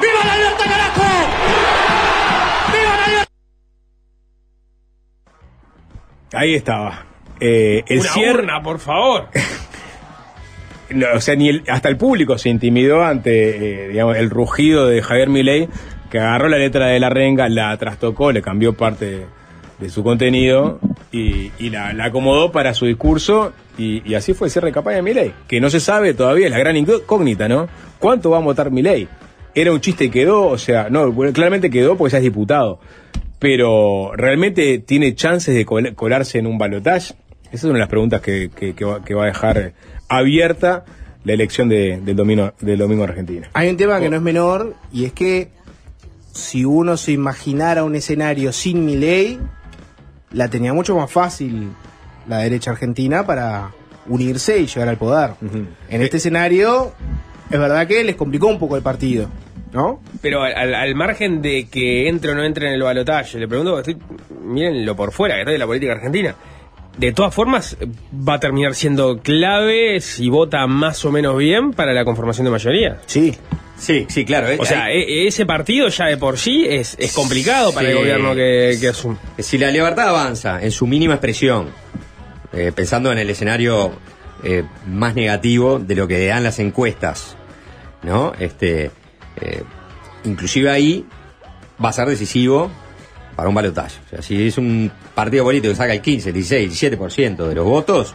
¡Viva 0.00 0.24
la 0.24 0.36
libertad, 0.36 0.64
carajo! 0.64 1.85
Ahí 6.36 6.54
estaba. 6.54 7.04
Eh, 7.40 7.82
el 7.88 8.00
Una 8.00 8.08
cierre, 8.10 8.38
urna, 8.40 8.62
por 8.62 8.78
favor. 8.78 9.28
No, 10.88 11.06
o 11.16 11.20
sea, 11.20 11.34
ni 11.34 11.48
el- 11.48 11.64
hasta 11.68 11.88
el 11.88 11.96
público 11.96 12.38
se 12.38 12.48
intimidó 12.48 13.04
ante 13.04 13.86
eh, 13.86 13.88
digamos, 13.88 14.16
el 14.16 14.30
rugido 14.30 14.86
de 14.86 15.02
Javier 15.02 15.28
Milei, 15.28 15.68
que 16.10 16.20
agarró 16.20 16.48
la 16.48 16.58
letra 16.58 16.86
de 16.86 17.00
la 17.00 17.10
renga, 17.10 17.48
la 17.48 17.76
trastocó, 17.76 18.30
le 18.30 18.40
cambió 18.40 18.72
parte 18.72 19.04
de, 19.06 19.26
de 19.80 19.88
su 19.88 20.04
contenido 20.04 20.78
y, 21.10 21.50
y 21.58 21.70
la, 21.70 21.92
la 21.92 22.04
acomodó 22.04 22.52
para 22.52 22.72
su 22.72 22.86
discurso. 22.86 23.52
Y, 23.76 24.08
y 24.08 24.14
así 24.14 24.32
fue 24.32 24.46
el 24.46 24.52
cierre 24.52 24.68
de 24.68 24.74
campaña 24.74 24.96
de 24.98 25.02
Milei, 25.02 25.32
que 25.48 25.60
no 25.60 25.70
se 25.70 25.80
sabe 25.80 26.14
todavía, 26.14 26.46
es 26.46 26.52
la 26.52 26.58
gran 26.60 26.76
incógnita, 26.76 27.48
¿no? 27.48 27.68
¿Cuánto 27.98 28.30
va 28.30 28.36
a 28.38 28.40
votar 28.40 28.70
Milei? 28.70 29.08
Era 29.56 29.72
un 29.72 29.80
chiste 29.80 30.04
y 30.04 30.10
quedó, 30.10 30.46
o 30.46 30.58
sea, 30.58 30.86
no, 30.88 31.12
claramente 31.32 31.68
quedó 31.68 31.96
porque 31.96 32.12
ya 32.12 32.18
es 32.18 32.24
diputado. 32.24 32.78
Pero, 33.38 34.12
¿realmente 34.16 34.78
tiene 34.78 35.14
chances 35.14 35.54
de 35.54 35.64
col- 35.66 35.94
colarse 35.94 36.38
en 36.38 36.46
un 36.46 36.58
balotaje? 36.58 37.14
Esa 37.44 37.54
es 37.54 37.64
una 37.64 37.74
de 37.74 37.78
las 37.80 37.88
preguntas 37.88 38.20
que, 38.20 38.50
que- 38.54 38.74
que 38.74 38.84
va, 38.84 39.04
que 39.04 39.14
va 39.14 39.24
a 39.24 39.26
dejar 39.26 39.72
abierta 40.08 40.84
la 41.24 41.32
elección 41.32 41.68
de- 41.68 42.00
del, 42.02 42.16
domingo, 42.16 42.52
del 42.60 42.78
domingo 42.78 43.04
en 43.04 43.10
Argentina. 43.10 43.50
Hay 43.52 43.68
un 43.68 43.76
tema 43.76 44.00
que 44.00 44.08
no 44.08 44.16
es 44.16 44.22
menor 44.22 44.74
y 44.92 45.04
es 45.04 45.12
que 45.12 45.48
si 46.32 46.64
uno 46.64 46.96
se 46.96 47.12
imaginara 47.12 47.84
un 47.84 47.94
escenario 47.94 48.52
sin 48.52 48.84
Milei, 48.84 49.38
la 50.32 50.48
tenía 50.48 50.72
mucho 50.72 50.96
más 50.96 51.10
fácil 51.10 51.70
la 52.28 52.38
derecha 52.38 52.70
argentina 52.72 53.24
para 53.26 53.70
unirse 54.06 54.58
y 54.58 54.66
llegar 54.66 54.88
al 54.88 54.98
poder. 54.98 55.30
En 55.88 56.02
este 56.02 56.18
escenario, 56.18 56.92
es 57.50 57.58
verdad 57.58 57.86
que 57.86 58.02
les 58.04 58.16
complicó 58.16 58.46
un 58.48 58.58
poco 58.58 58.76
el 58.76 58.82
partido, 58.82 59.28
¿no? 59.76 60.00
Pero 60.22 60.42
al, 60.42 60.54
al- 60.54 60.74
al 60.74 60.94
margen 60.94 61.42
de 61.42 61.68
que 61.70 62.08
entre 62.08 62.32
o 62.32 62.34
no 62.34 62.42
entre 62.44 62.66
en 62.68 62.72
el 62.74 62.82
balotaje, 62.82 63.38
le 63.38 63.46
pregunto, 63.46 63.78
estoy, 63.78 63.96
miren 64.42 64.84
lo 64.86 64.96
por 64.96 65.12
fuera 65.12 65.34
que 65.34 65.40
estoy 65.42 65.52
de 65.52 65.58
la 65.58 65.66
política 65.66 65.92
argentina. 65.92 66.34
De 66.96 67.12
todas 67.12 67.34
formas, 67.34 67.76
va 68.26 68.34
a 68.34 68.40
terminar 68.40 68.74
siendo 68.74 69.18
clave 69.20 70.00
si 70.00 70.30
vota 70.30 70.66
más 70.66 71.04
o 71.04 71.12
menos 71.12 71.36
bien 71.36 71.72
para 71.72 71.92
la 71.92 72.06
conformación 72.06 72.46
de 72.46 72.50
mayoría. 72.50 72.96
Sí. 73.04 73.34
Sí, 73.78 74.06
sí, 74.08 74.24
claro. 74.24 74.48
eh, 74.48 74.56
O 74.58 74.64
sea, 74.64 74.84
hay- 74.84 75.02
e- 75.02 75.26
ese 75.26 75.44
partido 75.44 75.88
ya 75.88 76.06
de 76.06 76.16
por 76.16 76.38
sí 76.38 76.64
es, 76.66 76.96
es 76.98 77.12
complicado 77.12 77.72
para 77.74 77.90
el 77.90 77.96
gobierno 77.98 78.34
que, 78.34 78.78
que 78.80 78.88
asume. 78.88 79.18
Si 79.38 79.58
la 79.58 79.70
libertad 79.70 80.08
avanza 80.08 80.62
en 80.62 80.70
su 80.70 80.86
mínima 80.86 81.12
expresión, 81.12 81.68
eh, 82.54 82.72
pensando 82.74 83.12
en 83.12 83.18
el 83.18 83.28
escenario 83.28 83.92
eh, 84.42 84.64
más 84.86 85.14
negativo 85.14 85.78
de 85.78 85.94
lo 85.94 86.08
que 86.08 86.24
dan 86.26 86.42
las 86.44 86.58
encuestas, 86.58 87.36
¿no? 88.02 88.32
Este, 88.40 88.90
eh, 89.40 89.62
inclusive 90.24 90.70
ahí 90.70 91.04
va 91.82 91.90
a 91.90 91.92
ser 91.92 92.08
decisivo 92.08 92.70
para 93.34 93.48
un 93.48 93.54
balotaje. 93.54 93.98
O 94.06 94.08
sea, 94.10 94.22
si 94.22 94.46
es 94.48 94.56
un 94.58 94.90
partido 95.14 95.44
político 95.44 95.72
que 95.72 95.76
saca 95.76 95.92
el 95.92 96.00
15, 96.00 96.28
el 96.30 96.34
16, 96.34 96.82
el 96.84 96.98
17% 96.98 97.48
de 97.48 97.54
los 97.54 97.64
votos, 97.64 98.14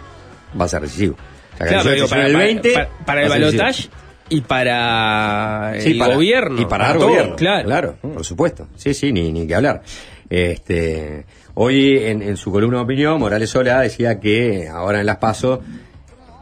va 0.59 0.65
a 0.65 0.67
ser 0.67 0.81
decisivo. 0.81 1.15
Claro, 1.57 1.71
el 1.71 1.83
pero 1.83 1.83
18, 1.83 1.95
digo, 1.95 2.07
para, 2.07 2.25
el 2.27 2.33
para- 2.33 2.45
20, 2.45 2.73
para- 2.73 2.89
para 3.05 3.23
el 3.23 3.29
balotaje 3.29 3.89
y 4.29 4.41
para 4.41 5.71
el 5.75 5.81
Sí, 5.81 5.93
para- 5.93 6.15
gobierno. 6.15 6.61
Y 6.61 6.65
para 6.65 6.87
dar 6.87 6.97
todo, 6.97 7.07
gobierno. 7.09 7.35
Claro. 7.35 7.65
Claro, 7.67 7.95
por 8.01 8.25
supuesto. 8.25 8.67
Sí, 8.75 8.93
sí, 8.93 9.11
ni, 9.13 9.31
ni 9.31 9.45
que 9.45 9.53
hablar. 9.55 9.83
Este, 10.29 11.25
hoy 11.55 11.97
en, 11.99 12.21
en 12.23 12.37
su 12.37 12.51
columna 12.51 12.77
de 12.77 12.83
opinión, 12.85 13.19
Morales 13.19 13.49
Sola 13.49 13.81
decía 13.81 14.19
que 14.19 14.67
ahora 14.69 15.01
en 15.01 15.05
las 15.05 15.17
PASO 15.17 15.61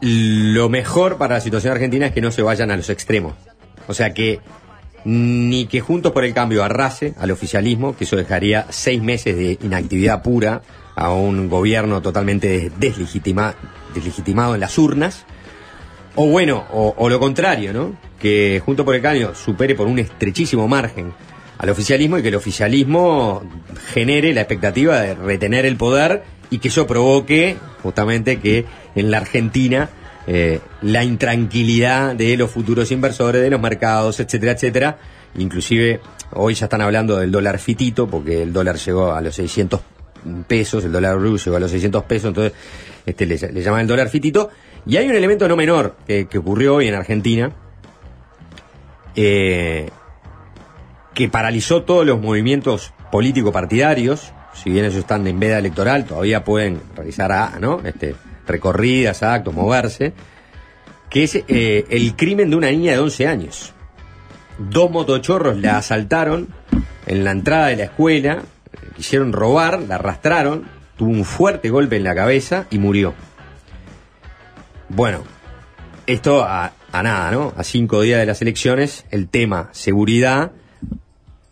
lo 0.00 0.68
mejor 0.68 1.18
para 1.18 1.34
la 1.34 1.40
situación 1.40 1.72
argentina 1.72 2.06
es 2.06 2.12
que 2.12 2.20
no 2.20 2.30
se 2.30 2.42
vayan 2.42 2.70
a 2.70 2.76
los 2.76 2.88
extremos. 2.88 3.34
O 3.88 3.92
sea 3.94 4.14
que 4.14 4.40
ni 5.04 5.66
que 5.66 5.80
Juntos 5.80 6.12
por 6.12 6.24
el 6.24 6.34
Cambio 6.34 6.62
arrase 6.62 7.14
al 7.18 7.30
oficialismo, 7.30 7.96
que 7.96 8.04
eso 8.04 8.16
dejaría 8.16 8.66
seis 8.70 9.02
meses 9.02 9.36
de 9.36 9.58
inactividad 9.62 10.22
pura 10.22 10.62
a 10.94 11.12
un 11.12 11.48
gobierno 11.48 12.02
totalmente 12.02 12.70
deslegitima- 12.78 13.54
deslegitimado 13.94 14.54
en 14.54 14.60
las 14.60 14.76
urnas, 14.78 15.24
o 16.16 16.26
bueno, 16.26 16.64
o, 16.72 16.94
o 16.96 17.08
lo 17.08 17.18
contrario, 17.20 17.72
¿no? 17.72 17.96
Que 18.18 18.60
Juntos 18.64 18.84
por 18.84 18.94
el 18.94 19.00
Cambio 19.02 19.34
supere 19.34 19.74
por 19.74 19.86
un 19.86 19.98
estrechísimo 19.98 20.68
margen 20.68 21.12
al 21.58 21.70
oficialismo 21.70 22.18
y 22.18 22.22
que 22.22 22.28
el 22.28 22.34
oficialismo 22.34 23.42
genere 23.92 24.32
la 24.34 24.40
expectativa 24.42 25.00
de 25.00 25.14
retener 25.14 25.64
el 25.66 25.76
poder 25.76 26.22
y 26.50 26.58
que 26.58 26.68
eso 26.68 26.86
provoque 26.86 27.56
justamente 27.82 28.40
que 28.40 28.64
en 28.94 29.10
la 29.10 29.18
Argentina 29.18 29.88
eh, 30.32 30.60
la 30.82 31.02
intranquilidad 31.02 32.14
de 32.14 32.36
los 32.36 32.50
futuros 32.50 32.92
inversores, 32.92 33.42
de 33.42 33.50
los 33.50 33.60
mercados, 33.60 34.20
etcétera, 34.20 34.52
etcétera, 34.52 34.98
inclusive 35.36 36.00
Hoy 36.32 36.54
ya 36.54 36.66
están 36.66 36.80
hablando 36.80 37.16
del 37.16 37.32
dólar 37.32 37.58
fitito, 37.58 38.06
porque 38.06 38.42
el 38.42 38.52
dólar 38.52 38.76
llegó 38.76 39.12
a 39.12 39.20
los 39.20 39.34
600 39.34 39.80
pesos, 40.46 40.84
el 40.84 40.92
dólar 40.92 41.18
blue 41.18 41.38
llegó 41.38 41.56
a 41.56 41.60
los 41.60 41.70
600 41.72 42.04
pesos, 42.04 42.28
entonces 42.28 42.52
este, 43.04 43.26
le, 43.26 43.36
llaman 43.36 43.80
el 43.80 43.86
dólar 43.88 44.08
fitito. 44.08 44.50
Y 44.86 44.96
hay 44.96 45.08
un 45.08 45.16
elemento 45.16 45.48
no 45.48 45.56
menor 45.56 45.96
que, 46.06 46.28
que 46.28 46.38
ocurrió 46.38 46.76
hoy 46.76 46.86
en 46.86 46.94
Argentina, 46.94 47.50
eh, 49.16 49.90
que 51.14 51.28
paralizó 51.28 51.82
todos 51.82 52.06
los 52.06 52.20
movimientos 52.20 52.92
político-partidarios. 53.10 54.32
Si 54.54 54.70
bien 54.70 54.84
ellos 54.84 54.98
están 54.98 55.26
en 55.26 55.40
veda 55.40 55.58
electoral, 55.58 56.04
todavía 56.04 56.44
pueden 56.44 56.80
realizar 56.94 57.32
ah, 57.32 57.58
¿no? 57.60 57.80
este, 57.84 58.14
recorridas, 58.46 59.22
actos, 59.22 59.54
moverse. 59.54 60.12
Que 61.08 61.24
es 61.24 61.34
eh, 61.34 61.86
el 61.90 62.14
crimen 62.14 62.50
de 62.50 62.56
una 62.56 62.70
niña 62.70 62.92
de 62.92 62.98
11 62.98 63.26
años. 63.26 63.72
Dos 64.58 64.90
motochorros 64.90 65.56
la 65.58 65.78
asaltaron 65.78 66.48
en 67.06 67.24
la 67.24 67.32
entrada 67.32 67.68
de 67.68 67.76
la 67.76 67.84
escuela, 67.84 68.42
quisieron 68.96 69.32
robar, 69.32 69.80
la 69.82 69.96
arrastraron, 69.96 70.68
tuvo 70.96 71.10
un 71.10 71.24
fuerte 71.24 71.70
golpe 71.70 71.96
en 71.96 72.04
la 72.04 72.14
cabeza 72.14 72.66
y 72.70 72.78
murió. 72.78 73.14
Bueno, 74.88 75.24
esto 76.06 76.44
a, 76.44 76.72
a 76.92 77.02
nada, 77.02 77.30
¿no? 77.30 77.54
A 77.56 77.64
cinco 77.64 78.02
días 78.02 78.20
de 78.20 78.26
las 78.26 78.42
elecciones, 78.42 79.06
el 79.10 79.28
tema 79.28 79.70
seguridad 79.72 80.52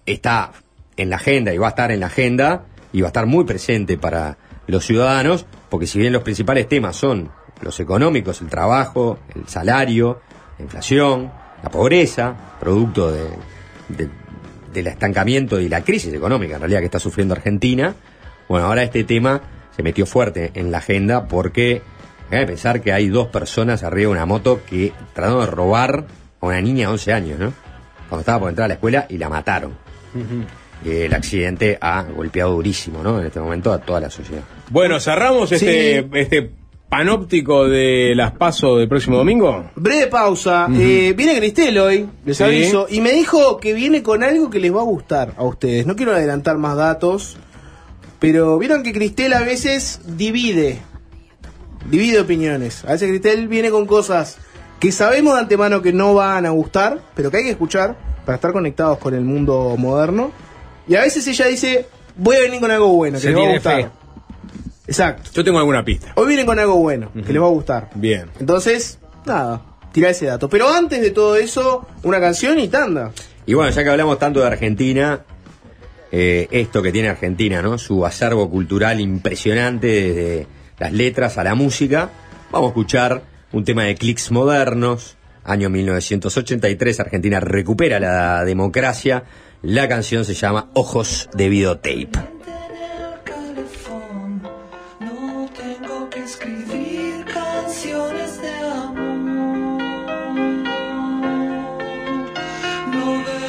está 0.06 0.52
en 0.97 1.10
la 1.10 1.16
agenda 1.16 1.55
y 1.55 1.59
va 1.59 1.69
a 1.69 1.70
estar 1.70 1.90
en 1.90 2.01
la 2.01 2.06
agenda 2.06 2.65
y 2.93 3.01
va 3.01 3.09
a 3.09 3.10
estar 3.10 3.27
muy 3.27 3.44
presente 3.44 3.97
para 3.97 4.39
los 4.66 4.85
ciudadanos, 4.85 5.47
porque 5.68 5.86
si 5.86 5.98
bien 5.98 6.12
los 6.12 6.22
principales 6.22 6.68
temas 6.68 6.96
son 6.96 7.30
los 7.60 7.78
económicos, 7.80 8.40
el 8.40 8.48
trabajo, 8.48 9.18
el 9.34 9.46
salario, 9.48 10.20
la 10.58 10.64
inflación, 10.64 11.30
la 11.62 11.70
pobreza, 11.70 12.34
producto 12.60 13.10
de, 13.12 13.24
de- 13.88 14.08
del 14.72 14.86
estancamiento 14.86 15.58
y 15.60 15.68
la 15.68 15.82
crisis 15.82 16.12
económica 16.12 16.54
en 16.54 16.60
realidad 16.60 16.80
que 16.80 16.84
está 16.86 16.98
sufriendo 17.00 17.34
Argentina, 17.34 17.94
bueno, 18.48 18.66
ahora 18.66 18.82
este 18.82 19.02
tema 19.04 19.40
se 19.74 19.82
metió 19.82 20.04
fuerte 20.06 20.50
en 20.54 20.70
la 20.70 20.78
agenda 20.78 21.26
porque 21.26 21.82
hay 22.30 22.40
que 22.40 22.46
pensar 22.46 22.80
que 22.82 22.92
hay 22.92 23.08
dos 23.08 23.28
personas 23.28 23.82
arriba 23.82 24.08
de 24.10 24.12
una 24.12 24.26
moto 24.26 24.60
que 24.68 24.92
trataron 25.14 25.40
de 25.40 25.46
robar 25.46 26.06
a 26.40 26.46
una 26.46 26.60
niña 26.60 26.86
de 26.88 26.92
11 26.92 27.12
años, 27.12 27.38
¿no? 27.38 27.52
Cuando 28.08 28.20
estaba 28.20 28.38
por 28.40 28.48
entrar 28.50 28.66
a 28.66 28.68
la 28.68 28.74
escuela 28.74 29.06
y 29.08 29.16
la 29.18 29.28
mataron. 29.28 29.72
Eh, 30.14 30.44
el 30.84 31.12
accidente 31.14 31.78
ha 31.80 32.02
golpeado 32.05 32.52
durísimo, 32.52 33.02
¿no? 33.02 33.20
En 33.20 33.26
este 33.26 33.40
momento 33.40 33.72
a 33.72 33.78
toda 33.78 34.00
la 34.00 34.10
sociedad. 34.10 34.42
Bueno, 34.70 35.00
cerramos 35.00 35.50
este, 35.52 36.09
este 36.20 36.50
panóptico 36.88 37.68
de 37.68 38.14
las 38.16 38.32
pasos 38.32 38.78
del 38.78 38.88
próximo 38.88 39.18
domingo. 39.18 39.70
Breve 39.76 40.06
pausa. 40.06 40.68
Eh, 40.74 41.12
viene 41.16 41.36
Cristel 41.36 41.76
hoy, 41.78 42.09
les 42.24 42.36
Sí. 42.38 42.44
aviso, 42.44 42.86
y 42.88 43.00
me 43.00 43.12
dijo 43.12 43.59
que 43.59 43.74
viene 43.74 44.02
con 44.02 44.22
algo 44.22 44.48
que 44.50 44.59
les 44.60 44.74
va 44.74 44.80
a 44.80 44.84
gustar 44.84 45.34
a 45.36 45.44
ustedes. 45.44 45.86
No 45.86 45.96
quiero 45.96 46.12
adelantar 46.12 46.56
más 46.59 46.76
datos, 46.76 47.36
pero 48.18 48.59
vieron 48.59 48.82
que 48.82 48.92
Cristel 48.92 49.32
a 49.34 49.40
veces 49.42 50.00
divide, 50.06 50.78
divide 51.90 52.20
opiniones. 52.20 52.84
A 52.84 52.92
veces 52.92 53.09
Cristel 53.10 53.48
viene 53.48 53.70
con 53.70 53.86
cosas 53.86 54.38
que 54.80 54.92
sabemos 54.92 55.34
de 55.34 55.40
antemano 55.40 55.82
que 55.82 55.92
no 55.92 56.14
van 56.14 56.46
a 56.46 56.50
gustar, 56.50 57.00
pero 57.14 57.30
que 57.30 57.38
hay 57.38 57.44
que 57.44 57.50
escuchar 57.50 57.96
para 58.24 58.36
estar 58.36 58.52
conectados 58.52 58.98
con 58.98 59.14
el 59.14 59.22
mundo 59.22 59.74
moderno. 59.76 60.30
Y 60.89 60.94
a 60.97 61.02
veces 61.02 61.27
ella 61.27 61.47
dice, 61.47 61.86
voy 62.16 62.36
a 62.36 62.40
venir 62.40 62.60
con 62.60 62.70
algo 62.70 62.89
bueno, 62.89 63.19
que 63.19 63.23
Se 63.23 63.28
les 63.28 63.36
va 63.36 63.40
a 63.40 63.43
tiene 63.43 63.55
gustar. 63.59 63.82
fe. 63.82 63.89
Exacto. 64.86 65.31
Yo 65.35 65.44
tengo 65.44 65.59
alguna 65.59 65.85
pista. 65.85 66.12
Hoy 66.15 66.28
vienen 66.28 66.47
con 66.47 66.59
algo 66.59 66.77
bueno, 66.77 67.10
que 67.15 67.32
les 67.32 67.43
va 67.43 67.47
a 67.47 67.51
gustar. 67.51 67.90
Bien. 67.94 68.31
Entonces, 68.40 68.98
nada, 69.27 69.62
tira 69.93 70.09
ese 70.10 70.27
dato. 70.27 70.48
Pero 70.48 70.69
antes 70.73 71.01
de 71.01 71.10
todo 71.10 71.36
eso, 71.36 71.86
una 72.02 72.20
canción 72.20 72.59
y 72.59 72.69
tanda. 72.69 73.12
Y 73.44 73.55
bueno, 73.55 73.70
ya 73.70 73.85
que 73.85 73.90
hablamos 73.90 74.19
tanto 74.19 74.40
de 74.40 74.47
Argentina, 74.47 75.20
eh, 76.10 76.48
esto 76.51 76.82
que 76.82 76.90
tiene 76.90 77.09
Argentina, 77.10 77.60
¿no? 77.60 77.77
Su 77.77 78.06
acervo 78.06 78.48
cultural 78.51 79.01
impresionante 79.01 79.86
desde 79.86 80.47
las 80.78 80.93
letras 80.93 81.36
a 81.36 81.44
la 81.44 81.55
música, 81.55 82.09
vamos 82.51 82.69
a 82.69 82.70
escuchar 82.70 83.23
un 83.52 83.65
tema 83.65 83.85
de 83.85 83.94
clics 83.94 84.31
modernos. 84.31 85.16
Año 85.44 85.70
1983, 85.70 87.01
Argentina 87.01 87.40
recupera 87.40 87.98
la 88.01 88.44
democracia. 88.44 89.24
La 89.62 89.89
canción 89.89 90.24
se 90.24 90.35
llama 90.35 90.68
Ojos 90.74 91.28
de 91.35 91.48
Videotape. 91.48 92.10
No 95.01 95.48
tengo 95.56 96.09
que 96.10 96.20
escribir 96.20 97.24
canciones 97.24 98.40
de 98.40 98.51
amor. 98.70 99.82
No 102.93 103.18
ves. 103.24 103.48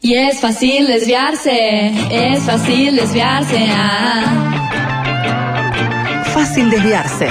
Y 0.00 0.14
es 0.14 0.40
fácil 0.40 0.86
desviarse, 0.88 1.92
es 2.10 2.42
fácil 2.42 2.96
desviarse. 2.96 3.66
ah. 3.70 4.24
Fácil 6.34 6.70
desviarse. 6.70 7.28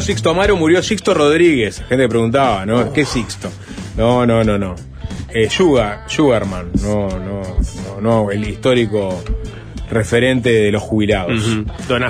Murió 0.00 0.14
Sixto 0.14 0.30
Amaro, 0.30 0.56
murió 0.56 0.82
Sixto 0.82 1.14
Rodríguez. 1.14 1.80
La 1.80 1.86
gente 1.88 2.08
preguntaba, 2.08 2.64
¿no? 2.64 2.92
¿Qué 2.92 3.04
Sixto? 3.04 3.50
No, 3.96 4.24
no, 4.24 4.42
no, 4.42 4.58
no. 4.58 4.74
Eh, 5.32 5.48
Sugar, 5.50 6.04
Sugarman, 6.06 6.70
no, 6.82 7.08
no, 7.08 7.42
no, 7.42 8.00
no, 8.00 8.30
el 8.30 8.48
histórico 8.48 9.22
referente 9.90 10.50
de 10.50 10.72
los 10.72 10.82
jubilados. 10.82 11.58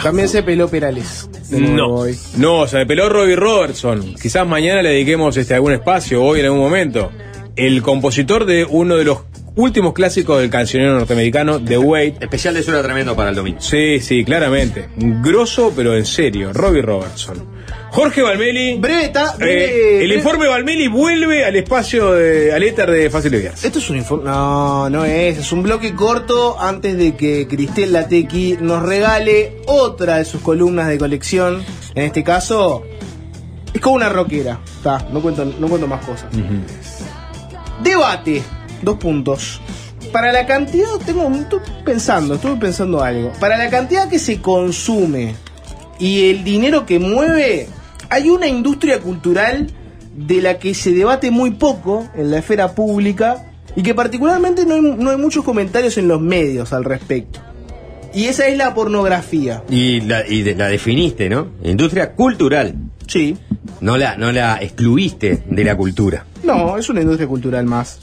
También 0.03 0.29
se 0.29 0.43
peló 0.43 0.69
Perales. 0.69 1.29
No, 1.51 2.05
no, 2.37 2.67
se 2.67 2.77
me 2.77 2.87
peló 2.87 3.09
Robbie 3.09 3.37
Robertson. 3.37 4.15
Quizás 4.15 4.47
mañana 4.47 4.83
le 4.83 4.91
dediquemos 4.91 5.37
este 5.37 5.55
algún 5.55 5.73
espacio, 5.73 6.23
hoy 6.23 6.41
en 6.41 6.47
algún 6.47 6.61
momento. 6.61 7.11
El 7.57 7.83
compositor 7.83 8.47
de 8.47 8.65
uno 8.65 8.97
de 8.97 9.05
los 9.05 9.19
últimos 9.57 9.93
clásicos 9.93 10.41
del 10.41 10.49
cancionero 10.49 10.95
norteamericano, 10.95 11.61
The 11.61 11.79
Wait. 11.79 12.23
Especial 12.23 12.55
de 12.55 12.63
suena 12.63 12.83
tremendo 12.83 13.17
para 13.17 13.31
el 13.31 13.37
domingo. 13.37 13.61
Sí, 13.61 14.01
sí, 14.01 14.25
claramente. 14.25 14.89
Grosso, 14.97 15.73
pero 15.75 15.97
en 15.97 16.07
serio. 16.07 16.53
Robbie 16.53 16.83
Robertson. 16.83 17.60
Jorge 17.93 18.23
Valmeli. 18.23 18.79
Breta, 18.79 19.35
eh, 19.41 20.01
el 20.03 20.13
informe 20.13 20.47
Valmeli 20.47 20.89
vuelve 20.89 21.45
al 21.45 21.57
espacio 21.57 22.13
de, 22.13 22.53
al 22.53 22.63
éter 22.63 22.91
de 22.91 23.11
Fácil 23.11 23.33
de 23.33 23.39
Vías. 23.39 23.65
Esto 23.65 23.79
es 23.79 23.91
un 23.91 23.97
informe. 23.97 24.25
No, 24.25 24.89
no 24.89 25.05
es. 25.05 25.39
Es 25.39 25.53
un 25.53 25.63
bloque 25.63 25.95
corto 25.95 26.59
antes 26.61 26.97
de 26.97 27.17
que 27.17 27.49
Cristel 27.49 27.93
Latequi 27.93 28.59
nos 28.61 28.83
regale 28.83 29.57
otra 29.67 30.17
de 30.17 30.25
sus 30.25 30.41
columnas 30.41 30.89
de 30.89 30.99
colección. 30.99 31.65
En 31.95 32.05
este 32.05 32.23
caso, 32.23 32.85
es 33.75 33.81
como 33.81 33.97
una 33.97 34.09
rockera. 34.09 34.61
Está, 34.65 35.07
no 35.13 35.21
cuento, 35.21 35.45
no 35.45 35.69
cuento 35.69 35.87
más 35.87 36.05
cosas. 36.05 36.27
Debate. 37.83 38.43
Dos 38.83 38.97
puntos. 38.97 39.61
Para 40.13 40.33
la 40.33 40.47
cantidad, 40.47 40.89
tengo, 41.05 41.31
estoy 41.31 41.61
pensando, 41.85 42.35
estuve 42.35 42.57
pensando 42.57 43.03
algo. 43.03 43.33
Para 43.39 43.57
la 43.57 43.69
cantidad 43.69 44.09
que 44.09 44.19
se 44.19 44.41
consume 44.41 45.35
y 45.99 46.31
el 46.31 46.43
dinero 46.43 46.87
que 46.87 46.99
mueve, 46.99 47.69
hay 48.11 48.29
una 48.29 48.49
industria 48.49 49.01
cultural 49.01 49.69
de 50.15 50.43
la 50.43 50.59
que 50.59 50.75
se 50.75 50.93
debate 50.93 51.31
muy 51.31 51.53
poco 51.53 52.09
en 52.15 52.31
la 52.31 52.39
esfera 52.39 52.75
pública 52.75 53.47
y 53.77 53.83
que 53.83 53.95
particularmente 53.95 54.67
no 54.67 54.75
hay, 54.75 54.83
no 54.83 55.11
hay 55.11 55.17
muchos 55.17 55.45
comentarios 55.45 55.97
en 55.97 56.09
los 56.09 56.21
medios 56.21 56.73
al 56.73 56.85
respecto. 56.85 57.41
Y 58.13 58.25
esa 58.25 58.49
es 58.49 58.57
la 58.57 58.75
pornografía. 58.75 59.63
Y 59.71 60.01
la, 60.01 60.23
definiste, 60.23 61.29
¿no? 61.29 61.49
Industria 61.63 62.13
cultural. 62.13 62.75
Sí. 63.11 63.37
No 63.81 63.97
la, 63.97 64.17
no 64.17 64.31
la 64.31 64.63
excluiste 64.63 65.43
de 65.45 65.65
la 65.65 65.77
cultura. 65.77 66.27
No, 66.45 66.79
es 66.79 66.89
una 66.89 67.01
industria 67.01 67.27
cultural 67.27 67.67
más. 67.67 67.99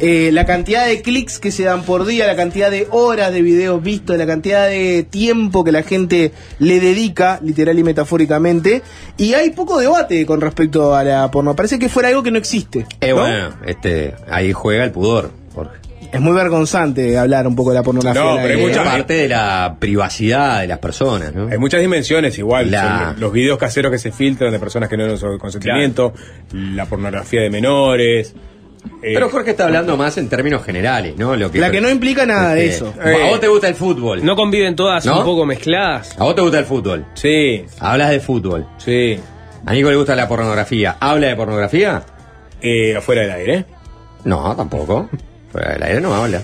Eh, 0.00 0.30
la 0.32 0.44
cantidad 0.44 0.86
de 0.86 1.00
clics 1.00 1.38
que 1.38 1.50
se 1.50 1.62
dan 1.62 1.82
por 1.84 2.04
día, 2.04 2.26
la 2.26 2.36
cantidad 2.36 2.70
de 2.70 2.86
horas 2.90 3.32
de 3.32 3.40
videos 3.40 3.82
vistos, 3.82 4.18
la 4.18 4.26
cantidad 4.26 4.68
de 4.68 5.06
tiempo 5.08 5.64
que 5.64 5.72
la 5.72 5.82
gente 5.82 6.32
le 6.58 6.78
dedica, 6.78 7.40
literal 7.42 7.78
y 7.78 7.84
metafóricamente, 7.84 8.82
y 9.16 9.32
hay 9.32 9.50
poco 9.50 9.78
debate 9.78 10.26
con 10.26 10.42
respecto 10.42 10.94
a 10.94 11.04
la 11.04 11.30
porno. 11.30 11.56
Parece 11.56 11.78
que 11.78 11.88
fuera 11.88 12.10
algo 12.10 12.22
que 12.22 12.30
no 12.30 12.38
existe. 12.38 12.86
Eh, 13.00 13.10
¿no? 13.10 13.16
bueno, 13.16 13.50
este, 13.64 14.14
ahí 14.28 14.52
juega 14.52 14.84
el 14.84 14.90
pudor, 14.90 15.30
Jorge. 15.54 15.89
Es 16.12 16.20
muy 16.20 16.32
vergonzante 16.32 17.16
hablar 17.16 17.46
un 17.46 17.54
poco 17.54 17.70
de 17.70 17.76
la 17.76 17.82
pornografía. 17.84 18.20
No, 18.22 18.36
pero 18.36 18.54
hay 18.58 18.60
mucha- 18.60 18.82
parte 18.82 19.14
de 19.14 19.28
la 19.28 19.76
privacidad 19.78 20.60
de 20.60 20.66
las 20.66 20.78
personas, 20.78 21.32
¿no? 21.34 21.46
Hay 21.48 21.58
muchas 21.58 21.80
dimensiones 21.80 22.36
igual. 22.38 22.70
La- 22.70 23.14
Los 23.18 23.32
videos 23.32 23.58
caseros 23.58 23.92
que 23.92 23.98
se 23.98 24.10
filtran 24.10 24.50
de 24.50 24.58
personas 24.58 24.88
que 24.88 24.96
no 24.96 25.04
tienen 25.04 25.18
su 25.18 25.38
consentimiento, 25.38 26.12
la 26.52 26.86
pornografía 26.86 27.42
de 27.42 27.50
menores. 27.50 28.34
eh, 29.02 29.12
Pero 29.14 29.28
Jorge 29.28 29.50
está 29.50 29.66
hablando 29.66 29.96
más 29.96 30.16
en 30.18 30.28
términos 30.28 30.64
generales, 30.64 31.14
¿no? 31.16 31.36
Lo 31.36 31.50
La 31.54 31.70
que 31.70 31.80
no 31.80 31.88
implica 31.90 32.24
nada 32.26 32.54
de 32.54 32.66
Este, 32.70 32.76
eso. 32.88 32.94
¿A 33.00 33.28
vos 33.30 33.38
te 33.40 33.46
gusta 33.48 33.68
el 33.68 33.74
fútbol? 33.74 34.24
¿No 34.24 34.34
conviven 34.34 34.74
todas 34.74 35.04
¿No? 35.06 35.18
un 35.18 35.24
poco 35.24 35.44
mezcladas? 35.46 36.16
¿A 36.18 36.24
vos 36.24 36.34
te 36.34 36.40
gusta 36.40 36.58
el 36.58 36.64
fútbol? 36.64 37.04
Sí. 37.14 37.64
Hablas 37.78 38.10
de 38.10 38.20
fútbol. 38.20 38.66
Sí. 38.78 39.20
A 39.66 39.72
Nico 39.74 39.90
le 39.90 39.96
gusta 39.96 40.16
la 40.16 40.26
pornografía. 40.26 40.96
¿Habla 40.98 41.28
de 41.28 41.36
pornografía? 41.36 42.02
Eh, 42.62 42.96
afuera 42.96 43.20
del 43.22 43.30
aire. 43.32 43.64
No, 44.24 44.56
tampoco. 44.56 45.08
Fuera 45.52 45.72
del 45.74 45.82
aire 45.82 46.00
no 46.00 46.14
habla. 46.14 46.42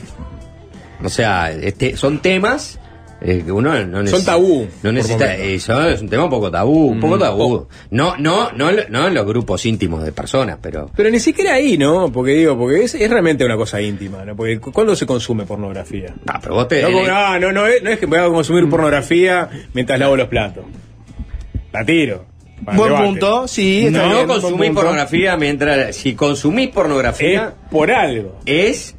O 1.04 1.08
sea, 1.08 1.50
este, 1.52 1.96
son 1.96 2.20
temas 2.20 2.78
eh, 3.20 3.42
que 3.44 3.52
uno 3.52 3.72
no 3.86 4.02
necesita. 4.02 4.32
tabú, 4.32 4.66
No 4.82 4.92
necesita. 4.92 5.34
Eso 5.36 5.88
es 5.88 6.00
un 6.02 6.08
tema 6.08 6.24
un 6.24 6.30
poco 6.30 6.50
tabú, 6.50 6.88
un 6.88 7.00
poco 7.00 7.16
Mm. 7.16 7.20
tabú. 7.20 7.66
No, 7.90 8.16
no, 8.18 8.52
no, 8.52 8.70
no 8.90 9.06
en 9.08 9.14
los 9.14 9.26
grupos 9.26 9.64
íntimos 9.66 10.02
de 10.04 10.12
personas, 10.12 10.58
pero. 10.60 10.90
Pero 10.94 11.10
ni 11.10 11.18
siquiera 11.20 11.54
ahí, 11.54 11.78
¿no? 11.78 12.10
Porque 12.12 12.32
digo, 12.32 12.58
porque 12.58 12.84
es, 12.84 12.94
es 12.94 13.08
realmente 13.10 13.44
una 13.44 13.56
cosa 13.56 13.80
íntima, 13.80 14.24
¿no? 14.24 14.34
Porque 14.36 14.58
cu- 14.58 14.72
¿cuándo 14.72 14.94
se 14.96 15.06
consume 15.06 15.44
pornografía? 15.46 16.14
Ah, 16.26 16.38
pero 16.42 16.56
vos 16.56 16.68
te. 16.68 16.82
No, 16.82 16.90
como, 16.92 17.06
no, 17.06 17.38
no, 17.38 17.52
no 17.52 17.66
es, 17.66 17.82
no 17.82 17.90
es 17.90 17.98
que 17.98 18.06
voy 18.06 18.18
a 18.18 18.26
consumir 18.28 18.68
pornografía 18.68 19.48
mientras 19.72 19.98
lavo 19.98 20.16
los 20.16 20.28
platos. 20.28 20.64
La 21.72 21.84
tiro. 21.84 22.24
Buen 22.62 22.76
debate. 22.88 23.04
punto, 23.06 23.48
sí. 23.48 23.88
no 23.90 24.08
bien, 24.14 24.26
consumís 24.26 24.70
pornografía 24.70 25.36
mientras. 25.36 25.94
Si 25.94 26.14
consumís 26.14 26.68
pornografía. 26.70 27.54
Es 27.64 27.70
por 27.70 27.90
algo. 27.90 28.38
Es 28.46 28.95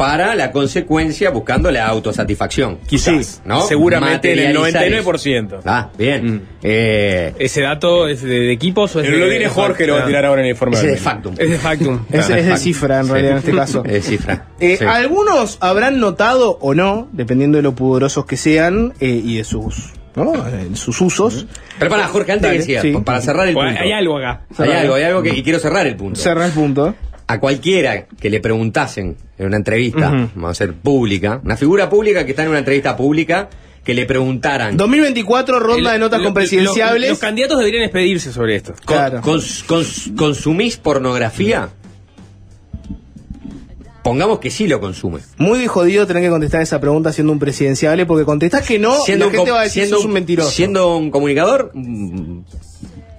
para 0.00 0.34
la 0.34 0.50
consecuencia 0.50 1.28
buscando 1.28 1.70
la 1.70 1.86
autosatisfacción. 1.86 2.78
Quizás. 2.86 3.42
¿no? 3.44 3.60
Seguramente 3.60 4.32
en 4.32 4.38
el 4.38 4.54
Materializar 4.58 5.04
99%. 5.04 5.46
eso. 5.46 5.60
Ah, 5.66 5.90
bien. 5.98 6.42
Eh, 6.62 7.34
¿Ese 7.38 7.60
dato 7.60 8.08
es 8.08 8.22
de, 8.22 8.28
de 8.40 8.50
equipos 8.52 8.96
o 8.96 9.00
es 9.00 9.04
Pero 9.04 9.18
de, 9.18 9.24
lo 9.24 9.30
tiene 9.30 9.48
Jorge, 9.48 9.86
lo 9.86 9.96
va 9.96 10.04
a 10.04 10.06
tirar 10.06 10.24
ahora 10.24 10.40
en 10.40 10.46
el 10.46 10.52
informe. 10.52 10.78
ese 10.78 10.86
de 10.86 10.96
factum. 10.96 11.34
Es 11.36 11.50
de 11.50 11.58
factum. 11.58 12.00
Es, 12.10 12.30
es 12.30 12.46
de 12.46 12.56
cifra, 12.56 13.00
en 13.00 13.04
Sí. 13.04 13.12
realidad, 13.12 13.32
en 13.32 13.38
este 13.40 13.52
caso. 13.52 13.84
Es 13.84 13.92
de 13.92 14.00
cifra. 14.02 14.46
Eh, 14.58 14.76
Sí. 14.78 14.84
Algunos 14.86 15.58
habrán 15.60 16.00
notado 16.00 16.56
o 16.62 16.72
no, 16.74 17.08
dependiendo 17.12 17.58
de 17.58 17.62
lo 17.62 17.74
pudorosos 17.74 18.24
que 18.24 18.38
sean 18.38 18.94
eh, 19.00 19.20
y 19.22 19.36
de 19.36 19.44
sus, 19.44 19.90
¿no? 20.16 20.32
Eh, 20.48 20.70
sus 20.76 20.98
usos. 21.02 21.46
Pero 21.78 21.90
para 21.90 22.08
Jorge, 22.08 22.32
antes 22.32 22.42
Dale, 22.42 22.54
que 22.54 22.58
decía, 22.60 22.80
sí. 22.80 22.92
para 23.04 23.20
cerrar 23.20 23.46
el 23.48 23.52
punto. 23.54 23.78
hay 23.78 23.92
algo 23.92 24.16
acá. 24.16 24.44
Hay 24.56 24.70
algo, 24.70 24.94
hay 24.94 25.02
algo 25.02 25.22
que 25.22 25.30
y 25.36 25.42
quiero 25.42 25.58
cerrar 25.58 25.86
el 25.86 25.96
punto. 25.96 26.18
Cerra 26.18 26.46
el 26.46 26.52
punto. 26.52 26.94
A 27.32 27.38
cualquiera 27.38 28.06
que 28.06 28.28
le 28.28 28.40
preguntasen 28.40 29.16
en 29.38 29.46
una 29.46 29.56
entrevista, 29.56 30.08
Ujú. 30.08 30.30
vamos 30.34 30.50
a 30.50 30.54
ser 30.54 30.74
pública, 30.74 31.40
una 31.44 31.56
figura 31.56 31.88
pública 31.88 32.24
que 32.24 32.30
está 32.32 32.42
en 32.42 32.48
una 32.48 32.58
entrevista 32.58 32.96
pública, 32.96 33.48
que 33.84 33.94
le 33.94 34.04
preguntaran 34.04 34.76
2024, 34.76 35.60
ronda 35.60 35.90
El- 35.90 35.94
de 35.94 35.98
notas 36.00 36.18
lo- 36.18 36.24
con 36.24 36.34
presidenciables. 36.34 37.02
lo- 37.02 37.08
los 37.10 37.18
candidatos 37.20 37.58
deberían 37.58 37.84
expedirse 37.84 38.32
sobre 38.32 38.56
esto. 38.56 38.72
"Con- 38.84 38.96
Claro. 38.96 39.20
cons- 39.22 39.64
cons- 39.64 40.16
¿consumís 40.16 40.76
pornografía? 40.76 41.68
Pongamos 44.02 44.38
que 44.40 44.50
sí 44.50 44.66
lo 44.66 44.80
consume. 44.80 45.20
Muy 45.36 45.66
jodido 45.66 46.06
tener 46.06 46.22
que 46.22 46.30
contestar 46.30 46.62
esa 46.62 46.80
pregunta 46.80 47.12
siendo 47.12 47.32
un 47.32 47.38
presidenciable, 47.38 48.06
porque 48.06 48.24
contestás 48.24 48.66
que 48.66 48.78
no, 48.78 48.94
y 49.06 49.12
la 49.16 49.30
gente 49.30 49.50
va 49.50 49.60
a 49.60 49.64
decir 49.64 49.82
siendo 49.82 49.96
sos 49.98 50.06
un 50.06 50.12
mentiroso. 50.12 50.50
Siendo 50.50 50.96
un 50.96 51.10
comunicador, 51.10 51.70
mm, 51.74 52.40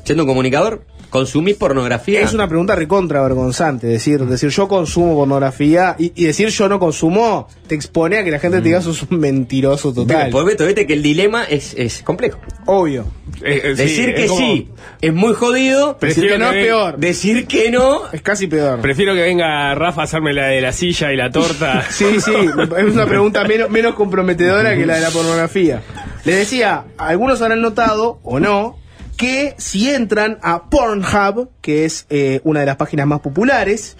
siendo 0.04 0.24
un 0.24 0.28
comunicador, 0.28 0.84
¿consumís 1.12 1.56
pornografía? 1.58 2.22
Es 2.22 2.34
una 2.34 2.48
pregunta 2.48 2.76
recontra 2.76 3.22
vergonzante. 3.22 3.86
Decir, 3.86 4.22
decir 4.26 4.50
yo 4.50 4.68
consumo 4.68 5.14
pornografía 5.14 5.96
y, 6.00 6.12
y 6.16 6.26
decir 6.26 6.48
yo 6.50 6.68
no 6.68 6.80
consumo 6.80 7.48
te 7.68 7.76
expone 7.76 8.18
a 8.18 8.24
que 8.24 8.32
la 8.32 8.40
gente 8.40 8.58
te 8.58 8.64
diga 8.64 8.82
sos 8.82 9.04
un 9.12 9.20
mentiroso 9.20 9.94
total. 9.94 10.32
Pues 10.32 10.46
Beto, 10.46 10.66
vete 10.66 10.88
que 10.88 10.94
el 10.94 11.04
dilema 11.04 11.44
es, 11.44 11.76
es 11.78 12.02
complejo. 12.02 12.40
Obvio. 12.66 13.06
Eh, 13.44 13.62
eh, 13.64 13.76
sí, 13.76 13.84
Decir 13.84 14.10
es 14.10 14.16
que 14.22 14.28
como- 14.28 14.40
sí 14.40 14.70
es 15.02 15.14
muy 15.14 15.34
jodido. 15.34 15.98
Prefiero 16.00 16.30
Decir 16.30 16.40
que 16.40 16.46
no 16.46 16.52
que 16.52 16.60
es 16.60 16.66
peor. 16.66 16.98
Decir 16.98 17.48
que 17.48 17.72
no 17.72 18.02
Es 18.12 18.22
casi 18.22 18.48
peor. 18.48 18.80
Prefiero 18.80 19.14
que 19.14 19.22
venga 19.22 19.76
Rafa 19.76 20.02
a 20.02 20.04
hacerme 20.06 20.34
la 20.34 20.48
de 20.48 20.62
la 20.62 20.72
silla 20.72 21.12
y 21.14 21.18
la 21.18 21.30
torta. 21.30 21.86
Sí, 21.92 22.20
sí, 22.22 22.32
es 22.34 22.94
una 22.94 23.06
pregunta 23.06 23.44
menos, 23.44 23.70
menos 23.70 23.94
comprometedora 23.96 24.76
que 24.76 24.86
la 24.86 24.96
de 24.96 25.02
la 25.02 25.10
pornografía. 25.12 25.82
Les 26.24 26.36
decía, 26.38 26.86
algunos 26.98 27.42
habrán 27.42 27.62
notado, 27.62 28.20
o 28.24 28.40
no, 28.40 28.78
que 29.22 29.54
si 29.60 29.88
entran 29.88 30.40
a 30.42 30.64
Pornhub, 30.72 31.50
que 31.62 31.86
es 31.86 32.08
eh, 32.10 32.42
una 32.44 32.62
de 32.62 32.66
las 32.66 32.78
páginas 32.78 33.06
más 33.06 33.20
populares 33.20 33.96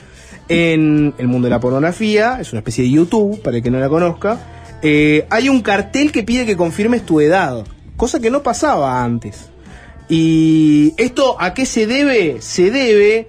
en 0.50 1.14
el 1.20 1.28
mundo 1.28 1.46
de 1.46 1.52
la 1.52 1.60
pornografía, 1.60 2.40
es 2.42 2.52
una 2.54 2.62
especie 2.62 2.86
de 2.86 2.90
YouTube, 2.90 3.40
para 3.44 3.58
el 3.58 3.62
que 3.62 3.70
no 3.70 3.80
la 3.80 3.88
conozca, 3.88 4.40
eh, 4.82 5.28
hay 5.30 5.48
un 5.48 5.62
cartel 5.62 6.12
que 6.12 6.24
pide 6.24 6.48
que 6.48 6.58
confirmes 6.58 7.06
tu 7.06 7.22
edad, 7.22 7.64
cosa 7.98 8.20
que 8.20 8.32
no 8.32 8.42
pasaba 8.42 9.04
antes. 9.04 9.52
¿Y 10.10 10.96
esto 10.98 11.40
a 11.40 11.54
qué 11.54 11.68
se 11.68 11.86
debe? 11.86 12.42
Se 12.42 12.72
debe 12.72 13.28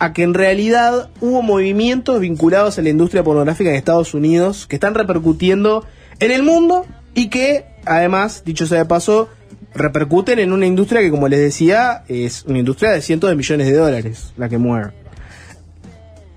a 0.00 0.12
que 0.12 0.24
en 0.24 0.34
realidad 0.34 1.08
hubo 1.20 1.40
movimientos 1.40 2.18
vinculados 2.18 2.80
a 2.80 2.82
la 2.82 2.88
industria 2.88 3.22
pornográfica 3.22 3.70
en 3.70 3.76
Estados 3.76 4.12
Unidos 4.12 4.66
que 4.66 4.74
están 4.74 4.94
repercutiendo 4.94 5.86
en 6.18 6.32
el 6.32 6.42
mundo 6.42 6.84
y 7.14 7.28
que, 7.28 7.64
además, 7.84 8.42
dicho 8.44 8.66
sea 8.66 8.78
de 8.78 8.86
paso, 8.86 9.28
repercuten 9.74 10.38
en 10.38 10.52
una 10.52 10.66
industria 10.66 11.00
que, 11.00 11.10
como 11.10 11.28
les 11.28 11.40
decía, 11.40 12.04
es 12.08 12.44
una 12.44 12.58
industria 12.58 12.90
de 12.90 13.02
cientos 13.02 13.30
de 13.30 13.36
millones 13.36 13.66
de 13.66 13.74
dólares 13.74 14.32
la 14.36 14.48
que 14.48 14.58
mueve. 14.58 14.92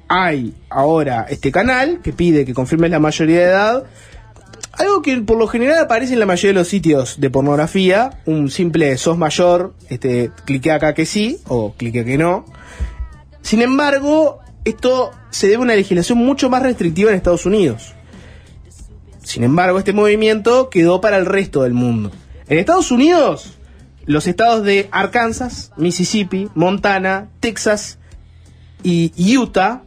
Hay 0.08 0.54
ahora 0.70 1.26
este 1.30 1.52
canal 1.52 2.02
que 2.04 2.12
pide 2.12 2.46
que 2.46 2.54
confirmes 2.54 2.92
la 2.92 3.00
mayoría 3.00 3.40
de 3.40 3.46
edad. 3.46 3.84
Algo 4.74 5.02
que 5.02 5.18
por 5.22 5.38
lo 5.38 5.48
general 5.48 5.80
aparece 5.80 6.14
en 6.14 6.20
la 6.20 6.26
mayoría 6.26 6.50
de 6.50 6.60
los 6.60 6.68
sitios 6.68 7.20
de 7.20 7.30
pornografía, 7.30 8.22
un 8.26 8.50
simple 8.50 8.98
sos 8.98 9.18
mayor, 9.18 9.74
este, 9.90 10.32
clique 10.46 10.72
acá 10.72 10.94
que 10.94 11.06
sí 11.06 11.40
o 11.48 11.74
clique 11.74 12.04
que 12.04 12.18
no. 12.18 12.46
Sin 13.42 13.62
embargo, 13.62 14.40
esto 14.66 15.12
se 15.30 15.48
debe 15.48 15.58
a 15.58 15.64
una 15.64 15.76
legislación 15.76 16.18
mucho 16.18 16.50
más 16.50 16.62
restrictiva 16.62 17.10
en 17.10 17.18
Estados 17.18 17.46
Unidos. 17.46 17.94
Sin 19.24 19.44
embargo, 19.44 19.80
este 19.80 19.94
movimiento 19.94 20.70
quedó 20.70 21.00
para 21.00 21.18
el 21.18 21.26
resto 21.26 21.64
del 21.64 21.74
mundo. 21.74 22.12
En 22.52 22.60
Estados 22.60 22.92
Unidos, 22.92 23.54
los 24.06 24.28
estados 24.28 24.66
de 24.66 24.90
Arkansas, 24.92 25.72
Mississippi, 25.78 26.50
Montana, 26.54 27.30
Texas 27.40 27.98
y 28.84 29.38
Utah, 29.38 29.84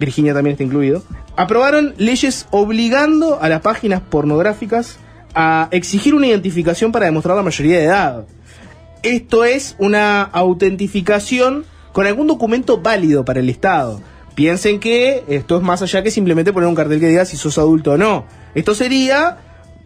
Virginia 0.00 0.32
también 0.32 0.52
está 0.52 0.64
incluido, 0.64 1.02
aprobaron 1.36 1.92
leyes 1.98 2.46
obligando 2.52 3.38
a 3.42 3.50
las 3.50 3.60
páginas 3.60 4.00
pornográficas 4.00 4.98
a 5.34 5.68
exigir 5.70 6.14
una 6.14 6.28
identificación 6.28 6.90
para 6.90 7.04
demostrar 7.04 7.36
la 7.36 7.42
mayoría 7.42 7.76
de 7.76 7.84
edad. 7.84 8.24
Esto 9.02 9.44
es 9.44 9.76
una 9.78 10.22
autentificación 10.22 11.66
con 11.92 12.06
algún 12.06 12.28
documento 12.28 12.80
válido 12.80 13.26
para 13.26 13.40
el 13.40 13.50
Estado. 13.50 14.00
Piensen 14.34 14.80
que 14.80 15.22
esto 15.28 15.58
es 15.58 15.62
más 15.62 15.82
allá 15.82 16.02
que 16.02 16.10
simplemente 16.10 16.54
poner 16.54 16.70
un 16.70 16.74
cartel 16.74 16.98
que 16.98 17.08
diga 17.08 17.26
si 17.26 17.36
sos 17.36 17.58
adulto 17.58 17.92
o 17.92 17.98
no. 17.98 18.24
Esto 18.54 18.74
sería, 18.74 19.36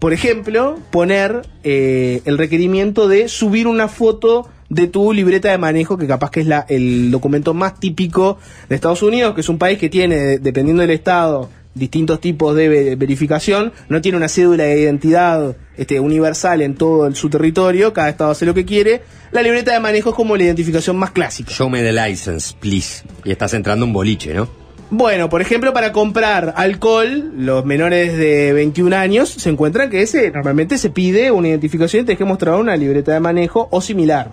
por 0.03 0.12
ejemplo, 0.12 0.81
poner 0.91 1.43
eh, 1.62 2.23
el 2.24 2.37
requerimiento 2.37 3.07
de 3.07 3.29
subir 3.29 3.69
una 3.69 3.87
foto 3.87 4.49
de 4.69 4.89
tu 4.89 5.12
libreta 5.12 5.49
de 5.53 5.59
manejo, 5.59 5.97
que 5.97 6.09
capaz 6.09 6.33
que 6.33 6.41
es 6.41 6.47
la, 6.49 6.66
el 6.69 7.12
documento 7.12 7.55
más 7.55 7.79
típico 7.79 8.37
de 8.69 8.74
Estados 8.74 9.05
Unidos, 9.05 9.33
que 9.37 9.43
es 9.43 9.49
un 9.49 9.59
país 9.59 9.79
que 9.79 9.89
tiene, 9.89 10.39
dependiendo 10.41 10.81
del 10.83 10.91
Estado, 10.91 11.49
distintos 11.74 12.20
tipos 12.20 12.57
de 12.57 12.69
ve- 12.69 12.97
verificación, 12.97 13.73
no 13.89 14.01
tiene 14.01 14.19
una 14.19 14.29
cédula 14.29 14.65
de 14.65 14.81
identidad 14.83 15.57
este, 15.77 16.01
universal 16.01 16.62
en 16.62 16.74
todo 16.74 17.07
el- 17.07 17.15
su 17.15 17.31
territorio, 17.31 17.93
cada 17.93 18.09
estado 18.09 18.33
hace 18.33 18.45
lo 18.45 18.55
que 18.55 18.65
quiere. 18.65 19.03
La 19.31 19.41
libreta 19.41 19.73
de 19.73 19.79
manejo 19.79 20.11
es 20.11 20.16
como 20.16 20.37
la 20.37 20.43
identificación 20.43 20.97
más 20.97 21.12
clásica. 21.12 21.53
Show 21.53 21.70
me 21.70 21.81
the 21.81 21.93
license, 21.93 22.55
please. 22.59 23.05
Y 23.24 23.31
estás 23.31 23.55
entrando 23.55 23.87
un 23.87 23.93
boliche, 23.93 24.35
¿no? 24.35 24.49
Bueno, 24.94 25.31
por 25.31 25.40
ejemplo, 25.40 25.73
para 25.73 25.90
comprar 25.90 26.52
alcohol, 26.55 27.32
los 27.35 27.64
menores 27.64 28.14
de 28.14 28.52
21 28.52 28.94
años 28.94 29.31
se 29.31 29.48
encuentran 29.48 29.89
que 29.89 30.02
ese 30.02 30.31
normalmente 30.31 30.77
se 30.77 30.90
pide 30.90 31.31
una 31.31 31.48
identificación 31.48 32.02
y 32.02 32.05
tienes 32.05 32.19
que 32.19 32.27
mostrar 32.27 32.56
una 32.56 32.77
libreta 32.77 33.14
de 33.14 33.20
manejo 33.20 33.69
o 33.70 33.81
similar. 33.81 34.32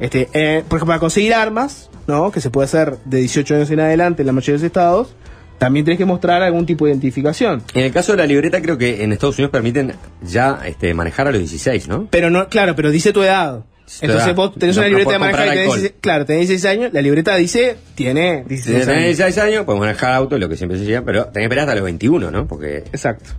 Este, 0.00 0.30
eh, 0.32 0.64
por 0.66 0.78
ejemplo, 0.78 0.86
para 0.86 1.00
conseguir 1.00 1.34
armas, 1.34 1.90
¿no? 2.06 2.32
Que 2.32 2.40
se 2.40 2.48
puede 2.48 2.64
hacer 2.64 2.96
de 3.04 3.18
18 3.18 3.56
años 3.56 3.70
en 3.70 3.80
adelante 3.80 4.22
en 4.22 4.26
la 4.28 4.32
mayoría 4.32 4.54
de 4.54 4.58
los 4.60 4.66
estados, 4.66 5.14
también 5.58 5.84
tienes 5.84 5.98
que 5.98 6.06
mostrar 6.06 6.42
algún 6.42 6.64
tipo 6.64 6.86
de 6.86 6.92
identificación. 6.92 7.62
En 7.74 7.84
el 7.84 7.92
caso 7.92 8.12
de 8.12 8.18
la 8.18 8.26
libreta, 8.26 8.62
creo 8.62 8.78
que 8.78 9.04
en 9.04 9.12
Estados 9.12 9.36
Unidos 9.36 9.50
permiten 9.50 9.92
ya 10.22 10.58
este, 10.64 10.94
manejar 10.94 11.28
a 11.28 11.32
los 11.32 11.40
16, 11.40 11.86
¿no? 11.86 12.08
Pero 12.10 12.30
no, 12.30 12.48
claro, 12.48 12.74
pero 12.74 12.90
dice 12.90 13.12
tu 13.12 13.22
edad. 13.22 13.62
Entonces 14.00 14.34
vos 14.34 14.54
tenés 14.58 14.76
No- 14.76 14.82
una 14.82 14.88
no 14.90 14.96
libreta 14.96 15.12
de 15.12 15.18
manejar 15.18 15.46
y 15.46 15.50
tenés, 15.50 15.62
alcohol. 15.64 15.78
16 15.80 16.00
claro, 16.00 16.24
tenés 16.26 16.48
16 16.48 16.64
años, 16.76 16.92
la 16.92 17.02
libreta 17.02 17.36
dice, 17.36 17.76
tiene 17.94 18.42
Si 18.44 18.48
16 18.48 18.64
tenés 18.80 18.88
años. 18.88 19.04
16 19.16 19.38
años, 19.38 19.64
puedes 19.64 19.80
manejar 19.80 20.12
auto, 20.12 20.38
lo 20.38 20.48
que 20.48 20.56
siempre 20.56 20.78
se 20.78 20.84
llama, 20.84 21.06
pero 21.06 21.24
tenés 21.26 21.34
que 21.34 21.42
esperar 21.44 21.62
hasta 21.64 21.74
los 21.74 21.84
21, 21.84 22.30
¿no? 22.30 22.46
Porque 22.46 22.78
Exacto. 22.92 23.30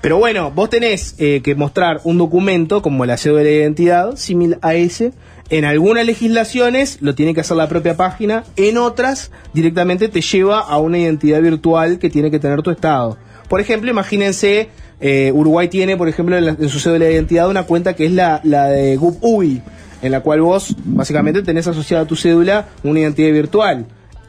Pero 0.00 0.16
bueno, 0.16 0.50
vos 0.50 0.70
tenés 0.70 1.14
eh, 1.18 1.42
que 1.44 1.54
mostrar 1.54 2.00
un 2.04 2.16
documento 2.16 2.80
como 2.80 3.04
la 3.04 3.18
cédula 3.18 3.42
de 3.42 3.56
identidad, 3.56 4.16
similar 4.16 4.58
a 4.62 4.74
ese. 4.74 5.12
En 5.50 5.64
algunas 5.66 6.06
legislaciones 6.06 6.98
lo 7.02 7.14
tiene 7.14 7.34
que 7.34 7.40
hacer 7.42 7.56
la 7.58 7.68
propia 7.68 7.96
página, 7.96 8.44
en 8.56 8.78
otras 8.78 9.30
directamente 9.52 10.08
te 10.08 10.20
lleva 10.22 10.60
a 10.60 10.78
una 10.78 10.96
identidad 10.98 11.42
virtual 11.42 11.98
que 11.98 12.08
tiene 12.08 12.30
que 12.30 12.38
tener 12.38 12.62
tu 12.62 12.70
estado. 12.70 13.18
Por 13.48 13.60
ejemplo, 13.60 13.90
imagínense, 13.90 14.68
eh, 15.00 15.32
Uruguay 15.34 15.68
tiene, 15.68 15.96
por 15.96 16.08
ejemplo, 16.08 16.36
en, 16.36 16.44
la- 16.46 16.56
en 16.58 16.68
su 16.68 16.78
cédula 16.80 17.06
de 17.06 17.12
identidad 17.14 17.48
una 17.48 17.62
cuenta 17.64 17.94
que 17.94 18.06
es 18.06 18.12
la, 18.12 18.40
la 18.44 18.66
de 18.66 18.96
GUP-UI, 18.96 19.62
en 20.02 20.12
la 20.12 20.20
cual 20.20 20.40
vos 20.42 20.74
básicamente 20.84 21.42
tenés 21.42 21.66
asociada 21.66 22.04
a 22.04 22.06
tu 22.06 22.16
cédula 22.16 22.68
una 22.82 23.00
identidad 23.00 23.32
virtual. 23.32 23.86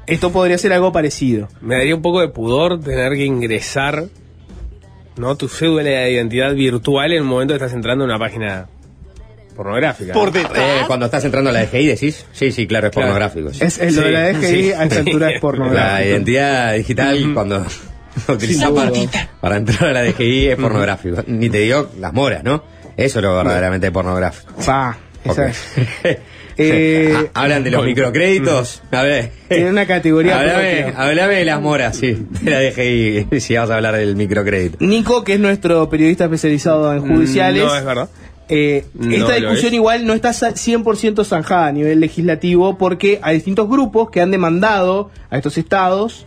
Esto 0.07 0.31
podría 0.31 0.57
ser 0.57 0.73
algo 0.73 0.91
parecido. 0.91 1.47
Me 1.61 1.75
daría 1.75 1.95
un 1.95 2.01
poco 2.01 2.21
de 2.21 2.27
pudor 2.29 2.79
tener 2.81 3.13
que 3.13 3.25
ingresar 3.25 4.05
¿no? 5.17 5.35
tu 5.37 5.47
cédula 5.47 5.83
de 5.83 6.11
identidad 6.11 6.53
virtual 6.53 7.11
en 7.11 7.17
el 7.19 7.23
momento 7.23 7.53
que 7.53 7.57
estás 7.57 7.73
entrando 7.73 8.03
a 8.03 8.07
una 8.07 8.17
página 8.19 8.67
pornográfica. 9.55 10.13
Por 10.13 10.29
Eh, 10.35 10.41
cuando 10.87 11.05
estás 11.05 11.23
entrando 11.25 11.49
a 11.49 11.53
la 11.53 11.65
DGI 11.65 11.85
decís, 11.87 12.25
sí, 12.31 12.51
sí, 12.51 12.65
claro, 12.67 12.87
es 12.87 12.93
Claro. 12.93 13.09
pornográfico. 13.09 13.53
sí. 13.53 13.63
Es, 13.63 13.77
es 13.79 13.95
lo 13.95 14.01
de 14.03 14.11
la 14.11 14.27
DGI 14.33 14.45
Sí. 14.45 14.71
a 14.71 14.83
esa 14.85 14.99
altura 14.99 15.29
es 15.33 15.39
pornográfico. 15.41 15.83
La 15.93 16.05
identidad 16.05 16.73
digital 16.75 17.31
cuando 17.33 17.65
utilizamos 18.27 18.83
para, 18.83 19.29
para 19.39 19.57
entrar 19.57 19.89
a 19.89 19.93
la 19.93 20.03
DGI 20.03 20.47
es 20.49 20.55
pornográfico. 20.57 21.23
Ni 21.27 21.49
te 21.49 21.59
digo 21.59 21.89
las 21.99 22.13
moras, 22.13 22.43
¿no? 22.43 22.63
Eso 22.97 23.19
es 23.19 23.23
lo 23.23 23.35
verdaderamente 23.35 23.91
pornográfico. 23.91 24.53
Pa, 24.65 24.97
esa 25.23 25.41
Ok. 25.43 25.47
es. 26.03 26.17
Eh, 26.57 27.15
Ah, 27.33 27.43
Hablan 27.43 27.63
de 27.63 27.71
los 27.71 27.83
microcréditos. 27.85 28.83
A 28.91 29.01
ver. 29.03 29.31
Tiene 29.47 29.69
una 29.69 29.87
categoría 29.87 30.37
Hablame, 30.95 31.35
de 31.35 31.45
las 31.45 31.61
moras, 31.61 31.95
sí. 31.97 32.25
De 32.41 32.51
la 32.51 32.59
DGI, 32.59 33.39
si 33.39 33.55
vas 33.55 33.69
a 33.69 33.75
hablar 33.75 33.95
del 33.95 34.15
microcrédito. 34.15 34.77
Nico, 34.81 35.23
que 35.23 35.35
es 35.35 35.39
nuestro 35.39 35.89
periodista 35.89 36.25
especializado 36.25 36.93
en 36.93 37.01
judiciales. 37.07 37.63
No, 37.63 37.75
es 37.75 37.85
verdad. 37.85 38.09
Eh, 38.49 38.85
No 38.93 39.15
esta 39.15 39.35
discusión 39.35 39.67
es. 39.67 39.73
igual 39.73 40.05
no 40.05 40.13
está 40.13 40.33
sa- 40.33 40.51
100% 40.53 41.23
zanjada 41.25 41.67
a 41.67 41.71
nivel 41.71 42.01
legislativo 42.01 42.77
porque 42.77 43.19
hay 43.23 43.35
distintos 43.35 43.67
grupos 43.69 44.11
que 44.11 44.19
han 44.21 44.29
demandado 44.29 45.09
a 45.29 45.37
estos 45.37 45.57
estados 45.57 46.25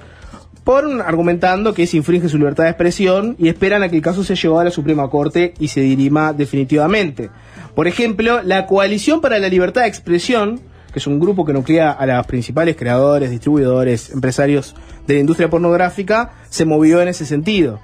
por 0.65 0.85
argumentando 1.03 1.75
que 1.75 1.87
se 1.87 1.99
infringe 1.99 2.29
su 2.29 2.39
libertad 2.39 2.65
de 2.65 2.71
expresión 2.71 3.37
y 3.39 3.49
esperan 3.49 3.83
a 3.83 3.89
que 3.91 3.97
el 3.97 4.03
caso 4.03 4.25
sea 4.25 4.35
llevado 4.35 4.61
a 4.61 4.65
la 4.65 4.71
Suprema 4.71 5.09
Corte 5.11 5.53
y 5.61 5.69
se 5.69 5.81
dirima 5.81 6.33
definitivamente. 6.33 7.31
Por 7.75 7.87
ejemplo, 7.87 8.43
la 8.43 8.67
Coalición 8.67 9.21
para 9.21 9.39
la 9.39 9.49
Libertad 9.49 9.83
de 9.83 9.89
Expresión, 9.89 10.61
que 10.91 11.01
es 11.01 11.07
un 11.07 11.21
grupo 11.21 11.45
que 11.45 11.53
nuclea 11.53 11.91
a 11.91 12.07
los 12.07 12.27
principales 12.27 12.77
creadores, 12.77 13.31
distribuidores, 13.31 14.11
empresarios 14.11 14.75
de 15.07 15.15
la 15.15 15.21
industria 15.21 15.51
pornográfica, 15.51 16.33
se 16.49 16.65
movió 16.65 17.03
en 17.03 17.09
ese 17.09 17.27
sentido. 17.27 17.81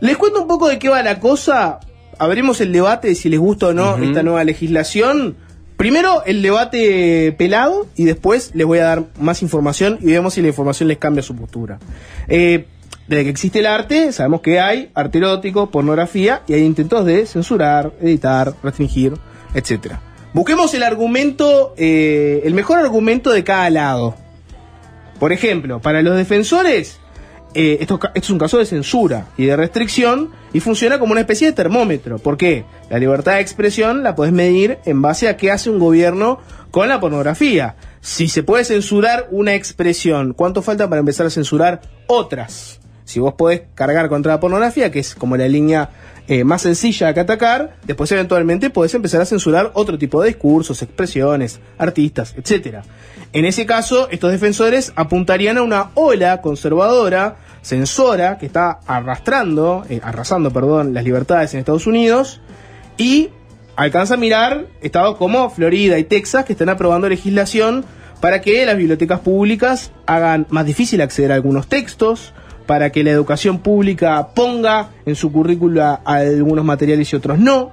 Les 0.00 0.16
cuento 0.16 0.40
un 0.42 0.48
poco 0.48 0.68
de 0.68 0.78
qué 0.78 0.88
va 0.88 1.02
la 1.02 1.20
cosa. 1.20 1.80
Abrimos 2.18 2.60
el 2.60 2.72
debate 2.72 3.08
de 3.08 3.14
si 3.16 3.28
les 3.28 3.40
gusta 3.40 3.68
o 3.68 3.72
no 3.74 3.96
esta 3.98 4.22
nueva 4.22 4.44
legislación. 4.44 5.36
Primero 5.76 6.24
el 6.24 6.40
debate 6.40 7.32
pelado 7.36 7.86
y 7.96 8.04
después 8.04 8.52
les 8.54 8.66
voy 8.66 8.78
a 8.78 8.84
dar 8.84 9.04
más 9.18 9.42
información 9.42 9.98
y 10.00 10.06
vemos 10.12 10.34
si 10.34 10.42
la 10.42 10.48
información 10.48 10.88
les 10.88 10.98
cambia 10.98 11.22
su 11.22 11.34
postura. 11.34 11.78
Eh, 12.28 12.66
desde 13.08 13.24
que 13.24 13.30
existe 13.30 13.58
el 13.58 13.66
arte, 13.66 14.12
sabemos 14.12 14.40
que 14.40 14.60
hay 14.60 14.90
arte 14.94 15.18
erótico, 15.18 15.70
pornografía 15.70 16.42
y 16.46 16.54
hay 16.54 16.62
intentos 16.62 17.04
de 17.04 17.26
censurar, 17.26 17.92
editar, 18.00 18.54
restringir, 18.62 19.14
etcétera. 19.52 20.00
Busquemos 20.32 20.72
el 20.74 20.82
argumento, 20.82 21.74
eh, 21.76 22.42
el 22.44 22.54
mejor 22.54 22.78
argumento 22.78 23.30
de 23.30 23.44
cada 23.44 23.68
lado. 23.68 24.14
Por 25.18 25.32
ejemplo, 25.32 25.80
para 25.80 26.02
los 26.02 26.16
defensores, 26.16 26.98
eh, 27.54 27.78
esto, 27.80 27.94
esto 27.94 28.10
es 28.14 28.30
un 28.30 28.38
caso 28.38 28.58
de 28.58 28.66
censura 28.66 29.28
y 29.36 29.46
de 29.46 29.56
restricción 29.56 30.30
y 30.52 30.60
funciona 30.60 30.98
como 30.98 31.12
una 31.12 31.20
especie 31.20 31.46
de 31.46 31.52
termómetro. 31.52 32.18
¿Por 32.18 32.36
qué? 32.36 32.64
La 32.90 32.98
libertad 32.98 33.34
de 33.34 33.40
expresión 33.40 34.02
la 34.02 34.14
podés 34.14 34.32
medir 34.32 34.78
en 34.84 35.00
base 35.02 35.28
a 35.28 35.36
qué 35.36 35.50
hace 35.50 35.70
un 35.70 35.78
gobierno 35.78 36.40
con 36.70 36.88
la 36.88 37.00
pornografía. 37.00 37.76
Si 38.00 38.28
se 38.28 38.42
puede 38.42 38.64
censurar 38.64 39.28
una 39.30 39.54
expresión, 39.54 40.34
¿cuánto 40.34 40.62
falta 40.62 40.88
para 40.88 41.00
empezar 41.00 41.26
a 41.26 41.30
censurar 41.30 41.80
otras? 42.06 42.80
Si 43.04 43.20
vos 43.20 43.34
podés 43.34 43.62
cargar 43.74 44.08
contra 44.08 44.32
la 44.32 44.40
pornografía, 44.40 44.90
que 44.90 44.98
es 44.98 45.14
como 45.14 45.36
la 45.36 45.46
línea 45.46 45.90
eh, 46.26 46.44
más 46.44 46.62
sencilla 46.62 47.12
que 47.12 47.20
atacar, 47.20 47.76
después 47.84 48.10
eventualmente 48.12 48.70
podés 48.70 48.94
empezar 48.94 49.20
a 49.20 49.26
censurar 49.26 49.70
otro 49.74 49.98
tipo 49.98 50.22
de 50.22 50.28
discursos, 50.28 50.80
expresiones, 50.82 51.60
artistas, 51.76 52.34
etcétera. 52.36 52.82
En 53.32 53.44
ese 53.44 53.66
caso, 53.66 54.08
estos 54.10 54.30
defensores 54.30 54.92
apuntarían 54.96 55.58
a 55.58 55.62
una 55.62 55.90
ola 55.94 56.40
conservadora, 56.40 57.36
censora, 57.62 58.38
que 58.38 58.46
está 58.46 58.80
arrastrando, 58.86 59.84
eh, 59.88 60.00
arrasando, 60.02 60.50
perdón, 60.50 60.94
las 60.94 61.04
libertades 61.04 61.52
en 61.52 61.60
Estados 61.60 61.86
Unidos 61.86 62.40
y 62.96 63.30
alcanza 63.76 64.14
a 64.14 64.16
mirar 64.16 64.66
estados 64.82 65.16
como 65.16 65.50
Florida 65.50 65.98
y 65.98 66.04
Texas 66.04 66.44
que 66.44 66.52
están 66.52 66.68
aprobando 66.68 67.08
legislación 67.08 67.84
para 68.20 68.40
que 68.40 68.64
las 68.64 68.76
bibliotecas 68.76 69.20
públicas 69.20 69.90
hagan 70.06 70.46
más 70.48 70.64
difícil 70.64 71.02
acceder 71.02 71.32
a 71.32 71.34
algunos 71.34 71.66
textos, 71.66 72.32
para 72.66 72.90
que 72.90 73.04
la 73.04 73.10
educación 73.10 73.58
pública 73.58 74.28
ponga 74.34 74.90
en 75.06 75.16
su 75.16 75.30
currícula 75.32 76.00
algunos 76.04 76.64
materiales 76.64 77.12
y 77.12 77.16
otros 77.16 77.38
no. 77.38 77.72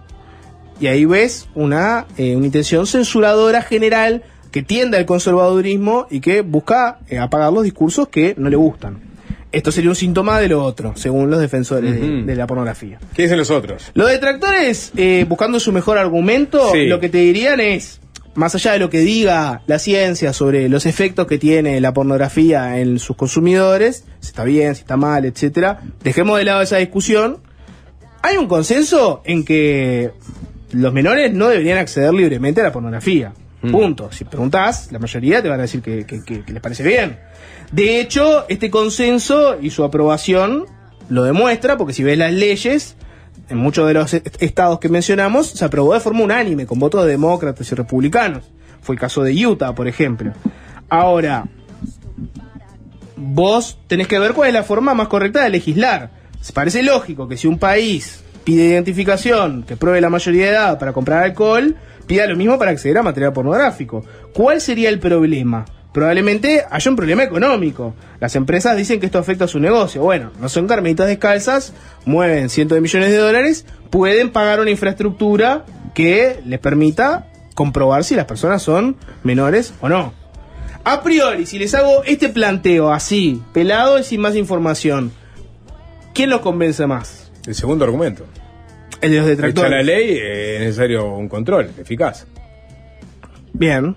Y 0.80 0.88
ahí 0.88 1.06
ves 1.06 1.48
una, 1.56 2.06
eh, 2.18 2.36
una 2.36 2.46
intención 2.48 2.88
censuradora 2.88 3.62
general 3.62 4.24
que 4.52 4.64
tiende 4.64 4.98
al 4.98 5.06
conservadurismo 5.06 6.08
y 6.10 6.20
que 6.20 6.42
busca 6.42 7.00
eh, 7.08 7.18
apagar 7.20 7.54
los 7.54 7.64
discursos 7.64 8.08
que 8.10 8.34
no 8.38 8.50
le 8.50 8.56
gustan. 8.58 9.00
Esto 9.52 9.72
sería 9.72 9.90
un 9.90 9.96
síntoma 9.96 10.40
de 10.40 10.48
lo 10.48 10.64
otro, 10.64 10.94
según 10.96 11.30
los 11.30 11.40
defensores 11.40 12.26
de- 12.26 12.36
la 12.36 12.48
pornografía. 12.48 13.00
¿Qué 13.14 13.24
dicen 13.24 13.38
los 13.38 13.52
otros? 13.52 13.92
Los 13.94 14.10
detractores, 14.10 14.92
eh, 14.96 15.26
buscando 15.28 15.60
su 15.60 15.72
mejor 15.74 15.98
argumento, 15.98 16.72
Sí. 16.72 16.86
lo 16.86 17.00
que 17.02 17.10
te 17.10 17.18
dirían 17.18 17.60
es, 17.60 18.00
más 18.36 18.56
allá 18.56 18.74
de 18.74 18.80
lo 18.80 18.90
que 18.90 19.00
diga 19.00 19.62
la 19.68 19.78
ciencia 19.80 20.32
sobre 20.34 20.70
los 20.70 20.86
efectos 20.86 21.28
que 21.28 21.38
tiene 21.38 21.82
la 21.82 21.94
pornografía 21.94 22.80
en 22.80 22.98
sus 23.00 23.16
consumidores, 23.18 24.06
si 24.20 24.28
está 24.30 24.44
bien, 24.44 24.74
si 24.76 24.82
está 24.82 24.98
mal, 24.98 25.26
etcétera, 25.26 25.82
dejemos 26.04 26.38
de 26.38 26.46
lado 26.46 26.62
esa 26.62 26.78
discusión. 26.78 27.40
Hay 28.22 28.38
un 28.38 28.48
consenso 28.48 29.22
en 29.26 29.44
que 29.44 30.12
los 30.72 30.94
menores 30.94 31.34
no 31.34 31.50
deberían 31.50 31.78
acceder 31.80 32.14
libremente 32.14 32.62
a 32.62 32.66
la 32.66 32.72
pornografía. 32.72 33.34
Mm. 33.64 33.72
Punto. 33.72 34.12
Si 34.12 34.24
preguntás, 34.26 34.92
la 34.92 35.00
mayoría 35.00 35.42
te 35.42 35.50
van 35.50 35.60
a 35.60 35.64
decir 35.64 35.82
que, 35.82 36.06
que- 36.06 36.24
que- 36.24 36.44
que 36.44 36.54
les 36.54 36.62
parece 36.62 36.84
bien. 36.84 37.20
De 37.72 38.00
hecho, 38.00 38.46
este 38.50 38.70
consenso 38.70 39.58
y 39.62 39.70
su 39.72 39.84
aprobación 39.84 40.66
lo 41.10 41.24
demuestra, 41.24 41.78
porque 41.78 41.94
si 41.94 42.04
ves 42.04 42.18
las 42.18 42.32
leyes, 42.32 42.96
en 43.52 43.58
muchos 43.58 43.88
de 43.88 43.94
los 43.94 44.14
est- 44.14 44.42
estados 44.42 44.80
que 44.80 44.90
mencionamos, 44.90 45.48
se 45.50 45.64
aprobó 45.66 45.94
de 45.94 46.00
forma 46.00 46.24
unánime, 46.24 46.66
con 46.66 46.80
votos 46.80 47.04
de 47.06 47.12
demócratas 47.12 47.72
y 47.72 47.76
republicanos. 47.76 48.44
Fue 48.82 48.96
el 48.96 49.00
caso 49.00 49.22
de 49.24 49.46
Utah, 49.46 49.76
por 49.76 49.88
ejemplo. 49.88 50.32
Ahora, 50.90 51.46
vos 53.16 53.78
tenés 53.88 54.08
que 54.08 54.20
ver 54.20 54.34
cuál 54.34 54.48
es 54.50 54.54
la 54.54 54.64
forma 54.64 54.94
más 54.94 55.08
correcta 55.08 55.44
de 55.44 55.50
legislar. 55.50 56.10
Se 56.42 56.54
parece 56.54 56.82
lógico 56.84 57.28
que 57.28 57.38
si 57.38 57.48
un 57.48 57.60
país 57.60 58.24
pide 58.44 58.66
identificación, 58.66 59.64
que 59.64 59.78
pruebe 59.78 60.02
la 60.02 60.10
mayoría 60.10 60.46
de 60.46 60.52
edad 60.52 60.80
para 60.80 60.94
comprar 60.94 61.24
alcohol, 61.24 61.76
pida 62.08 62.26
lo 62.26 62.36
mismo 62.36 62.58
para 62.58 62.72
acceder 62.72 62.98
a 62.98 63.04
material 63.04 63.34
pornográfico. 63.34 64.04
¿Cuál 64.34 64.60
sería 64.62 64.90
el 64.90 65.00
problema? 65.00 65.66
Probablemente 65.94 66.64
haya 66.70 66.90
un 66.90 66.96
problema 66.96 67.24
económico. 67.24 67.94
Las 68.20 68.36
empresas 68.36 68.78
dicen 68.78 69.00
que 69.00 69.08
esto 69.08 69.20
afecta 69.20 69.46
a 69.46 69.48
su 69.48 69.60
negocio. 69.60 70.02
Bueno, 70.02 70.32
no 70.40 70.48
son 70.48 70.68
carmelitas 70.68 71.08
descalzas, 71.08 71.74
mueven 72.06 72.50
cientos 72.50 72.76
de 72.76 72.82
millones 72.82 73.10
de 73.10 73.18
dólares, 73.18 73.66
pueden 73.90 74.32
pagar 74.32 74.62
una 74.62 74.70
infraestructura 74.70 75.66
que 75.94 76.40
les 76.46 76.60
permita 76.60 77.28
comprobar 77.56 78.04
si 78.04 78.16
las 78.16 78.26
personas 78.26 78.62
son 78.62 78.96
menores 79.24 79.74
o 79.82 79.90
no. 79.90 80.14
A 80.84 81.04
priori, 81.04 81.46
si 81.46 81.60
les 81.60 81.76
hago 81.76 82.04
este 82.06 82.30
planteo 82.30 82.92
así, 82.92 83.42
pelado 83.54 84.00
y 84.00 84.04
sin 84.04 84.22
más 84.22 84.36
información, 84.36 85.12
¿quién 86.14 86.30
los 86.30 86.42
convence 86.42 86.88
más? 86.88 87.32
El 87.46 87.54
segundo 87.54 87.86
argumento. 87.86 88.26
El 89.02 89.12
de 89.12 89.18
los 89.18 89.28
detractores. 89.28 89.72
la 89.72 89.84
ley, 89.84 90.12
eh, 90.12 90.56
es 90.56 90.60
necesario 90.62 91.14
un 91.14 91.28
control 91.28 91.70
eficaz. 91.78 92.26
Bien. 93.54 93.96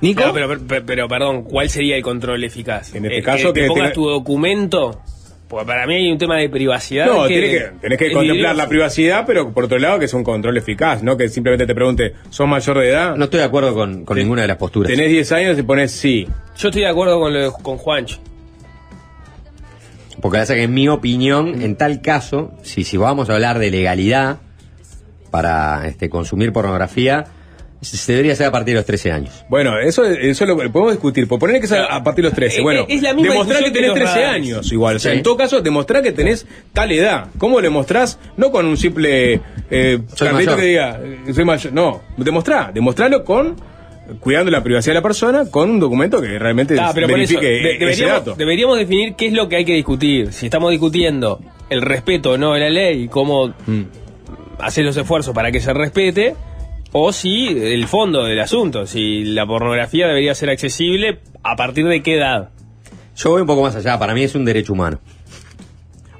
¿Nico? 0.00 0.24
No, 0.26 0.32
pero, 0.32 0.48
pero, 0.66 0.86
pero, 0.86 1.08
perdón, 1.08 1.42
¿cuál 1.42 1.68
sería 1.70 1.96
el 1.96 2.02
control 2.02 2.44
eficaz? 2.44 2.94
En 2.94 3.04
este 3.04 3.18
Eh, 3.18 3.22
caso 3.22 3.52
que, 3.52 3.62
que 3.62 3.66
pongas 3.66 3.84
tenga- 3.92 3.94
tu 3.94 4.08
documento. 4.08 5.02
Porque 5.48 5.64
para 5.64 5.86
mí 5.86 5.94
hay 5.94 6.12
un 6.12 6.18
tema 6.18 6.36
de 6.36 6.48
privacidad. 6.50 7.06
No, 7.06 7.26
que, 7.26 7.34
tenés 7.34 7.50
que, 7.50 7.70
tenés 7.80 7.98
que 7.98 8.06
es 8.08 8.12
contemplar 8.12 8.54
la 8.54 8.68
privacidad, 8.68 9.24
pero 9.26 9.50
por 9.52 9.64
otro 9.64 9.78
lado 9.78 9.98
que 9.98 10.04
es 10.04 10.12
un 10.12 10.22
control 10.22 10.56
eficaz, 10.58 11.02
no 11.02 11.16
que 11.16 11.28
simplemente 11.30 11.66
te 11.66 11.74
pregunte, 11.74 12.12
¿sos 12.28 12.46
mayor 12.46 12.78
de 12.78 12.90
edad? 12.90 13.16
No 13.16 13.24
estoy 13.24 13.38
de 13.40 13.46
acuerdo 13.46 13.72
con, 13.74 14.04
con 14.04 14.18
ninguna 14.18 14.42
de 14.42 14.48
las 14.48 14.58
posturas. 14.58 14.92
Tenés 14.92 15.08
10 15.10 15.32
años 15.32 15.58
y 15.58 15.62
pones 15.62 15.90
sí. 15.90 16.28
Yo 16.58 16.68
estoy 16.68 16.82
de 16.82 16.88
acuerdo 16.88 17.18
con 17.18 17.32
lo 17.32 17.40
de, 17.40 17.50
con 17.62 17.78
Juancho. 17.78 18.18
Porque 20.20 20.38
pasa 20.38 20.54
que 20.54 20.64
en 20.64 20.74
mi 20.74 20.88
opinión, 20.88 21.62
en 21.62 21.76
tal 21.76 22.02
caso, 22.02 22.52
si, 22.62 22.84
si 22.84 22.96
vamos 22.96 23.30
a 23.30 23.34
hablar 23.34 23.58
de 23.58 23.70
legalidad 23.70 24.38
para 25.30 25.86
este, 25.86 26.10
consumir 26.10 26.52
pornografía, 26.52 27.24
se 27.80 28.12
debería 28.12 28.32
hacer 28.32 28.46
a 28.46 28.50
partir 28.50 28.74
de 28.74 28.80
los 28.80 28.86
13 28.86 29.12
años. 29.12 29.44
Bueno, 29.48 29.78
eso, 29.78 30.04
eso 30.04 30.46
lo 30.46 30.56
podemos 30.56 30.92
discutir. 30.92 31.28
Por 31.28 31.38
poner 31.38 31.60
que 31.60 31.66
sea 31.68 31.84
a 31.84 32.02
partir 32.02 32.24
de 32.24 32.30
los 32.30 32.34
13. 32.36 32.58
Eh, 32.58 32.62
Bueno, 32.62 32.86
es 32.88 33.02
la 33.02 33.14
misma 33.14 33.32
demostrar 33.32 33.58
que 33.60 33.64
que 33.66 33.70
tenés 33.72 33.88
los 33.90 33.98
13 33.98 34.14
radares. 34.14 34.34
años 34.42 34.72
igual. 34.72 34.96
O 34.96 34.98
sea, 34.98 35.12
Sí. 35.12 35.18
en 35.18 35.22
todo 35.22 35.36
caso, 35.36 35.60
demostrar 35.60 36.02
que 36.02 36.12
tenés 36.12 36.46
tal 36.72 36.90
edad. 36.92 37.28
¿Cómo 37.38 37.56
lo 37.58 37.62
demostrás? 37.62 38.18
No 38.36 38.50
con 38.50 38.66
un 38.66 38.76
simple 38.76 39.40
eh, 39.70 40.00
cartelito 40.18 40.56
que 40.56 40.62
diga, 40.62 41.00
eh, 41.02 41.32
soy 41.32 41.44
mayor. 41.44 41.72
No, 41.72 42.02
demostrá. 42.16 42.70
Demostralo 42.74 43.22
con 43.24 43.54
cuidando 44.20 44.50
la 44.50 44.62
privacidad 44.64 44.92
de 44.94 44.98
la 45.00 45.02
persona 45.02 45.44
con 45.50 45.68
un 45.70 45.78
documento 45.80 46.20
que 46.22 46.38
realmente 46.38 46.74
Ah, 46.80 46.92
pero 46.94 47.06
por 47.08 47.20
eso, 47.20 47.38
verifique 47.38 47.90
ese 47.90 48.06
dato. 48.06 48.34
deberíamos 48.34 48.78
definir 48.78 49.14
qué 49.14 49.26
es 49.26 49.34
lo 49.34 49.48
que 49.50 49.56
hay 49.56 49.64
que 49.66 49.74
discutir. 49.74 50.32
Si 50.32 50.46
estamos 50.46 50.70
discutiendo 50.70 51.40
el 51.68 51.82
respeto 51.82 52.30
o 52.32 52.38
no 52.38 52.54
de 52.54 52.60
la 52.60 52.70
ley 52.70 53.02
y 53.04 53.08
cómo 53.08 53.48
Mm. 53.66 53.82
hacer 54.60 54.84
los 54.84 54.96
esfuerzos 54.96 55.34
para 55.34 55.52
que 55.52 55.60
se 55.60 55.72
respete, 55.74 56.34
o 56.92 57.12
si 57.12 57.48
el 57.48 57.86
fondo 57.86 58.24
del 58.24 58.40
asunto, 58.40 58.86
si 58.86 59.24
la 59.24 59.46
pornografía 59.46 60.06
debería 60.06 60.34
ser 60.34 60.50
accesible 60.50 61.20
a 61.42 61.56
partir 61.56 61.86
de 61.86 62.02
qué 62.02 62.16
edad. 62.16 62.50
Yo 63.16 63.30
voy 63.30 63.40
un 63.42 63.46
poco 63.46 63.62
más 63.62 63.74
allá, 63.76 63.98
para 63.98 64.14
mí 64.14 64.22
es 64.22 64.34
un 64.34 64.44
derecho 64.44 64.72
humano. 64.72 65.00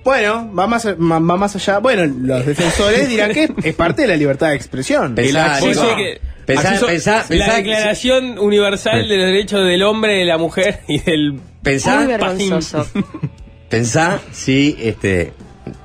Bueno, 0.04 0.50
va 0.54 0.66
más, 0.66 0.86
va 0.86 1.20
más 1.20 1.54
allá. 1.56 1.78
Bueno, 1.80 2.04
los 2.22 2.46
defensores 2.46 3.08
dirán 3.08 3.32
que 3.32 3.48
es 3.62 3.74
parte 3.74 4.02
de 4.02 4.08
la 4.08 4.16
libertad 4.16 4.48
de 4.50 4.56
expresión. 4.56 5.14
El 5.18 5.36
acceso 5.36 5.96
que- 5.96 6.20
acceso- 6.70 6.86
la 7.38 7.46
Declaración 7.56 8.38
Universal 8.38 9.06
de 9.08 9.16
los 9.18 9.26
Derechos 9.26 9.66
del 9.66 9.82
Hombre, 9.82 10.14
de 10.14 10.24
la 10.24 10.38
Mujer 10.38 10.80
y 10.88 10.98
del 11.00 11.38
Pensá- 11.62 11.98
Muy 11.98 12.06
vergonzoso. 12.06 12.86
Pensá 13.68 14.18
si, 14.32 14.76
este, 14.80 15.34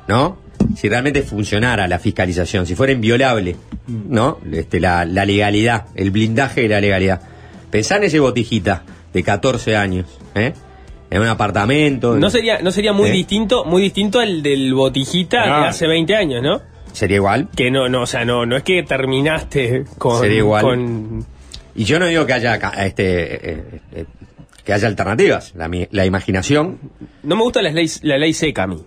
¿no? 0.07 0.37
Si 0.75 0.89
realmente 0.89 1.21
funcionara 1.21 1.87
la 1.87 1.99
fiscalización, 1.99 2.65
si 2.65 2.75
fuera 2.75 2.93
inviolable, 2.93 3.55
¿no? 3.87 4.39
Este, 4.51 4.79
la, 4.79 5.05
la 5.05 5.25
legalidad, 5.25 5.85
el 5.95 6.11
blindaje 6.11 6.61
de 6.61 6.69
la 6.69 6.81
legalidad. 6.81 7.21
Pensá 7.69 7.97
en 7.97 8.03
ese 8.03 8.19
botijita 8.19 8.83
de 9.13 9.23
14 9.23 9.75
años, 9.75 10.05
¿eh? 10.35 10.53
En 11.09 11.21
un 11.21 11.27
apartamento. 11.27 12.15
No 12.17 12.29
sería, 12.29 12.59
no 12.61 12.71
sería 12.71 12.91
muy 12.93 13.09
¿Eh? 13.09 13.13
distinto, 13.13 13.65
muy 13.65 13.81
distinto 13.83 14.19
al 14.19 14.41
del 14.41 14.73
botijita 14.73 15.43
Ah. 15.43 15.61
de 15.61 15.67
hace 15.67 15.87
20 15.87 16.15
años, 16.15 16.41
¿no? 16.41 16.61
Sería 16.91 17.17
igual. 17.17 17.49
Que 17.55 17.69
no, 17.71 17.87
no, 17.89 18.01
o 18.01 18.05
sea, 18.07 18.25
no, 18.25 18.45
no 18.45 18.55
es 18.57 18.63
que 18.63 18.83
terminaste 18.83 19.85
con, 19.97 20.19
Sería 20.21 20.37
igual. 20.39 20.61
con 20.63 21.25
Y 21.75 21.83
yo 21.85 21.99
no 21.99 22.05
digo 22.07 22.25
que 22.25 22.33
haya, 22.33 22.57
ca- 22.59 22.85
este, 22.85 23.51
eh, 23.51 23.63
eh, 23.93 24.05
que 24.63 24.73
haya 24.73 24.87
alternativas. 24.87 25.53
La, 25.55 25.67
mi- 25.67 25.87
la 25.91 26.05
imaginación. 26.05 26.79
No 27.23 27.35
me 27.35 27.41
gusta 27.43 27.61
la 27.61 27.71
ley, 27.71 27.89
la 28.03 28.17
ley 28.17 28.33
seca 28.33 28.63
a 28.63 28.67
mí. 28.67 28.77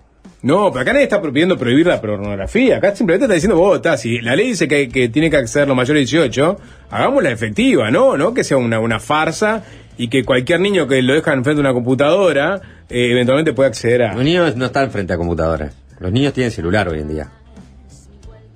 No, 0.46 0.70
pero 0.70 0.82
acá 0.82 0.92
nadie 0.92 1.06
está 1.06 1.20
pidiendo 1.20 1.58
prohibir 1.58 1.88
la 1.88 2.00
pornografía. 2.00 2.76
Acá 2.76 2.94
simplemente 2.94 3.24
está 3.24 3.34
diciendo, 3.34 3.56
vos, 3.56 3.80
si 3.98 4.20
la 4.20 4.36
ley 4.36 4.46
dice 4.46 4.68
que, 4.68 5.08
tiene 5.08 5.28
que 5.28 5.38
acceder 5.38 5.66
los 5.66 5.76
mayores 5.76 6.08
de 6.08 6.18
18, 6.18 6.60
hagámosla 6.88 7.32
efectiva, 7.32 7.90
¿no? 7.90 8.16
No 8.16 8.32
que 8.32 8.44
sea 8.44 8.56
una, 8.56 8.78
una 8.78 9.00
farsa 9.00 9.64
y 9.98 10.06
que 10.06 10.22
cualquier 10.24 10.60
niño 10.60 10.86
que 10.86 11.02
lo 11.02 11.14
dejan 11.14 11.42
frente 11.42 11.58
a 11.58 11.62
una 11.62 11.72
computadora 11.72 12.60
eh, 12.88 13.10
eventualmente 13.10 13.54
pueda 13.54 13.70
acceder 13.70 14.04
a 14.04 14.14
Los 14.14 14.22
niños 14.22 14.54
no 14.54 14.66
están 14.66 14.92
frente 14.92 15.14
a 15.14 15.16
computadoras. 15.16 15.74
Los 15.98 16.12
niños 16.12 16.32
tienen 16.32 16.52
celular 16.52 16.88
hoy 16.90 17.00
en 17.00 17.08
día. 17.08 17.28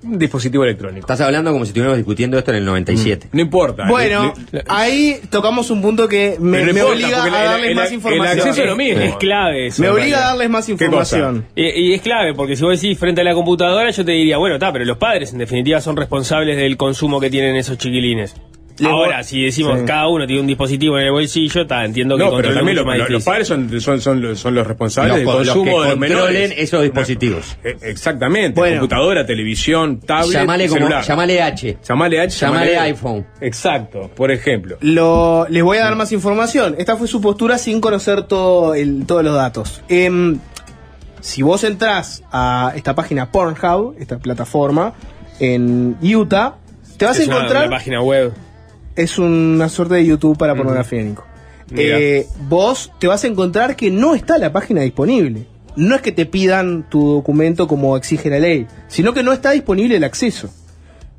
Un 0.03 0.17
dispositivo 0.19 0.63
electrónico. 0.63 1.01
Estás 1.01 1.21
hablando 1.21 1.51
como 1.51 1.65
si 1.65 1.69
estuviéramos 1.69 1.97
discutiendo 1.97 2.37
esto 2.37 2.51
en 2.51 2.57
el 2.57 2.65
97. 2.65 3.29
No 3.31 3.41
importa. 3.41 3.85
Bueno, 3.87 4.33
Le- 4.51 4.59
le- 4.59 4.65
ahí 4.67 5.19
tocamos 5.29 5.69
un 5.69 5.81
punto 5.81 6.07
que 6.07 6.37
me, 6.39 6.61
importa, 6.61 6.87
obliga 6.87 7.23
a 7.23 7.43
darles 7.43 7.69
el- 7.69 7.75
más 7.75 7.87
el 7.89 7.93
información. 7.95 8.39
acceso 8.39 8.61
es 8.61 8.67
lo 8.69 8.75
mismo. 8.75 9.01
Es 9.01 9.15
clave 9.17 9.67
eso. 9.67 9.81
Me 9.81 9.89
obliga 9.89 10.17
a 10.17 10.27
darles 10.29 10.49
más 10.49 10.69
información. 10.69 11.45
Y, 11.55 11.63
y 11.67 11.93
es 11.93 12.01
clave, 12.01 12.33
porque 12.33 12.55
si 12.55 12.63
vos 12.63 12.79
decís 12.81 12.97
frente 12.97 13.21
a 13.21 13.23
la 13.23 13.33
computadora, 13.33 13.89
yo 13.91 14.03
te 14.05 14.11
diría, 14.11 14.37
bueno, 14.37 14.55
está, 14.55 14.71
pero 14.73 14.85
los 14.85 14.97
padres 14.97 15.31
en 15.33 15.39
definitiva 15.39 15.81
son 15.81 15.95
responsables 15.97 16.57
del 16.57 16.77
consumo 16.77 17.19
que 17.19 17.29
tienen 17.29 17.55
esos 17.55 17.77
chiquilines. 17.77 18.35
Ahora, 18.89 19.17
voy- 19.17 19.23
si 19.25 19.43
decimos 19.43 19.79
Sí. 19.79 19.85
cada 19.85 20.07
uno 20.07 20.25
tiene 20.25 20.41
un 20.41 20.47
dispositivo 20.47 20.97
en 20.99 21.05
el 21.05 21.11
bolsillo, 21.11 21.61
está, 21.61 21.85
entiendo 21.85 22.17
que 22.17 22.23
No, 22.23 22.35
pero 22.35 22.53
también 22.53 22.77
lo- 22.77 22.83
lo- 22.83 23.09
los 23.09 23.23
padres 23.23 23.47
son, 23.47 23.81
son, 23.81 24.01
son, 24.01 24.21
los, 24.21 24.39
son 24.39 24.55
los 24.55 24.65
responsables 24.67 25.09
Los 25.11 25.17
del 25.19 25.25
co- 25.25 25.31
los 25.39 25.47
consumo 25.47 25.63
que 25.65 25.69
de 25.71 25.75
los 25.77 25.87
controlen 25.87 26.33
menores. 26.33 26.53
esos 26.57 26.81
dispositivos. 26.83 27.57
Eh, 27.63 27.77
Exactamente. 27.81 28.59
Bueno. 28.59 28.79
Computadora, 28.81 29.25
televisión, 29.25 29.99
tablet, 29.99 30.33
Llamale 30.33 30.67
como- 30.67 30.79
celular. 30.79 31.03
llamale 31.03 31.41
H. 31.41 31.77
Llamale 31.87 32.19
H. 32.21 32.39
Llamale 32.45 32.77
iPhone. 32.79 33.25
Exacto, 33.41 34.09
por 34.15 34.31
ejemplo. 34.31 34.77
Lo, 34.81 35.45
les 35.49 35.63
voy 35.63 35.77
a 35.77 35.83
dar 35.83 35.95
más 35.95 36.11
información. 36.11 36.75
Esta 36.77 36.95
fue 36.97 37.07
su 37.07 37.21
postura 37.21 37.57
sin 37.57 37.81
conocer 37.81 38.23
todo 38.23 38.73
el, 38.75 39.05
todos 39.05 39.23
los 39.23 39.35
datos. 39.35 39.81
Em, 39.89 40.39
si 41.19 41.41
vos 41.43 41.63
entrás 41.63 42.23
a 42.31 42.73
esta 42.75 42.95
página 42.95 43.31
Pornhub, 43.31 43.95
esta 43.99 44.17
plataforma, 44.17 44.93
en 45.39 45.95
Utah, 46.01 46.55
te 46.97 47.05
vas 47.05 47.17
es 47.19 47.27
a 47.27 47.29
una- 47.31 47.35
encontrar... 47.37 47.67
una 47.67 47.77
página 47.77 48.01
web. 48.01 48.31
Es 48.95 49.17
una 49.19 49.69
suerte 49.69 49.95
de 49.95 50.05
YouTube 50.05 50.37
para 50.37 50.55
pornografía, 50.55 51.01
Nico. 51.03 51.25
Eh, 51.73 52.27
vos 52.49 52.91
te 52.99 53.07
vas 53.07 53.23
a 53.23 53.27
encontrar 53.27 53.75
que 53.75 53.89
no 53.91 54.13
está 54.15 54.37
la 54.37 54.51
página 54.51 54.81
disponible. 54.81 55.47
No 55.77 55.95
es 55.95 56.01
que 56.01 56.11
te 56.11 56.25
pidan 56.25 56.89
tu 56.89 57.13
documento 57.13 57.67
como 57.67 57.95
exige 57.95 58.29
la 58.29 58.39
ley, 58.39 58.67
sino 58.89 59.13
que 59.13 59.23
no 59.23 59.31
está 59.31 59.51
disponible 59.51 59.95
el 59.95 60.03
acceso. 60.03 60.49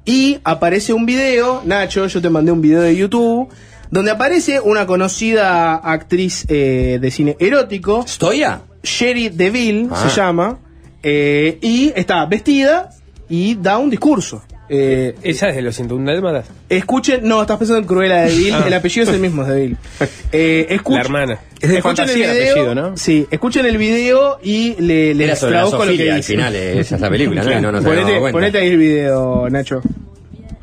Y 0.04 0.38
aparece 0.44 0.92
un 0.92 1.06
video, 1.06 1.62
Nacho, 1.64 2.06
yo 2.06 2.20
te 2.20 2.28
mandé 2.28 2.52
un 2.52 2.60
video 2.60 2.82
de 2.82 2.94
YouTube, 2.94 3.48
donde 3.90 4.10
aparece 4.10 4.60
una 4.60 4.84
conocida 4.86 5.76
actriz 5.76 6.44
eh, 6.48 6.98
de 7.00 7.10
cine 7.10 7.36
erótico. 7.38 8.04
¿Stoya? 8.06 8.60
Sherry 8.82 9.28
DeVille 9.30 9.88
Ah. 9.90 10.06
se 10.08 10.14
llama. 10.14 10.58
eh, 11.02 11.58
y 11.62 11.92
está 11.96 12.24
vestida 12.26 12.90
y 13.28 13.54
da 13.54 13.78
un 13.78 13.88
discurso. 13.90 14.42
Eh, 14.68 15.14
Esa 15.22 15.48
es 15.50 15.56
de 15.56 15.62
los 15.62 15.74
101 15.74 16.10
dálmatas. 16.10 16.46
Escuchen, 16.68 17.20
no, 17.24 17.40
estás 17.42 17.58
pensando 17.58 17.80
en 17.80 17.84
Cruella 17.86 18.22
de 18.22 18.34
Vil, 18.34 18.54
Ah. 18.54 18.64
el 18.66 18.72
apellido 18.74 19.04
es 19.06 19.12
el 19.14 19.20
mismo, 19.20 19.42
es 19.42 19.48
de 19.48 19.60
Vil. 19.60 19.76
Eh, 20.32 20.66
escuch- 20.70 20.94
La 20.94 21.00
hermana. 21.00 21.38
Es 21.60 21.68
de 21.68 21.76
escuchen 21.78 21.96
fantasía 22.06 22.32
el 22.32 22.38
video, 22.38 22.52
apellido, 22.52 22.74
¿no? 22.74 22.96
Sí, 22.96 23.26
escuchen 23.30 23.66
el 23.66 23.76
video 23.76 24.38
y 24.42 24.74
le, 24.80 25.14
le 25.14 25.24
Era 25.24 25.36
sobre 25.36 25.52
la 25.54 25.58
traduzco 25.60 25.84
lo 25.84 25.92
que 25.96 26.10
al 26.10 26.22
final, 26.22 26.54
eh, 26.56 26.78
esa 26.80 26.94
es 26.94 27.00
la 27.00 27.10
película, 27.10 27.42
¿no? 27.42 27.50
No 27.72 27.78
habíamos 27.78 27.84
ponete, 27.84 28.32
ponete 28.32 28.58
ahí 28.58 28.68
el 28.68 28.78
video, 28.78 29.48
Nacho. 29.50 29.82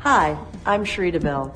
Hi, 0.04 0.32
I'm 0.66 0.82
Sheree 0.82 1.12
DeVille. 1.12 1.50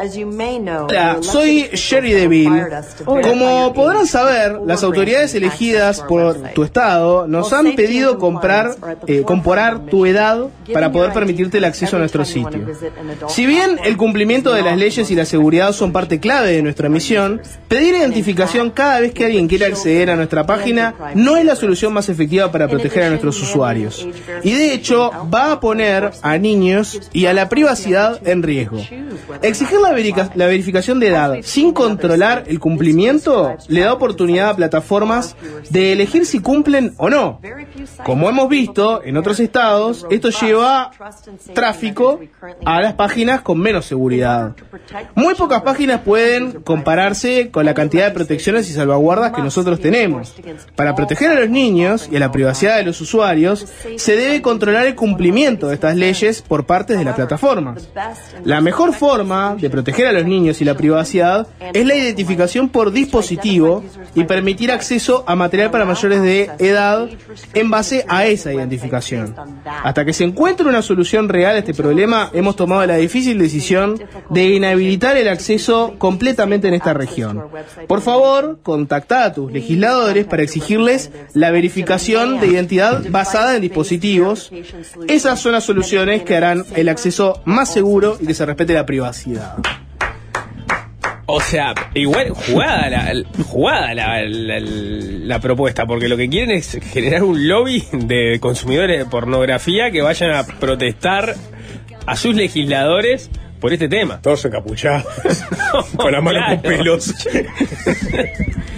As 0.00 0.16
you 0.16 0.26
may 0.26 0.58
know, 0.58 0.86
Hola, 0.86 1.18
soy 1.20 1.68
Sherry 1.74 2.12
DeVille. 2.14 2.68
Como 3.04 3.74
podrán 3.74 4.06
saber, 4.06 4.58
las 4.64 4.82
autoridades 4.82 5.34
elegidas 5.34 6.00
por 6.00 6.40
tu 6.54 6.64
estado 6.64 7.26
nos 7.26 7.52
han 7.52 7.74
pedido 7.74 8.18
comprar, 8.18 8.76
eh, 9.06 9.24
comparar 9.26 9.84
tu 9.84 10.06
edad 10.06 10.46
para 10.72 10.90
poder 10.90 11.12
permitirte 11.12 11.58
el 11.58 11.66
acceso 11.66 11.96
a 11.96 11.98
nuestro 11.98 12.24
sitio. 12.24 12.66
Si 13.28 13.44
bien 13.44 13.78
el 13.84 13.98
cumplimiento 13.98 14.54
de 14.54 14.62
las 14.62 14.78
leyes 14.78 15.10
y 15.10 15.14
la 15.14 15.26
seguridad 15.26 15.72
son 15.74 15.92
parte 15.92 16.18
clave 16.18 16.52
de 16.52 16.62
nuestra 16.62 16.88
misión, 16.88 17.42
pedir 17.68 17.94
identificación 17.94 18.70
cada 18.70 19.00
vez 19.00 19.12
que 19.12 19.26
alguien 19.26 19.48
quiere 19.48 19.66
acceder 19.66 20.08
a 20.08 20.16
nuestra 20.16 20.46
página 20.46 20.94
no 21.14 21.36
es 21.36 21.44
la 21.44 21.56
solución 21.56 21.92
más 21.92 22.08
efectiva 22.08 22.50
para 22.50 22.68
proteger 22.68 23.02
a 23.02 23.10
nuestros 23.10 23.38
usuarios. 23.42 24.08
Y 24.44 24.52
de 24.52 24.72
hecho 24.72 25.10
va 25.32 25.52
a 25.52 25.60
poner 25.60 26.10
a 26.22 26.38
niños 26.38 27.10
y 27.12 27.26
a 27.26 27.34
la 27.34 27.50
privacidad 27.50 28.26
en 28.26 28.42
riesgo. 28.42 28.78
Exigir 29.42 29.78
la, 29.78 29.89
la 29.90 30.46
verificación 30.46 31.00
de 31.00 31.08
edad 31.08 31.36
sin 31.42 31.72
controlar 31.72 32.44
el 32.46 32.58
cumplimiento 32.58 33.56
le 33.68 33.80
da 33.80 33.92
oportunidad 33.92 34.50
a 34.50 34.56
plataformas 34.56 35.36
de 35.70 35.92
elegir 35.92 36.26
si 36.26 36.40
cumplen 36.40 36.94
o 36.96 37.10
no. 37.10 37.40
Como 38.04 38.28
hemos 38.28 38.48
visto 38.48 39.02
en 39.04 39.16
otros 39.16 39.40
estados, 39.40 40.06
esto 40.10 40.30
lleva 40.30 40.90
tráfico 41.54 42.20
a 42.64 42.80
las 42.80 42.94
páginas 42.94 43.40
con 43.42 43.58
menos 43.58 43.86
seguridad. 43.86 44.54
Muy 45.14 45.34
pocas 45.34 45.62
páginas 45.62 46.00
pueden 46.02 46.60
compararse 46.62 47.50
con 47.50 47.64
la 47.64 47.74
cantidad 47.74 48.06
de 48.06 48.12
protecciones 48.12 48.68
y 48.70 48.72
salvaguardas 48.72 49.32
que 49.32 49.42
nosotros 49.42 49.80
tenemos. 49.80 50.34
Para 50.76 50.94
proteger 50.94 51.30
a 51.30 51.40
los 51.40 51.50
niños 51.50 52.08
y 52.10 52.16
a 52.16 52.20
la 52.20 52.32
privacidad 52.32 52.76
de 52.76 52.84
los 52.84 53.00
usuarios, 53.00 53.66
se 53.96 54.16
debe 54.16 54.42
controlar 54.42 54.86
el 54.86 54.94
cumplimiento 54.94 55.68
de 55.68 55.74
estas 55.74 55.96
leyes 55.96 56.42
por 56.42 56.66
parte 56.66 56.96
de 56.96 57.04
las 57.04 57.14
plataformas. 57.14 57.88
La 58.44 58.60
mejor 58.60 58.94
forma 58.94 59.56
de 59.58 59.70
proteger 59.80 60.08
a 60.08 60.12
los 60.12 60.26
niños 60.26 60.60
y 60.60 60.64
la 60.66 60.76
privacidad 60.76 61.46
es 61.72 61.86
la 61.86 61.94
identificación 61.94 62.68
por 62.68 62.92
dispositivo 62.92 63.82
y 64.14 64.24
permitir 64.24 64.70
acceso 64.70 65.24
a 65.26 65.34
material 65.34 65.70
para 65.70 65.86
mayores 65.86 66.20
de 66.20 66.50
edad 66.58 67.08
en 67.54 67.70
base 67.70 68.04
a 68.06 68.26
esa 68.26 68.52
identificación. 68.52 69.34
Hasta 69.82 70.04
que 70.04 70.12
se 70.12 70.24
encuentre 70.24 70.68
una 70.68 70.82
solución 70.82 71.30
real 71.30 71.56
a 71.56 71.60
este 71.60 71.72
problema, 71.72 72.30
hemos 72.34 72.56
tomado 72.56 72.84
la 72.84 72.96
difícil 72.96 73.38
decisión 73.38 73.98
de 74.28 74.44
inhabilitar 74.50 75.16
el 75.16 75.28
acceso 75.28 75.94
completamente 75.96 76.68
en 76.68 76.74
esta 76.74 76.92
región. 76.92 77.44
Por 77.88 78.02
favor, 78.02 78.58
contacta 78.62 79.24
a 79.24 79.32
tus 79.32 79.50
legisladores 79.50 80.26
para 80.26 80.42
exigirles 80.42 81.10
la 81.32 81.50
verificación 81.50 82.38
de 82.38 82.48
identidad 82.48 83.02
basada 83.08 83.56
en 83.56 83.62
dispositivos. 83.62 84.52
Esas 85.08 85.40
son 85.40 85.52
las 85.52 85.64
soluciones 85.64 86.22
que 86.22 86.36
harán 86.36 86.66
el 86.76 86.90
acceso 86.90 87.40
más 87.46 87.72
seguro 87.72 88.18
y 88.20 88.26
que 88.26 88.34
se 88.34 88.44
respete 88.44 88.74
la 88.74 88.84
privacidad. 88.84 89.56
O 91.32 91.40
sea, 91.40 91.74
igual 91.94 92.30
jugada 92.30 92.90
la, 92.90 93.22
jugada 93.46 93.94
la, 93.94 94.20
la- 94.24 95.38
propuesta, 95.40 95.86
porque 95.86 96.08
lo 96.08 96.16
que 96.16 96.28
quieren 96.28 96.50
es 96.50 96.78
generar 96.92 97.22
un 97.22 97.46
lobby 97.48 97.84
de 97.92 98.38
consumidores 98.40 98.98
de 98.98 99.06
pornografía 99.06 99.90
que 99.90 100.02
vayan 100.02 100.32
a 100.32 100.44
protestar 100.44 101.34
a 102.06 102.16
sus 102.16 102.34
legisladores 102.34 103.30
por 103.60 103.72
este 103.72 103.88
tema. 103.88 104.20
Todos 104.22 104.44
encapuchados, 104.44 105.04
con 105.96 106.10
la 106.12 106.20
mano 106.20 106.40
con 106.48 106.62
pelos. 106.62 107.14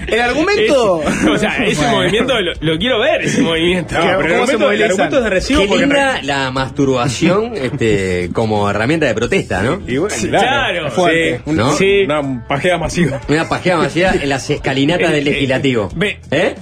El 0.08 0.20
argumento. 0.20 1.02
Es- 1.02 1.24
o 1.26 1.38
sea, 1.38 1.64
ese 1.64 1.80
Bueno. 1.80 1.96
movimiento 1.98 2.40
lo, 2.40 2.52
lo 2.60 2.78
quiero 2.78 2.98
ver, 3.00 3.22
ese 3.22 3.40
movimiento. 3.42 3.94
No, 3.94 4.00
pero 4.00 4.20
el 4.20 4.32
argumento, 4.34 4.70
el 4.72 4.82
argumento 4.82 5.18
es 5.18 5.24
de 5.24 5.30
recibo 5.30 5.60
Qué 5.62 5.66
porque 5.68 5.86
linda 5.86 6.20
la 6.22 6.50
masturbación 6.50 7.52
este, 7.56 8.30
como 8.32 8.68
herramienta 8.68 9.06
de 9.06 9.14
protesta, 9.14 9.62
¿no? 9.62 9.80
Y 9.86 9.96
bueno, 9.98 10.14
Sí, 10.14 10.28
claro, 10.28 10.88
claro. 10.94 11.10
sí, 11.44 11.50
¿No? 11.52 11.72
Sí. 11.72 12.02
una 12.04 12.46
pajeada 12.46 12.78
masiva. 12.78 13.20
Una 13.28 13.48
pajeada 13.48 13.82
masiva 13.82 14.12
en 14.12 14.28
las 14.28 14.50
escalinatas 14.50 15.12
del 15.12 15.24
legislativo. 15.24 15.88
Ve, 15.94 16.18
¿Eh? 16.30 16.54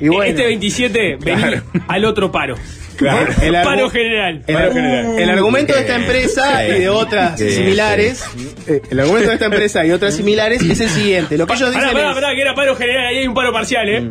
Y 0.00 0.08
bueno, 0.08 0.22
este 0.24 0.44
27, 0.46 1.16
vení 1.20 1.42
Claro. 1.42 1.62
al 1.88 2.04
otro 2.04 2.30
paro. 2.30 2.54
Claro. 2.98 3.32
El 3.40 3.54
argu- 3.54 3.64
paro 3.64 3.90
general. 3.90 4.42
el, 4.46 4.54
Paro 4.54 4.72
general. 4.72 5.18
el 5.18 5.30
argumento 5.30 5.72
de 5.74 5.80
esta 5.80 5.96
empresa 5.96 6.66
y 6.66 6.80
de 6.80 6.88
otras 6.88 7.38
similares, 7.38 8.24
eh, 8.66 8.82
el 8.90 9.00
argumento 9.00 9.28
de 9.28 9.34
esta 9.34 9.46
empresa 9.46 9.86
y 9.86 9.92
otras 9.92 10.14
similares 10.14 10.60
es 10.62 10.80
el 10.80 10.88
siguiente. 10.90 11.38
Lo 11.38 11.46
que 11.46 11.54
ellos 11.54 11.70
dicen 11.72 11.90
pará, 11.92 12.08
es, 12.10 12.14
pará, 12.14 12.34
que 12.34 12.40
era 12.40 12.54
paro 12.54 12.74
general, 12.76 13.06
ahí 13.06 13.18
hay 13.18 13.26
un 13.28 13.34
paro 13.34 13.52
parcial, 13.52 13.88
¿eh? 13.88 14.10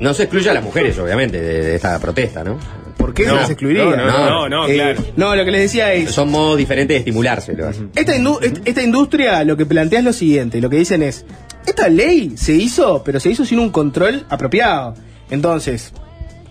No 0.00 0.14
se 0.14 0.22
excluye 0.24 0.48
a 0.48 0.54
las 0.54 0.62
mujeres, 0.62 0.96
obviamente, 0.98 1.40
de, 1.40 1.62
de 1.62 1.74
esta 1.74 1.98
protesta, 1.98 2.44
¿no? 2.44 2.58
¿Por 2.96 3.12
qué 3.14 3.24
se 3.24 3.28
No, 3.30 3.36
las 3.36 3.50
excluiría? 3.50 3.84
no, 3.84 3.96
no, 3.96 4.48
no, 4.48 4.66
Eh, 4.68 4.74
claro. 4.74 5.00
No, 5.16 5.34
lo 5.36 5.44
que 5.44 5.50
les 5.50 5.60
decía 5.62 5.92
es. 5.92 6.10
Son 6.12 6.30
modos 6.30 6.56
diferentes 6.56 6.94
de 6.94 6.98
estimularse. 6.98 7.56
Esta, 7.96 8.16
indu- 8.16 8.60
esta 8.64 8.82
industria 8.82 9.42
lo 9.44 9.56
que 9.56 9.66
plantea 9.66 9.98
es 10.00 10.04
lo 10.04 10.12
siguiente, 10.12 10.60
lo 10.60 10.70
que 10.70 10.76
dicen 10.76 11.02
es, 11.02 11.24
esta 11.66 11.88
ley 11.88 12.34
se 12.36 12.52
hizo, 12.54 13.02
pero 13.04 13.18
se 13.20 13.30
hizo 13.30 13.44
sin 13.44 13.58
un 13.58 13.70
control 13.70 14.24
apropiado. 14.28 14.94
Entonces, 15.30 15.92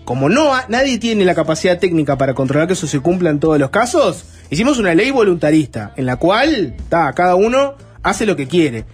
como 0.07 0.29
no 0.29 0.55
ha- 0.55 0.63
nadie 0.69 0.97
tiene 0.99 1.25
la 1.25 1.35
capacidad 1.35 1.77
técnica 1.79 2.17
para 2.17 2.33
controlar 2.33 2.65
que 2.67 2.73
eso 2.75 2.87
se 2.87 3.01
cumpla 3.01 3.29
en 3.29 3.41
todos 3.41 3.59
los 3.59 3.71
casos, 3.71 4.23
hicimos 4.49 4.79
una 4.79 4.95
ley 4.95 5.11
voluntarista, 5.11 5.91
en 5.97 6.05
la 6.05 6.15
cual 6.15 6.75
ta, 6.87 7.11
cada 7.11 7.35
uno 7.35 7.73
hace 8.03 8.25
lo 8.25 8.37
que 8.37 8.47
quiere. 8.47 8.85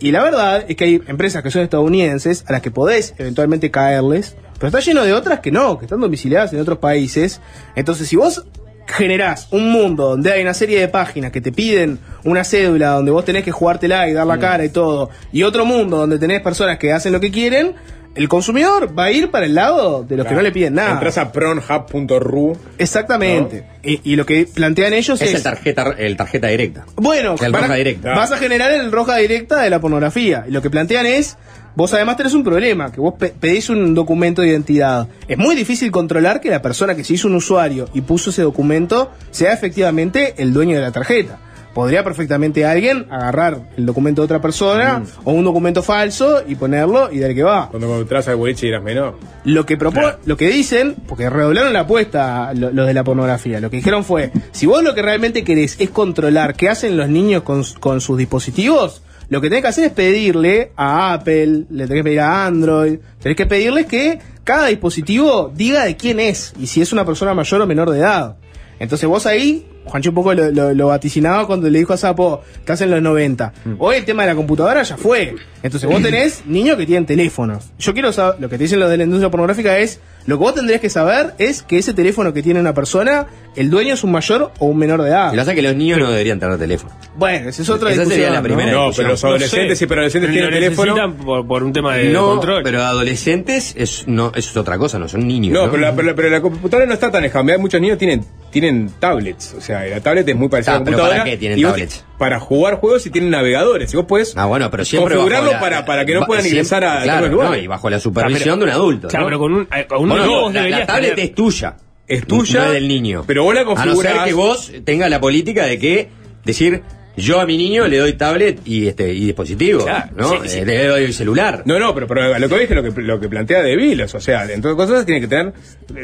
Y 0.00 0.10
la 0.10 0.24
verdad 0.24 0.64
es 0.66 0.74
que 0.74 0.84
hay 0.84 1.02
empresas 1.06 1.44
que 1.44 1.52
son 1.52 1.62
estadounidenses 1.62 2.42
a 2.48 2.52
las 2.52 2.62
que 2.62 2.72
podés 2.72 3.14
eventualmente 3.18 3.70
caerles, 3.70 4.34
pero 4.54 4.66
está 4.66 4.80
lleno 4.80 5.04
de 5.04 5.12
otras 5.12 5.38
que 5.38 5.52
no, 5.52 5.78
que 5.78 5.84
están 5.84 6.00
domiciliadas 6.00 6.52
en 6.52 6.58
otros 6.60 6.78
países. 6.78 7.40
Entonces, 7.76 8.08
si 8.08 8.16
vos 8.16 8.44
generás 8.88 9.46
un 9.52 9.70
mundo 9.70 10.08
donde 10.08 10.32
hay 10.32 10.42
una 10.42 10.52
serie 10.54 10.80
de 10.80 10.88
páginas 10.88 11.30
que 11.30 11.40
te 11.40 11.52
piden 11.52 12.00
una 12.24 12.42
cédula 12.42 12.88
donde 12.90 13.12
vos 13.12 13.24
tenés 13.24 13.44
que 13.44 13.52
jugártela 13.52 14.08
y 14.08 14.14
dar 14.14 14.26
la 14.26 14.38
cara 14.40 14.64
y 14.64 14.70
todo, 14.70 15.10
y 15.30 15.44
otro 15.44 15.64
mundo 15.64 15.98
donde 15.98 16.18
tenés 16.18 16.40
personas 16.40 16.76
que 16.76 16.92
hacen 16.92 17.12
lo 17.12 17.20
que 17.20 17.30
quieren, 17.30 17.74
el 18.14 18.28
consumidor 18.28 18.96
va 18.98 19.04
a 19.04 19.12
ir 19.12 19.30
para 19.30 19.46
el 19.46 19.54
lado 19.54 20.02
de 20.02 20.16
los 20.16 20.26
que 20.26 20.34
no 20.34 20.42
le 20.42 20.50
piden 20.52 20.74
nada. 20.74 20.92
Entras 20.92 21.16
a 21.18 21.30
pronhub.ru. 21.32 22.56
Exactamente. 22.78 23.64
Y, 23.82 24.00
y 24.12 24.16
lo 24.16 24.26
que 24.26 24.46
plantean 24.52 24.92
ellos 24.94 25.20
Es 25.22 25.28
es... 25.28 25.34
el 25.36 25.42
tarjeta, 25.42 25.94
el 25.96 26.16
tarjeta 26.16 26.48
directa. 26.48 26.84
Bueno, 26.96 27.34
El 27.40 27.52
roja 27.52 27.74
directa. 27.74 28.14
vas 28.14 28.32
a 28.32 28.36
generar 28.36 28.70
el 28.72 28.90
roja 28.92 29.16
directa 29.16 29.62
de 29.62 29.70
la 29.70 29.80
pornografía. 29.80 30.44
Y 30.48 30.50
lo 30.50 30.60
que 30.60 30.70
plantean 30.70 31.06
es, 31.06 31.36
vos 31.76 31.94
además 31.94 32.16
tenés 32.16 32.34
un 32.34 32.42
problema, 32.44 32.90
que 32.92 33.00
vos 33.00 33.14
pe- 33.18 33.32
pedís 33.38 33.70
un 33.70 33.94
documento 33.94 34.42
de 34.42 34.48
identidad. 34.48 35.06
Es 35.28 35.38
muy 35.38 35.54
difícil 35.54 35.90
controlar 35.90 36.40
que 36.40 36.50
la 36.50 36.60
persona 36.60 36.94
que 36.94 37.04
se 37.04 37.14
hizo 37.14 37.28
un 37.28 37.36
usuario 37.36 37.88
y 37.94 38.00
puso 38.02 38.30
ese 38.30 38.42
documento 38.42 39.12
sea 39.30 39.52
efectivamente 39.52 40.34
el 40.38 40.52
dueño 40.52 40.76
de 40.76 40.82
la 40.82 40.90
tarjeta. 40.92 41.38
Podría 41.74 42.02
perfectamente 42.02 42.66
alguien 42.66 43.06
agarrar 43.10 43.60
el 43.76 43.86
documento 43.86 44.22
de 44.22 44.24
otra 44.24 44.40
persona 44.40 45.02
o 45.24 45.30
un 45.32 45.44
documento 45.44 45.82
falso 45.82 46.42
y 46.46 46.56
ponerlo 46.56 47.12
y 47.12 47.20
dar 47.20 47.32
que 47.34 47.42
va. 47.44 47.68
Cuando 47.70 48.00
entras 48.00 48.26
al 48.28 48.36
boliche 48.36 48.66
y 48.66 48.70
eras 48.70 48.82
menor. 48.82 49.16
Lo 49.44 49.64
que 49.66 49.78
propo- 49.78 50.16
lo 50.26 50.36
que 50.36 50.48
dicen, 50.48 50.96
porque 51.06 51.30
redoblaron 51.30 51.72
la 51.72 51.80
apuesta 51.80 52.52
lo- 52.54 52.70
los 52.72 52.86
de 52.88 52.94
la 52.94 53.04
pornografía, 53.04 53.60
lo 53.60 53.70
que 53.70 53.76
dijeron 53.76 54.02
fue, 54.04 54.32
si 54.50 54.66
vos 54.66 54.82
lo 54.82 54.94
que 54.94 55.02
realmente 55.02 55.44
querés 55.44 55.76
es 55.78 55.90
controlar 55.90 56.54
qué 56.56 56.68
hacen 56.68 56.96
los 56.96 57.08
niños 57.08 57.42
con, 57.44 57.62
con 57.78 58.00
sus 58.00 58.18
dispositivos, 58.18 59.02
lo 59.28 59.40
que 59.40 59.48
tenés 59.48 59.62
que 59.62 59.68
hacer 59.68 59.84
es 59.84 59.92
pedirle 59.92 60.72
a 60.76 61.12
Apple, 61.12 61.66
le 61.70 61.86
tenés 61.86 62.00
que 62.00 62.04
pedir 62.04 62.20
a 62.20 62.46
Android, 62.46 62.98
tenés 63.22 63.36
que 63.36 63.46
pedirles 63.46 63.86
que 63.86 64.18
cada 64.42 64.66
dispositivo 64.66 65.52
diga 65.54 65.84
de 65.84 65.96
quién 65.96 66.18
es 66.18 66.52
y 66.58 66.66
si 66.66 66.80
es 66.82 66.92
una 66.92 67.04
persona 67.04 67.32
mayor 67.32 67.60
o 67.60 67.66
menor 67.68 67.90
de 67.90 68.00
edad. 68.00 68.36
Entonces 68.80 69.08
vos 69.08 69.26
ahí, 69.26 69.68
Juancho 69.84 70.10
un 70.10 70.14
poco 70.14 70.34
lo, 70.34 70.50
lo- 70.50 70.74
lo 70.74 70.86
vaticinaba 70.88 71.46
cuando 71.46 71.68
le 71.68 71.78
dijo 71.78 71.92
a 71.92 71.96
Sapo, 71.96 72.42
estás 72.58 72.80
en 72.82 72.90
los 72.90 73.02
90. 73.02 73.52
Hoy 73.78 73.96
el 73.96 74.04
tema 74.04 74.22
de 74.24 74.28
la 74.28 74.34
computadora 74.34 74.82
ya 74.82 74.96
fue. 74.96 75.34
Entonces 75.62 75.88
vos 75.88 76.02
tenés 76.02 76.44
niños 76.46 76.76
que 76.76 76.86
tienen 76.86 77.06
teléfonos. 77.06 77.70
Yo 77.78 77.92
quiero 77.92 78.12
saber, 78.12 78.40
lo 78.40 78.48
que 78.48 78.56
te 78.58 78.64
dicen 78.64 78.78
los 78.80 78.90
de 78.90 78.96
la 78.98 79.04
industria 79.04 79.30
pornográfica 79.30 79.78
es, 79.78 79.98
lo 80.26 80.38
que 80.38 80.44
vos 80.44 80.54
tendrías 80.54 80.80
que 80.80 80.90
saber 80.90 81.34
es 81.38 81.62
que 81.62 81.78
ese 81.78 81.94
teléfono 81.94 82.32
que 82.32 82.42
tiene 82.42 82.60
una 82.60 82.74
persona, 82.74 83.26
el 83.56 83.70
dueño 83.70 83.94
es 83.94 84.04
un 84.04 84.12
mayor 84.12 84.52
o 84.58 84.66
un 84.66 84.76
menor 84.78 85.02
de 85.02 85.08
edad. 85.10 85.32
Y 85.32 85.36
lo 85.36 85.42
hace 85.42 85.54
que 85.54 85.62
los 85.62 85.74
niños 85.74 85.98
no 85.98 86.10
deberían 86.10 86.38
tener 86.38 86.58
teléfono. 86.58 86.92
Bueno, 87.16 87.48
esa 87.48 87.62
es 87.62 87.68
otra 87.70 87.90
Esa 87.90 88.00
discusión. 88.02 88.24
sería 88.26 88.30
la 88.38 88.42
primera 88.42 88.70
No, 88.70 88.78
discusión. 88.88 89.04
pero 89.04 89.08
los 89.14 89.24
adolescentes, 89.24 89.78
sí, 89.78 89.86
pero 89.86 90.00
adolescentes 90.02 90.30
tienen 90.30 90.50
teléfono. 90.50 91.16
por, 91.16 91.46
por 91.46 91.62
un 91.64 91.72
tema 91.72 91.96
de 91.96 92.10
no, 92.10 92.26
control. 92.26 92.62
pero 92.62 92.82
adolescentes 92.82 93.74
es, 93.76 94.06
no, 94.06 94.28
eso 94.34 94.50
es 94.50 94.56
otra 94.56 94.78
cosa, 94.78 94.98
no 94.98 95.08
son 95.08 95.26
niños. 95.26 95.52
No, 95.52 95.66
No, 95.66 95.70
pero, 95.72 95.82
la, 95.82 95.94
pero, 95.94 96.08
la- 96.08 96.14
pero 96.14 96.30
la 96.30 96.40
computadora 96.40 96.86
no 96.86 96.94
está 96.94 97.10
tan 97.10 97.22
lejana. 97.22 97.58
Muchos 97.58 97.80
niños 97.80 97.98
tienen, 97.98 98.24
tienen 98.50 98.90
tablets. 99.00 99.54
O 99.56 99.60
sea, 99.60 99.84
la 99.86 100.00
tablet 100.00 100.28
es 100.28 100.36
muy 100.36 100.48
parecida 100.48 100.74
Ah, 100.74 100.76
a 100.76 100.78
la 100.80 100.84
pero 100.84 100.96
computadora. 100.98 101.22
¿para 101.24 101.30
qué 101.30 101.36
tienen 101.38 101.58
y 101.58 101.62
tablets? 101.62 102.04
Para 102.20 102.38
jugar 102.38 102.74
juegos 102.76 103.06
y 103.06 103.10
tienen 103.10 103.30
navegadores. 103.30 103.92
Y 103.92 103.96
vos 103.96 104.04
puedes 104.06 104.36
Ah, 104.36 104.44
bueno, 104.44 104.70
pero 104.70 104.84
siempre 104.84 105.14
configurarlo 105.16 105.52
la- 105.52 105.60
para, 105.60 105.84
para 105.86 106.04
que 106.04 106.14
no 106.14 106.26
puedan 106.26 106.42
siempre- 106.44 106.58
ingresar 106.60 106.84
a 106.84 107.02
claro, 107.02 107.28
lugares. 107.28 107.56
no, 107.58 107.64
y 107.64 107.66
bajo 107.66 107.88
la 107.90 107.98
supervisión 107.98 108.58
de 108.58 108.66
un 108.66 108.70
adulto. 108.70 109.08
Claro, 109.08 109.24
¿no? 109.24 109.28
pero 109.28 109.38
con 109.38 109.54
un, 109.54 109.68
eh, 109.74 109.86
con 109.88 110.02
un 110.02 110.08
Bueno, 110.10 110.26
no, 110.26 110.40
vos 110.42 110.52
la, 110.54 110.68
la 110.68 110.86
tablet 110.86 111.14
tener- 111.14 111.30
es 111.30 111.34
tuya. 111.34 111.76
Es 112.06 112.26
tuya, 112.26 112.60
No 112.60 112.66
es 112.66 112.72
del 112.74 112.88
niño. 112.88 113.24
pero 113.26 113.42
vos 113.44 113.54
la 113.54 113.62
A 113.62 113.64
no 113.64 113.74
ser 113.76 113.84
configurás. 113.86 114.24
que 114.26 114.32
vos 114.34 114.72
tengas 114.84 115.08
la 115.10 115.20
política 115.20 115.64
de 115.64 115.78
que 115.78 116.08
decir, 116.44 116.82
yo 117.20 117.40
a 117.40 117.46
mi 117.46 117.56
niño 117.56 117.86
le 117.88 117.98
doy 117.98 118.14
tablet 118.14 118.60
y 118.64 118.86
este 118.88 119.12
y 119.12 119.26
dispositivo, 119.26 119.84
Claro, 119.84 120.10
¿no? 120.16 120.44
sí, 120.44 120.58
Eh, 120.58 120.64
le 120.66 120.86
doy 120.86 121.12
celular. 121.12 121.62
No, 121.66 121.78
no, 121.78 121.94
pero, 121.94 122.06
pero 122.06 122.38
lo 122.38 122.48
que 122.48 122.58
dije 122.58 122.74
lo 122.74 122.82
que, 122.82 123.00
lo 123.02 123.20
que 123.20 123.28
plantea 123.28 123.62
De 123.62 123.76
Vilos, 123.76 124.14
o 124.14 124.20
sea, 124.20 124.44
entre 124.44 124.72
otras 124.72 124.88
cosas 124.88 125.06
tiene 125.06 125.20
que 125.20 125.28
tener, 125.28 125.52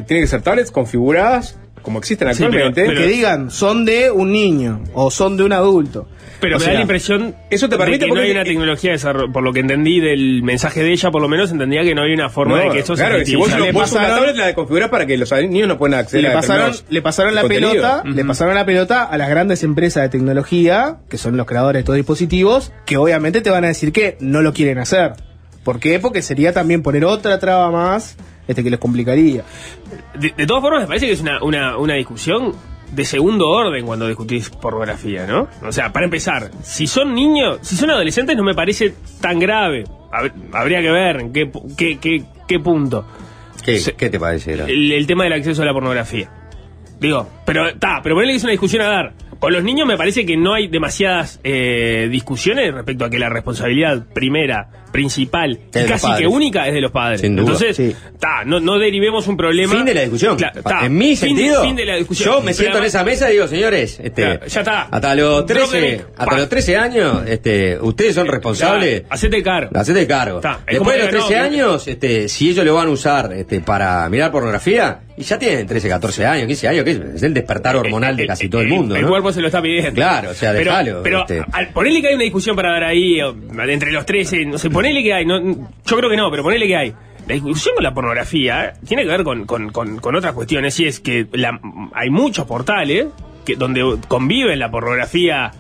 tiene 0.06 0.22
que 0.22 0.26
ser 0.26 0.42
tablets 0.42 0.70
configuradas 0.70 1.58
como 1.82 1.98
existen 2.00 2.28
Sí, 2.34 2.44
pero- 2.50 2.66
actualmente. 2.66 2.84
pero- 2.86 3.00
que 3.00 3.06
digan, 3.06 3.50
son 3.50 3.84
de 3.84 4.10
un 4.10 4.32
niño 4.32 4.82
o 4.94 5.10
son 5.10 5.36
de 5.36 5.44
un 5.44 5.52
adulto. 5.52 6.08
Pero 6.40 6.56
O 6.56 6.58
me 6.58 6.64
sea, 6.64 6.72
da 6.74 6.78
la 6.78 6.82
impresión 6.82 7.34
eso 7.50 7.68
te 7.68 7.76
de 7.76 7.78
permite 7.78 8.00
que 8.00 8.06
no 8.08 8.14
porque- 8.14 8.24
hay 8.26 8.30
una 8.32 8.44
tecnología 8.44 8.90
de 8.90 8.96
desarrollo. 8.96 9.32
Por 9.32 9.42
lo 9.42 9.52
que 9.52 9.60
entendí 9.60 10.00
del 10.00 10.42
mensaje 10.42 10.82
de 10.82 10.92
ella, 10.92 11.10
por 11.10 11.22
lo 11.22 11.28
menos 11.28 11.50
entendía 11.50 11.82
que 11.82 11.94
no 11.94 12.02
hay 12.02 12.12
una 12.12 12.28
forma 12.28 12.58
No, 12.58 12.64
de 12.64 12.70
que 12.72 12.78
esto 12.80 12.94
claro, 12.94 13.14
se 13.14 13.18
que 13.20 13.26
si 13.26 13.36
vos, 13.36 13.50
lo, 13.50 13.58
vos 13.72 13.92
una 13.92 14.00
pasaron- 14.02 14.16
tablet 14.18 14.36
la 14.36 14.54
configurás 14.54 14.88
para 14.90 15.06
que 15.06 15.16
los 15.16 15.32
niños 15.32 15.68
no 15.68 15.78
puedan 15.78 15.98
acceder 16.00 16.22
le 16.24 16.30
a 16.30 16.34
pasaron, 16.34 16.72
le 16.90 17.02
pasaron 17.02 17.34
la 17.34 17.40
contenidos. 17.42 17.72
pelota, 17.72 18.02
le 18.04 18.24
pasaron 18.24 18.54
la 18.54 18.66
pelota 18.66 19.04
a 19.04 19.16
las 19.16 19.28
grandes 19.30 19.62
empresas 19.62 20.02
de 20.02 20.08
tecnología, 20.08 20.96
que 21.08 21.16
son 21.18 21.36
los 21.36 21.46
creadores 21.46 21.74
de 21.74 21.80
estos 21.80 21.96
dispositivos, 21.96 22.72
que 22.84 22.96
obviamente 22.98 23.40
te 23.40 23.50
van 23.50 23.64
a 23.64 23.68
decir 23.68 23.92
que 23.92 24.16
no 24.20 24.42
lo 24.42 24.52
quieren 24.52 24.78
hacer. 24.78 25.12
¿Por 25.64 25.80
qué? 25.80 25.98
Porque 25.98 26.22
sería 26.22 26.52
también 26.52 26.82
poner 26.82 27.04
otra 27.04 27.38
traba 27.38 27.70
más 27.70 28.16
este 28.46 28.62
que 28.62 28.70
les 28.70 28.78
complicaría. 28.78 29.42
De, 30.18 30.32
de 30.36 30.46
todas 30.46 30.62
formas, 30.62 30.82
me 30.82 30.86
parece 30.86 31.06
que 31.06 31.12
es 31.12 31.20
una, 31.20 31.42
una, 31.42 31.76
una 31.78 31.94
discusión 31.94 32.52
de 32.92 33.04
segundo 33.04 33.48
orden 33.48 33.84
cuando 33.86 34.06
discutís 34.06 34.48
pornografía, 34.50 35.26
¿no? 35.26 35.48
O 35.66 35.72
sea, 35.72 35.92
para 35.92 36.04
empezar, 36.04 36.50
si 36.62 36.86
son 36.86 37.14
niños, 37.14 37.58
si 37.62 37.76
son 37.76 37.90
adolescentes, 37.90 38.36
no 38.36 38.44
me 38.44 38.54
parece 38.54 38.94
tan 39.20 39.38
grave. 39.38 39.84
Hab- 40.12 40.32
Habría 40.52 40.80
que 40.80 40.90
ver 40.90 41.16
en 41.20 41.32
qué, 41.32 41.50
qué, 41.76 41.98
qué, 41.98 42.22
qué 42.46 42.60
punto. 42.60 43.04
¿Qué, 43.64 43.78
Se- 43.80 43.94
qué 43.94 44.08
te 44.10 44.20
parece? 44.20 44.52
El, 44.52 44.92
el 44.92 45.06
tema 45.06 45.24
del 45.24 45.32
acceso 45.32 45.62
a 45.62 45.64
la 45.64 45.72
pornografía. 45.72 46.30
Digo, 47.00 47.28
pero 47.44 47.68
está, 47.68 48.00
pero 48.02 48.14
ponele 48.14 48.32
que 48.32 48.36
es 48.38 48.42
una 48.44 48.52
discusión 48.52 48.82
a 48.82 48.86
dar. 48.86 49.12
Con 49.38 49.52
los 49.52 49.62
niños 49.62 49.86
me 49.86 49.96
parece 49.96 50.24
que 50.26 50.36
no 50.36 50.54
hay 50.54 50.68
demasiadas 50.68 51.40
eh, 51.44 52.08
discusiones 52.10 52.72
respecto 52.74 53.04
a 53.04 53.10
que 53.10 53.18
la 53.18 53.28
responsabilidad 53.28 54.04
primera, 54.14 54.68
principal 54.92 55.60
y 55.74 55.84
casi 55.86 56.06
que 56.18 56.26
única 56.26 56.66
es 56.66 56.72
de 56.74 56.80
los 56.80 56.90
padres. 56.90 57.20
Sin 57.20 57.36
duda. 57.36 57.52
Entonces, 57.52 57.76
Sí. 57.76 57.94
no, 58.46 58.60
no 58.60 58.78
derivemos 58.78 59.26
un 59.28 59.36
problema. 59.36 59.74
Fin 59.74 59.84
de 59.84 59.94
la 59.94 60.00
discusión. 60.02 60.36
Ta, 60.38 60.86
en 60.86 60.96
mi 60.96 61.14
fin 61.16 61.36
de- 61.36 61.42
sentido, 61.42 61.62
fin 61.62 61.76
de 61.76 61.84
la 61.84 61.96
discusión. 61.96 62.34
yo 62.36 62.40
me 62.40 62.54
siento 62.54 62.78
en 62.78 62.84
esa 62.84 63.04
mesa 63.04 63.28
y 63.28 63.34
digo, 63.34 63.46
señores, 63.46 64.00
este, 64.02 64.40
ya 64.46 64.60
está. 64.60 64.82
hasta 64.90 65.14
los 65.14 65.46
Drop 65.46 65.48
the 65.48 65.54
13, 65.54 65.80
mic. 65.98 66.06
hasta 66.16 66.36
los 66.38 66.48
13 66.48 66.76
años, 66.76 67.22
este, 67.26 67.78
ustedes 67.80 68.14
son 68.14 68.26
responsables. 68.26 69.04
Hacete 69.10 69.42
cargo. 69.42 69.70
Hacete 69.78 70.06
cargo. 70.06 70.40
Después 70.66 70.96
de 70.96 71.02
los 71.02 71.08
que 71.10 71.16
no, 71.18 71.26
13 71.26 71.28
que- 71.34 71.36
años, 71.40 71.88
este, 71.88 72.28
si 72.28 72.50
ellos 72.50 72.64
lo 72.64 72.74
van 72.74 72.88
a 72.88 72.90
usar 72.90 73.32
este, 73.34 73.60
para 73.60 74.08
mirar 74.08 74.32
pornografía, 74.32 75.00
y 75.16 75.22
ya 75.22 75.38
tienen 75.38 75.66
13, 75.66 75.88
14 75.88 76.26
años, 76.26 76.46
15 76.46 76.68
años, 76.68 76.84
que 76.84 76.90
es, 76.90 76.98
es 76.98 77.22
el 77.22 77.32
despertar 77.34 77.76
hormonal 77.76 78.16
de 78.16 78.26
casi 78.26 78.48
todo 78.48 78.60
el 78.60 78.68
mundo. 78.68 78.94
El 78.96 79.02
¿no? 79.02 79.08
cuerpo 79.08 79.32
se 79.32 79.40
lo 79.40 79.46
está 79.48 79.62
pidiendo. 79.62 79.92
Claro, 79.94 80.30
o 80.30 80.34
sea, 80.34 80.52
pero, 80.52 80.70
déjalo, 80.72 81.02
Pero 81.02 81.20
este. 81.20 81.42
al 81.52 81.68
ponerle 81.68 82.00
que 82.02 82.08
hay 82.08 82.14
una 82.14 82.24
discusión 82.24 82.54
para 82.56 82.72
dar 82.72 82.84
ahí, 82.84 83.18
entre 83.68 83.92
los 83.92 84.04
13, 84.06 84.44
no 84.46 84.58
sé, 84.58 84.68
ponele 84.70 85.02
que 85.02 85.14
hay, 85.14 85.24
no, 85.24 85.40
yo 85.40 85.96
creo 85.96 86.10
que 86.10 86.16
no, 86.16 86.30
pero 86.30 86.42
ponele 86.42 86.66
que 86.66 86.76
hay. 86.76 86.94
La 87.26 87.34
discusión 87.34 87.74
con 87.74 87.82
la 87.82 87.92
pornografía 87.92 88.74
tiene 88.86 89.02
que 89.02 89.08
ver 89.08 89.24
con, 89.24 89.46
con, 89.46 89.70
con, 89.72 89.96
con 89.98 90.14
otras 90.14 90.32
cuestiones, 90.34 90.78
y 90.80 90.86
es 90.86 91.00
que 91.00 91.26
la- 91.32 91.58
hay 91.94 92.10
muchos 92.10 92.46
portales 92.46 93.06
que, 93.44 93.56
donde 93.56 93.96
conviven 94.08 94.58
la 94.58 94.70
pornografía 94.70 95.50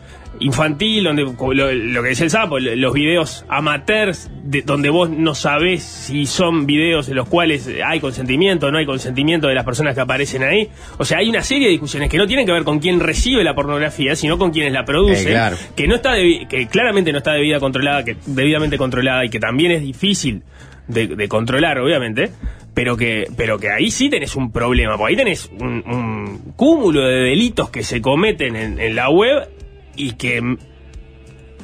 infantil, 0.40 1.04
donde 1.04 1.22
lo, 1.24 1.72
lo 1.72 2.02
que 2.02 2.08
decía 2.08 2.24
el 2.24 2.30
sapo, 2.30 2.58
lo- 2.58 2.74
los 2.76 2.92
videos 2.94 3.44
amateurs, 3.48 4.30
de, 4.44 4.62
donde 4.62 4.90
vos 4.90 5.10
no 5.10 5.34
sabés 5.34 5.82
si 5.82 6.26
son 6.26 6.66
videos 6.66 7.08
en 7.08 7.16
los 7.16 7.28
cuales 7.28 7.68
hay 7.84 8.00
consentimiento 8.00 8.66
o 8.66 8.70
no 8.70 8.78
hay 8.78 8.86
consentimiento 8.86 9.48
de 9.48 9.54
las 9.54 9.64
personas 9.64 9.94
que 9.94 10.00
aparecen 10.00 10.42
ahí. 10.42 10.68
O 10.98 11.04
sea, 11.04 11.18
hay 11.18 11.28
una 11.28 11.42
serie 11.42 11.66
de 11.66 11.72
discusiones 11.72 12.08
que 12.08 12.18
no 12.18 12.26
tienen 12.26 12.46
que 12.46 12.52
ver 12.52 12.64
con 12.64 12.78
quién 12.78 13.00
recibe 13.00 13.42
la 13.44 13.54
pornografía, 13.54 14.14
sino 14.16 14.38
con 14.38 14.50
quienes 14.50 14.72
la 14.72 14.84
producen, 14.84 15.28
Eh, 15.28 15.30
claro. 15.32 15.56
que 15.74 15.86
no 15.88 15.96
está 15.96 16.14
que 16.48 16.68
claramente 16.70 17.12
no 17.12 17.18
está 17.18 17.32
debida 17.32 17.58
controlada, 17.60 18.04
que 18.04 18.16
debidamente 18.26 18.78
controlada 18.78 19.24
y 19.24 19.28
que 19.30 19.40
también 19.40 19.72
es 19.72 19.82
difícil 19.82 20.42
de, 20.88 21.08
de 21.08 21.28
controlar, 21.28 21.78
obviamente. 21.78 22.30
Pero 22.74 22.94
que, 22.94 23.26
pero 23.38 23.58
que 23.58 23.70
ahí 23.70 23.90
sí 23.90 24.10
tenés 24.10 24.36
un 24.36 24.52
problema, 24.52 24.98
porque 24.98 25.12
ahí 25.14 25.16
tenés 25.16 25.50
un, 25.58 25.82
un 25.86 26.52
cúmulo 26.56 27.00
de 27.06 27.20
delitos 27.30 27.70
que 27.70 27.82
se 27.82 28.02
cometen 28.02 28.54
en, 28.54 28.78
en 28.78 28.94
la 28.94 29.08
web 29.08 29.48
y 29.96 30.12
que 30.12 30.56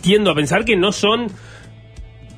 tiendo 0.01 0.31
a 0.31 0.35
pensar 0.35 0.65
que 0.65 0.77
no 0.77 0.93
son 0.93 1.29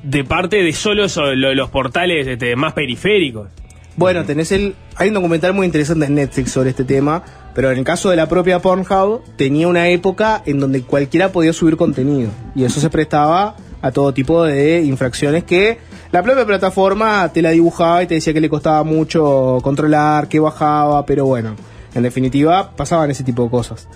de 0.03 0.23
parte 0.23 0.57
de 0.57 0.71
solo 0.73 1.07
los 1.35 1.69
portales 1.69 2.27
este, 2.27 2.55
más 2.55 2.73
periféricos. 2.73 3.49
Bueno, 3.97 4.25
tenés 4.25 4.51
el. 4.51 4.75
Hay 4.97 5.07
un 5.07 5.13
documental 5.15 5.53
muy 5.53 5.65
interesante 5.65 6.05
en 6.05 6.15
Netflix 6.15 6.51
sobre 6.51 6.71
este 6.71 6.83
tema, 6.83 7.23
pero 7.53 7.71
en 7.71 7.77
el 7.77 7.83
caso 7.83 8.09
de 8.09 8.17
la 8.17 8.27
propia 8.27 8.59
Pornhub, 8.59 9.21
tenía 9.37 9.67
una 9.67 9.87
época 9.87 10.43
en 10.45 10.59
donde 10.59 10.81
cualquiera 10.81 11.31
podía 11.31 11.53
subir 11.53 11.77
contenido. 11.77 12.29
Y 12.55 12.65
eso 12.65 12.79
se 12.79 12.89
prestaba 12.89 13.55
a 13.81 13.91
todo 13.91 14.13
tipo 14.13 14.43
de 14.43 14.81
infracciones 14.81 15.43
que 15.43 15.77
la 16.11 16.23
propia 16.23 16.45
plataforma 16.45 17.31
te 17.33 17.41
la 17.41 17.51
dibujaba 17.51 18.03
y 18.03 18.07
te 18.07 18.15
decía 18.15 18.33
que 18.33 18.41
le 18.41 18.49
costaba 18.49 18.83
mucho 18.83 19.59
controlar, 19.63 20.27
que 20.27 20.39
bajaba, 20.39 21.05
pero 21.05 21.25
bueno, 21.25 21.55
en 21.95 22.03
definitiva 22.03 22.75
pasaban 22.75 23.09
ese 23.09 23.23
tipo 23.23 23.43
de 23.43 23.49
cosas. 23.49 23.87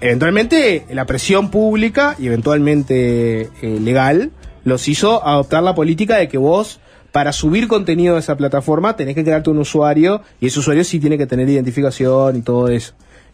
Eventualmente 0.00 0.84
la 0.90 1.06
presión 1.06 1.50
pública 1.50 2.16
y 2.18 2.26
eventualmente 2.26 3.42
eh, 3.62 3.80
legal 3.80 4.32
los 4.64 4.88
hizo 4.88 5.24
adoptar 5.26 5.62
la 5.62 5.74
política 5.74 6.16
de 6.16 6.28
que 6.28 6.38
vos 6.38 6.80
para 7.12 7.32
subir 7.32 7.68
contenido 7.68 8.14
de 8.14 8.20
esa 8.20 8.36
plataforma 8.36 8.96
tenés 8.96 9.14
que 9.14 9.24
crearte 9.24 9.48
un 9.48 9.58
usuario 9.58 10.22
y 10.40 10.48
ese 10.48 10.58
usuario 10.58 10.84
sí 10.84 10.98
tiene 11.00 11.16
que 11.16 11.26
tener 11.26 11.48
identificación 11.48 12.36
y 12.36 12.42
todo 12.42 12.68
eso. 12.68 12.92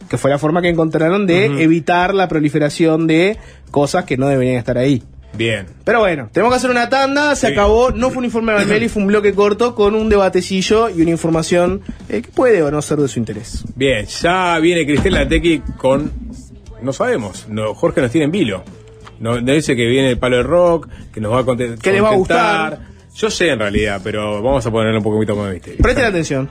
Que 0.09 0.17
fue 0.17 0.29
la 0.29 0.37
forma 0.37 0.61
que 0.61 0.69
encontraron 0.69 1.25
de 1.27 1.45
evitar 1.63 2.13
la 2.13 2.27
proliferación 2.27 3.07
de 3.07 3.37
cosas 3.71 4.05
que 4.05 4.15
no 4.15 4.27
deberían 4.27 4.57
estar 4.57 4.77
ahí. 4.77 5.03
Bien. 5.35 5.65
Pero 5.83 5.99
bueno, 5.99 6.29
tenemos 6.31 6.53
que 6.53 6.57
hacer 6.57 6.69
una 6.69 6.89
tanda, 6.89 7.35
se 7.35 7.47
Sí. 7.47 7.53
acabó, 7.53 7.91
no 7.91 8.09
fue 8.09 8.19
un 8.19 8.25
informe 8.25 8.51
de 8.51 8.59
Valmeli, 8.59 8.87
fue 8.87 9.01
un 9.01 9.07
bloque 9.07 9.33
corto 9.33 9.73
con 9.75 9.95
un 9.95 10.07
debatecillo 10.09 10.89
y 10.89 11.01
una 11.01 11.11
información 11.11 11.81
eh, 12.09 12.21
que 12.21 12.29
puede 12.31 12.61
o 12.61 12.69
no 12.71 12.81
ser 12.81 12.99
de 12.99 13.07
su 13.07 13.19
interés. 13.19 13.63
Bien, 13.75 14.05
ya 14.05 14.59
viene 14.59 14.85
Cristel 14.85 15.13
Latequi 15.13 15.59
con. 15.77 16.11
No 16.81 16.93
sabemos. 16.93 17.47
No, 17.49 17.73
Jorge 17.73 18.01
nos 18.01 18.11
tiene 18.11 18.25
en 18.25 18.31
vilo. 18.31 18.63
No, 19.19 19.39
nos 19.41 19.55
dice 19.55 19.75
que 19.75 19.85
viene 19.87 20.09
el 20.11 20.17
palo 20.19 20.37
de 20.37 20.43
rock, 20.43 20.87
que 21.13 21.21
nos 21.21 21.31
va 21.33 21.39
a 21.39 21.43
contentar. 21.45 21.79
Que 21.79 21.91
les 21.93 22.03
va 22.03 22.09
a 22.09 22.15
gustar. 22.15 22.79
Yo 23.15 23.29
sé 23.29 23.49
en 23.49 23.59
realidad, 23.59 24.01
pero 24.03 24.41
vamos 24.41 24.65
a 24.65 24.71
ponerle 24.71 24.97
un 24.97 25.03
poquito 25.03 25.35
más 25.35 25.47
de 25.47 25.53
misterio. 25.53 25.79
Presten 25.81 26.05
atención. 26.05 26.49